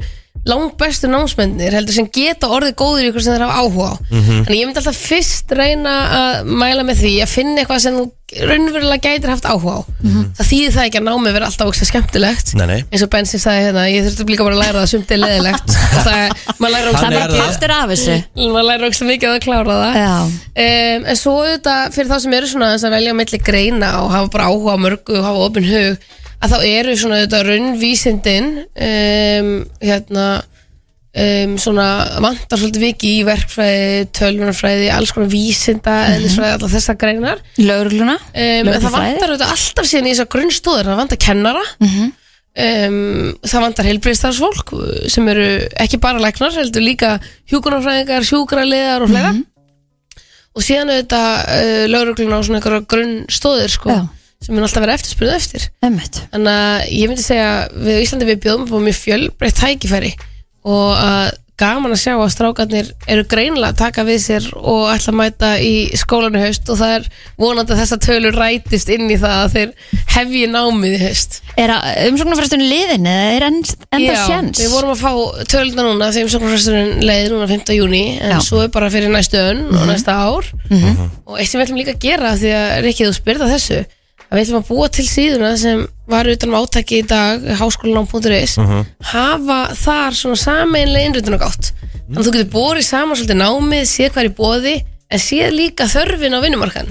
langbestu 0.50 1.08
námsmennir 1.08 1.72
heldur 1.78 1.96
sem 1.96 2.08
geta 2.12 2.50
orðið 2.52 2.74
góður 2.80 3.06
í 3.06 3.12
ykkur 3.12 3.24
sem 3.24 3.36
þeir 3.38 3.46
hafa 3.46 3.62
áhuga 3.64 3.86
á. 3.88 3.94
Mhm. 4.12 4.42
Þannig 4.44 4.58
ég 4.60 4.68
myndi 4.68 4.82
alltaf 4.82 4.98
fyrst 5.00 5.54
reyna 5.56 5.94
að 6.18 6.50
mæla 6.64 6.84
með 6.84 7.00
því 7.00 7.14
að 7.24 7.32
finna 7.32 7.62
eitthvað 7.62 7.84
sem 7.86 7.96
þú 8.00 8.04
raunverulega 8.50 9.06
gætir 9.06 9.30
haft 9.32 9.46
áhuga 9.48 9.76
á. 9.78 9.82
Það 10.36 10.50
þýðir 10.50 10.74
það 10.76 10.88
ekki 10.88 11.00
að 11.00 11.06
námið 11.08 11.36
vera 11.38 11.48
alltaf 11.48 11.70
ógst 11.70 11.86
skemmtilegt. 11.88 12.52
Nei, 12.60 12.66
nei. 12.68 12.80
Eins 12.92 13.06
og 13.06 13.12
Bensi 13.14 13.40
sagði 13.40 13.68
hérna, 13.68 13.84
ég 13.94 14.08
þurfti 14.08 14.26
líka 14.34 14.48
bara 14.48 14.58
að 14.58 14.64
læra 14.64 14.82
það 14.82 14.92
sumt 14.92 15.14
er 15.14 15.22
leðilegt 15.22 15.76
það, 16.08 16.24
er 17.22 17.36
partur 17.38 17.76
af 17.78 17.94
þessu. 17.94 18.18
Maður 18.42 18.68
læra 18.72 18.90
ógst 18.90 19.06
mikið 19.08 19.30
að 19.30 19.40
klára 19.46 19.78
það. 19.84 20.02
Já. 20.02 20.18
um, 20.66 21.08
en 21.14 21.22
svo 21.22 21.38
auðvitað 21.44 21.96
fyrir 21.96 22.12
þá 22.12 22.18
sem 22.26 22.36
eru 22.42 22.52
svona 22.52 22.74
að 22.74 22.98
velja 22.98 23.16
á 23.16 23.20
milli 23.22 23.40
greina 23.40 23.94
og 24.02 24.12
hafa 24.12 24.34
bara 24.34 24.50
áhuga 24.50 24.76
á 24.76 24.84
mörgu 24.90 25.22
og 25.22 25.30
hafa 25.30 25.48
opin 25.48 25.70
hug 25.70 26.12
að 26.44 26.56
þá 26.56 26.58
eru 26.68 26.96
svona 27.00 27.20
auðvitað 27.22 27.46
raunvísindin 27.50 28.50
um, 28.64 29.54
hérna 29.84 30.26
um, 31.14 31.54
svona 31.62 31.86
vantar 32.24 32.60
svolítið 32.60 32.86
viki 32.88 33.12
í 33.20 33.22
verkfræði, 33.28 34.10
tölvunarfræði 34.18 34.90
alls 34.94 35.14
konar 35.16 35.32
vísinda, 35.32 35.94
eðlisfræði 36.16 36.58
allar 36.58 36.74
þessar 36.74 37.00
greinar. 37.00 37.46
Lögregluna? 37.62 38.18
Um, 38.34 38.74
en 38.74 38.74
það 38.74 38.98
vantar 38.98 39.32
auðvitað 39.34 39.56
alltaf 39.56 39.90
síðan 39.90 40.10
í 40.10 40.14
þessar 40.16 40.30
grunnstóður 40.36 40.92
það 40.92 41.02
vantar 41.04 41.24
kennara. 41.28 41.64
Um, 42.54 42.98
það 43.42 43.64
vantar 43.66 43.88
heilbriðstarfsfólk 43.90 44.76
sem 45.10 45.30
eru 45.32 45.48
ekki 45.82 45.98
bara 46.02 46.22
læknar 46.22 46.54
heldur 46.54 46.84
líka 46.86 47.16
hjúkunarfræðingar, 47.50 48.28
sjúkraliðar 48.30 49.06
og 49.06 49.14
fleira. 49.14 49.32
Og 50.54 50.62
síðan 50.62 50.92
auðvitað 50.94 51.30
uh, 51.56 51.86
lögregluna 51.90 52.38
á 52.38 52.46
svona 52.46 52.60
einhverja 52.60 52.86
grunnstóðir 52.94 53.74
sko, 53.74 53.96
sem 54.44 54.56
mun 54.56 54.64
alltaf 54.68 54.84
vera 54.84 54.98
eftirspurðu 54.98 55.36
eftir 55.38 55.70
Emmett. 55.84 56.22
þannig 56.34 56.58
að 56.58 56.90
ég 57.00 57.08
myndi 57.14 57.24
segja 57.24 57.52
við 57.76 57.96
á 57.96 58.04
Íslandi 58.04 58.30
við 58.34 58.44
bjóðum 58.48 58.68
upp 58.68 58.76
á 58.76 58.86
mjög 58.90 59.00
fjölbreytt 59.04 59.62
tækifæri 59.64 60.14
og 60.64 60.92
að 60.98 61.32
gaman 61.64 61.94
að 61.94 62.00
sjá 62.02 62.14
að 62.18 62.32
strákarnir 62.34 62.88
eru 63.14 63.24
greinilega 63.30 63.70
að 63.76 63.78
taka 63.78 64.04
við 64.08 64.18
sér 64.24 64.46
og 64.58 64.88
ætla 64.90 65.12
að 65.14 65.18
mæta 65.20 65.50
í 65.62 65.74
skólanu 66.02 66.40
haust 66.42 66.68
og 66.74 66.80
það 66.80 66.94
er 66.96 67.04
vonandi 67.38 67.76
að 67.76 67.82
þessa 67.84 67.98
tölur 68.02 68.34
rætist 68.42 68.90
inn 68.90 69.06
í 69.14 69.18
það 69.22 69.36
að 69.44 69.54
þeir 69.54 69.74
hefji 70.16 70.48
námið 70.50 70.96
í 70.98 71.02
haust 71.04 71.38
Er 71.62 71.76
umsóknarfrestunni 72.10 72.66
liðin 72.72 73.06
eða 73.06 73.30
er 73.38 73.46
enn, 73.52 73.60
enda 73.94 74.16
Já, 74.18 74.24
sjens? 74.26 74.64
við 74.64 74.74
vorum 74.74 74.96
að 74.96 75.04
fá 75.06 75.46
töluna 75.54 75.86
núna 75.92 76.10
þegar 76.10 76.28
umsóknarfresturinn 76.32 77.06
leiði 77.06 77.32
núna 77.36 77.48
5. 77.54 77.74
júni 77.78 78.04
en 78.18 78.34
Já. 78.34 78.40
svo 78.50 78.64
er 78.66 78.74
bara 78.74 78.90
fyrir 78.90 79.14
næstu 79.14 79.38
önn 79.38 79.68
og 79.70 79.84
Mhm. 79.84 79.92
næsta 79.94 80.18
ár 80.26 80.50
Mhm. 80.74 81.10
og 81.28 81.38
eitt 81.38 81.50
sem 81.54 81.62
við 81.62 81.68
ætlum 81.68 81.82
líka 81.84 81.94
að 81.94 82.00
gera 82.10 82.34
því 82.34 82.50
að 82.58 82.82
Rikki 82.88 83.06
þú 83.06 83.14
spyrða 83.22 83.52
þessu 83.54 83.86
að 84.34 84.40
við 84.40 84.44
ætlum 84.48 84.62
að 84.64 84.70
búa 84.72 84.88
til 84.90 85.06
síðuna 85.06 85.52
sem 85.62 85.84
var 86.10 86.26
utan 86.34 86.50
um 86.50 86.56
átaki 86.58 87.00
í 87.04 87.08
dag 87.08 87.44
háskólanám.is 87.62 88.58
Mhm. 88.58 88.86
hafa 89.14 89.60
þar 89.78 90.18
svona 90.18 90.40
sameinlega 90.42 91.06
innrýtun 91.12 91.38
og 91.38 91.44
gátt 91.46 91.70
þannig 91.70 92.18
að 92.18 92.26
þú 92.28 92.34
getur 92.34 92.52
borið 92.58 92.84
saman 92.90 93.16
svolítið 93.16 93.40
námið 93.44 93.86
séð 93.94 94.10
hvað 94.12 94.24
er 94.24 94.30
í 94.32 94.36
bóði 94.42 94.76
en 95.14 95.20
séð 95.20 95.52
líka 95.54 95.86
þörfin 95.86 96.34
á 96.34 96.40
vinnumarkan 96.42 96.88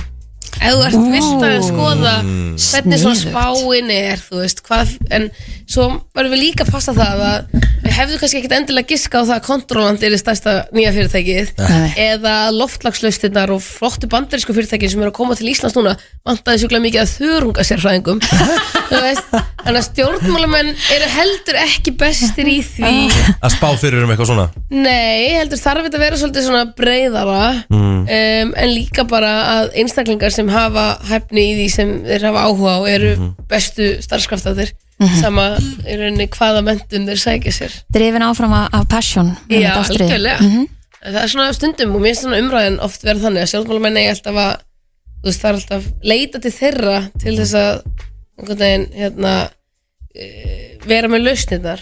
ef 0.60 0.74
þú 0.76 0.84
ert 0.86 1.00
vilt 1.12 1.44
að 1.48 1.58
skoða 1.66 2.14
hvernig 2.22 3.00
svona 3.02 3.18
spáin 3.18 3.90
er 3.94 4.20
þú 4.22 4.42
veist, 4.42 4.62
hvað, 4.66 4.92
en 5.10 5.28
svo 5.72 5.86
verðum 6.12 6.34
við 6.34 6.42
líka 6.42 6.66
að 6.66 6.72
passa 6.74 6.92
það 6.96 7.22
að 7.26 7.54
við 7.82 7.94
hefðum 7.96 8.20
kannski 8.20 8.38
ekkit 8.42 8.54
endilega 8.58 8.90
giska 8.92 9.22
á 9.22 9.26
það 9.26 9.36
að 9.38 9.46
Controland 9.46 10.04
er 10.06 10.16
stærsta 10.20 10.52
nýja 10.76 10.92
fyrirtækið 10.94 11.52
Nei. 11.58 11.88
eða 12.04 12.34
loftlagslaustinnar 12.54 13.52
og 13.54 13.62
flottu 13.64 14.10
bandarísku 14.12 14.54
fyrirtækin 14.54 14.92
sem 14.92 15.02
eru 15.02 15.10
að 15.10 15.16
koma 15.16 15.38
til 15.38 15.48
Íslands 15.50 15.74
núna 15.78 15.96
vantaði 16.28 16.62
sjúklega 16.62 16.84
mikið 16.84 17.02
að 17.02 17.14
þörungasérfræðingum 17.16 18.22
Þú 18.92 19.00
veist, 19.00 19.28
þannig 19.62 19.78
að 19.80 19.86
stjórnmálamenn 19.86 20.70
eru 20.92 21.06
heldur 21.14 21.56
ekki 21.62 21.94
bestir 21.96 22.48
í 22.50 22.58
því. 22.66 22.90
Að 23.40 23.54
spá 23.54 23.70
fyrir 23.80 24.02
um 24.04 24.10
eitthvað 24.12 24.28
svona? 24.28 24.44
Nei, 24.68 25.32
heldur 25.38 25.60
þarf 25.62 25.86
þetta 25.86 25.96
að 25.96 26.04
vera 26.04 26.18
svolítið 26.20 26.44
svona 26.50 26.64
breyðara 26.76 27.40
Mm. 27.72 28.02
um, 28.04 28.52
en 28.58 28.70
líka 28.74 29.04
bara 29.08 29.30
að 29.54 29.70
einstaklingar 29.80 30.32
sem 30.34 30.41
hafa 30.48 30.98
hæfni 31.08 31.40
í 31.40 31.54
því 31.58 31.66
sem 31.70 31.92
þeir 32.04 32.24
hafa 32.28 32.44
áhuga 32.48 32.72
á 32.78 32.80
eru 32.88 33.12
Mhm. 33.16 33.34
bestu 33.48 33.86
starfskraftaðir 34.02 34.72
Mhm. 35.00 35.20
sama 35.20 35.44
í 35.86 35.96
rauninni 35.98 36.28
hvaða 36.28 36.62
mentun 36.64 37.06
þeir 37.08 37.20
sækja 37.22 37.52
sér 37.52 37.72
Drifin 37.92 38.22
áfram 38.22 38.52
af, 38.52 38.88
passion 38.88 39.36
Já, 39.48 39.74
algjörlega 39.76 40.40
Mhm. 40.40 40.68
En 41.04 41.14
Það 41.14 41.22
er 41.24 41.28
svona 41.28 41.52
stundum 41.52 41.94
og 41.96 42.00
mér 42.00 42.06
finnst 42.14 42.22
svona 42.22 42.38
umræðin 42.38 42.80
oft 42.80 43.02
verða 43.02 43.20
þannig 43.26 43.42
að 43.42 43.50
sjálfmálamenn 43.50 43.96
eigi 43.98 44.10
alltaf 44.12 44.36
að 44.38 44.56
þú 45.22 45.26
veist, 45.26 45.40
það 45.42 45.48
er 45.48 45.54
alltaf 45.58 45.84
leita 46.04 46.38
til 46.40 46.50
þeirra 46.52 47.10
til 47.18 47.36
þess 47.38 47.54
að 47.54 47.82
einhvern 48.38 48.58
veginn 48.58 48.86
hérna 48.94 49.50
e, 50.14 50.78
vera 50.86 51.08
með 51.08 51.24
lausnirnar 51.26 51.80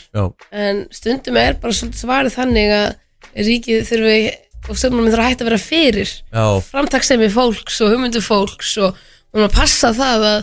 en 0.52 0.86
stundum 0.90 1.36
er 1.36 1.54
bara 1.60 1.72
svolítið 1.72 2.00
svarið 2.04 2.34
þannig 2.38 2.72
að 2.72 2.94
ríkið 3.36 3.84
þurfi 3.90 4.34
og 4.68 4.76
stjórnmálamenn 4.76 5.12
þurfa 5.14 5.24
að 5.24 5.30
hætta 5.32 5.44
að 5.44 5.50
vera 5.50 5.62
fyrir 5.64 6.10
Já. 6.34 6.44
framtaksemi 6.70 7.28
fólks 7.32 7.80
og 7.84 7.94
hugmyndu 7.94 8.20
fólks 8.24 8.74
og 8.82 8.98
og 9.30 9.38
maður 9.38 9.52
passa 9.54 9.92
það 9.94 10.24
að, 10.26 10.38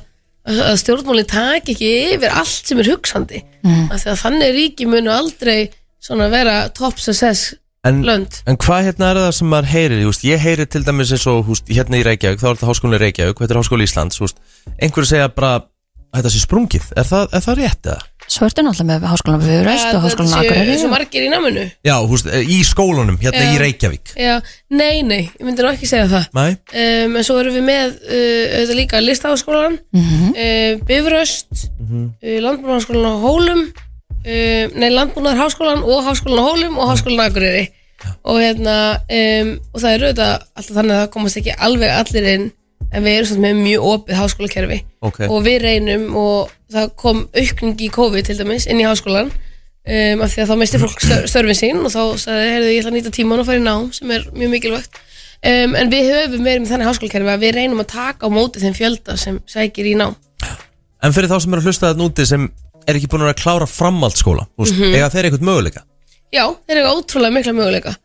að 0.47 0.77
stjórnmálinn 0.79 1.27
taki 1.27 1.73
ekki 1.75 1.89
yfir 2.15 2.31
allt 2.39 2.69
sem 2.71 2.79
er 2.83 2.91
hugsandi 2.93 3.43
Mm. 3.67 3.89
af 3.91 3.99
því 3.99 4.09
að 4.13 4.19
þannig 4.21 4.51
ríki 4.55 4.85
munu 4.87 5.09
aldrei 5.11 5.69
svona 5.99 6.29
vera 6.31 6.69
top 6.71 6.99
success 7.03 7.55
En, 7.83 7.97
lönd 8.05 8.37
en 8.47 8.55
hvað 8.57 8.85
hérna 8.85 9.09
er 9.11 9.17
það 9.25 9.31
sem 9.35 9.49
maður 9.51 9.67
heyrir 9.73 10.01
Just, 10.05 10.23
Ég 10.23 10.39
heyri 10.39 10.65
til 10.65 10.83
dæmis 10.87 11.11
eins 11.11 11.25
og 11.27 11.41
húst, 11.49 11.67
hérna 11.67 11.99
í 11.99 12.03
Reykjavík 12.07 12.39
Þá 12.39 12.47
er 12.47 12.55
þetta 12.55 12.69
háskólinni 12.69 12.99
Reykjavík, 13.01 13.37
hvað 13.41 13.51
er 13.53 13.59
háskóli 13.59 13.87
Íslands 13.89 14.21
húst, 14.23 14.39
Einhverju 14.79 15.09
segja 15.09 15.27
bara 15.35 15.51
þetta 16.15 16.31
sé 16.31 16.41
sprungið, 16.45 16.87
er 16.95 17.07
það, 17.09 17.27
er 17.35 17.43
það 17.45 17.59
rétt 17.59 17.89
eða? 17.91 18.01
Svo 18.37 18.45
ertu 18.45 18.61
náttúrulega 18.61 18.99
með 18.99 19.05
háskólan 19.09 19.41
Bifröst 19.41 19.95
og 19.97 20.03
háskólan 20.03 20.29
Það 20.35 20.43
Akureyri. 20.45 20.73
svo 20.77 20.89
margir 20.91 21.23
í 21.25 21.29
náminu. 21.31 21.63
Já, 21.87 21.95
húst, 22.05 22.27
í 22.29 22.57
skólunum, 22.67 23.15
hérna 23.21 23.41
Já. 23.41 23.53
í 23.55 23.61
Reykjavík. 23.63 24.11
Já, 24.13 24.35
nei, 24.69 25.01
nei, 25.01 25.23
ég 25.39 25.41
myndi 25.47 25.63
nú 25.65 25.71
ekki 25.71 25.89
segja 25.89 26.05
það. 26.11 26.27
Nei, 26.37 26.51
um, 26.53 27.15
En 27.17 27.25
svo 27.25 27.39
erum 27.41 27.55
við 27.57 27.65
með 27.65 27.95
uh, 27.97 28.43
auðvitað 28.59 28.77
líka 28.81 29.01
listaháskólan 29.01 29.79
Mhm. 29.91 30.29
uh, 30.37 30.85
Bifröst 30.85 31.65
uh, 31.81 32.37
Landbúnaðarháskólan 32.45 33.09
á 33.09 33.15
Hólum 33.25 33.61
uh, 33.65 34.65
Nei, 34.77 34.89
Landbúnaðarháskólan 34.93 35.81
og 35.87 36.05
Háskólan 36.05 36.37
á 36.37 36.47
Hólum 36.51 36.77
og 36.77 36.91
Háskólan 36.93 37.25
á 37.25 37.27
Akureyri. 37.31 37.65
Og 38.29 38.37
hérna 38.37 38.75
um, 39.09 39.49
og 39.73 39.81
það 39.81 39.93
er 39.95 40.03
auðvitað 40.05 40.33
alltaf 40.53 40.75
þannig 40.77 40.93
að 40.93 40.99
það 41.01 41.11
komast 41.15 41.37
ekki 41.41 41.55
alveg 41.57 41.93
allir 41.97 42.27
inn 42.35 42.45
en 42.91 43.03
við 43.03 43.17
erum 43.21 43.41
með 43.43 43.57
mjög 43.63 43.87
opið 43.93 44.19
háskólakerfi 44.21 44.77
Ok. 45.01 45.19
og 45.29 45.41
við 45.45 45.57
reynum 45.65 46.05
og 46.15 46.51
það 46.71 46.93
kom 46.95 47.25
aukning 47.35 47.81
í 47.83 47.89
COVID 47.93 48.25
til 48.29 48.37
dæmis 48.39 48.67
inn 48.67 48.79
í 48.81 48.85
háskólan 48.87 49.31
um, 49.31 50.21
af 50.23 50.31
því 50.33 50.43
að 50.43 50.49
þá 50.51 50.55
misti 50.61 50.79
fólk 50.81 51.01
stör, 51.03 51.25
störfin 51.31 51.59
sín 51.59 51.81
og 51.83 51.91
þá 51.91 52.01
sagði, 52.23 52.47
heyrðu, 52.53 52.71
ég 52.73 52.79
ætla 52.81 52.91
að 52.93 52.97
nýta 52.97 53.13
tíman 53.17 53.43
og 53.43 53.49
fara 53.49 53.59
í 53.61 53.65
nám 53.65 53.89
sem 53.95 54.11
er 54.15 54.25
mjög 54.35 54.53
mikilvægt 54.55 54.97
um, 54.97 55.75
en 55.75 55.91
við 55.91 56.09
höfum 56.13 56.47
verið 56.47 56.63
með 56.63 56.71
þannig 56.71 56.89
háskólakerfi 56.91 57.33
að 57.35 57.43
við 57.45 57.55
reynum 57.59 57.83
að 57.83 57.91
taka 57.93 58.27
á 58.27 58.29
móti 58.31 58.63
þeim 58.63 58.75
fjölda 58.79 59.17
sem 59.19 59.41
sækir 59.47 59.91
í 59.91 59.95
nám 59.99 60.15
en 61.03 61.13
fyrir 61.13 61.29
þá 61.29 61.37
sem 61.43 61.53
eru 61.53 61.61
að 61.61 61.69
hlusta 61.69 61.91
þetta 61.91 62.01
núti 62.01 62.25
sem 62.25 62.47
er 62.87 62.95
ekki 62.97 63.09
búin 63.11 63.27
að 63.27 63.37
klára 63.43 63.67
framhaldsskóla 63.69 64.47
mm 64.57 64.65
Mhm. 64.71 64.93
eiga 64.95 65.09
þeir 65.11 65.27
eitthvað 65.27 65.43
möguleika? 65.45 65.81
Já, 66.33 66.43
þeir 66.67 66.77
eru 66.81 66.89
ótrúlega 66.97 67.33
mikla 67.35 67.53
möguleika 67.53 67.95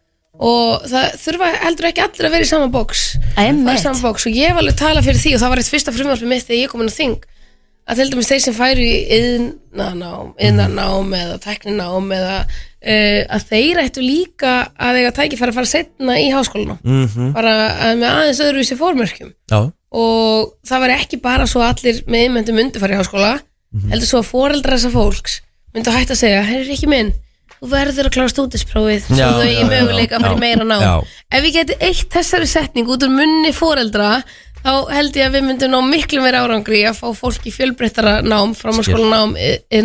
og 0.41 0.87
það 0.89 1.11
þurfa 1.20 1.49
heldur 1.66 1.89
ekki 1.91 2.03
allir 2.07 2.26
að 2.28 2.33
vera 2.37 2.47
í 2.47 2.49
sama 2.49 2.68
bóks 2.72 3.03
Einmitt. 3.37 3.76
í 3.76 3.83
sama 3.83 4.01
bóks 4.01 4.24
og 4.26 4.33
ég 4.33 4.49
hef 4.49 4.57
alveg 4.62 4.78
talað 4.80 5.05
fyrir 5.11 5.20
því 5.20 5.35
og 5.37 5.43
það 5.43 5.53
var 5.53 5.61
eitt 5.62 5.72
fyrsta 5.74 5.93
frumvarpi 5.93 6.28
mitt 6.30 6.47
þegar 6.49 6.62
ég 6.62 6.72
kom 6.72 6.80
inn 6.85 6.89
á 6.93 6.97
þing 6.97 7.18
að 7.83 7.99
til 7.99 8.07
dæmis 8.12 8.28
þeir 8.30 8.41
sem 8.45 8.55
færu 8.55 8.85
í 8.87 8.95
yðnanám, 9.18 10.28
yðnanám 10.39 11.14
eða 11.18 11.39
tekninám 11.43 12.12
eða 12.16 12.35
uh, 12.47 13.20
að 13.37 13.47
þeir 13.51 13.80
ættu 13.83 14.05
líka 14.07 14.53
að 14.78 15.01
eiga 15.03 15.12
tækifæri 15.18 15.53
að 15.53 15.59
fara 15.59 15.70
setna 15.72 16.16
í 16.22 16.28
háskólanum 16.33 16.78
Mhm. 16.87 17.33
bara 17.35 17.55
að 17.91 17.99
með 18.01 18.09
aðeins 18.12 18.43
öðruvísi 18.47 18.78
fórmörkjum 18.78 19.33
Já, 19.51 19.61
og 19.93 20.53
það 20.64 20.80
var 20.87 20.95
ekki 20.97 21.20
bara 21.22 21.47
svo 21.51 21.61
að 21.61 21.74
allir 21.74 22.03
með 22.07 22.24
innmyndum 22.28 22.57
myndi 22.57 22.80
fara 22.80 22.95
í 22.97 23.01
háskóla 23.03 23.33
heldur 23.91 24.09
svo 24.09 24.22
að 24.22 24.30
foreldra 24.30 24.78
þessa 24.78 24.95
fólks 24.95 25.41
myndi 25.74 25.91
að 25.91 25.99
hætta 25.99 26.14
að 26.16 26.22
segja, 26.22 26.43
herri 26.49 26.72
ekki 26.76 26.89
minn 26.89 27.12
þú 27.62 27.70
verður 27.70 28.08
að 28.08 28.14
klára 28.16 28.32
stúdisprófið 28.32 29.04
Já, 29.14 29.26
þú 29.30 29.42
já, 29.42 29.48
eigi 29.48 29.66
möguleika 29.70 30.18
að 30.18 30.24
fara 30.26 30.34
í 30.34 30.42
meira 30.42 30.64
nám. 30.66 31.10
Ef 31.30 31.44
við 31.44 31.54
geti 31.60 31.76
eitt 31.88 32.08
þessari 32.10 32.48
setning 32.50 32.90
út 32.90 33.06
úr 33.06 33.12
munni 33.14 33.52
foreldra 33.54 34.08
þá 34.62 34.72
held 34.92 35.18
ég 35.18 35.28
að 35.28 35.36
við 35.36 35.46
myndum 35.48 35.72
ná 35.72 35.78
miklu 35.86 36.22
meira 36.22 36.42
árangri 36.44 36.82
að 36.88 36.98
fá 37.00 37.08
fólk 37.18 37.46
í 37.48 37.52
fjölbreyttara 37.54 38.14
nám 38.26 38.54
framhalskólanám, 38.58 39.34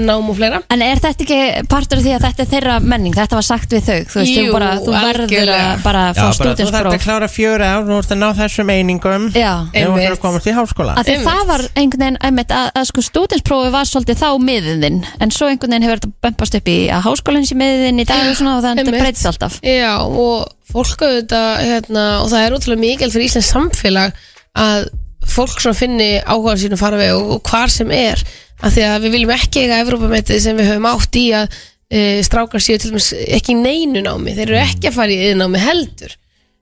nám 0.04 0.30
og 0.32 0.38
fleira. 0.38 0.62
En 0.74 0.84
er 0.86 1.02
þetta 1.02 1.26
ekki 1.26 1.40
partur 1.72 2.02
af 2.02 2.06
því 2.06 2.14
að 2.16 2.26
þetta 2.28 2.46
er 2.46 2.52
þeirra 2.54 2.78
menning? 2.84 3.16
Þetta 3.18 3.40
var 3.40 3.48
sagt 3.48 3.74
við 3.74 3.86
þau, 3.88 4.00
þú 4.12 4.22
veist, 4.22 4.38
Jú, 4.38 4.54
bara, 4.54 4.72
þú 4.84 4.96
verður 4.96 5.54
að 5.56 5.84
bara 5.86 6.04
fá 6.14 6.22
þú 6.22 6.26
þarf 6.26 6.28
að 6.28 6.38
stúdinspróf 6.42 7.06
klára 7.08 7.30
fjöra 7.32 7.72
ár, 7.74 7.88
þú 7.88 7.98
ert 8.02 8.14
að 8.14 8.22
ná 8.22 8.28
þessum 8.42 8.74
einingum. 8.74 9.28
Já. 9.34 9.54
Ef 9.74 9.88
þú 9.88 9.98
þarf 9.98 10.18
að 10.18 10.24
komast 10.26 10.50
í 10.50 10.56
háskóla. 10.58 10.98
Að 11.02 11.12
það 11.26 11.44
var 11.52 11.66
einhvern 11.74 12.06
veginn 12.06 12.22
einmitt, 12.28 12.54
að, 12.54 12.70
að 12.78 12.88
sko 12.92 13.06
stúdinsprófi 13.08 13.74
var 13.74 13.90
svolítið 13.90 14.22
þá 14.22 14.30
miðin 14.48 15.02
en 15.18 15.34
svo 15.34 15.50
einhvern 15.50 15.74
veginn 15.74 15.88
hefur 15.88 16.02
þetta 16.02 16.14
bömpast 16.28 16.60
upp 16.60 16.72
í 16.72 16.78
að 16.94 17.06
háskólinn 17.08 17.48
sé 17.48 17.58
miðin 17.58 18.04
í 18.04 18.08
dag 18.08 18.30
og 18.30 18.38
svona 18.40 18.58
og 18.60 18.66
þetta 18.66 18.96
breytist 18.98 19.30
alltaf. 19.32 19.60
Já, 19.66 19.94
og 20.06 20.48
fólk 20.72 21.04
auðvitað 21.06 21.52
hérna, 21.64 22.08
og 22.24 22.32
það 22.32 22.44
er 22.44 22.58
ótrúlega 22.58 22.84
mikil 22.84 23.12
fyrir 23.14 23.30
Íslands 23.30 23.52
samfélag 23.54 24.18
að 24.58 24.90
fólk 25.28 25.62
svona 25.62 25.78
finni 25.78 26.12
áhuga 26.24 26.58
sínu 26.60 26.78
fara 26.80 27.00
við 27.00 27.16
og, 27.18 27.34
og 27.38 27.50
hvar 27.50 27.72
sem 27.72 27.92
er. 27.94 28.22
Af 28.58 28.74
því 28.74 28.86
að 28.90 29.02
við 29.06 29.18
viljum 29.18 29.34
ekki 29.36 29.66
eiga 29.66 29.82
Evrópametið 29.84 30.40
sem 30.44 30.58
við 30.58 30.72
höfum 30.72 30.88
átt 30.90 31.20
í 31.20 31.26
að 31.38 31.58
e, 31.94 32.00
strákar 32.26 32.64
séu 32.64 32.80
til 32.82 32.94
dæmis 32.94 33.12
ekki 33.38 33.58
neinu 33.58 34.02
námi. 34.06 34.34
Þeir 34.38 34.48
eru 34.48 34.62
ekki 34.64 34.90
að 34.90 34.98
fara 34.98 35.14
í 35.14 35.28
yðnámi 35.32 35.62
heldur. 35.62 36.16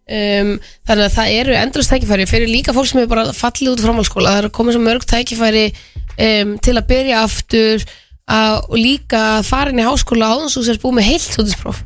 Um, 0.06 0.52
þannig 0.86 1.08
að 1.08 1.14
það 1.16 1.36
eru 1.39 1.54
endurist 1.58 1.89
tækifæri 1.89 2.26
fyrir 2.30 2.52
líka 2.52 2.74
fólk 2.76 2.91
sem 2.91 3.00
er 3.02 3.08
bara 3.10 3.32
fallið 3.34 3.72
út 3.72 3.80
úr 3.80 3.88
framhaldsskóla. 3.88 4.34
Það 4.36 4.41
eru 4.43 4.52
komið 4.54 4.76
svo 4.76 4.82
mörg 4.86 5.08
tækifæri 5.10 5.64
um, 5.72 6.52
til 6.62 6.76
að 6.76 6.89
byrja 6.91 7.24
aftur 7.26 7.86
að, 8.26 8.55
og 8.71 8.78
líka 8.80 9.19
að 9.36 9.45
fara 9.45 9.69
inn 9.69 9.80
í 9.80 9.86
háskóla 9.86 10.32
áðan 10.34 10.49
svo 10.49 10.63
sér 10.65 10.80
búið 10.82 10.95
með 10.97 11.07
heilt 11.11 11.26
stúdinspróf 11.28 11.82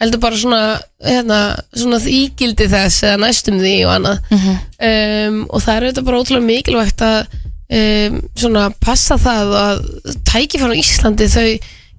heldur 0.00 0.20
bara 0.22 0.38
svona, 0.40 0.60
hérna, 1.04 1.40
svona 1.78 2.00
ígildi 2.10 2.66
þess 2.72 3.04
eða 3.06 3.20
næstum 3.22 3.60
því 3.62 3.74
og 3.86 3.92
annað. 3.94 4.18
Um, 4.82 5.36
og 5.46 5.62
það 5.62 5.76
er 5.76 5.86
auðvitað 5.86 6.08
bara 6.08 6.20
ótrúlega 6.22 6.46
mikilvægt 6.48 7.04
að 7.06 7.18
um, 7.78 8.20
svona 8.34 8.64
passa 8.82 9.18
það 9.18 9.54
að 9.60 9.84
tækifæra 10.26 10.74
á 10.74 10.80
Íslandi 10.82 11.28
þau 11.30 11.46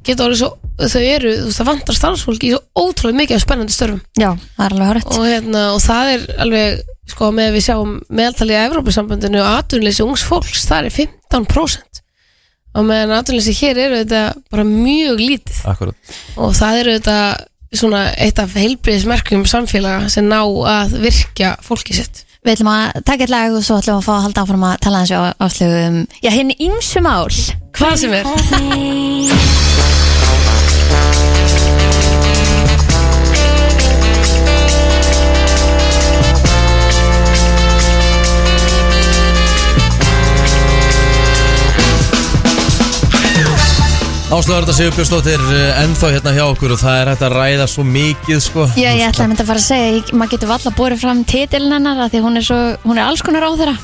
geta 0.08 0.24
orðið 0.24 0.40
svo, 0.40 0.52
þau 0.78 1.02
eru, 1.04 1.32
þú 1.38 1.48
veist 1.48 1.60
það 1.62 1.70
vantar 1.72 1.98
starfsfólk 1.98 2.44
í 2.48 2.52
svo 2.54 2.62
ótrúlega 2.84 3.22
mikið 3.22 3.40
af 3.40 3.44
spennandi 3.44 3.76
störfum. 3.76 4.04
Já, 4.20 4.30
það 4.56 4.66
er 4.68 4.76
alveg 4.76 4.92
horrið 4.92 5.10
og, 5.16 5.26
hérna, 5.28 5.64
og 5.76 5.82
það 5.84 6.12
er 6.14 6.28
alveg 6.46 6.84
sko 7.08 7.32
með 7.36 7.54
við 7.56 7.66
sjáum 7.70 7.96
meðaltalið 8.12 8.60
að 8.60 8.68
Evrópusambandinu 8.70 9.40
og 9.44 9.50
atvinnleysi 9.62 10.04
ungs 10.04 10.24
fólks, 10.28 10.68
það 10.68 10.90
er 10.90 10.96
15% 11.32 12.02
og 12.78 12.86
meðan 12.88 13.18
atvinnleysi 13.18 13.56
hér 13.58 13.82
eru 13.88 14.00
þetta 14.04 14.24
bara 14.54 14.66
mjög 14.68 15.16
lítið. 15.24 15.60
Akkurat. 15.72 16.16
Og 16.38 16.54
það 16.58 16.82
eru 16.84 16.96
þetta 17.00 17.18
svona 17.78 18.02
eitt 18.24 18.40
af 18.40 18.56
heilbriðismerkjum 18.56 19.44
samfélaga 19.50 20.08
sem 20.12 20.26
ná 20.30 20.40
að 20.46 20.98
virkja 21.04 21.50
fólki 21.66 21.94
sitt. 21.98 22.24
Við 22.46 22.54
ætlum 22.56 22.72
að 22.72 23.02
taka 23.04 23.26
eitt 23.26 23.34
lag 23.34 23.52
og 23.58 23.64
svo 23.66 23.76
ætlum 23.82 23.98
við 23.98 24.02
að 24.02 24.08
fá 24.08 24.14
að 24.16 24.26
halda 24.28 24.44
áfram 24.46 24.68
að 24.70 24.76
tala 24.86 25.04
þessu 25.04 25.18
áslögu 25.48 25.80
um, 25.88 25.98
já, 26.24 26.32
henni 26.32 26.56
ímsu 26.70 27.00
mál. 27.04 27.28
Hvað 27.78 27.96
sem 28.06 28.12
er 28.22 28.26
Áslöður 44.28 44.66
þetta 44.66 44.74
Sigur 44.76 44.96
Björnsdóttir 44.98 45.44
eh, 45.56 45.78
ennþá 45.86 46.08
hérna 46.12 46.32
hjá 46.36 46.42
okkur 46.50 46.74
og 46.76 46.80
það 46.82 46.98
er 47.00 47.10
hægt 47.14 47.22
að 47.24 47.36
ræða 47.38 47.68
svo 47.72 47.84
mikið 47.88 48.42
sko. 48.44 48.66
Já, 48.76 48.90
ég 48.92 49.06
ætla 49.08 49.24
að 49.24 49.30
mynda 49.32 49.46
að 49.46 49.52
fara 49.54 49.62
að 49.62 49.68
segja, 49.70 49.94
ég, 49.94 50.10
maður 50.20 50.34
getur 50.34 50.50
valla 50.52 50.74
borið 50.76 51.00
fram 51.06 51.22
titilin 51.32 51.76
hennar 51.78 52.02
að 52.04 52.12
því 52.12 52.22
hún 52.26 52.40
er, 52.42 52.46
svo, 52.50 52.58
hún 52.84 53.00
er 53.00 53.06
alls 53.06 53.24
konar 53.24 53.46
á 53.48 53.52
þeirra. 53.62 53.76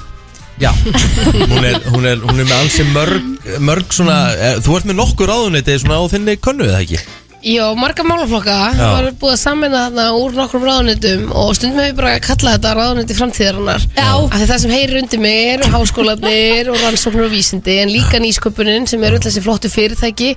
Já, 0.60 0.70
hún 1.54 1.70
er, 1.70 1.80
hún 1.94 2.10
er, 2.12 2.20
hún 2.28 2.44
er 2.44 2.50
með 2.50 2.58
ansi 2.58 2.88
mörg, 2.92 3.32
mörg 3.64 3.96
svona, 3.96 4.18
eh, 4.36 4.60
þú 4.68 4.76
ert 4.82 4.90
með 4.92 5.00
nokkur 5.00 5.32
ráðuniti 5.32 5.78
svona 5.80 6.02
á 6.04 6.12
þinni 6.12 6.36
könnu 6.44 6.68
eða 6.68 6.84
ekki? 6.84 7.00
Já, 7.44 7.66
marga 7.76 8.04
málaflokka 8.08 8.54
Já. 8.56 8.78
það 8.80 8.94
var 8.96 9.08
búið 9.20 9.34
að 9.34 9.40
samina 9.42 9.80
þarna 9.84 10.04
úr 10.16 10.36
nokkrum 10.38 10.64
ráðunitum 10.64 11.24
og 11.36 11.50
stundum 11.58 11.82
hefur 11.84 11.98
bara 11.98 12.20
kallað 12.24 12.54
þetta 12.56 12.72
ráðuniti 12.78 13.18
framtíðarinnar 13.18 13.84
Já 13.98 14.06
Af 14.14 14.38
því 14.38 14.48
það 14.52 14.62
sem 14.64 14.72
heyrir 14.72 15.00
undir 15.02 15.20
mig 15.26 15.40
eru 15.58 15.72
háskólanir 15.74 16.70
og 16.72 16.78
rannsóknir 16.86 17.26
og 17.28 17.34
vísindi 17.36 17.76
en 17.84 17.92
líka 17.92 18.22
nýsköpunin 18.24 18.88
sem 18.88 19.04
eru 19.04 19.20
öll 19.20 19.26
þessi 19.28 19.44
flottu 19.44 19.68
fyrirtæki 19.74 20.30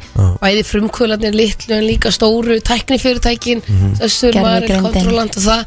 bæði 0.43 0.65
frumkvölanir 0.67 1.39
litlu 1.39 1.79
en 1.79 1.87
líka 1.87 2.11
stóru 2.11 2.59
tæknifyrirtækin 2.61 3.63
mm 3.63 3.77
Mhm. 3.77 3.93
-hmm. 3.93 4.03
Östurmaður, 4.07 4.67
Gervigreindin. 4.67 4.83
kontrollant 4.93 5.37
og 5.37 5.43
það 5.43 5.65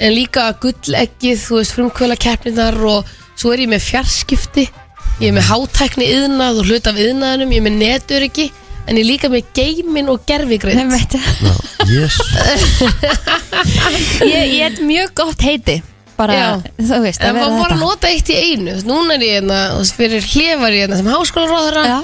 en 0.00 0.12
líka 0.14 0.52
gulleggið, 0.60 1.38
þú 1.46 1.54
veist, 1.58 1.72
frumkvöla 1.76 2.16
keppninar 2.16 2.74
og 2.84 3.04
svo 3.36 3.52
er 3.52 3.58
ég 3.58 3.68
með 3.68 3.82
fjarskipti 3.90 4.68
ég 5.20 5.28
er 5.28 5.32
með 5.38 5.46
hátækni 5.50 6.06
yðnað 6.08 6.58
og 6.58 6.64
hluta 6.66 6.90
af 6.90 6.96
yðnaðinum, 6.96 7.50
ég 7.52 7.56
er 7.60 7.66
með 7.70 7.78
netöryggi 7.78 8.50
en 8.86 8.96
ég 8.96 9.02
er 9.04 9.08
líka 9.08 9.28
með 9.32 9.44
geimin 9.56 10.08
og 10.12 10.18
gerfigreind 10.26 10.92
Yes. 11.90 12.20
Ég, 14.22 14.52
ég 14.54 14.60
er 14.66 14.72
mjög 14.84 15.10
gott 15.18 15.40
heiti. 15.42 15.80
Bara, 16.20 16.34
Já. 16.36 16.48
þú 16.76 16.98
veist, 17.02 17.22
að 17.24 17.28
En 17.30 17.34
vera 17.38 17.46
maður 17.48 17.62
bara 17.62 17.74
þetta. 17.74 17.80
nota 17.80 18.08
eitt 18.12 18.28
í 18.30 18.34
einu. 18.36 18.70
Þú 18.70 18.74
veist, 18.76 18.86
Núna 18.90 19.14
er 19.16 19.22
ég 19.24 19.32
hérna, 19.38 19.58
þú 19.72 19.78
veist, 19.80 19.94
fyrir 19.96 20.22
hlifar 20.34 20.72
ég 20.76 20.80
hérna 20.84 20.96
sem 21.00 21.08
háskólaráðara 21.08 21.84
Já. 21.88 21.98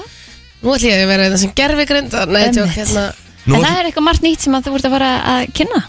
Nú 0.63 0.67
ætlum 0.73 0.89
ég 0.89 0.97
að 1.03 1.11
vera 1.11 1.23
hérna 1.27 1.39
sem 1.43 1.51
gerfigreind 1.59 2.09
Nei, 2.33 2.45
tjók, 2.49 2.65
Einmitt. 2.65 2.77
hérna 2.81 3.03
En 3.47 3.61
það 3.61 3.77
er 3.77 3.85
eitthvað 3.91 4.07
margt 4.09 4.23
nýtt 4.25 4.41
sem 4.43 4.55
að 4.57 4.65
þú 4.67 4.71
ert 4.79 4.87
að 4.89 4.95
fara 4.97 5.11
að 5.35 5.41
kynna 5.59 5.81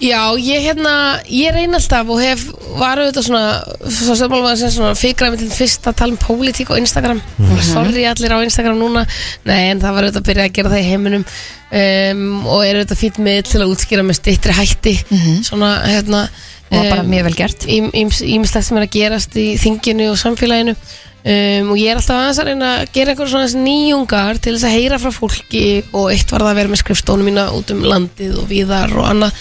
Já, 0.00 0.20
ég 0.40 0.62
hérna, 0.64 0.92
ég 1.28 1.52
reyna 1.52 1.76
alltaf 1.76 2.08
og 2.08 2.20
hef 2.22 2.46
varu 2.80 3.04
þetta 3.10 3.24
svona 3.26 3.42
svo 3.84 4.14
stjórnmálum 4.16 4.56
sem 4.56 4.70
svona 4.72 4.94
fikraði 4.96 5.34
mig 5.34 5.42
til 5.42 5.50
fyrst 5.58 5.88
að 5.90 5.98
tala 6.00 6.14
um 6.16 6.20
pólitík 6.22 6.70
og 6.72 6.80
Instagram. 6.80 7.20
Mhm. 7.36 7.58
Sorry 7.66 8.04
allir 8.08 8.32
á 8.32 8.38
Instagram 8.40 8.78
núna. 8.80 9.02
Nei, 9.44 9.70
en 9.70 9.80
það 9.82 9.94
var 9.94 10.06
auðvitað 10.08 10.22
að 10.22 10.28
byrja 10.30 10.46
að 10.48 10.54
gera 10.56 10.70
það 10.70 10.80
í 10.80 10.88
heiminum. 10.90 11.26
Um, 11.70 12.46
og 12.46 12.64
er 12.64 12.80
auðvitað 12.80 13.02
fýtt 13.02 13.18
með 13.22 13.42
til 13.50 13.60
að 13.60 13.74
útskýra 13.74 14.06
með 14.06 14.18
stittri 14.22 14.56
hætti. 14.56 14.96
Svona, 15.44 15.74
hérna 15.84 16.28
Mhm. 16.70 16.78
Og 16.78 16.84
bara 16.88 17.02
mjög 17.02 17.24
vel 17.24 17.34
gert. 17.34 17.64
Ímislegt 17.66 18.64
sem 18.64 18.76
er 18.78 18.84
að 18.86 18.92
gerast 18.94 19.34
í 19.34 19.58
þinginu 19.58 20.12
og 20.12 20.18
samfélaginu. 20.20 20.76
Um, 21.20 21.72
og 21.72 21.76
ég 21.76 21.90
er 21.90 21.96
alltaf 21.98 22.16
aðeins 22.16 22.38
að 22.38 22.46
reyna 22.46 22.68
að 22.78 22.92
gera 22.94 23.12
eitthvað 23.12 23.28
svona 23.28 23.64
nýjungar 23.66 24.38
til 24.40 24.54
þess 24.54 24.64
að 24.64 24.76
heyra 24.78 24.98
frá 25.02 25.10
fólki 25.12 25.64
og 25.92 26.06
eitt 26.14 26.30
var 26.30 26.40
það 26.40 26.52
að 26.52 26.60
vera 26.60 26.68
með 26.72 26.80
skrifstónu 26.80 27.26
mína 27.26 27.44
út 27.52 27.70
um 27.74 27.82
landið 27.82 28.38
og 28.38 28.46
víðar 28.48 28.94
og 28.96 29.04
annað 29.10 29.32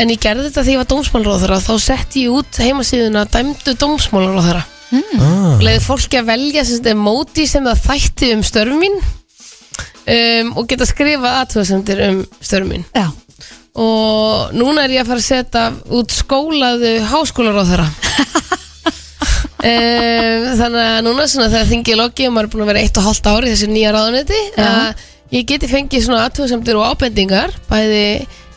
en 0.00 0.12
ég 0.12 0.20
gerði 0.22 0.48
þetta 0.48 0.64
því 0.66 0.76
ég 0.76 0.82
var 0.82 0.90
dómsmálaróðara 0.92 1.58
þá 1.64 1.72
sett 1.84 2.16
ég 2.20 2.32
út 2.32 2.62
heimasíðuna 2.62 3.26
dæmdu 3.32 3.74
dómsmálaróðara 3.80 4.62
Ah. 4.92 5.56
leiði 5.62 5.80
fólki 5.80 6.18
að 6.20 6.26
velja 6.28 6.62
sem 6.68 6.84
emoji 6.92 7.46
sem 7.48 7.64
það 7.64 7.78
þætti 7.86 8.26
um 8.34 8.42
störf 8.44 8.74
mín 8.76 8.98
um, 9.00 10.50
og 10.60 10.66
geta 10.68 10.84
skrifað 10.84 11.38
aðtöðsendir 11.38 12.02
um 12.10 12.18
störf 12.44 12.68
mín. 12.68 12.84
Já. 12.92 13.06
og 13.72 14.52
núna 14.52 14.84
er 14.84 14.98
ég 14.98 15.00
að 15.06 15.14
fara 15.14 15.22
að 15.22 15.30
setja 15.30 15.62
út 15.96 16.12
skólaðu 16.12 16.92
háskólar 17.08 17.56
á 17.56 17.64
þeirra 17.70 17.88
um, 19.70 20.50
þannig 20.60 20.82
að 20.82 21.00
núna 21.08 21.24
svona 21.30 21.48
þegar 21.54 21.70
þingi 21.72 21.96
loki 22.02 22.28
og 22.28 22.36
maður 22.36 22.50
er 22.50 22.52
búin 22.52 22.66
að 22.66 22.70
vera 22.74 22.84
eitt 22.84 23.00
og 23.00 23.08
hálft 23.08 23.30
ári 23.32 23.48
í 23.48 23.54
þessu 23.54 23.70
nýja 23.72 23.94
ráðunetti 23.96 24.42
að 24.60 25.06
ég 25.38 25.48
geti 25.48 25.72
fengið 25.72 26.04
svona 26.04 26.26
aðtöðsendir 26.28 26.76
og 26.76 26.92
ábendingar 26.92 27.56
bæði 27.70 28.04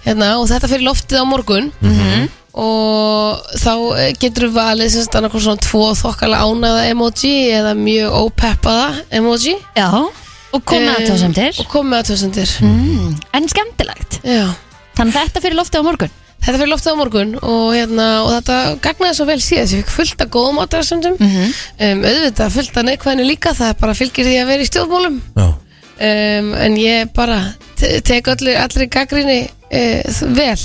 hérna 0.05 0.33
og 0.39 0.47
þetta 0.51 0.69
fyrir 0.71 0.85
loftið 0.87 1.21
á 1.21 1.25
morgun. 1.25 1.71
Mhm. 1.81 2.27
og 2.55 3.41
þá 3.59 3.71
eh, 3.99 4.11
getur 4.15 4.45
við 4.47 4.53
valið 4.55 4.91
sem 4.93 5.01
sagt 5.03 5.15
annarkoð 5.19 5.41
svona 5.43 5.59
tvo 5.65 5.87
þokkala 5.99 6.37
ánaða 6.47 6.85
emoji 6.93 7.31
eða 7.51 7.73
mjög 7.75 8.13
ópeppaða 8.21 8.85
emoji. 9.11 9.55
Já, 9.75 9.89
og 10.55 10.61
komið 10.63 10.87
Eh, 10.87 10.93
aðtöðsendir 11.01 11.59
og 11.59 11.67
komið 11.73 11.97
aðtöðsendir 11.99 12.53
mm, 12.63 13.09
En 13.35 13.49
skemmtilegt. 13.51 14.21
Já. 14.23 14.53
Þannig 14.95 15.17
að 15.17 15.25
þetta 15.27 15.43
fyrir 15.43 15.57
loftið 15.59 15.83
á 15.83 15.87
morgun? 15.89 16.13
Þetta 16.45 16.59
fyrir 16.61 16.71
loftið 16.71 16.93
á 16.95 16.99
morgun 17.01 17.35
og, 17.41 17.67
hérna, 17.75 18.07
og 18.23 18.31
þetta 18.37 18.57
gagnaði 18.87 19.17
svo 19.17 19.25
vel 19.27 19.39
síðan 19.43 19.67
ég 19.75 19.83
fikk 19.83 19.91
fullt 19.97 20.21
af 20.23 20.29
góðum 20.31 20.59
aðtöðsendum 20.63 21.15
Mhm. 21.19 21.53
um, 21.89 22.03
auðvitað 22.07 22.55
fullt 22.55 22.77
af 22.77 22.85
neikvæðinu 22.87 23.25
líka 23.27 23.51
það 23.57 23.69
er 23.73 23.79
bara 23.81 23.93
fylgir 23.99 24.25
því 24.29 24.35
að 24.39 24.47
vera 24.53 24.63
í 24.63 24.69
stjórnmálum. 24.71 25.19
Já. 25.35 25.47
um, 25.99 26.53
en 26.55 26.75
ég 26.79 27.11
bara 27.13 27.41
tek 28.05 28.27
allir, 28.33 28.57
allir 28.61 28.89
gaggrinni 28.91 29.39
uh, 29.45 30.25
vel. 30.35 30.57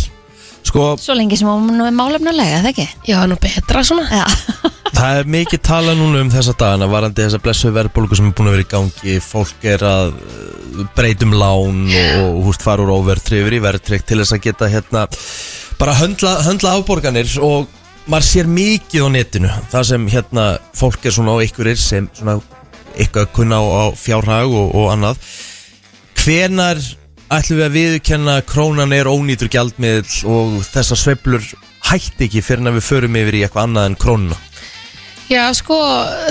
Sko, 0.61 0.93
Svo 1.01 1.17
lengi 1.17 1.39
sem 1.41 1.49
hún 1.49 1.81
er 1.81 1.95
málefnulega, 1.97 2.61
það 2.61 2.71
ekki? 2.75 2.87
Já, 3.09 3.17
nú 3.29 3.39
betra 3.41 3.83
svona. 3.87 4.05
Já, 4.13 4.27
það 4.99 5.21
er 5.23 5.31
mikið 5.33 5.63
tala 5.65 5.95
núna 5.97 6.21
um 6.25 6.33
þessa 6.33 6.55
dagana 6.61 6.91
varandi 6.91 7.25
þessa 7.25 7.41
blessu 7.43 7.73
verðbólgu 7.75 8.19
sem 8.19 8.29
er 8.29 8.37
búin 8.37 8.51
að 8.51 8.57
vera 8.59 8.67
í 8.67 8.71
gangi. 8.75 9.17
Fólk 9.25 9.67
er 9.73 9.85
að 9.89 10.13
uh, 10.13 10.85
breytum 10.97 11.35
lán 11.37 11.83
og, 11.89 12.15
og 12.21 12.41
húst 12.51 12.65
fara 12.67 12.85
úr 12.85 12.95
overtrið 12.99 13.45
yfir 13.45 13.59
í 13.59 13.65
verðtrygg 13.65 14.07
til 14.07 14.21
þess 14.21 14.37
að 14.37 14.45
geta 14.51 14.71
hérna 14.71 15.07
bara 15.81 15.97
höndla, 15.97 16.37
höndla 16.45 16.77
afborganir. 16.77 17.33
Og 17.41 17.71
maður 18.11 18.29
sér 18.29 18.49
mikið 18.51 19.07
á 19.07 19.09
netinu 19.17 19.51
það 19.73 19.91
sem 19.93 20.09
hérna 20.13 20.47
fólk 20.77 21.05
er 21.07 21.15
svona 21.17 21.37
á 21.37 21.45
ykkurir 21.45 21.79
sem 21.81 22.09
svona 22.17 22.41
eitthvað 23.01 23.31
kunna 23.37 23.61
á, 23.61 23.65
á 23.65 23.85
fjárhag 23.97 24.53
og, 24.53 24.75
og 24.77 24.91
annað. 24.93 25.21
Hvenar 26.21 26.81
ætlum 27.31 27.61
við 27.61 27.67
að 27.69 27.75
viðkenna 27.79 28.37
að 28.41 28.47
krónan 28.51 28.93
er 28.97 29.09
ónýtur 29.11 29.51
gjaldmiðl 29.53 30.15
og 30.31 30.55
þessar 30.67 30.99
sveiflur 30.99 31.45
hætti 31.91 32.27
ekki 32.29 32.43
fyrir 32.45 32.67
en 32.67 32.77
við 32.79 32.87
förum 32.89 33.19
yfir 33.21 33.39
í 33.39 33.43
eitthvað 33.47 33.69
annað 33.69 33.91
en 33.91 33.99
krónuna? 34.03 34.39
Já, 35.31 35.45
sko, 35.55 35.77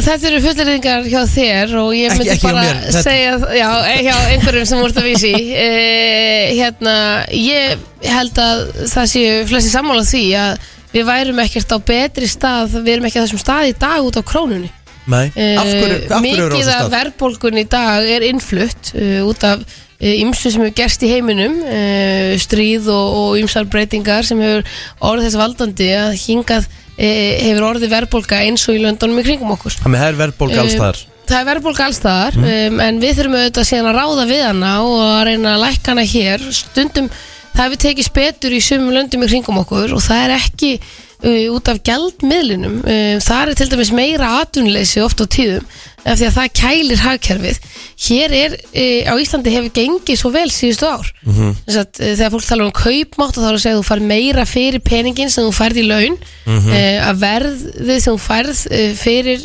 þetta 0.03 0.27
eru 0.27 0.39
fulleringar 0.43 1.05
hjá 1.07 1.21
þér 1.31 1.69
og 1.79 1.93
ég 1.95 2.09
Ekki- 2.09 2.17
myndi 2.19 2.33
ekki 2.33 2.41
hjá 2.43 2.49
bara 2.49 2.63
mér, 2.65 2.97
segja, 3.05 3.37
já, 3.55 3.69
eh, 3.87 4.01
hjá 4.03 4.15
einhverjum 4.33 4.65
sem 4.67 4.81
voru 4.81 4.91
að 4.99 5.07
vísi. 5.07 5.31
E, 5.69 5.69
hérna, 6.57 6.95
ég 7.31 7.79
held 8.03 8.41
að 8.43 8.65
það 8.91 9.07
séu 9.13 9.37
flesti 9.47 9.71
sammála 9.71 10.03
því 10.03 10.23
að 10.41 10.67
við 10.91 11.07
værum 11.07 11.39
ekkert 11.45 11.71
á 11.71 11.77
betri 11.79 12.27
stað, 12.27 12.75
við 12.83 12.93
erum 12.97 13.07
ekki 13.07 13.21
á 13.21 13.23
þessum 13.23 13.39
stað 13.45 13.71
í 13.71 13.75
dag 13.79 14.03
út 14.03 14.19
á 14.19 14.23
krónunni. 14.27 14.71
Nei, 15.09 15.27
af 15.31 15.63
hverju, 15.71 15.99
af 16.11 16.19
hverju 16.19 16.19
eru 16.19 16.19
á 16.19 16.19
Mikið 16.27 16.57
þessu 16.59 16.73
af 16.75 16.81
stað? 16.83 16.91
verðbólgun 16.97 17.61
í 17.63 17.67
dag 17.71 18.09
er 18.19 18.25
innflutt 18.27 18.91
uh, 18.99 19.21
út 19.31 19.47
af 19.47 19.63
ymsu 19.99 20.51
sem 20.51 20.63
hefur 20.63 20.75
gerst 20.77 21.03
í 21.03 21.11
heiminum 21.11 21.59
uh, 21.59 22.33
stríð 22.39 22.87
og, 22.93 23.15
og 23.21 23.39
ymsar 23.41 23.67
breytingar 23.67 24.27
sem 24.27 24.39
hefur 24.43 24.67
orðið 25.11 25.27
þess 25.27 25.41
valdandi 25.41 25.89
að 25.99 26.11
hingað 26.23 26.67
uh, 26.69 27.31
hefur 27.45 27.69
orðið 27.73 27.95
verðbólga 27.97 28.43
eins 28.47 28.67
og 28.69 28.79
í 28.79 28.83
löndunum 28.85 29.19
í 29.19 29.27
kringum 29.27 29.55
okkur. 29.57 29.75
Það 29.81 29.95
með 29.95 30.05
er 30.07 30.21
verðbólga 30.23 30.63
alls 30.63 30.77
þar 30.79 31.05
Það 31.29 31.43
er 31.43 31.49
verðbólga 31.51 31.85
allstaðar 31.85 32.37
um, 32.39 32.79
en 32.81 32.95
við 33.01 33.19
þurfum 33.19 33.35
auðvitað 33.37 33.67
síðan 33.69 33.89
að 33.91 33.99
ráða 33.99 34.23
við 34.31 34.39
hana 34.47 34.71
og 34.81 34.95
að 35.03 35.19
reyna 35.27 35.51
að 35.51 35.61
lækka 35.61 35.93
hana 35.93 36.05
hér. 36.09 36.45
Stundum 36.57 37.09
það 37.53 37.61
hefur 37.61 37.81
tekist 37.83 38.13
betur 38.15 38.55
í 38.55 38.61
sumum 38.65 38.95
löndum 38.95 39.25
í 39.25 39.29
kringum 39.29 39.59
okkur 39.61 39.93
og 39.93 40.01
það 40.01 40.23
er 40.23 40.33
ekki 40.39 40.71
uh, 40.79 41.45
út 41.53 41.69
af 41.69 41.83
gjaldmiðlinum. 41.85 42.79
Um, 42.81 43.21
það 43.27 43.43
er 43.43 43.59
til 43.59 43.69
dæmis 43.75 43.93
meira 43.93 44.31
atvinnleysi 44.39 45.03
oft 45.05 45.21
á 45.21 45.25
tíðum 45.29 45.69
af 46.05 46.17
því 46.19 46.25
að 46.29 46.35
það 46.37 46.53
kælir 46.59 47.01
hagkerfið 47.03 47.57
hér 47.99 48.31
er, 48.39 48.53
uh, 48.55 49.11
á 49.11 49.13
Íslandi 49.19 49.51
hefur 49.53 49.71
gengið 49.75 50.19
svo 50.21 50.31
vel 50.31 50.47
síðustu 50.49 50.87
ár 50.87 51.07
Mhm. 51.25 51.55
Þess 51.67 51.77
að, 51.81 51.99
uh, 51.99 52.15
þegar 52.15 52.31
fólk 52.35 52.47
tala 52.47 52.65
um 52.65 52.71
kaupmátt 52.71 53.37
og 53.37 53.43
þá 53.43 53.49
er 53.49 53.57
að 53.57 53.63
segja 53.63 53.75
að 53.75 53.81
þú 53.81 53.87
fær 53.89 54.01
meira 54.13 54.45
fyrir 54.45 54.79
peningin 54.79 55.29
sem 55.29 55.43
þú 55.43 55.53
færð 55.59 55.77
í 55.83 55.85
laun 55.87 56.17
Mhm. 56.45 56.69
uh, 56.71 56.99
að 57.09 57.19
verðið 57.25 57.99
sem 58.01 58.13
þú 58.15 58.19
færð 58.23 58.59
uh, 58.71 58.93
fyrir 58.95 59.39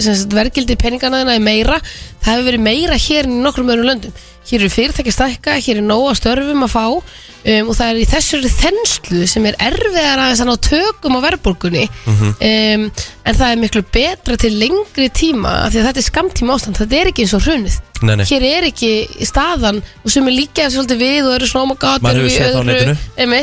sagt, 0.00 0.32
verðgildi 0.32 0.76
peningana 0.80 1.22
þina 1.22 1.34
er 1.36 1.44
meira 1.44 1.78
það 2.22 2.32
hefur 2.32 2.48
verið 2.50 2.60
meira 2.70 2.94
hér 2.96 3.24
en 3.28 3.36
í 3.38 3.42
nokkrum 3.44 3.70
öðrum 3.72 3.88
löndum 3.92 4.12
hér 4.50 4.60
eru 4.60 4.70
fyrirtæki 4.72 5.12
stækka, 5.14 5.54
hér 5.62 5.78
er 5.80 5.86
nóga 5.86 6.14
störfum 6.18 6.64
að 6.66 6.72
fá 6.72 6.84
um, 6.90 7.68
og 7.70 7.76
það 7.78 7.88
er 7.92 8.00
í 8.02 8.06
þessari 8.10 8.50
þenslu 8.50 9.26
sem 9.30 9.46
er 9.50 9.56
erfiðar 9.62 10.22
að 10.24 10.42
ná 10.48 10.54
tökum 10.66 11.16
á 11.18 11.20
verðbólgunni 11.26 11.84
Mhm. 12.06 12.34
um, 12.34 12.84
en 13.24 13.38
það 13.38 13.48
er 13.52 13.62
miklu 13.62 13.82
betra 13.94 14.36
til 14.36 14.52
lengri 14.58 15.08
tíma 15.14 15.52
af 15.66 15.72
því 15.72 15.80
að 15.82 15.88
þetta 15.88 16.02
er 16.02 16.08
skamtíma 16.10 16.54
ástand, 16.56 16.78
þetta 16.80 17.00
er 17.00 17.10
ekki 17.12 17.22
eins 17.26 17.34
og 17.38 17.44
hrunið 17.46 17.78
Nei, 18.02 18.16
nei. 18.18 18.24
hér 18.26 18.42
er 18.48 18.66
ekki 18.66 18.92
staðan 19.28 19.78
og 20.02 20.10
sem 20.10 20.26
er 20.26 20.34
líka 20.34 20.66
svolítið 20.66 20.98
við 21.04 21.28
og 21.28 21.34
eru 21.36 21.46
svona 21.46 21.76
oh 21.76 21.98
Maður 22.02 22.24
hefur 22.26 22.42
það 22.42 22.58
á 22.58 22.64
netinu. 22.66 22.96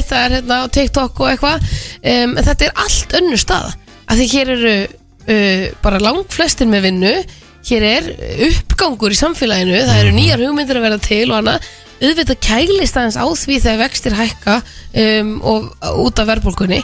Það 0.09 0.23
er 0.25 0.35
hérna 0.35 0.57
á 0.59 0.65
TikTok 0.67 1.19
og 1.23 1.29
eitthvað 1.31 1.69
um, 2.03 2.33
en 2.37 2.43
þetta 2.43 2.65
er 2.67 2.73
allt 2.75 3.15
önnur 3.21 3.39
staða 3.39 3.71
af 4.09 4.17
því 4.19 4.27
hér 4.33 4.51
eru 4.57 4.73
uh, 5.29 5.65
bara 5.83 6.01
langflestir 6.03 6.67
með 6.67 6.89
vinnu 6.89 7.13
hér 7.69 7.85
er 7.87 8.09
uppgangur 8.49 9.13
í 9.13 9.19
samfélaginu 9.19 9.79
það 9.85 10.01
eru 10.01 10.15
nýjar 10.15 10.43
hugmyndir 10.43 10.79
að 10.79 10.85
vera 10.87 10.99
til 11.03 11.25
og 11.29 11.37
annað. 11.39 11.69
Auðvitað 11.99 12.39
kælist 12.45 12.95
aðeins 12.95 13.17
á 13.19 13.27
því 13.27 13.55
þegar 13.59 13.81
vextir 13.81 14.15
hækka 14.15 14.59
um, 15.03 15.33
og 15.43 15.89
út 16.05 16.21
af 16.21 16.29
verðbólkunni 16.29 16.79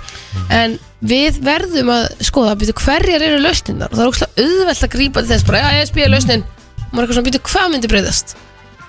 en 0.51 0.75
við 0.99 1.39
verðum 1.45 1.93
að 1.93 2.09
skoða 2.27 2.57
byrju, 2.59 2.75
hverjar 2.81 3.23
eru 3.23 3.39
lausninnar 3.39 3.93
og 3.93 3.95
það 3.95 4.03
er 4.03 4.11
ógslag 4.11 4.41
auðvelt 4.43 4.83
að 4.83 4.93
grípa 4.97 5.23
til 5.23 5.31
þess 5.31 5.47
bara, 5.47 5.61
já, 5.63 5.79
ég 5.79 5.89
spila 5.91 6.11
lausnin 6.11 6.43
og 6.43 6.91
maður 6.91 6.99
er 6.99 7.05
eitthvað 7.05 7.15
svona, 7.15 7.29
byrju, 7.29 7.43
hvað 7.47 7.71
myndi 7.71 7.91
breyðast 7.93 8.35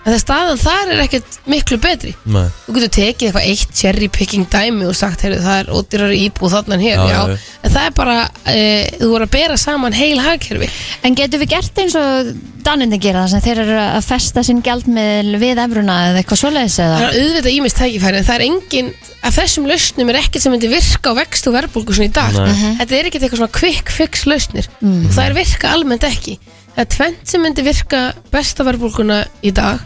en 0.07 0.13
það 0.15 0.21
staðan 0.23 0.61
þar 0.63 0.91
er 0.95 1.01
ekkert 1.03 1.39
miklu 1.51 1.77
betri 1.83 2.13
Nei. 2.31 2.45
þú 2.67 2.75
getur 2.77 2.93
tekið 2.95 3.27
eitthvað 3.27 3.47
eitt 3.51 3.73
cherry 3.75 4.09
picking 4.15 4.45
dæmi 4.53 4.87
og 4.87 4.95
sagt, 4.95 5.25
heyrðu, 5.27 5.41
það 5.43 5.59
er 5.65 5.71
ódýrari 5.75 6.19
íbúð 6.29 6.53
þarna 6.55 6.77
en 6.79 6.85
hér, 6.85 7.01
Já, 7.01 7.07
já, 7.11 7.17
já, 7.33 7.39
en 7.67 7.73
það 7.75 7.87
er 7.89 7.97
bara 7.97 8.15
e, 8.47 8.61
þú 9.01 9.09
voru 9.11 9.27
að 9.27 9.33
bera 9.35 9.57
saman 9.59 9.97
heil 9.99 10.21
hagkerfi 10.23 10.69
En 11.03 11.17
getur 11.19 11.43
við 11.43 11.51
gert 11.57 11.81
eins 11.83 11.97
og 11.99 12.31
Danindi 12.67 12.99
gera 13.03 13.25
það 13.25 13.31
sem 13.35 13.43
þeir 13.45 13.59
eru 13.63 13.75
að 13.83 14.07
festa 14.07 14.43
sinn 14.47 14.63
gjaldmiðl 14.67 15.37
við 15.43 15.61
efruna 15.63 15.97
eða 16.09 16.23
eitthvað 16.23 16.41
svoleiðis 16.41 16.79
eða? 16.83 16.97
það 16.99 17.07
er 17.07 17.19
auðvitað 17.27 17.53
ímist 17.59 17.79
tækifæri 17.79 18.19
en 18.23 18.27
það 18.27 18.39
er 18.41 18.45
engin, 18.47 18.89
að 19.27 19.37
þessum 19.41 19.69
lausnum 19.71 20.11
er 20.11 20.19
ekkert 20.23 20.43
sem 20.47 20.55
myndi 20.55 20.71
virka 20.73 21.13
á 21.15 21.19
vext 21.19 21.47
og 21.51 21.55
verðbólgu 21.55 21.95
svona 21.95 22.09
í 22.11 22.15
dag 22.17 22.35
Nei. 22.35 22.49
Mhm. 22.51 22.79
þetta 22.81 22.97
er 22.99 23.09
ekkert 23.11 23.27
eitthvað 23.29 23.43
svona 23.43 23.59
quick 23.61 23.91
fix 23.95 24.25
lausnir 24.27 24.67
Mhm. 24.81 25.05
og 25.07 25.13
það 25.15 25.27
er 25.31 25.37
virka 25.39 25.71
almennt 25.77 26.07
ekki 26.11 26.39
það 26.75 26.83
er 26.83 26.91
tvent 26.97 27.23
sem 27.31 27.43
myndi 27.47 27.63
virka 27.71 28.01
besta 28.35 28.67
verðbólguna 28.67 29.21
í 29.47 29.55
dag 29.55 29.79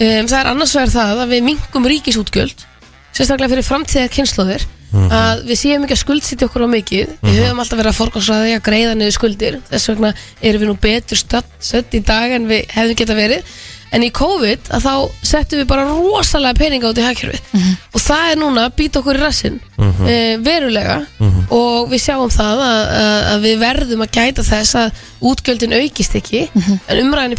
um, 0.00 0.26
það 0.28 0.38
er 0.40 0.50
annars 0.52 0.74
vegar 0.76 0.92
það 0.96 1.24
að 1.24 1.32
við 1.36 1.42
mingum 1.50 1.88
ríkisútgjöld 1.92 2.64
sérstaklega 3.12 3.52
fyrir 3.52 3.66
framtíðar 3.68 4.12
kynnslóðir 4.14 4.64
Mhm. 4.92 5.08
að 5.08 5.38
við 5.48 5.56
séum 5.56 5.84
ekki 5.86 5.94
að 5.96 6.00
skuldsýtja 6.04 6.46
okkur 6.50 6.64
á 6.64 6.68
mikið. 6.68 7.06
Við 7.24 7.32
Mhm. 7.32 7.36
höfum 7.46 7.60
alltaf 7.62 7.78
verið 7.80 7.92
að 7.92 7.96
forgansraði 7.96 8.50
að 8.56 8.62
greiða 8.66 8.94
niður 8.94 9.14
skuldir. 9.16 9.54
Þess 9.70 9.88
vegna 9.88 10.10
erum 10.42 10.60
við 10.60 10.68
nú 10.68 10.74
betur 10.80 11.16
stödd 11.16 11.94
í 11.96 12.00
dag 12.04 12.30
en 12.32 12.46
við 12.46 12.66
hefðum 12.68 12.96
geta 12.96 13.14
verið. 13.16 13.42
En 13.92 14.02
í 14.02 14.10
COVID 14.12 14.68
að 14.68 14.82
þá 14.84 15.10
settum 15.22 15.58
við 15.60 15.66
bara 15.66 15.84
rosalega 15.88 16.58
peninga 16.58 16.88
út 16.92 16.98
í 17.00 17.06
hagkerfið. 17.08 17.40
Og 17.94 18.00
það 18.00 18.32
er 18.32 18.36
núna 18.36 18.66
að 18.68 18.76
býta 18.76 19.00
okkur 19.00 19.16
í 19.16 19.20
rassin 19.22 19.60
Mhm. 19.78 20.06
e, 20.08 20.36
verulega. 20.44 21.06
Mhm. 21.20 21.46
og 21.50 21.88
við 21.90 22.00
sjáum 22.04 22.28
það 22.28 22.60
að, 22.60 22.88
að, 22.92 23.24
að 23.32 23.40
við 23.40 23.58
verðum 23.64 24.02
að 24.04 24.10
gæta 24.12 24.42
þess 24.44 24.74
að 24.74 24.92
útgjöldin 25.22 25.72
aukist 25.72 26.14
ekki. 26.14 26.50
En 26.88 26.98
umræðin 26.98 27.32
í 27.32 27.36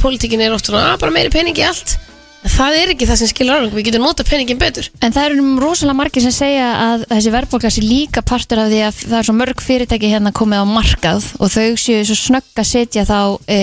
að 2.44 2.54
það 2.54 2.78
er 2.80 2.92
ekki 2.94 3.08
það 3.08 3.20
sem 3.22 3.30
skilur 3.32 3.58
árang 3.58 3.74
við 3.74 3.88
getum 3.88 4.04
nota 4.04 4.26
peningin 4.28 4.60
betur. 4.60 4.90
En 5.04 5.14
það 5.16 5.28
eru 5.30 5.44
um 5.44 5.60
rosalega 5.62 5.98
margir 5.98 6.24
sem 6.26 6.34
segja 6.36 6.68
að 6.80 7.06
þessi 7.12 7.34
verðbólga 7.34 7.72
sé 7.74 7.84
líka 7.84 8.24
partur 8.26 8.62
af 8.64 8.72
því 8.72 8.82
að 8.88 9.00
það 9.02 9.18
er 9.20 9.28
svo 9.28 9.36
mörg 9.38 9.64
fyrirtæki 9.64 10.12
hérna 10.12 10.34
komið 10.36 10.64
á 10.64 10.66
markað 10.68 11.28
og 11.40 11.54
þau 11.54 11.80
séu 11.80 12.02
svo 12.08 12.18
snögg 12.20 12.64
að 12.64 12.70
setja 12.70 13.06
þá 13.08 13.20
e, 13.48 13.60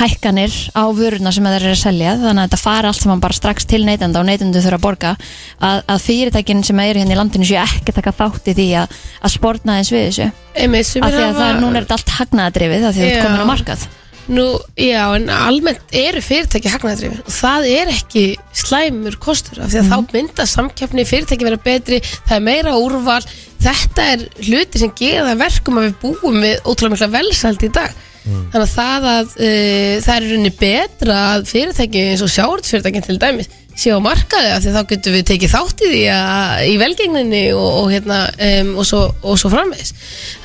hækkanir 0.00 0.56
á 0.74 0.84
vöruna 0.96 1.34
sem 1.34 1.46
þeir 1.46 1.60
eru 1.60 1.74
að 1.74 1.82
selja. 1.82 2.16
Þannig 2.22 2.42
að 2.42 2.48
þetta 2.48 2.62
fara 2.62 2.92
allt 2.92 3.02
saman 3.02 3.22
bara 3.22 3.38
strax 3.38 3.68
til 3.70 3.84
neytenda 3.86 4.22
og 4.22 4.28
neytendu 4.28 4.62
þurfa 4.64 4.80
að 4.80 4.86
borga. 4.86 5.14
Að, 5.60 5.84
að 5.94 6.02
fyrirtækin 6.06 6.64
sem 6.66 6.82
eru 6.82 7.02
hérna 7.02 7.14
í 7.14 7.20
landinu 7.20 7.46
séu 7.46 7.60
ekki 7.62 7.92
að 7.92 8.00
taka 8.00 8.16
þátt 8.16 8.50
í 8.50 8.56
því 8.58 8.70
að, 8.82 8.98
að 9.22 9.36
sportna 9.36 9.78
þess 9.80 9.94
við 9.94 10.08
þessu. 10.08 10.32
Einmitt, 10.56 10.96
af 10.98 11.12
því 11.12 11.22
að 11.22 11.38
það 11.38 11.46
er 11.52 11.62
núna 11.62 11.78
er 11.78 11.86
þetta 11.86 12.00
allt 12.00 12.16
hagnaðadrifið 12.16 12.88
af 12.88 12.96
því 12.96 13.02
að 13.02 13.08
þetta 13.10 13.20
Já. 13.20 13.24
komin 13.26 13.44
á 13.44 13.52
markað 13.52 13.88
Nú, 14.26 14.44
já, 14.74 15.04
en 15.14 15.28
almennt 15.30 15.92
eru 15.94 16.18
fyrirtæki 16.24 16.70
hagnaðadrifin 16.72 17.20
og 17.22 17.30
það 17.30 17.66
er 17.70 17.90
ekki 17.92 18.24
slæmur 18.58 19.14
kostur 19.22 19.60
af 19.62 19.70
því 19.70 19.82
að 19.84 19.92
þá 19.92 20.16
mynda 20.16 20.46
samkeppni, 20.50 21.04
fyrirtæki 21.06 21.46
vera 21.46 21.60
betri, 21.62 22.00
það 22.26 22.34
er 22.34 22.42
meira 22.48 22.72
úrval, 22.80 23.20
þetta 23.62 24.08
er 24.16 24.24
hluti 24.42 24.82
sem 24.82 24.94
gera 24.98 25.36
verkum 25.38 25.78
að 25.78 25.86
við 25.86 25.96
búum 26.02 26.40
við 26.42 26.58
ótrúlega 26.64 26.96
mikla 26.96 27.10
velsæld 27.14 27.66
í 27.68 27.72
dag. 27.78 27.94
Þannig 28.26 28.64
að 28.64 28.72
það 28.72 29.04
að 29.12 29.34
uh, 29.36 29.92
það 30.02 30.16
er 30.16 30.24
rauninni 30.26 30.52
betra 30.58 31.18
að 31.36 31.44
fyrirtæki 31.52 32.00
eins 32.10 32.24
og 32.26 32.32
sjáurðsfyrirtækin 32.34 33.06
til 33.06 33.18
dæmis 33.22 33.52
sé 33.76 33.92
á 33.92 33.98
markaði 34.00 34.50
af 34.56 34.62
því 34.64 34.70
þá 34.72 34.82
getum 34.90 35.14
við 35.18 35.24
tekið 35.30 35.50
þátt 35.52 35.82
í 35.84 35.88
því 35.92 36.02
að, 36.16 36.60
í 36.72 36.76
velgengninni 36.80 37.42
og, 37.52 37.66
og, 37.82 37.88
hérna, 37.92 38.20
um, 38.48 38.70
og, 38.80 38.86
svo, 38.88 39.00
og 39.22 39.36
svo 39.40 39.50
framvegis. 39.52 39.92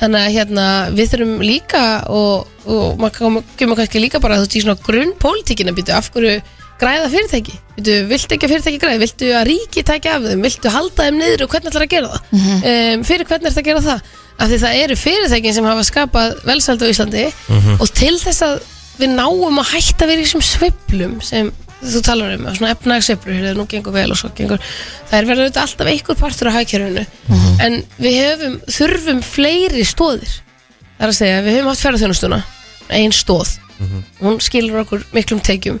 Þannig 0.00 0.26
að 0.26 0.34
hérna, 0.36 0.66
við 0.92 1.12
þurfum 1.14 1.44
líka 1.48 1.84
og, 2.12 2.50
og 2.68 2.98
maður 3.00 3.40
kemur 3.56 3.78
kannski 3.80 4.02
líka 4.04 4.20
bara 4.20 4.36
þú 4.40 4.44
veist 4.46 4.58
í 4.60 4.64
svona 4.66 4.82
grunnpólitíkina 4.84 5.72
býtu 5.76 5.94
af 5.96 6.10
hverju 6.12 6.42
græða 6.82 7.08
fyrirtæki? 7.12 7.54
Býtu, 7.78 7.94
viltu 8.10 8.34
ekki 8.36 8.48
að 8.48 8.52
fyrirtæki 8.56 8.82
græða, 8.82 9.00
viltu 9.04 9.28
að 9.38 9.46
ríki 9.48 9.84
tækja 9.86 10.16
af 10.18 10.24
þeim, 10.28 10.42
viltu 10.44 10.72
halda 10.74 11.06
þeim 11.06 11.18
niður 11.22 11.44
og 11.46 11.52
hvernig 11.54 11.70
ætlar 11.72 11.86
að 11.86 11.92
gera 11.94 12.12
það? 12.12 12.28
Um, 12.34 13.04
fyrir 13.06 13.28
hvernig 13.30 13.48
er 13.48 13.54
það 13.54 13.62
að 13.62 13.68
gera 13.70 13.82
það? 13.86 14.04
Af 14.42 14.48
því 14.50 14.58
það 14.64 14.78
eru 14.82 14.96
fyrirtækin 14.98 15.54
sem 15.56 15.68
hafa 15.70 15.84
skapað 15.86 16.36
velsæld 16.48 16.82
á 16.82 16.86
Íslandi 16.90 17.24
Mhm. 17.52 17.76
og 17.80 17.92
til 17.94 18.14
þess 18.18 18.42
að 18.48 18.54
við 18.98 19.12
náum 19.14 19.60
að 19.62 19.70
hætta 19.76 20.04
að 20.08 20.14
þessum 20.20 20.42
sveiflum 20.44 21.14
sem 21.24 21.52
þú 21.82 22.00
talar 22.06 22.34
um, 22.36 22.46
svona 22.54 22.72
efnagsveiflur 22.76 23.34
þegar 23.40 23.56
nú 23.58 23.66
gengur 23.70 23.92
vel 23.96 24.10
og 24.14 24.18
svo 24.20 24.30
gengur 24.36 24.60
það 25.10 25.16
er 25.18 25.28
verið 25.28 25.42
auðvitað 25.46 25.62
alltaf 25.66 25.90
einhver 25.92 26.18
partur 26.20 26.48
af 26.50 26.54
hagkerfinu. 26.58 27.04
En 27.62 27.78
við 27.98 28.18
höfum, 28.22 28.56
þurfum 28.70 29.22
fleiri 29.26 29.84
stóðir 29.88 30.32
það 30.32 31.06
er 31.06 31.08
að 31.12 31.16
segja, 31.18 31.40
við 31.42 31.56
höfum 31.58 31.70
haft 31.72 31.82
ferðarþjónustuna 31.86 32.42
ein 32.92 33.12
stóð, 33.16 33.54
hún 34.20 34.38
skilur 34.44 34.82
okkur 34.84 35.02
miklum 35.16 35.40
tekjum. 35.42 35.80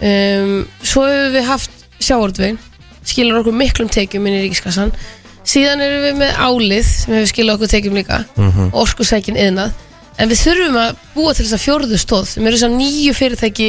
Um, 0.00 0.66
svo 0.82 1.04
höfum 1.06 1.32
við 1.34 1.46
haft 1.48 1.70
sjáordvegin 2.02 2.58
skilur 3.08 3.40
okkur 3.40 3.54
miklum 3.56 3.88
tekjum 3.90 4.26
inn 4.28 4.36
í 4.38 4.42
ríkiskassan. 4.46 4.92
Síðan 5.48 5.80
erum 5.80 6.02
við 6.04 6.16
með 6.20 6.34
álið 6.44 6.84
sem 6.84 7.14
hefur 7.16 7.30
skilur 7.30 7.54
okkur 7.56 7.70
tekjum 7.72 7.94
líka 7.96 8.18
Mhm. 8.36 8.70
orkusækin 8.76 9.38
yðnað 9.38 9.72
en 10.18 10.28
við 10.28 10.42
þurfum 10.44 10.76
að 10.82 10.96
búa 11.14 11.32
til 11.34 11.46
þess 11.46 11.56
að 11.56 11.64
fjórðu 11.64 11.98
stóð 12.02 12.26
sem 12.26 12.46
eru 12.46 12.56
þess 12.58 12.66
að 12.68 12.76
nýju 12.76 13.14
fyrirtæki 13.16 13.68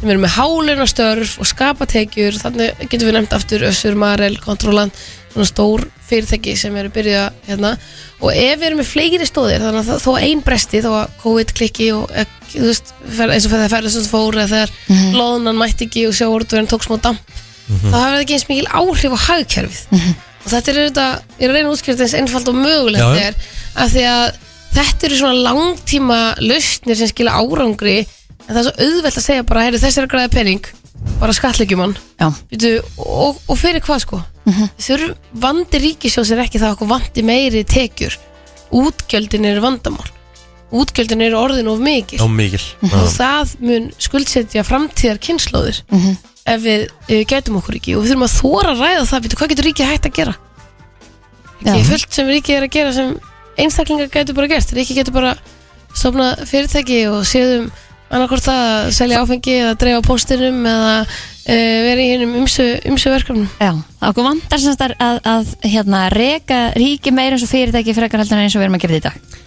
sem 0.00 0.10
eru 0.10 0.22
með 0.22 0.34
hálunastörf 0.38 1.38
og 1.42 1.48
skapa 1.50 1.86
tekjur. 1.90 2.36
Þannig 2.40 2.84
getum 2.88 3.08
við 3.10 3.16
nefnt 3.18 3.34
aftur 3.36 3.64
Össur, 3.68 3.96
Marel, 4.00 4.36
Kontroland 4.42 4.94
svona 5.30 5.46
stór 5.46 5.84
fyrirtæki 6.10 6.56
sem 6.58 6.74
eru 6.80 6.90
byrjuð 6.90 7.18
að 7.20 7.34
hérna. 7.46 7.74
Og 8.20 8.32
ef 8.34 8.56
við 8.58 8.66
erum 8.66 8.80
með 8.82 8.88
fleiri 8.90 9.26
stóðir 9.28 9.62
þannig 9.62 9.90
að 9.94 10.00
þó 10.02 10.10
ein 10.18 10.40
bresti 10.44 10.80
þó 10.82 10.90
að 11.04 11.12
COVID 11.22 11.52
klikki 11.60 11.90
og 11.94 12.10
þú 12.50 12.64
veist, 12.66 12.90
eins 13.06 13.46
og 13.46 13.52
þegar 13.54 13.70
ferðast 13.76 14.00
sem 14.00 14.08
fór 14.10 14.34
eða 14.40 14.50
þegar 14.50 14.72
Mhm. 14.90 15.14
loðunan 15.20 15.60
mætti 15.60 15.86
ekki 15.86 16.06
og 16.08 16.16
sjáorðurinn 16.18 16.68
tók 16.72 16.82
smá 16.88 16.96
damp 17.00 17.20
þá 17.70 17.94
hafa 17.94 18.10
það 18.16 18.22
ekki 18.24 18.34
eins 18.34 18.48
mikil 18.48 18.66
áhrif 18.74 19.14
á 19.14 19.20
hagkerfið. 19.28 19.82
Og 20.40 20.48
þetta 20.50 20.68
er 20.72 20.78
auðvitað, 20.80 21.12
ég 21.38 21.44
er 21.46 21.50
að 21.50 21.54
reyna 21.54 21.70
þetta 21.76 22.02
eins 22.08 22.14
einfalt 22.18 22.48
og 22.48 22.54
mögulegt 22.58 23.20
er 23.28 23.34
að 23.76 23.90
því 23.94 24.04
að 24.10 24.38
þetta 24.74 25.06
eru 25.06 25.16
svona 25.20 25.44
langtíma 25.46 26.18
lausnir 26.42 26.96
sem 26.98 27.06
skila 27.12 27.38
árangri 27.38 28.06
en 28.50 28.56
það 28.56 28.60
er 28.60 28.68
svo 28.68 28.86
auðvelt 28.86 29.20
að 29.20 29.26
segja 29.28 29.46
bara, 29.46 29.64
heyri 29.68 29.80
þessi 29.80 30.00
er 30.00 30.08
að 30.08 30.14
græða 30.16 30.32
pening 30.34 30.70
bara 31.20 31.32
skattlegjum 31.36 31.84
hann 31.84 31.96
Býtu, 32.50 32.74
og, 33.00 33.38
og 33.48 33.58
fyrir 33.58 33.80
hvað 33.84 34.02
sko? 34.04 34.20
Þurr 34.80 35.12
vandi 35.42 35.80
ríkisjós 35.80 36.32
er 36.34 36.42
ekki 36.44 36.60
það 36.60 36.72
að 36.72 36.74
okkur 36.76 36.90
vandi 36.90 37.24
meiri 37.24 37.62
tekjur. 37.68 38.16
Útgjöldin 38.76 39.46
eru 39.50 39.62
vandamál. 39.64 40.08
Útgjöldin 40.70 41.22
eru 41.24 41.38
orðin 41.38 41.70
of 41.70 41.80
mikil. 41.82 42.20
Já, 42.20 42.26
mikil. 42.30 42.62
Og 42.86 43.08
það 43.14 43.54
mun 43.66 43.88
skuldsetja 43.98 44.64
framtíðar 44.66 45.20
kynnslóðir 45.22 45.82
ef 46.50 46.62
við 46.64 46.86
uh, 46.88 47.22
gætum 47.28 47.58
okkur 47.60 47.78
ekki. 47.78 47.96
Og 47.96 48.04
við 48.04 48.14
þurfum 48.14 48.26
að 48.26 48.36
þóra 48.36 48.74
að 48.74 48.84
ræða 48.84 49.06
það, 49.10 49.24
býtu, 49.26 49.40
hvað 49.40 49.52
getur 49.52 49.68
ríkið 49.70 49.90
hægt 49.90 50.08
að 50.08 50.16
gera? 50.20 50.36
Ekki 51.60 51.82
Já. 51.82 51.88
fullt 51.90 52.16
sem 52.16 52.30
ríkið 52.30 52.56
er 52.56 52.66
að 52.66 52.74
gera 52.78 52.92
sem 52.96 53.14
einstaklingar 53.60 54.12
getur 54.14 54.38
bara 54.38 54.50
gert. 54.50 54.74
Ríkið 54.78 55.00
getur 55.02 55.16
bara 55.18 55.34
stofna 55.90 56.32
fyrirtæki 56.48 57.02
og 57.10 57.26
séðum 57.28 57.70
annarkvort 58.10 58.46
það 58.46 58.62
að 58.68 58.88
selja 58.96 59.20
áfengi 59.22 59.56
eða 59.60 59.74
dreifa 59.80 60.04
póstinum 60.06 60.64
eða 60.66 60.94
uh, 61.00 61.78
vera 61.86 62.02
í 62.02 62.08
hennum 62.12 62.38
umsö, 62.42 62.66
umsö 62.90 63.12
verkefnum. 63.14 63.50
Já, 63.60 63.72
okkur 64.10 64.26
vandar 64.26 64.62
semst 64.62 64.82
að, 64.86 64.96
að, 65.02 65.20
að 65.34 65.52
hérna, 65.66 66.06
reka 66.14 66.62
ríki 66.78 67.14
meira 67.14 67.38
eins 67.38 67.46
og 67.46 67.52
fyrirtæki 67.52 67.96
frekar 67.96 68.24
heldur 68.24 68.38
en 68.38 68.48
eins 68.48 68.56
og 68.56 68.62
við 68.62 68.68
erum 68.68 68.80
að 68.80 68.86
gera 68.86 68.98
þetta 68.98 69.00
í 69.00 69.10
dag. 69.10 69.38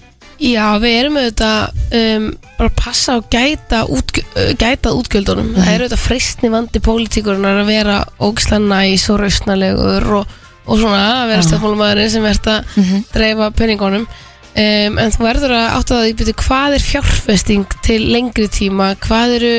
Já, 0.44 0.66
við 0.82 0.96
erum 0.98 1.18
auðvitað 1.22 1.84
um, 2.00 2.26
bara 2.58 2.70
að 2.70 2.78
passa 2.80 3.18
og 3.20 3.28
gæta, 3.32 3.84
út, 3.92 4.16
gæta 4.60 4.92
útgjöldunum. 4.98 5.54
Það 5.56 5.70
er 5.72 5.84
auðvitað 5.84 6.04
freistni 6.04 6.52
vandi 6.52 6.82
pólitíkurinn 6.84 7.48
að 7.48 7.62
vera 7.70 8.00
ógislega 8.20 8.64
næs 8.66 9.06
og 9.14 9.22
rausnalegur 9.22 10.10
og, 10.20 10.36
og 10.66 10.82
svona 10.82 11.04
að 11.22 11.32
vera 11.32 11.46
stjórnmálumæðurinn 11.48 12.14
sem 12.16 12.26
verður 12.26 12.58
að 12.58 12.96
dreifa 13.14 13.50
penningunum. 13.60 14.08
Um, 14.54 15.00
en 15.02 15.10
þú 15.10 15.24
verður 15.26 15.56
að 15.58 15.64
átta 15.80 15.96
það 15.98 16.10
í 16.12 16.18
byrju 16.20 16.34
hvað 16.44 16.76
er 16.78 16.84
fjárfesting 16.86 17.72
til 17.82 18.02
lengri 18.14 18.46
tíma, 18.54 18.92
hvað 19.02 19.32
eru, 19.40 19.54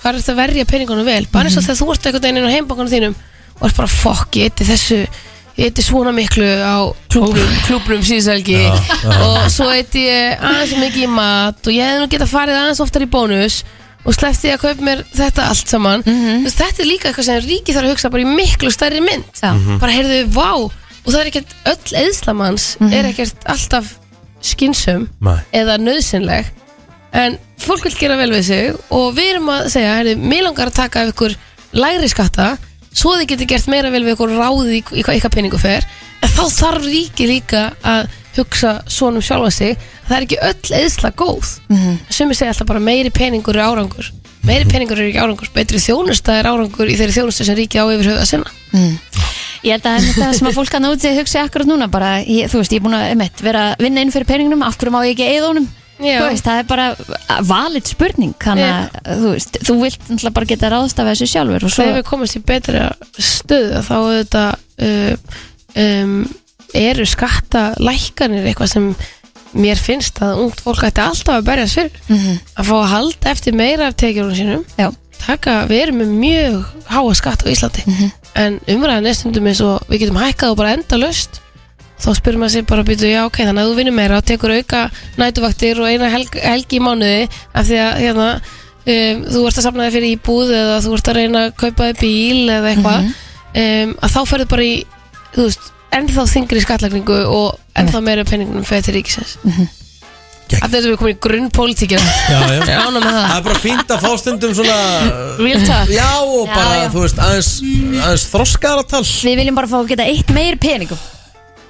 hvað 0.00 0.08
er 0.10 0.18
þetta 0.18 0.32
að 0.34 0.40
verja 0.40 0.64
penningunum 0.72 1.06
vel? 1.06 1.26
Bara 1.30 1.46
eins 1.46 1.58
og 1.60 1.62
þegar 1.68 1.78
þú 1.78 1.86
ert 1.94 2.08
veginn 2.24 2.40
inn 2.40 2.48
á 2.50 2.54
heimbankunum 2.56 2.90
þínum 2.90 3.14
og 3.60 3.68
ert 3.68 3.78
bara 3.78 3.92
fokk, 3.94 4.40
ég 4.40 4.50
eitti 4.50 4.66
þessu 4.66 4.98
ég 5.54 5.68
eitti 5.68 5.84
svona 5.86 6.10
miklu 6.10 6.48
á 6.66 6.82
klúbrum, 7.14 7.54
klúbrum 7.68 8.02
já. 8.02 8.74
og 9.22 9.38
svo 9.54 9.68
eitti 9.70 10.02
ég 10.08 10.42
aðeins 10.42 10.74
mikið 10.82 11.04
í 11.06 11.10
mat 11.14 11.62
og 11.70 11.76
ég 11.76 11.86
hefði 11.86 12.02
nú 12.02 12.10
getað 12.10 12.32
farið 12.34 12.58
aðeins 12.58 12.82
oftar 12.82 13.06
í 13.06 13.10
bónus 13.14 13.60
og 14.04 14.16
sleppti 14.18 14.50
ég 14.50 14.58
að 14.58 14.64
kaupa 14.66 14.84
mér 14.90 15.04
þetta 15.14 15.46
allt 15.46 15.70
saman 15.70 16.02
Mhm. 16.02 16.42
Þú 16.42 16.48
veist, 16.50 16.58
þetta 16.58 16.82
er 16.82 16.90
líka 16.90 17.08
eitthvað 17.08 17.24
sem 17.30 17.44
ríki 17.46 17.72
þarf 17.72 17.86
að 17.86 17.92
hugsa 17.94 18.10
bara 18.10 18.26
í 18.26 18.34
miklu 18.34 18.70
stærri 18.74 19.00
mynd 19.00 19.30
Já. 19.38 19.54
Mhm. 19.54 19.78
bara 19.78 19.92
heyrðu, 19.94 20.18
vá 20.34 20.50
og 21.04 21.12
það 21.12 21.20
er 21.22 21.30
ekkert, 21.30 21.54
öll 21.70 21.94
eðslamanns 22.02 22.66
er 22.90 23.04
ekkert 23.12 23.46
alltaf 23.46 23.94
skinsum 24.44 25.08
Nei. 25.24 25.38
eða 25.56 25.78
nöðsynleg 25.80 26.50
en 27.14 27.38
fólk 27.62 27.86
vil 27.86 27.94
gera 27.96 28.18
vel 28.20 28.30
við 28.34 28.46
sig 28.48 28.70
og 28.92 29.14
við 29.16 29.34
erum 29.34 29.50
að 29.54 29.68
segja, 29.72 29.96
heyrðu, 30.00 30.16
mér 30.20 30.48
langar 30.48 30.70
að 30.70 30.78
taka 30.82 31.04
af 31.04 31.12
ykkur 31.14 31.36
lægri 31.74 32.10
skatta 32.12 32.54
svo 32.94 33.14
þið 33.18 33.30
getur 33.32 33.50
gert 33.54 33.70
meira 33.70 33.92
vel 33.92 34.02
við 34.04 34.16
ykkur 34.16 34.34
ráðið 34.38 34.74
í, 34.78 34.82
í 35.00 35.04
hvað 35.06 35.18
ykkar 35.18 35.32
peningu 35.34 35.60
fer. 35.60 35.86
En 36.22 36.30
þá 36.32 36.44
þarf 36.54 36.86
ríki 36.86 37.26
líka 37.28 37.64
að 37.84 38.12
hugsa 38.38 38.74
svona 38.90 39.20
um 39.20 39.24
sjálfa 39.24 39.50
sig. 39.54 39.78
Að 40.04 40.10
það 40.10 40.16
er 40.16 40.26
ekki 40.26 40.38
öll 40.48 40.78
eðsla 40.80 41.10
góð. 41.18 41.50
Mhm. 41.68 41.98
sumir 42.10 42.38
segja 42.38 42.54
alltaf 42.54 42.70
bara 42.70 42.82
meiri 42.82 43.10
peningur 43.14 43.56
er 43.56 43.66
árangur. 43.66 44.10
Meiri 44.44 44.68
peningur 44.68 44.98
er 44.98 45.08
ekki 45.08 45.22
árangur, 45.22 45.50
betri 45.54 45.80
þjónusta 45.80 46.38
er 46.38 46.50
árangur 46.50 46.90
í 46.90 46.96
þeirri 46.98 47.16
þjónusta 47.16 47.44
sem 47.44 47.56
ríki 47.56 47.80
á 47.80 47.86
yfir 47.88 48.10
höfða 48.12 48.26
sinna. 48.28 48.50
Mm. 48.72 48.98
Ég 49.64 49.72
held 49.78 49.86
að 49.88 49.94
einmitt 49.98 50.18
það 50.20 50.34
sem 50.38 50.48
að 50.50 50.56
fólk 50.58 50.74
að 50.76 50.82
núti 50.84 51.12
hugsi 51.16 51.38
akkurat 51.40 51.68
núna 51.70 51.86
bara, 51.88 52.10
ég, 52.20 52.50
þú 52.52 52.58
veist, 52.60 52.72
ég 52.74 52.82
er 52.82 52.84
búin 52.84 52.96
að 52.98 53.06
einmitt, 53.14 53.40
vera 53.40 53.62
að 53.72 53.84
vinna 53.86 54.02
inn 54.04 54.12
fyrir 54.12 54.28
peningnum, 54.28 54.62
af 54.66 54.76
hverju 54.76 54.92
má 54.92 55.00
ég 55.06 55.14
ekki 55.16 55.28
eða 55.38 55.48
honum 55.54 55.68
veist, 56.28 56.44
það 56.44 56.58
er 56.58 56.66
bara 56.68 56.86
valid 57.46 57.86
spurning 57.86 58.32
þannig 58.42 58.66
að 58.66 59.20
þú 59.22 59.32
veist, 59.36 59.58
þú 59.64 59.76
vilt 59.80 60.00
náttúrulega 60.08 60.34
bara 60.36 60.48
geta 60.50 60.70
ráðstafa 60.74 61.12
þessu 61.14 61.28
sjálfur 61.30 61.64
svo, 61.68 61.82
Þegar 61.84 61.98
við 62.00 62.06
komumst 62.10 62.36
í 62.36 62.42
betra 62.50 62.82
stöðu 63.16 63.82
þá 63.86 63.94
þetta 64.18 64.42
uh, 64.84 65.36
um, 65.84 66.16
eru 66.74 67.06
skattalækkanir 67.06 68.48
eitthvað 68.50 68.72
sem 68.74 68.88
mér 69.54 69.78
finnst 69.78 70.18
að 70.26 70.40
ungt 70.44 70.60
fólk 70.64 70.82
ætti 70.88 71.00
alltaf 71.04 71.36
að 71.38 71.46
berjast 71.46 71.78
fyrir 71.78 72.02
Mhm. 72.10 72.38
að 72.58 72.68
fá 72.68 72.74
að 72.80 72.90
halda 72.90 73.30
eftir 73.30 73.54
meira 73.54 73.86
af 73.86 73.96
tekjurinn 74.02 74.34
sínum 74.36 74.64
Já. 74.76 74.90
taka, 75.24 75.60
við 75.70 75.82
erum 75.86 76.00
með 76.02 76.10
mjög 76.18 76.64
háa 76.90 77.14
skatt 77.14 77.46
á 77.46 77.48
Íslandi 77.54 77.84
Mhm. 77.86 78.10
En 78.38 78.58
umræðan 78.70 79.08
er 79.08 79.16
stundum 79.16 79.48
eins 79.50 79.62
og 79.64 79.82
við 79.90 80.04
getum 80.04 80.20
hækkað 80.20 80.54
og 80.54 80.60
bara 80.60 80.74
enda 80.78 80.98
löst 81.00 81.40
þá 82.00 82.08
spyrir 82.18 82.40
maður 82.40 82.54
sér 82.56 82.66
bara 82.68 82.82
að 82.82 82.88
byrja, 82.90 83.10
já 83.12 83.20
ok, 83.28 83.38
þannig 83.46 83.62
að 83.62 83.68
þú 83.70 83.76
vinnur 83.78 83.94
meira 83.96 84.18
og 84.18 84.26
tekur 84.28 84.54
auka 84.56 84.80
nætuvaktir 85.20 85.80
og 85.80 85.88
eina 85.88 86.10
helg, 86.12 86.34
helgi 86.42 86.80
í 86.80 86.82
mánuði 86.82 87.28
af 87.54 87.68
því 87.68 87.78
að 87.84 88.00
hérna, 88.02 88.26
um, 88.94 89.22
þú 89.30 89.44
ert 89.48 89.60
að 89.60 89.66
safna 89.68 89.86
þig 89.86 89.94
fyrir 89.96 90.16
íbúð 90.16 90.50
eða 90.58 90.80
þú 90.84 90.96
ert 90.98 91.12
að 91.12 91.18
reyna 91.20 91.44
að 91.44 91.54
kaupa 91.62 91.88
þig 91.92 92.02
bíl 92.02 92.56
eða 92.56 92.72
eitthvað 92.72 93.06
um, 93.06 93.94
að 93.94 94.16
þá 94.16 94.20
ferðu 94.32 94.48
bara 94.50 94.66
í 94.66 94.74
þú 95.36 95.46
veist, 95.46 95.70
ennþá 95.94 96.26
þingri 96.34 96.64
skattlagningu 96.66 97.20
og 97.30 97.78
ennþá 97.78 98.02
meira 98.04 98.26
penningunum 98.28 98.66
fyrir 98.66 98.88
til 98.88 98.98
ríkisins 98.98 99.38
að 100.54 100.74
þetta 100.74 100.88
við 100.90 100.96
komum 101.00 101.12
í 101.12 101.16
grunnpolítíkina 101.26 102.04
Já, 102.04 102.38
já. 102.38 102.52
Ég 102.54 102.68
er 102.68 102.82
ánægð 102.84 103.00
með 103.00 103.14
það. 103.16 103.24
Það 103.30 103.38
er 103.38 103.46
bara 103.48 103.62
fínt 103.64 103.94
að 103.96 104.04
fá 104.04 104.10
stundum 104.20 104.54
svona 104.54 104.78
Real 105.40 105.64
talk. 105.66 105.88
Já, 105.94 106.10
og 106.20 106.46
Já, 106.46 106.54
bara, 106.54 106.76
já. 106.84 106.88
þú 106.94 107.00
veist, 107.06 107.18
aðeins, 107.24 107.50
aðeins 108.04 108.28
þroskaðara 108.34 108.86
tal 108.92 109.02
við 109.08 109.36
viljum 109.42 109.58
bara 109.58 109.70
fá 109.72 109.76
að 109.80 109.90
geta 109.94 110.06
eitt 110.12 110.30
meiri 110.36 110.60
peningum 110.60 111.02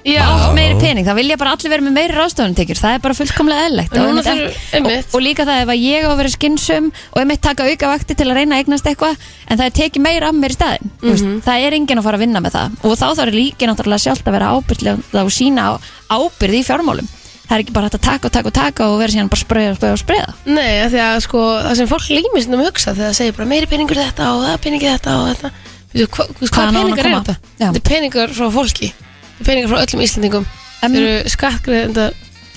Já. 0.05 0.21
Allt 0.21 0.51
meiri 0.53 0.75
pening, 0.77 1.01
það 1.07 1.15
vilja 1.17 1.35
bara 1.41 1.55
allir 1.55 1.71
vera 1.73 1.81
með 1.81 1.93
meiri 1.95 2.13
ráðstofuntekjur 2.13 2.77
það 2.77 2.93
er 2.93 2.99
bara 3.01 3.15
fullkomlega 3.17 3.69
núna 3.73 3.85
Og 3.89 3.95
einmitt 4.05 4.27
þurfum- 4.27 4.75
einmitt. 4.77 5.07
og, 5.09 5.15
og 5.17 5.23
líka 5.25 5.45
það 5.49 5.61
ef 5.63 5.71
að 5.73 5.79
ég 5.81 6.05
á 6.05 6.09
að 6.11 6.19
vera 6.19 6.29
skynsum 6.35 6.91
og 7.09 7.17
einmitt 7.23 7.41
taka 7.41 7.65
auka 7.65 7.89
vakti 7.89 8.13
til 8.19 8.27
að 8.29 8.37
reyna 8.37 8.53
að 8.53 8.61
eignast 8.61 8.85
eitthvað 8.91 9.17
en 9.49 9.57
það 9.57 9.65
er 9.65 9.73
tekið 9.79 10.05
meira 10.05 10.29
af 10.29 10.37
mér 10.37 10.53
í 10.53 10.57
staðin 10.59 10.91
mm 11.01 11.09
Mhm. 11.15 11.41
það 11.41 11.65
er 11.65 11.73
enginn 11.79 11.97
að 11.97 12.03
fara 12.05 12.17
að 12.19 12.23
vinna 12.27 12.39
með 12.45 12.53
það 12.53 12.85
og 12.85 12.93
þá 13.01 13.07
þarf 13.17 13.33
líki 13.33 13.65
náttúrulega 13.71 14.03
sjálft 14.05 14.29
að 14.29 14.35
vera 14.37 14.51
ábyrglega 14.53 15.23
og 15.25 15.33
sína 15.33 15.61
á- 15.73 15.81
ábyrgð 16.13 16.59
í 16.61 16.63
fjármálum 16.69 17.09
Það 17.45 17.55
er 17.57 17.61
ekki 17.63 17.73
bara 17.75 17.85
hægt 17.89 17.97
að 17.99 18.05
taka 18.07 18.25
og 18.29 18.33
taka 18.33 18.47
og 18.49 18.53
taka 18.57 18.85
og 18.89 18.95
vera 18.99 19.13
síðan 19.13 19.29
bara 19.29 19.41
spreyða, 19.43 19.75
spreyða 19.77 19.93
og 19.93 20.01
spreyða 20.01 20.33
Nei, 20.49 20.71
af 20.81 20.89
því 20.95 21.01
að 21.05 21.17
sko, 21.27 21.41
það 21.67 21.75
sem 21.79 21.89
fólk 21.91 22.07
límist 22.09 22.49
um 22.49 22.57
að 22.59 22.65
hugsa 22.71 22.93
þegar 22.97 23.11
það 23.11 23.17
segir 23.19 23.35
bara 23.37 23.49
meiri 23.53 23.69
peningur 23.69 23.99
þetta 24.01 24.29
og 24.33 24.43
það 24.45 24.53
er 24.55 24.63
peningur 24.65 24.87
í 24.89 24.93
þetta 24.95 25.15
og 25.21 25.27
þetta 25.29 25.51
Veitu, 25.95 26.07
hva, 26.11 26.25
hva, 26.25 26.49
Hvaðan 26.49 26.51
á 26.51 26.51
hvað 26.51 26.65
hann 26.65 26.75
að 26.75 26.81
peningar 26.81 27.05
er 27.05 27.11
koma? 27.11 27.23
þetta? 27.23 27.35
Já. 27.61 27.65
Þetta 27.69 27.81
er 27.81 27.89
peningar 27.91 28.33
frá 28.35 28.47
fólki 28.57 28.89
Þetta 28.91 29.45
er 29.45 29.49
peningar 29.51 29.69
frá 29.75 29.83
öllum 29.85 30.05
Íslandingum 30.07 30.47
Þetta 30.81 31.01
eru 31.05 31.35
skattgreðenda 31.35 32.07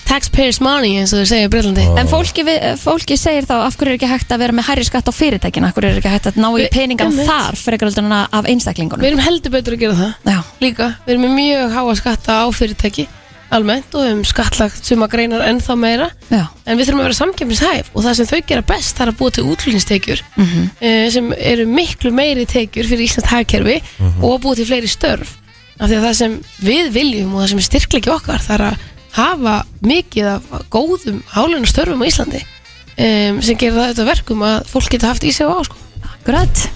taxpayers 0.08 0.58
money 0.64 0.94
eins 0.96 1.12
og 1.12 1.20
þau 1.20 1.28
segja 1.28 1.46
í 1.46 1.50
Breitlandi 1.52 1.84
En 2.00 2.08
fólki, 2.08 2.40
við, 2.48 2.62
fólki 2.80 3.16
segir 3.20 3.44
þá 3.44 3.54
af 3.66 3.74
hverju 3.76 3.92
er 3.92 3.98
ekki 3.98 4.08
hægt 4.08 4.30
að 4.32 4.40
vera 4.40 4.54
með 4.56 4.66
hærri 4.70 4.86
skatt 4.88 5.04
á 5.04 5.12
fyrirtækin 5.12 5.66
af 5.68 5.74
hverju 5.76 5.90
er 5.92 5.98
ekki 6.00 6.12
hægt 6.14 6.28
að 6.30 6.38
ná 6.40 6.48
í 6.48 6.62
Við- 6.62 6.70
peningan 6.72 7.12
einmitt. 7.12 7.28
þar 7.28 7.58
frekar 7.60 7.90
heldur 7.90 8.06
en 8.08 8.14
af 8.16 8.48
einstaklingunum 8.48 9.04
Við 9.04 9.10
erum 9.12 9.20
heldur 9.26 9.52
betur 9.52 9.76
að 9.76 9.82
gera 9.84 9.98
það 10.00 10.32
Já. 10.32 10.38
Líka, 10.64 10.86
við 11.04 11.12
erum 11.14 11.26
með 11.28 11.34
mjög 11.36 11.76
háa 11.76 11.96
skatta 12.00 12.38
á 12.40 12.46
fyrirtæki 12.56 13.04
almennt 13.50 13.94
og 13.96 14.02
höfum 14.04 14.24
skattlagt 14.28 14.84
suma 14.84 15.06
greinar 15.08 15.40
ennþá 15.48 15.76
meira 15.78 16.10
Já. 16.30 16.46
en 16.66 16.76
við 16.78 16.88
þurfum 16.88 17.00
að 17.00 17.06
vera 17.08 17.18
samkefnishæf 17.18 17.90
og 17.94 18.04
það 18.04 18.14
sem 18.18 18.26
þau 18.28 18.40
gera 18.50 18.62
best 18.68 19.00
er 19.00 19.08
að 19.12 19.16
búa 19.20 19.30
til 19.32 19.44
útlunnistekjur 19.48 20.20
Mhm. 20.36 20.68
uh, 20.82 21.10
sem 21.10 21.32
eru 21.38 21.66
miklu 21.66 22.10
meiri 22.12 22.44
tekjur 22.46 22.84
fyrir 22.90 23.06
Íslands 23.08 23.30
hagkerfi 23.32 23.78
og 24.20 24.30
að 24.36 24.42
búa 24.44 24.54
til 24.56 24.66
fleiri 24.68 24.88
störf 24.92 25.36
af 25.80 25.88
því 25.88 25.96
að 25.96 26.04
það 26.08 26.14
sem 26.20 26.38
við 26.60 26.92
viljum 26.92 27.34
og 27.34 27.42
það 27.42 27.48
sem 27.48 27.58
er 27.58 27.68
styrklegi 27.70 28.10
okkar 28.10 28.40
er 28.50 28.64
að 28.72 28.78
hafa 29.18 29.56
mikið 29.82 30.26
af 30.34 30.42
góðum 30.70 31.22
hálunum 31.32 31.66
störfum 31.66 32.02
á 32.04 32.08
Íslandi 32.10 32.42
um, 32.98 33.40
sem 33.42 33.56
gera 33.56 33.74
það 33.80 33.92
þetta 33.94 34.04
verkum 34.12 34.42
að 34.42 34.66
fólk 34.68 34.90
geta 34.92 35.08
haft 35.12 35.24
í 35.24 35.32
sig 35.32 35.46
og 35.46 35.56
á 35.56 35.62
sko. 35.64 35.76
Akkurat 36.04 36.68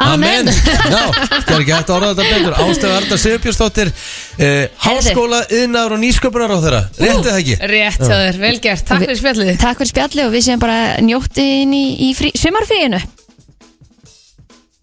Amen. 0.00 0.48
Já, 0.48 1.02
það 1.12 1.54
er 1.54 1.62
ekki 1.62 1.74
hægt 1.74 1.90
að 1.90 1.96
orða 1.96 2.10
þetta 2.12 2.26
betur. 2.28 2.56
Ástöðu 2.64 2.96
Arda 2.96 3.18
Sigurbjörnsdóttir 3.22 3.90
eh, 4.38 4.82
Háskóla, 4.82 5.40
yðnaður 5.52 5.96
og 5.96 6.02
nýsköpunar 6.02 6.54
á 6.54 6.58
þeirra 6.64 6.82
Réttið 6.98 7.28
það 7.28 7.40
ekki? 7.40 7.56
Rétt 7.72 8.04
hjá 8.04 8.14
þér, 8.14 8.38
vel 8.42 8.54
gert, 8.66 8.84
takk 8.88 9.04
fyrir 9.06 9.20
spjallið. 9.20 9.50
Takk 9.62 9.82
fyrir 9.82 9.92
spjallið 9.92 10.28
og 10.28 10.36
við 10.36 10.46
séum 10.48 10.62
bara 10.62 10.78
njótti 11.04 11.48
inn 11.62 11.74
í, 11.76 11.84
í 12.08 12.12
frí, 12.18 12.32
sumarfríinu. 12.38 13.02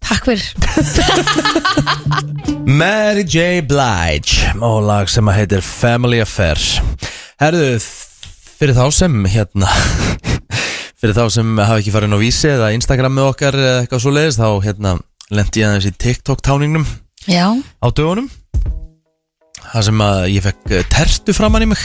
Takk 0.10 0.30
fyrir. 0.32 0.48
Mary 2.80 3.26
J. 3.26 3.62
Blige 3.70 4.54
og 4.66 4.82
lag 4.88 5.10
sem 5.12 5.30
að 5.30 5.42
heitir 5.42 5.66
Family 5.66 6.22
Affairs. 6.24 6.80
Herðu, 7.40 7.78
fyrir 8.60 8.78
þá 8.78 8.86
sem 8.92 9.24
hérna 9.30 9.70
fyrir 11.00 11.16
þá 11.16 11.24
sem 11.34 11.62
hafa 11.62 11.80
ekki 11.80 11.94
farið 11.96 12.16
á 12.16 12.20
vísi 12.20 12.50
eða 12.52 12.74
Instagram 12.76 13.16
með 13.16 13.30
okkar 13.32 13.58
eða 13.60 13.78
eitthvað 13.84 14.04
svo 14.04 14.14
leiðist 14.16 14.42
þá 14.42 14.50
hérna 14.66 14.98
lendi 15.30 15.62
ég 15.62 15.70
aðeins 15.70 15.88
í 15.90 15.96
TikTok 16.04 16.44
táningnum 16.46 16.86
Já, 17.30 17.52
á 17.56 17.88
dögunum. 17.94 18.30
Það 19.70 19.84
sem 19.90 20.02
að 20.02 20.20
ég 20.34 20.46
fekk 20.46 20.72
eh, 20.74 20.86
tertu 20.90 21.36
framann 21.36 21.66
í 21.66 21.70
mig. 21.70 21.82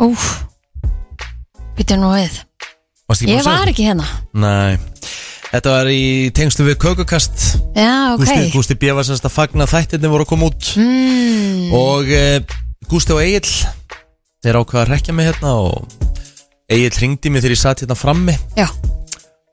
Úf 0.00 0.28
Býttu 1.78 1.98
nú 1.98 2.10
við. 2.10 2.40
Ég 3.28 3.44
var 3.46 3.70
ekki 3.70 3.86
hérna. 3.86 4.04
Nei, 4.36 4.78
þetta 5.52 5.74
var 5.76 5.90
í 5.92 6.28
tengstu 6.34 6.66
við 6.66 6.78
kökukast. 6.82 7.44
Já, 7.76 8.16
ok. 8.16 8.24
Gústi, 8.24 8.48
Gústi 8.52 8.76
B. 8.80 8.90
var 8.96 9.06
semst 9.06 9.24
að 9.24 9.36
fagna 9.36 9.68
þættirni 9.70 10.10
voru 10.10 10.26
að 10.26 10.32
koma 10.32 10.50
út. 10.50 10.72
Mm. 10.76 11.70
og 11.78 12.10
e, 12.10 12.40
Gústi 12.90 13.14
og 13.14 13.22
Egil 13.22 13.46
þeir 14.42 14.58
ákvaða 14.60 14.84
að 14.84 14.90
rekja 14.92 15.14
mig 15.14 15.28
hérna 15.28 15.54
og 15.60 15.86
Egil 16.68 16.92
ringdi 17.00 17.30
mig 17.32 17.40
þegar 17.40 17.54
ég 17.54 17.60
satt 17.62 17.80
hérna 17.80 17.94
frammi. 17.96 18.34
Já. 18.58 18.66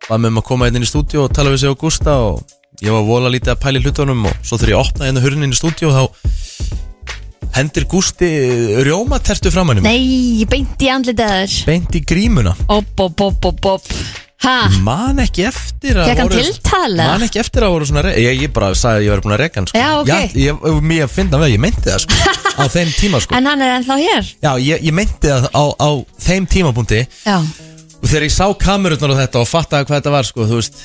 var 0.09 0.19
með 0.19 0.33
um 0.33 0.39
að 0.41 0.43
koma 0.49 0.67
hérna 0.67 0.81
inn 0.81 0.85
í 0.85 0.89
stúdíu 0.89 1.21
og 1.23 1.29
tala 1.31 1.53
við 1.53 1.61
sig 1.61 1.71
á 1.71 1.79
Gústa 1.79 2.15
og 2.25 2.41
ég 2.83 2.91
var 2.91 3.05
vola 3.07 3.31
lítið 3.31 3.53
að 3.53 3.61
pæla 3.63 3.79
í 3.79 3.85
hlutunum 3.85 4.25
og 4.27 4.33
svo 4.43 4.59
þegar 4.59 4.73
ég 4.73 4.81
opnaði 4.81 5.07
hérna 5.07 5.23
hurnin 5.23 5.47
inn 5.47 5.55
í 5.55 5.59
stúdíu 5.61 5.93
þá 5.95 6.03
hendir 7.55 7.87
Gústi 7.87 8.29
rjómatertu 8.83 9.53
framann 9.55 9.79
í 9.79 9.85
mig. 9.85 9.95
Nei, 9.95 10.43
beint 10.51 10.83
í 10.83 10.91
andlitaður 10.91 11.55
beint 11.71 11.95
í 11.95 12.03
grímuna. 12.03 12.51
Opp, 12.67 12.91
opp, 13.07 13.23
opp, 13.29 13.47
opp, 13.53 13.71
opp 13.77 14.24
Ha? 14.43 14.55
man 14.83 15.17
ekki 15.23 15.45
eftir 15.47 15.95
að 15.95 16.09
Fékk 16.09 16.19
hann 16.19 16.27
voru- 16.29 16.41
tiltal, 16.43 16.89
eða? 16.91 17.05
man 17.07 17.23
ekki 17.23 17.39
eftir 17.39 17.63
að 17.65 17.71
voru 17.71 17.85
svona 17.87 18.01
re- 18.03 18.15
ég, 18.19 18.41
ég 18.43 18.51
bara 18.53 18.73
sagði 18.75 18.99
að 18.99 19.05
ég 19.05 19.13
var 19.13 19.21
búin 19.23 19.33
að 19.37 19.39
reka 19.45 19.61
hann 19.61 19.67
sko. 19.71 19.79
Já, 19.79 19.91
ok. 20.01 20.09
ég, 20.11 20.35
ég, 20.43 20.81
mér 20.83 21.07
finna 21.09 21.39
við, 21.39 21.53
ég 21.55 21.61
meinti 21.63 21.85
það 21.87 22.03
sko, 22.03 22.33
á 22.61 22.63
þeim 22.75 22.91
tíma 22.99 23.21
sko. 23.23 23.37
En 23.39 23.47
hann 23.47 23.61
er 23.63 23.77
ennþá 23.79 23.97
hér 24.01 24.27
Já, 24.43 24.51
ég, 24.59 24.83
ég 24.89 24.93
meinti 24.99 25.31
það 25.31 25.47
á, 25.55 25.63
á 25.79 25.89
þeim 26.27 26.49
tímapunkti 26.51 26.99
Já, 27.23 27.37
og 27.39 28.05
þegar 28.11 28.27
ég 28.27 28.35
sá 28.35 28.45
kamerutnar 28.59 29.15
á 29.15 29.21
þetta 29.23 29.41
og 29.41 29.47
fattaði 29.49 29.87
hvað 29.87 30.01
þetta 30.01 30.11
var 30.19 30.27
sko, 30.27 30.45
þú 30.51 30.59
veist, 30.59 30.83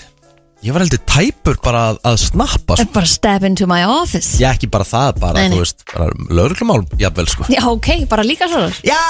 ég 0.61 0.75
var 0.77 0.83
heldur 0.85 1.01
tæpur 1.09 1.57
bara 1.65 1.83
að, 1.91 1.99
að 2.11 2.17
snappa 2.21 2.77
sko. 2.77 2.89
bara 2.93 3.09
step 3.09 3.45
into 3.49 3.69
my 3.71 3.81
office 3.89 4.37
ég 4.43 4.49
ekki 4.53 4.69
bara 4.73 4.85
það, 4.85 5.21
bara, 5.23 5.41
Nei, 5.41 5.49
nei. 5.49 5.57
þú 5.57 5.63
veist 5.65 5.85
bara 5.95 6.35
lögreglumál, 6.41 6.83
jafnvel 7.01 7.29
sko 7.33 7.49
Já, 7.53 7.63
ok, 7.71 7.89
bara 8.11 8.27
líka 8.27 8.49
svo 8.53 8.67
Já, 8.85 9.01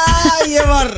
ég 0.50 0.68
var 0.70 0.92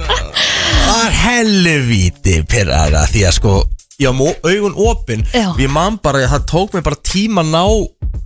var 0.91 1.15
helvíti 1.23 2.41
pyrraða 2.53 3.07
því 3.12 3.24
að 3.31 3.37
sko 3.39 3.55
ég 4.03 4.11
var 4.11 4.19
með 4.19 4.53
augun 4.53 4.77
opin 4.91 5.24
Já. 5.33 5.49
ég 5.61 5.73
man 5.73 5.97
bara, 6.03 6.24
það 6.35 6.47
tók 6.53 6.77
mig 6.77 6.85
bara 6.85 7.01
tíma 7.07 7.45
að 7.45 7.53
ná 7.55 7.65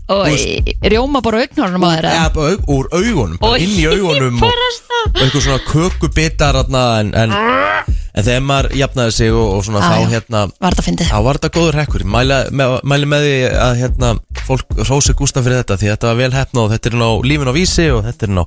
Og 0.06 0.28
rjóma 0.86 1.18
bara 1.18 1.40
augnhórnum 1.42 1.82
á 1.82 1.88
þeirra 1.96 2.10
ja, 2.14 2.26
bara 2.30 2.52
aug, 2.54 2.68
úr 2.70 2.86
augunum, 2.94 3.38
bara 3.42 3.56
inn 3.58 3.72
í 3.74 3.86
augunum 3.90 4.36
og, 4.38 4.52
og 4.52 5.18
eitthvað 5.24 5.42
svona 5.42 5.62
kökubitar 5.66 6.58
þarna, 6.60 6.82
en, 7.00 7.10
en, 7.18 7.34
en 8.14 8.26
þegar 8.28 8.44
maður 8.46 8.68
jafnaði 8.78 9.16
sig 9.16 9.34
og, 9.34 9.48
og 9.56 9.64
svona 9.66 9.82
þá 9.82 9.96
já. 9.96 10.06
hérna 10.14 10.44
Var 10.62 10.76
þetta 10.76 10.86
fyndið? 10.86 11.10
þá 11.10 11.18
var 11.26 11.40
þetta 11.40 11.50
góður 11.58 11.80
hekkur 11.80 12.06
mæli 12.14 12.38
með, 12.54 12.76
mæli 12.86 13.10
með 13.16 13.26
því 13.26 13.34
að 13.66 13.74
hérna 13.82 14.12
fólk 14.46 14.78
rósi 14.86 15.16
Gústa 15.18 15.42
fyrir 15.42 15.64
þetta 15.64 15.80
því 15.82 15.90
þetta 15.96 16.10
var 16.12 16.20
vel 16.22 16.32
hefna 16.38 16.64
og 16.68 16.72
þetta 16.76 16.92
er 16.92 16.98
inn 17.00 17.06
á 17.06 17.12
lífin 17.26 17.50
á 17.50 17.54
vísi 17.58 17.90
og 17.90 18.02
þetta 18.06 18.28
er 18.28 18.34
inn 18.36 18.42
á 18.42 18.44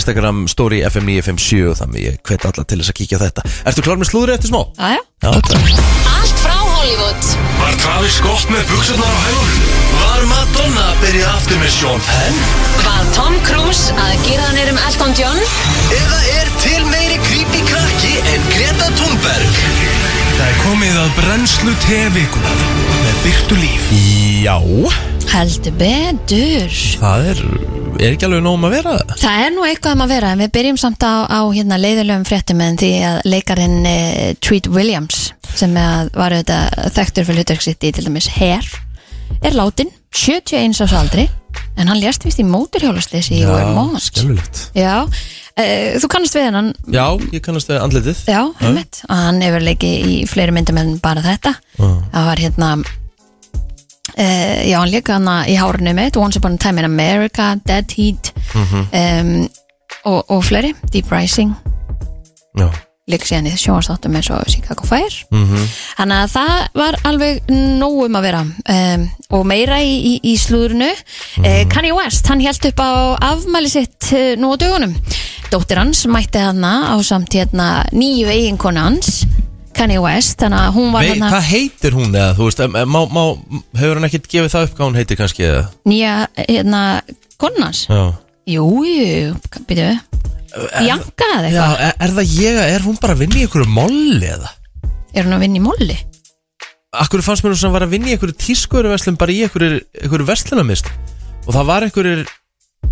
Instagram 0.00 0.42
story 0.48 0.80
FM957 0.88 1.68
og 1.68 1.80
þannig 1.84 2.08
ég 2.08 2.20
hvet 2.24 2.48
alla 2.48 2.64
til 2.64 2.80
þess 2.80 2.94
að 2.94 3.00
kíkja 3.02 3.20
á 3.20 3.24
þetta 3.28 3.48
Ertu 3.68 3.84
klár 3.84 4.00
með 4.00 4.14
slúðri 4.14 4.38
eftir 4.38 4.54
smá? 4.54 4.62
Aja. 4.80 5.04
Já, 5.20 5.30
takk 5.52 5.68
Allt 6.16 6.38
frá 6.40 6.56
Hollywood 6.64 7.32
Var 7.60 7.80
Travis 7.84 8.20
Scott 8.22 8.48
með 8.48 8.64
buksunar 8.72 9.04
á 9.04 9.20
hælunum? 9.28 9.83
Var 10.00 10.24
Madonna 10.30 10.84
að 10.90 11.00
byrja 11.04 11.30
aftur 11.34 11.60
með 11.60 11.72
Sean 11.74 12.02
Penn? 12.08 12.38
Var 12.84 13.08
Tom 13.16 13.36
Cruise 13.46 13.94
að 14.00 14.14
gera 14.26 14.46
hann 14.48 14.72
um 14.72 14.80
Elton 14.88 15.14
John? 15.18 15.40
Eða 15.94 16.20
er 16.40 16.50
til 16.62 16.82
meiri 16.90 17.18
creepy 17.26 17.62
krakki 17.68 18.12
en 18.32 18.46
Greta 18.52 18.90
Thunberg? 18.98 19.58
Það 20.34 20.46
er 20.46 20.60
komið 20.64 21.00
að 21.02 21.10
brennslu 21.20 21.74
tevikunar 21.84 22.64
með 23.04 23.20
byrtu 23.26 23.58
líf. 23.60 23.90
Já. 24.44 24.56
Heldur 25.34 25.76
betur. 25.80 26.74
Það 27.00 27.28
er, 27.32 27.42
er 27.98 28.08
ekki 28.12 28.28
alveg 28.28 28.42
nóg 28.44 28.58
um 28.58 28.66
að 28.68 28.76
vera? 28.78 28.96
Það 29.14 29.22
Það 29.24 29.44
er 29.44 29.54
nú 29.54 29.68
eitthvað 29.68 29.96
um 29.96 30.04
að 30.04 30.14
vera 30.14 30.32
en 30.34 30.42
við 30.44 30.54
byrjum 30.58 30.80
samt 30.84 31.06
á, 31.06 31.14
á 31.26 31.40
hérna, 31.54 31.80
leiðilegum 31.80 32.26
fréttum 32.28 32.62
en 32.64 32.80
því 32.80 32.92
að 33.08 33.20
leikarinn 33.30 33.80
uh, 33.88 34.32
Treat 34.44 34.70
Williams 34.74 35.28
sem 35.54 35.74
að 35.78 36.10
var 36.18 36.34
auðvitað 36.34 36.94
þekktur 36.96 37.28
fyrir 37.28 37.44
hlutverksitt 37.44 37.86
í 37.86 37.92
til 37.94 38.08
dæmis 38.08 38.30
Hair 38.34 38.66
er 39.44 39.56
látin, 39.56 39.90
71 40.14 40.80
ás 40.84 40.94
aldri 40.96 41.28
en 41.76 41.90
hann 41.90 42.00
lést 42.00 42.24
vist 42.24 42.40
í 42.40 42.46
móturhjólasleysi 42.46 43.40
í 43.40 43.46
Vermont 43.48 44.02
skelvilegt 44.02 44.70
Já, 44.78 45.04
uh, 45.04 45.88
þú 46.00 46.10
kannast 46.12 46.36
við 46.38 46.46
hennan 46.48 46.70
Já, 46.86 47.06
ég 47.34 47.42
kannast 47.44 47.70
við 47.70 47.80
andlitið. 47.82 48.22
Já, 48.30 48.40
einmitt, 48.62 49.02
og 49.08 49.16
hann 49.18 49.42
hefur 49.44 49.66
leikið 49.68 50.06
í 50.10 50.16
fleiri 50.30 50.54
myndum 50.54 50.80
en 50.80 50.94
bara 51.02 51.24
þetta. 51.24 51.54
Það 51.78 52.30
var 52.30 52.42
hérna 52.44 52.70
uh, 52.78 52.88
já, 54.14 54.78
hann 54.78 54.94
leika 54.94 55.18
hann 55.18 55.30
í 55.50 55.58
hárinu 55.58 55.94
mitt 55.98 56.18
Once 56.20 56.40
Upon 56.40 56.58
a 56.58 56.62
Time 56.62 56.82
in 56.82 56.88
America, 56.88 57.54
Dead 57.66 57.98
Heat 57.98 58.32
um, 58.54 59.36
og, 60.04 60.20
og 60.30 60.42
fleiri 60.46 60.74
Deep 60.92 61.12
Rising. 61.12 61.54
Já 62.54 62.68
leika 63.10 63.28
síðan 63.28 63.50
í 63.50 63.54
sjónastáttum 63.60 64.14
eins 64.16 64.30
og 64.32 64.46
Chicago 64.48 64.86
Fire. 64.88 65.26
Mhm. 65.30 65.66
þannig 65.98 66.22
að 66.22 66.32
það 66.32 66.78
var 66.80 66.96
alveg 67.04 67.50
nóg 67.52 67.98
um 68.06 68.16
að 68.16 68.26
vera 68.28 68.40
um, 68.44 69.06
og 69.36 69.46
meira 69.46 69.80
í, 69.84 69.94
í, 69.94 70.14
í 70.32 70.34
slúðurinu 70.40 70.88
mm. 70.88 71.68
Kanye 71.72 71.92
West, 71.96 72.26
hann 72.32 72.40
held 72.40 72.68
upp 72.70 72.80
á 72.80 72.92
afmæli 73.34 73.72
sitt 73.72 74.10
uh, 74.12 74.32
nú 74.40 74.54
á 74.54 74.56
dögunum. 74.56 74.96
Dóttir 75.52 75.78
hans 75.82 76.06
mætti 76.08 76.40
hana 76.40 76.74
á 76.90 76.96
samt 77.04 77.36
hérna 77.36 77.84
nýju 77.92 78.30
eiginkonu 78.32 78.80
hans 78.80 79.24
Kanye 79.74 80.00
West, 80.00 80.38
þannig 80.40 80.64
að 80.64 80.74
hún 80.78 80.92
var 80.94 81.04
Vei, 81.04 81.12
hana 81.12 81.30
Hvað 81.34 81.48
heitir 81.50 81.96
hún 81.98 82.14
eða, 82.14 82.34
þú 82.38 82.48
veist, 82.48 82.66
má, 82.72 83.00
má, 83.10 83.24
hefur 83.80 84.00
hann 84.00 84.08
ekkert 84.08 84.28
gefið 84.32 84.52
það 84.54 84.68
upp 84.68 84.76
hvað 84.78 84.88
hún 84.88 85.00
heitir 85.00 85.20
kannski 85.20 85.48
eða? 85.50 85.64
Nýja 85.90 86.18
hérna 86.40 86.84
konu 87.36 87.66
hans? 87.66 87.84
Já 87.90 88.14
Jú, 88.44 88.64
byrju 89.68 89.92
Janka 90.84 91.28
eða 91.40 91.50
Já, 91.50 91.62
eitthvað 91.64 91.84
er, 91.84 91.94
er 92.04 92.12
það 92.14 92.34
ég, 92.38 92.58
er 92.76 92.84
hún 92.84 92.98
bara 93.00 93.16
að 93.16 93.22
vinna 93.24 93.40
í 93.40 93.44
einhverju 93.46 93.70
molli 93.74 94.28
eða? 94.30 94.50
Er 95.14 95.26
hún 95.26 95.36
að 95.36 95.44
vinna 95.46 95.58
í 95.58 95.64
molli? 95.64 95.96
Akkur 96.94 97.24
fannst 97.26 97.42
mér 97.42 97.54
hún 97.54 97.60
sem 97.62 97.74
var 97.74 97.86
að 97.86 97.94
vinna 97.96 98.12
í 98.12 98.14
einhverju 98.14 98.36
tískuveruverslun 98.44 99.18
bara 99.18 99.34
í 99.34 99.40
einhverju, 99.46 99.80
einhverju 100.02 100.28
verslunarmist 100.28 100.90
og 101.44 101.50
það 101.56 101.70
var 101.72 101.86
einhverju 101.88 102.26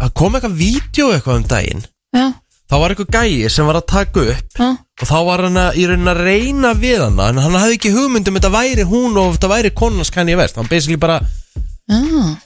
að 0.01 0.15
kom 0.19 0.39
eitthvað 0.39 0.57
vídeo 0.59 1.11
eitthvað 1.13 1.39
um 1.43 1.47
daginn 1.53 1.85
Já, 2.17 2.25
þá 2.73 2.75
var 2.81 2.95
einhver 2.97 3.13
gæi 3.13 3.53
sem 3.53 3.69
var 3.69 3.79
að 3.79 3.87
taka 3.93 4.25
upp 4.33 4.59
já, 4.59 4.71
og 4.73 5.07
þá 5.13 5.17
var 5.29 5.45
hann 5.47 5.61
að, 5.61 5.79
í 5.79 5.87
raunin 5.91 6.13
að 6.13 6.25
reyna 6.27 6.73
við 6.81 7.05
hana 7.05 7.29
en 7.31 7.45
hann 7.45 7.61
hafði 7.61 7.79
ekki 7.79 7.95
hugmyndum 7.95 8.41
þetta 8.41 8.53
væri 8.57 8.89
hún 8.89 9.21
og 9.21 9.37
þetta 9.37 9.53
væri 9.53 9.75
konans 9.77 10.11
kann 10.15 10.33
ég 10.33 10.41
vest 10.41 10.57
hann 10.59 10.71
basically 10.73 10.99
bara. 11.01 11.21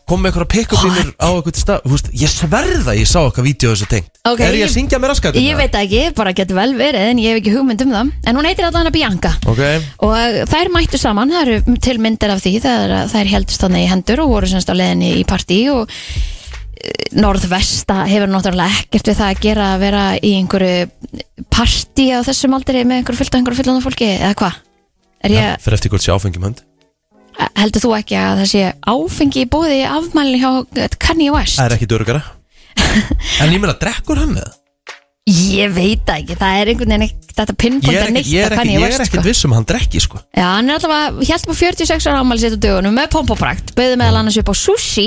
Kom 0.07 0.23
með 0.23 0.31
eitthvað 0.31 0.49
pick-up 0.53 0.83
línur 0.85 1.11
á 1.19 1.29
eitthvað 1.31 1.59
stað. 1.61 1.85
Þú 1.87 1.93
veist, 1.95 2.11
ég 2.21 2.33
sverða 2.33 2.95
ég 2.97 3.09
sá 3.11 3.19
eitthvað 3.23 3.47
vídeo 3.49 3.73
þessu 3.73 3.89
tengt. 3.91 4.11
Ok, 4.27 4.43
Er 4.47 4.59
ég 4.59 4.67
að 4.67 4.75
syngja 4.75 5.01
með 5.03 5.13
raskat? 5.13 5.39
Ég 5.41 5.59
veit 5.59 5.73
það 5.75 5.87
ekki, 5.87 6.03
bara 6.19 6.35
getur 6.37 6.59
vel 6.59 6.73
verið 6.79 7.11
en 7.13 7.21
ég 7.23 7.35
hef 7.35 7.41
ekki 7.43 7.55
hugmynd 7.55 7.85
um 7.87 7.95
það. 7.95 8.13
En 8.27 8.41
hún 8.41 8.49
heitir 8.51 8.69
allan 8.69 8.91
að 8.91 8.97
Bianca. 8.97 9.33
Ok, 9.47 9.63
og 10.07 10.39
þær 10.53 10.73
mættu 10.75 11.01
saman, 11.01 11.35
það 11.35 11.53
eru 11.57 11.79
til 11.87 11.97
myndir 12.03 12.35
af 12.35 12.43
því 12.45 12.55
þegar 12.67 12.97
þær 13.15 13.33
heldust 13.35 13.67
þannig 13.67 13.87
í 13.87 13.91
hendur 13.93 14.25
og 14.25 14.33
voru 14.35 14.51
semst 14.51 14.73
á 14.73 14.75
leðinni 14.77 15.13
í 15.21 15.25
partí 15.29 15.61
og 15.73 15.91
eh, 15.91 17.09
Norðvesta 17.17 18.03
hefur 18.11 18.33
náttúrulega 18.33 18.83
ekkert 18.85 19.13
við 19.13 19.21
það 19.23 19.33
að 19.33 19.43
gera 19.47 19.73
að 19.75 19.83
vera 19.87 20.05
í 20.19 20.35
einhverju 20.41 21.45
partí 21.55 22.11
á 22.13 22.21
þessum 22.27 22.57
aldrei 22.59 22.83
með 22.85 23.03
einhverju 23.03 23.23
fullt 23.23 23.35
af 23.35 23.41
einhverju 23.41 23.63
fullt 23.63 23.75
af 23.77 23.87
fólki 23.87 24.11
eða 24.17 24.39
hvað? 24.43 24.63
Er 25.27 25.33
ég, 25.33 25.61
fyrir 25.65 25.79
eftir 25.79 25.93
hvort 25.95 26.05
sé 26.05 26.13
áfengjum 26.13 26.51
hönd 26.51 26.66
heldur 27.57 27.83
þú 27.85 27.91
ekki 27.99 28.17
að 28.21 28.43
það 28.43 28.51
sé 28.53 28.63
áfengi 28.93 29.43
í 29.45 29.49
búði 29.53 29.81
afmæli 29.89 30.39
hjá 30.43 30.53
Kanye 31.03 31.33
West? 31.35 31.59
Það 31.59 31.67
er 31.71 31.77
ekki 31.79 31.91
dörgara 31.91 32.23
En 33.43 33.53
ég 33.53 33.61
meina, 33.61 33.75
drekkur 33.81 34.21
hann 34.23 34.35
með? 34.37 34.55
Ég 35.27 35.73
veit 35.75 36.07
ekki, 36.13 36.37
það 36.39 36.57
er 36.61 36.69
einhvern 36.71 36.93
veginn 36.93 37.05
ekkert 37.09 37.33
þetta 37.37 37.53
Ég 37.53 37.59
pinnbónda 37.63 38.03
er 38.05 38.13
neitt 38.15 38.21
ekkert- 38.23 38.35
ég 38.37 38.45
er 38.47 38.47
að 38.47 38.53
ekkert- 38.55 38.61
Kanye 38.63 38.77
ég 38.77 38.85
West 38.87 39.01
er 39.03 39.09
sko. 39.11 39.23
viss 39.27 39.45
um 39.45 39.53
að 39.53 39.59
hann 39.59 39.67
drekki 39.73 40.03
sko 40.05 40.21
Já, 40.39 40.45
hann 40.55 40.71
er 40.71 40.77
allavega, 40.79 41.27
hjælt 41.27 41.47
på 41.51 41.57
46 41.59 42.07
ára 42.07 42.21
ámæli 42.23 42.45
sitt 42.45 42.55
á 42.55 42.61
dögunum 42.63 42.95
með 42.95 43.09
pompoprakt, 43.17 43.73
bauði 43.75 43.97
meðal 43.99 44.21
annars 44.21 44.39
upp 44.39 44.53
á 44.53 44.57
sushi 44.57 45.07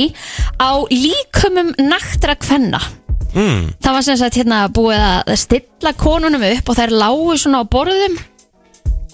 á 0.60 0.72
líkumum 0.92 1.72
naktra 1.88 2.36
kvenna. 2.36 2.82
mm. 3.32 3.64
Það 3.80 3.96
var 3.96 4.06
sem 4.10 4.20
sagt 4.20 4.36
hérna 4.42 4.60
búið 4.76 5.00
að 5.08 5.36
stilla 5.40 5.94
konunum 5.96 6.44
upp 6.52 6.70
og 6.74 6.76
þær 6.82 6.94
lágu 7.00 7.38
svona 7.40 7.64
á 7.64 7.72
borðum 7.72 8.20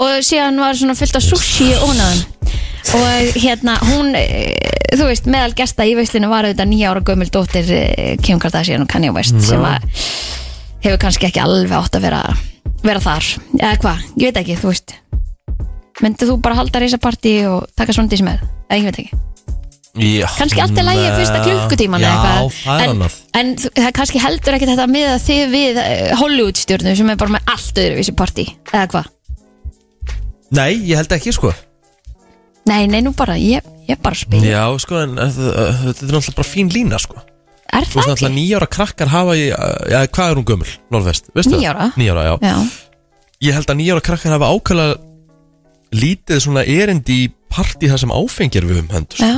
og 0.01 0.17
síðan 0.25 0.57
var 0.59 0.73
svona 0.75 0.97
fullt 0.97 1.15
af 1.21 1.23
sushi 1.23 1.69
í 1.69 1.77
ónaðum 1.85 2.44
og 2.93 3.37
hérna 3.41 3.77
hún, 3.89 4.13
eh, 4.15 4.53
þú 4.93 5.09
veist, 5.09 5.25
meðal 5.31 5.55
gesta 5.57 5.85
í 5.87 5.95
veislinu 5.97 6.29
var 6.31 6.45
auðvitað 6.45 6.69
nýja 6.71 6.91
ára 6.91 7.03
gömul 7.05 7.29
dóttir 7.33 7.71
eh, 7.73 8.15
Kim 8.21 8.39
Kardashian 8.39 8.85
og 8.85 8.91
Kanye 8.91 9.13
West 9.15 9.35
Já. 9.39 9.47
sem 9.49 9.65
að 9.65 9.87
hefur 10.85 11.01
kannski 11.01 11.29
ekki 11.29 11.41
alveg 11.41 11.73
átt 11.73 11.97
að 11.97 12.05
vera, 12.05 12.21
vera 12.85 13.01
þar. 13.01 13.31
Eða 13.57 13.75
hvað, 13.81 14.03
ég 14.21 14.29
veit 14.29 14.41
ekki, 14.43 14.57
þú 14.61 14.73
veist. 14.73 14.97
Myndið 16.03 16.33
þú 16.33 16.41
bara 16.43 16.59
halda 16.59 16.83
reysapartí 16.83 17.37
og 17.49 17.65
taka 17.75 17.95
svona 17.95 18.11
dís 18.11 18.21
með, 18.25 18.43
eða 18.69 18.81
ég 18.81 18.89
veit 18.91 18.99
ekki. 19.05 19.21
Já, 19.95 20.27
kannski 20.35 20.59
allt 20.59 20.75
er 20.75 20.83
lægi 20.83 21.03
fyrsta 21.15 21.37
klukkutíman 21.39 22.03
Já, 22.03 22.09
það 22.19 22.49
er 22.73 22.81
en, 22.83 22.89
annað. 22.91 23.13
en 23.39 23.51
það 23.63 23.93
kannski 23.95 24.19
heldur 24.19 24.57
ekki 24.57 24.67
þetta 24.67 24.87
með 24.91 25.05
að 25.13 25.21
þið 25.23 25.53
við 25.53 25.79
eh, 25.79 26.09
Hollywood 26.19 26.59
stjórnum 26.59 26.97
sem 26.99 27.11
er 27.13 27.19
bara 27.21 27.35
með 27.37 27.53
allt 27.53 27.79
öðruvísi 27.79 28.15
partí 28.19 28.45
eða 28.73 28.89
hvað? 28.91 29.07
Nei, 30.59 30.73
ég 30.83 30.99
held 30.99 31.15
ekki 31.15 31.31
sko 31.37 31.53
nei, 32.69 32.85
nei, 32.91 33.01
nú 33.05 33.13
bara, 33.17 33.37
ég, 33.39 33.65
ég 33.89 34.01
bara 34.03 34.17
spil 34.17 34.43
Já, 34.45 34.65
sko, 34.81 34.99
en 35.05 35.17
uh, 35.17 35.25
uh, 35.25 35.79
þetta 35.87 36.07
er 36.07 36.13
náttúrulega 36.15 36.37
bara 36.41 36.49
fín 36.49 36.71
lína 36.73 36.99
sko 37.01 37.21
er 37.75 37.87
Þú 37.89 37.99
veist 37.99 38.11
náttúrulega 38.11 38.35
nýjára 38.37 38.69
krakkar 38.71 39.11
hafa 39.11 39.35
í, 39.37 39.47
uh, 39.51 39.73
já, 39.91 39.99
hvað 40.07 40.31
er 40.31 40.39
hún 40.39 40.47
gömul, 40.47 40.71
Norðvest, 40.93 41.31
veistu 41.35 41.55
Níu 41.57 41.69
ára? 41.71 41.89
það? 41.89 41.99
Níjára, 42.01 42.25
já. 42.29 42.35
Já. 42.45 42.55
Ég 43.45 43.57
held 43.57 43.73
að 43.73 43.79
nýjára 43.81 44.05
krakkar 44.05 44.35
hafa 44.37 44.51
ákvæmlega 44.53 45.01
lítið 45.95 46.41
svona 46.43 46.63
erindi 46.65 47.19
í 47.25 47.27
partí 47.51 47.89
það 47.91 48.01
sem 48.03 48.13
áfengir 48.15 48.67
við 48.67 48.81
um 48.81 48.89
hendur 48.91 49.21
já, 49.21 49.35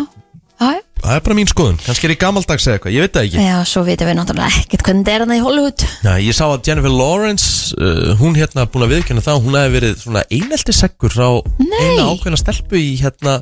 já, 0.61 0.69
Það 1.01 1.13
er 1.15 1.21
bara 1.23 1.35
mín 1.37 1.47
skoðun, 1.49 1.77
kannski 1.85 2.07
er 2.07 2.11
ég 2.15 2.19
gamaldags 2.19 2.65
eða 2.67 2.77
eitthvað, 2.79 2.93
ég 2.97 3.03
veit 3.05 3.13
það 3.15 3.27
ekki. 3.27 3.43
Já, 3.47 3.57
svo 3.69 3.83
vitum 3.87 4.09
við 4.09 4.15
náttúrulega 4.17 4.61
ekkert 4.63 4.83
hvernig 4.87 5.05
þetta 5.05 5.13
er 5.15 5.23
hann 5.23 5.35
í 5.37 5.43
Hollywood. 5.45 5.85
Já, 6.03 6.11
ég 6.25 6.35
sá 6.35 6.43
að 6.47 6.67
Jennifer 6.67 6.93
Lawrence, 6.93 7.47
uh, 7.77 8.15
hún 8.19 8.35
hérna 8.35 8.65
búin 8.73 8.83
að 8.87 8.93
viðkjöna 8.95 9.23
það, 9.23 9.39
hún 9.45 9.55
hefði 9.59 9.75
verið 9.77 9.95
svona 10.01 10.23
einelti 10.33 10.75
sekkur 10.75 11.13
frá 11.15 11.27
eina 11.61 12.09
ákveðna 12.11 12.41
stelpu 12.41 12.81
í 12.81 12.89
hérna, 12.99 13.37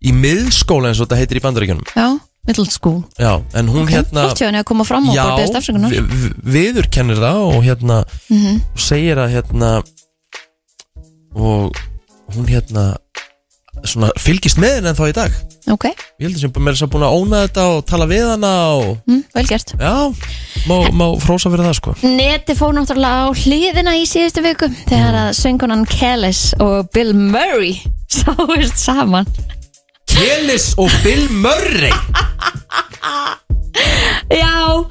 í 0.00 0.14
miðskóla 0.14 0.92
eins 0.92 1.02
og 1.02 1.08
þetta 1.10 1.20
heitir 1.20 1.40
í 1.40 1.44
bandaríkjunum. 1.44 1.84
já, 1.92 2.08
middle 2.48 2.66
school. 2.72 3.02
Já, 3.20 3.34
en 3.58 3.68
hún 3.74 3.90
hérna, 3.90 4.28
flott 4.30 4.40
hjá 4.40 4.46
henni 4.48 4.62
að 4.62 4.68
koma 4.70 4.84
fram 4.88 5.10
og 5.10 5.16
bara 5.18 5.36
beðast 5.42 5.58
afsökunar? 5.60 5.90
vi- 5.90 6.00
vi- 6.00 6.34
viðurkennir 6.56 7.20
það 7.20 7.42
og 7.52 7.60
hérna, 7.66 8.04
Mhm. 8.30 8.62
segir 8.76 9.18
að 9.20 9.34
hérna, 9.36 9.82
og 11.34 11.76
hún 12.32 12.46
hérna, 12.48 12.96
svona 13.84 14.08
fylgist 14.18 14.58
með 14.58 14.74
henni 14.78 14.88
en 14.92 14.96
þá 14.98 15.04
í 15.08 15.14
dag. 15.16 15.32
ok, 15.70 15.84
Ég 16.18 16.26
heldur 16.26 16.40
sem 16.40 16.52
mér 16.58 16.72
er 16.74 16.78
svo 16.80 16.88
búin 16.90 17.04
að 17.06 17.16
óna 17.18 17.42
þetta 17.46 17.64
og 17.76 17.84
tala 17.86 18.06
við 18.08 18.24
hana 18.30 18.52
og, 18.78 18.96
mm, 19.06 19.22
vel 19.34 19.46
gert. 19.46 19.74
Já, 19.78 19.92
má, 20.70 20.76
má 20.90 21.06
frósa 21.20 21.50
fyrir 21.52 21.66
það 21.68 21.76
sko. 21.80 21.94
Neti 22.02 22.56
fór 22.58 22.72
náttúrulega 22.74 23.28
á 23.28 23.28
hliðina 23.36 23.94
í 24.00 24.06
síðustu 24.08 24.42
viku 24.42 24.68
þegar 24.88 25.14
að 25.26 25.30
söngunan 25.38 25.84
Kellis 25.86 26.54
og 26.58 26.88
Bill 26.94 27.12
Murray 27.14 27.76
sáist 28.08 28.78
saman. 28.82 29.26
Kelis 30.08 30.72
og 30.80 30.90
Bill 31.04 31.28
Murray? 31.30 31.92
Já, 34.28 34.84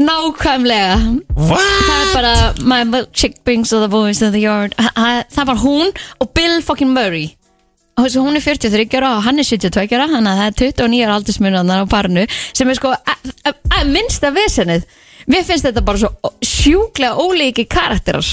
nákvæmlega. 0.00 0.96
What? 1.36 1.66
Það 1.86 2.00
er 2.00 2.14
bara 2.14 2.34
My 2.64 2.84
milkshake 2.88 3.42
brings 3.44 3.72
all 3.72 3.80
the 3.84 3.88
boys 3.88 4.18
to 4.18 4.30
the 4.30 4.40
yard. 4.46 4.74
Ha- 4.78 5.24
Það 5.30 5.46
var 5.46 5.56
hún 5.60 5.92
og 6.20 6.30
Bill 6.34 6.62
fucking 6.62 6.92
Murray 6.94 7.34
þessu 7.98 8.22
hún 8.24 8.38
er 8.38 8.44
43 8.46 8.98
ára 9.00 9.16
og 9.18 9.24
hann 9.26 9.42
er 9.42 9.48
72 9.48 9.96
ára 9.98 10.08
þannig 10.08 10.30
að 10.30 10.40
það 10.40 10.46
er 10.46 10.58
29 10.62 11.04
ára 11.04 11.18
aldursmunanar 11.18 11.84
á 11.84 11.86
parinu 11.90 12.26
sem 12.52 12.70
er 12.70 12.78
sko 12.78 12.94
minnsta 13.90 14.30
vesenið 14.34 14.86
Mér 15.30 15.44
finnst 15.46 15.66
þetta 15.66 15.82
bara 15.84 16.00
svo 16.00 16.30
sjúklega 16.42 17.18
ólíki 17.20 17.66
karakterar. 17.70 18.26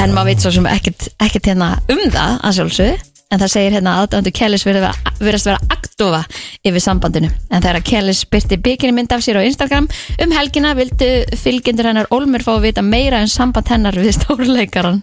En 0.00 0.14
maður 0.14 0.32
veit 0.32 0.44
svo 0.44 0.52
sem 0.54 0.66
ekkert, 0.70 1.10
ekkert 1.22 1.50
hérna 1.50 1.74
um 1.92 2.00
það 2.10 2.40
að 2.40 2.56
sjálfsögðu. 2.58 2.96
En 3.26 3.42
það 3.42 3.50
segir 3.50 3.74
hérna 3.74 3.96
aðdöndu 4.00 4.30
Kellis 4.34 4.62
verðast 4.66 5.48
vera 5.48 5.58
aktofa 5.74 6.20
yfir 6.66 6.82
sambandinu. 6.82 7.30
En 7.50 7.62
þegar 7.64 7.82
Kellis 7.86 8.22
byrti 8.30 8.58
bikini 8.62 8.94
mynd 8.94 9.14
af 9.14 9.24
sér 9.26 9.40
á 9.42 9.46
Instagram 9.46 9.88
um 10.22 10.34
helgina 10.36 10.76
vildu 10.78 11.10
fylgjendur 11.42 11.90
hennar 11.90 12.10
Olmur 12.14 12.46
fá 12.46 12.54
að 12.54 12.68
vita 12.68 12.86
meira 12.86 13.22
um 13.22 13.30
samband 13.30 13.74
hennar 13.74 13.98
við 13.98 14.14
stórleikaran 14.20 15.02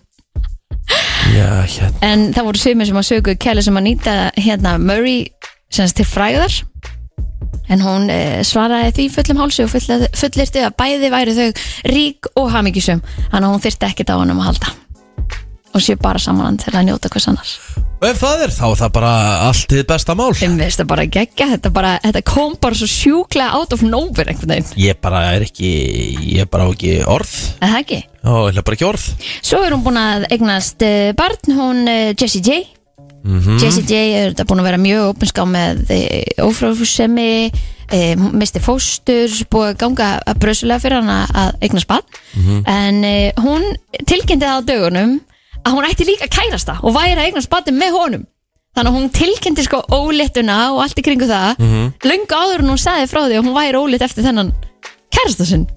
Já, 1.33 1.49
hérna. 1.65 1.97
En 2.05 2.27
það 2.35 2.45
voru 2.49 2.61
sumir 2.61 2.87
sem 2.89 2.99
að 2.99 3.07
sögu 3.09 3.33
Kellis 3.41 3.65
sem 3.69 3.79
að 3.79 3.85
nýta 3.87 4.13
hérna 4.37 4.75
Murray 4.81 5.23
sem 5.73 5.87
sagt 5.87 5.97
til 6.01 6.05
fræðar 6.05 6.59
en 7.73 7.81
hún 7.81 8.09
e, 8.11 8.17
svaraði 8.45 8.91
því 8.97 9.05
fullum 9.15 9.39
hálsi 9.41 9.63
og 9.65 9.71
full- 9.71 10.07
fullyrti 10.19 10.61
að 10.67 10.75
bæði 10.77 11.09
væri 11.13 11.35
þau 11.37 11.47
rík 11.89 12.29
og 12.37 12.51
hamingjusum 12.53 13.01
þannig 13.31 13.47
að 13.47 13.51
hún 13.55 13.63
þyrfti 13.65 13.89
ekkert 13.89 14.13
á 14.13 14.15
hann 14.19 14.33
að 14.35 14.43
halda. 14.49 14.73
Og 15.73 15.81
sé 15.81 15.95
bara 15.97 16.21
saman 16.21 16.59
til 16.61 16.75
að 16.77 16.85
njóta 16.91 17.09
hvers 17.09 17.27
annars 17.31 17.55
Og 18.03 18.09
ef 18.09 18.17
það 18.19 18.41
er 18.43 18.51
þá 18.51 18.63
er 18.67 18.79
það 18.81 18.89
bara 18.97 19.11
allt 19.45 19.69
þið 19.71 19.83
besta 19.87 20.13
mál. 20.19 20.33
Þeim 20.35 20.57
veist 20.59 20.79
það 20.81 20.87
bara 20.89 21.03
geggja. 21.07 21.45
Þetta, 21.53 21.69
bara, 21.71 21.91
þetta 22.03 22.21
kom 22.27 22.57
bara 22.59 22.75
svo 22.75 22.89
sjúklega 22.91 23.55
out 23.55 23.71
of 23.71 23.85
nowhere 23.87 24.33
einhvern 24.33 24.51
veginn. 24.51 24.73
Ég 24.83 24.99
bara 24.99 25.21
er 25.37 25.45
ekki, 25.45 25.69
ég 26.33 26.49
bara 26.51 26.67
á 26.67 26.69
ekki 26.73 26.97
orð. 27.07 27.31
Er 27.63 27.71
það 27.71 27.77
ekki? 27.79 28.01
Já, 28.03 28.35
ég 28.49 28.59
er 28.59 28.67
bara 28.67 28.77
ekki 28.77 28.89
orð. 28.89 29.07
Svo 29.39 29.61
er 29.63 29.77
hún 29.77 29.87
búin 29.87 30.01
að 30.01 30.27
eignast 30.35 30.83
uh, 30.83 31.13
barn 31.15 31.55
hún 31.55 31.81
uh, 31.87 32.11
Jessie 32.19 32.43
J. 32.43 32.59
Mhm. 33.23 33.55
Jessie 33.63 33.87
J 33.87 34.03
er 34.19 34.33
þetta 34.33 34.49
búin 34.51 34.65
að 34.65 34.71
vera 34.73 34.83
mjög 34.83 35.13
opinská 35.13 35.47
með 35.47 35.85
uh, 35.95 36.45
ófráfusemi 36.49 37.31
uh, 37.55 38.31
misti 38.35 38.59
fóstur 38.67 39.31
búið 39.47 39.77
að 39.77 39.83
ganga 39.85 40.15
að 40.27 40.43
brösulega 40.43 40.83
fyrir 40.83 40.99
hann 40.99 41.29
að 41.31 41.55
eignast 41.63 41.87
barn. 41.87 42.19
Mhm. 42.35 42.63
en 42.67 43.05
uh, 43.07 43.45
hún 43.47 43.69
tilkynnti 44.03 44.43
það 44.43 44.59
á 44.59 44.67
dögunum 44.73 45.21
að 45.63 45.73
hún 45.77 45.87
ætti 45.89 46.05
líka 46.07 46.27
kærasta 46.27 46.77
og 46.83 46.95
væri 46.95 47.15
að 47.17 47.25
eignast 47.27 47.49
barn 47.49 47.75
með 47.77 47.91
honum 47.97 48.25
þannig 48.75 48.89
að 48.89 48.95
hún 48.97 49.09
tilkynnti 49.13 49.63
sko 49.67 49.83
ólittuna 49.93 50.57
og 50.73 50.81
allt 50.83 50.97
í 50.99 51.03
kringu 51.05 51.27
það 51.29 51.59
Mhm. 51.59 51.93
löngu 52.09 52.33
áður 52.41 52.59
en 52.63 52.69
hún 52.73 52.81
sagði 52.81 53.09
frá 53.11 53.21
því 53.27 53.37
að 53.37 53.45
hún 53.45 53.57
væri 53.57 53.77
ólitt 53.79 54.01
eftir 54.01 54.23
þennan 54.25 54.53
kærasta 55.13 55.45
sinn 55.45 55.67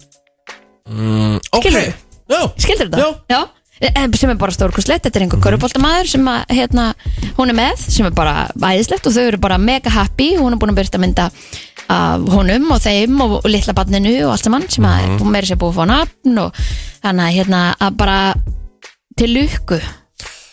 mm, 0.89 1.37
Ok, 1.53 1.63
Skilurðu? 1.67 1.93
já 2.31 2.41
Skildur 2.59 2.89
þetta? 2.91 3.13
Já. 3.31 3.43
Eh, 3.79 3.91
sem 4.17 4.31
er 4.33 4.39
bara 4.41 4.53
stórkustlegt, 4.57 5.05
þetta 5.05 5.19
er 5.21 5.25
einhver 5.27 5.41
mm 5.45 6.09
sem 6.09 6.25
að, 6.33 6.47
hérna, 6.49 6.87
hún 7.37 7.51
er 7.53 7.57
með 7.59 7.83
sem 7.93 8.07
er 8.09 8.15
bara 8.17 8.47
æðislegt 8.57 9.05
og 9.07 9.13
þau 9.13 9.27
eru 9.29 9.37
bara 9.43 9.59
mega 9.61 9.91
happy, 9.93 10.31
hún 10.39 10.55
er 10.55 10.61
búin 10.63 10.73
að 10.73 10.79
byrja 10.81 10.97
að 10.97 11.03
mynda 11.05 11.27
af 11.93 12.25
honum 12.33 12.71
og 12.73 12.81
þeim 12.81 13.21
og, 13.21 13.35
og 13.45 13.51
litla 13.53 13.75
barninu 13.77 14.15
og 14.25 14.33
allt 14.33 14.45
saman 14.49 14.65
sem 14.73 14.85
að 14.89 15.03
Mhm. 15.05 15.19
mm. 15.21 15.33
meiri 15.37 15.47
sér 15.51 15.61
búið 15.61 15.75
að 15.75 15.77
fá 15.77 15.87
nafn 15.93 16.39
og 16.39 16.53
þannig 17.05 17.27
að 17.29 17.37
hérna 17.37 17.61
að 17.79 17.97
bara 18.01 18.35
til 19.17 19.33
lukku. 19.37 19.79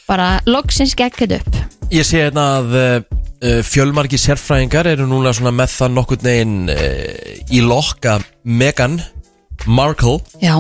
Bara 0.08 0.38
loksins 0.48 0.96
geggið 1.00 1.38
upp. 1.40 1.56
Ég 1.94 2.06
sé 2.08 2.24
hérna 2.26 2.46
að 2.60 2.78
uh, 2.80 3.60
fjölmargi 3.68 4.18
sérfræðingar 4.20 4.88
eru 4.94 5.08
núna 5.10 5.34
svona 5.36 5.52
með 5.56 5.74
það 5.78 5.92
nokkurn 5.98 6.24
veginn 6.28 6.56
uh, 6.72 6.78
í 7.54 7.60
lokka 7.64 8.18
Meghan 8.44 9.02
Markle. 9.70 10.18
Já. 10.42 10.56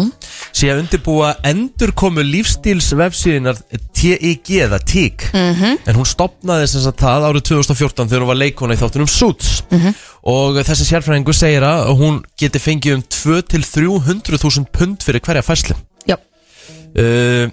Sé 0.55 0.69
að 0.71 0.83
undirbúa 0.83 1.33
endurkomu 1.49 2.23
lífstíls 2.23 2.91
vefsíðinar 2.95 3.57
TIG 3.97 4.51
eða 4.63 4.77
TIG 4.79 5.25
Mhm. 5.33 5.79
en 5.89 5.95
hún 5.97 6.07
stopnaði 6.07 6.67
þess 6.69 6.87
að 6.91 6.99
það 7.01 7.25
árið 7.29 7.45
2014 7.49 8.07
þegar 8.11 8.21
hún 8.23 8.31
var 8.31 8.39
leikona 8.39 8.75
í 8.77 8.79
þáttunum 8.79 9.09
Suits. 9.09 9.63
Mhm. 9.71 9.95
og 10.29 10.59
þessi 10.63 10.85
sérfræðingu 10.91 11.33
segir 11.35 11.65
að 11.67 11.89
hún 11.99 12.21
geti 12.39 12.59
fengið 12.63 12.95
um 12.95 13.03
2-300.000 13.03 14.69
pund 14.71 15.03
fyrir 15.03 15.19
hverja 15.25 15.41
fæslu 15.43 15.75
Já. 16.07 16.15
uh, 16.15 17.49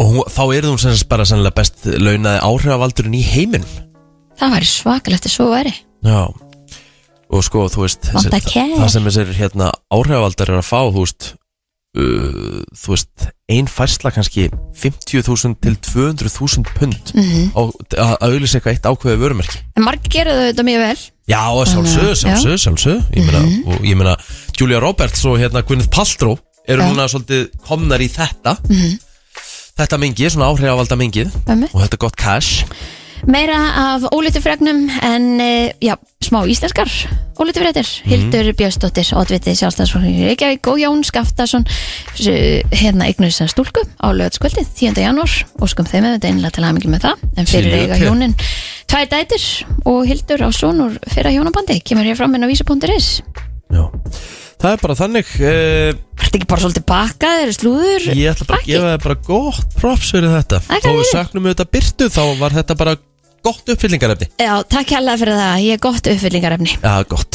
og 0.00 0.06
hún, 0.08 0.20
þá 0.32 0.42
er 0.56 0.66
hún 0.68 0.78
sem 0.80 0.94
sagt 0.96 1.10
bara 1.12 1.26
sannlega 1.28 1.54
best 1.60 1.84
launaði 1.86 2.40
áhrifavaldurinn 2.46 3.18
í 3.18 3.24
heiminn 3.26 3.66
það 4.40 4.54
væri 4.56 4.68
svakalegt 4.70 5.26
að 5.28 5.34
svo 5.34 5.50
væri. 5.52 5.74
Já. 6.06 6.22
Og 7.30 7.44
sko, 7.46 7.66
þú 7.70 7.84
veist 7.84 8.08
Vantar 8.10 8.40
þessi- 8.40 8.54
care. 8.54 8.78
Það 8.80 8.88
sem 8.94 9.04
þessir 9.10 9.34
hérna 9.36 9.66
áhrifavaldar 9.92 10.48
er 10.50 10.58
að 10.62 10.66
fá 10.66 10.80
Þú 10.90 11.04
veist 11.04 11.26
uh, 11.98 12.62
Þú 12.80 12.94
veist, 12.94 13.26
ein 13.50 13.68
færsla 13.70 14.10
kannski 14.14 14.48
50.000 14.80 15.56
til 15.60 15.76
200.000 15.76 16.64
pund 16.78 17.12
Mhm. 17.14 17.50
á, 17.54 17.60
að 17.60 18.00
að 18.00 18.16
auðlýsa 18.26 18.58
eitthvað 18.60 18.72
eitt 18.76 18.88
ákveðið 18.88 19.22
vörumerki. 19.24 19.58
En 19.76 19.84
margir 19.84 20.10
gerðu 20.16 20.48
þetta 20.48 20.64
mjög 20.70 20.82
vel. 20.86 20.98
Já, 21.30 21.42
og 21.50 21.66
sjálfsög, 21.66 22.10
sjálfsög, 22.22 22.56
sjálfsög 22.64 22.98
Ég 23.14 23.26
meina, 23.26 23.40
Mhm. 23.44 23.68
og 23.68 23.80
ég 23.84 23.96
meina 23.96 24.16
Julia 24.58 24.80
Roberts 24.80 25.24
og 25.26 25.38
hérna 25.38 25.62
Gwyneth 25.62 25.90
Paltrow 25.90 26.38
eru 26.66 26.82
núna 26.82 27.06
svolítið 27.10 27.50
komnar 27.66 28.00
í 28.00 28.08
þetta. 28.08 28.56
Mhm. 28.68 28.98
Þetta 29.80 29.96
mingið, 30.02 30.32
svona 30.34 30.50
áhrifavalda 30.52 30.96
mingið. 31.00 31.30
Og 31.72 31.78
þetta 31.80 31.94
er 31.96 32.02
gott 32.06 32.16
cash 32.20 32.64
Meira 33.28 33.56
af 33.76 34.06
ólítu 34.16 34.40
fregnum 34.40 34.86
en 35.04 35.24
uh, 35.44 35.66
já, 35.84 35.92
smá 36.24 36.38
íslenskar 36.48 36.88
ólítu 37.36 37.60
fréttir. 37.60 37.84
Mhm. 37.84 38.08
Hildur 38.08 38.48
Björnsdóttir, 38.56 39.10
Oddviti 39.20 39.52
Sjálfstæðsfólki 39.60 40.24
Reykjavík 40.24 40.70
og 40.72 40.78
Jón 40.80 41.02
Skaftason 41.04 41.66
s- 42.16 42.64
hérna 42.80 43.10
eignus 43.10 43.36
að 43.44 43.52
stúlku 43.52 43.84
á 44.00 44.08
lögatskvöldið 44.16 44.72
10. 44.72 45.04
janúar 45.04 45.36
og 45.60 45.68
skum 45.68 45.84
þeim 45.84 46.08
þetta 46.14 46.30
einlega 46.32 46.54
til 46.56 46.64
aðmikið 46.64 46.94
með 46.96 47.04
það 47.04 47.28
en 47.36 47.50
fyrir 47.52 47.70
Til 47.76 47.80
eiga 47.82 47.98
til. 48.00 48.06
hjónin 48.08 48.34
tvær 48.88 49.06
dætur 49.12 49.44
og 49.84 50.00
Hildur 50.08 50.40
á 50.40 50.48
sonur 50.56 50.96
fyrir 51.12 51.36
hjónabandi 51.36 51.76
kemur 51.84 52.08
hér 52.08 52.16
fram 52.16 52.34
inn 52.40 52.44
á 52.44 52.48
vísa.is 52.48 53.20
Það 54.60 54.74
er 54.74 54.80
bara 54.82 54.96
þannig 54.98 55.28
uh, 55.40 55.90
Þetta 56.20 56.36
ekki 56.36 56.48
bara 56.50 56.62
svolítið 56.64 56.84
bakað, 56.90 57.44
er 57.44 57.52
slúður? 57.56 58.08
Ég 58.12 58.34
ætla 58.34 58.48
bara 58.50 58.60
að 58.60 58.66
gefa 58.68 58.90
þér 58.90 59.04
bara 59.06 59.16
gott 59.30 59.78
props 59.80 60.10
fyrir 60.14 60.34
þetta. 60.34 60.58
Þó 60.68 60.90
við 60.90 61.06
söknum 61.10 61.46
við 61.46 61.54
þetta 61.54 61.68
byrtu 61.78 62.10
Þá 62.12 62.22
var 62.42 62.58
þetta 62.58 62.76
bara 62.82 62.94
gott 63.46 63.72
uppfyllingarefni. 63.72 64.28
Já, 64.36 64.52
takk 64.68 64.92
hérlega 64.96 65.22
fyrir 65.22 65.40
það, 65.40 65.64
ég 65.64 65.72
er 65.78 65.82
gott 65.88 66.04
uppfyllingarefni. 66.12 66.70
Já, 66.76 66.94
gott 67.08 67.32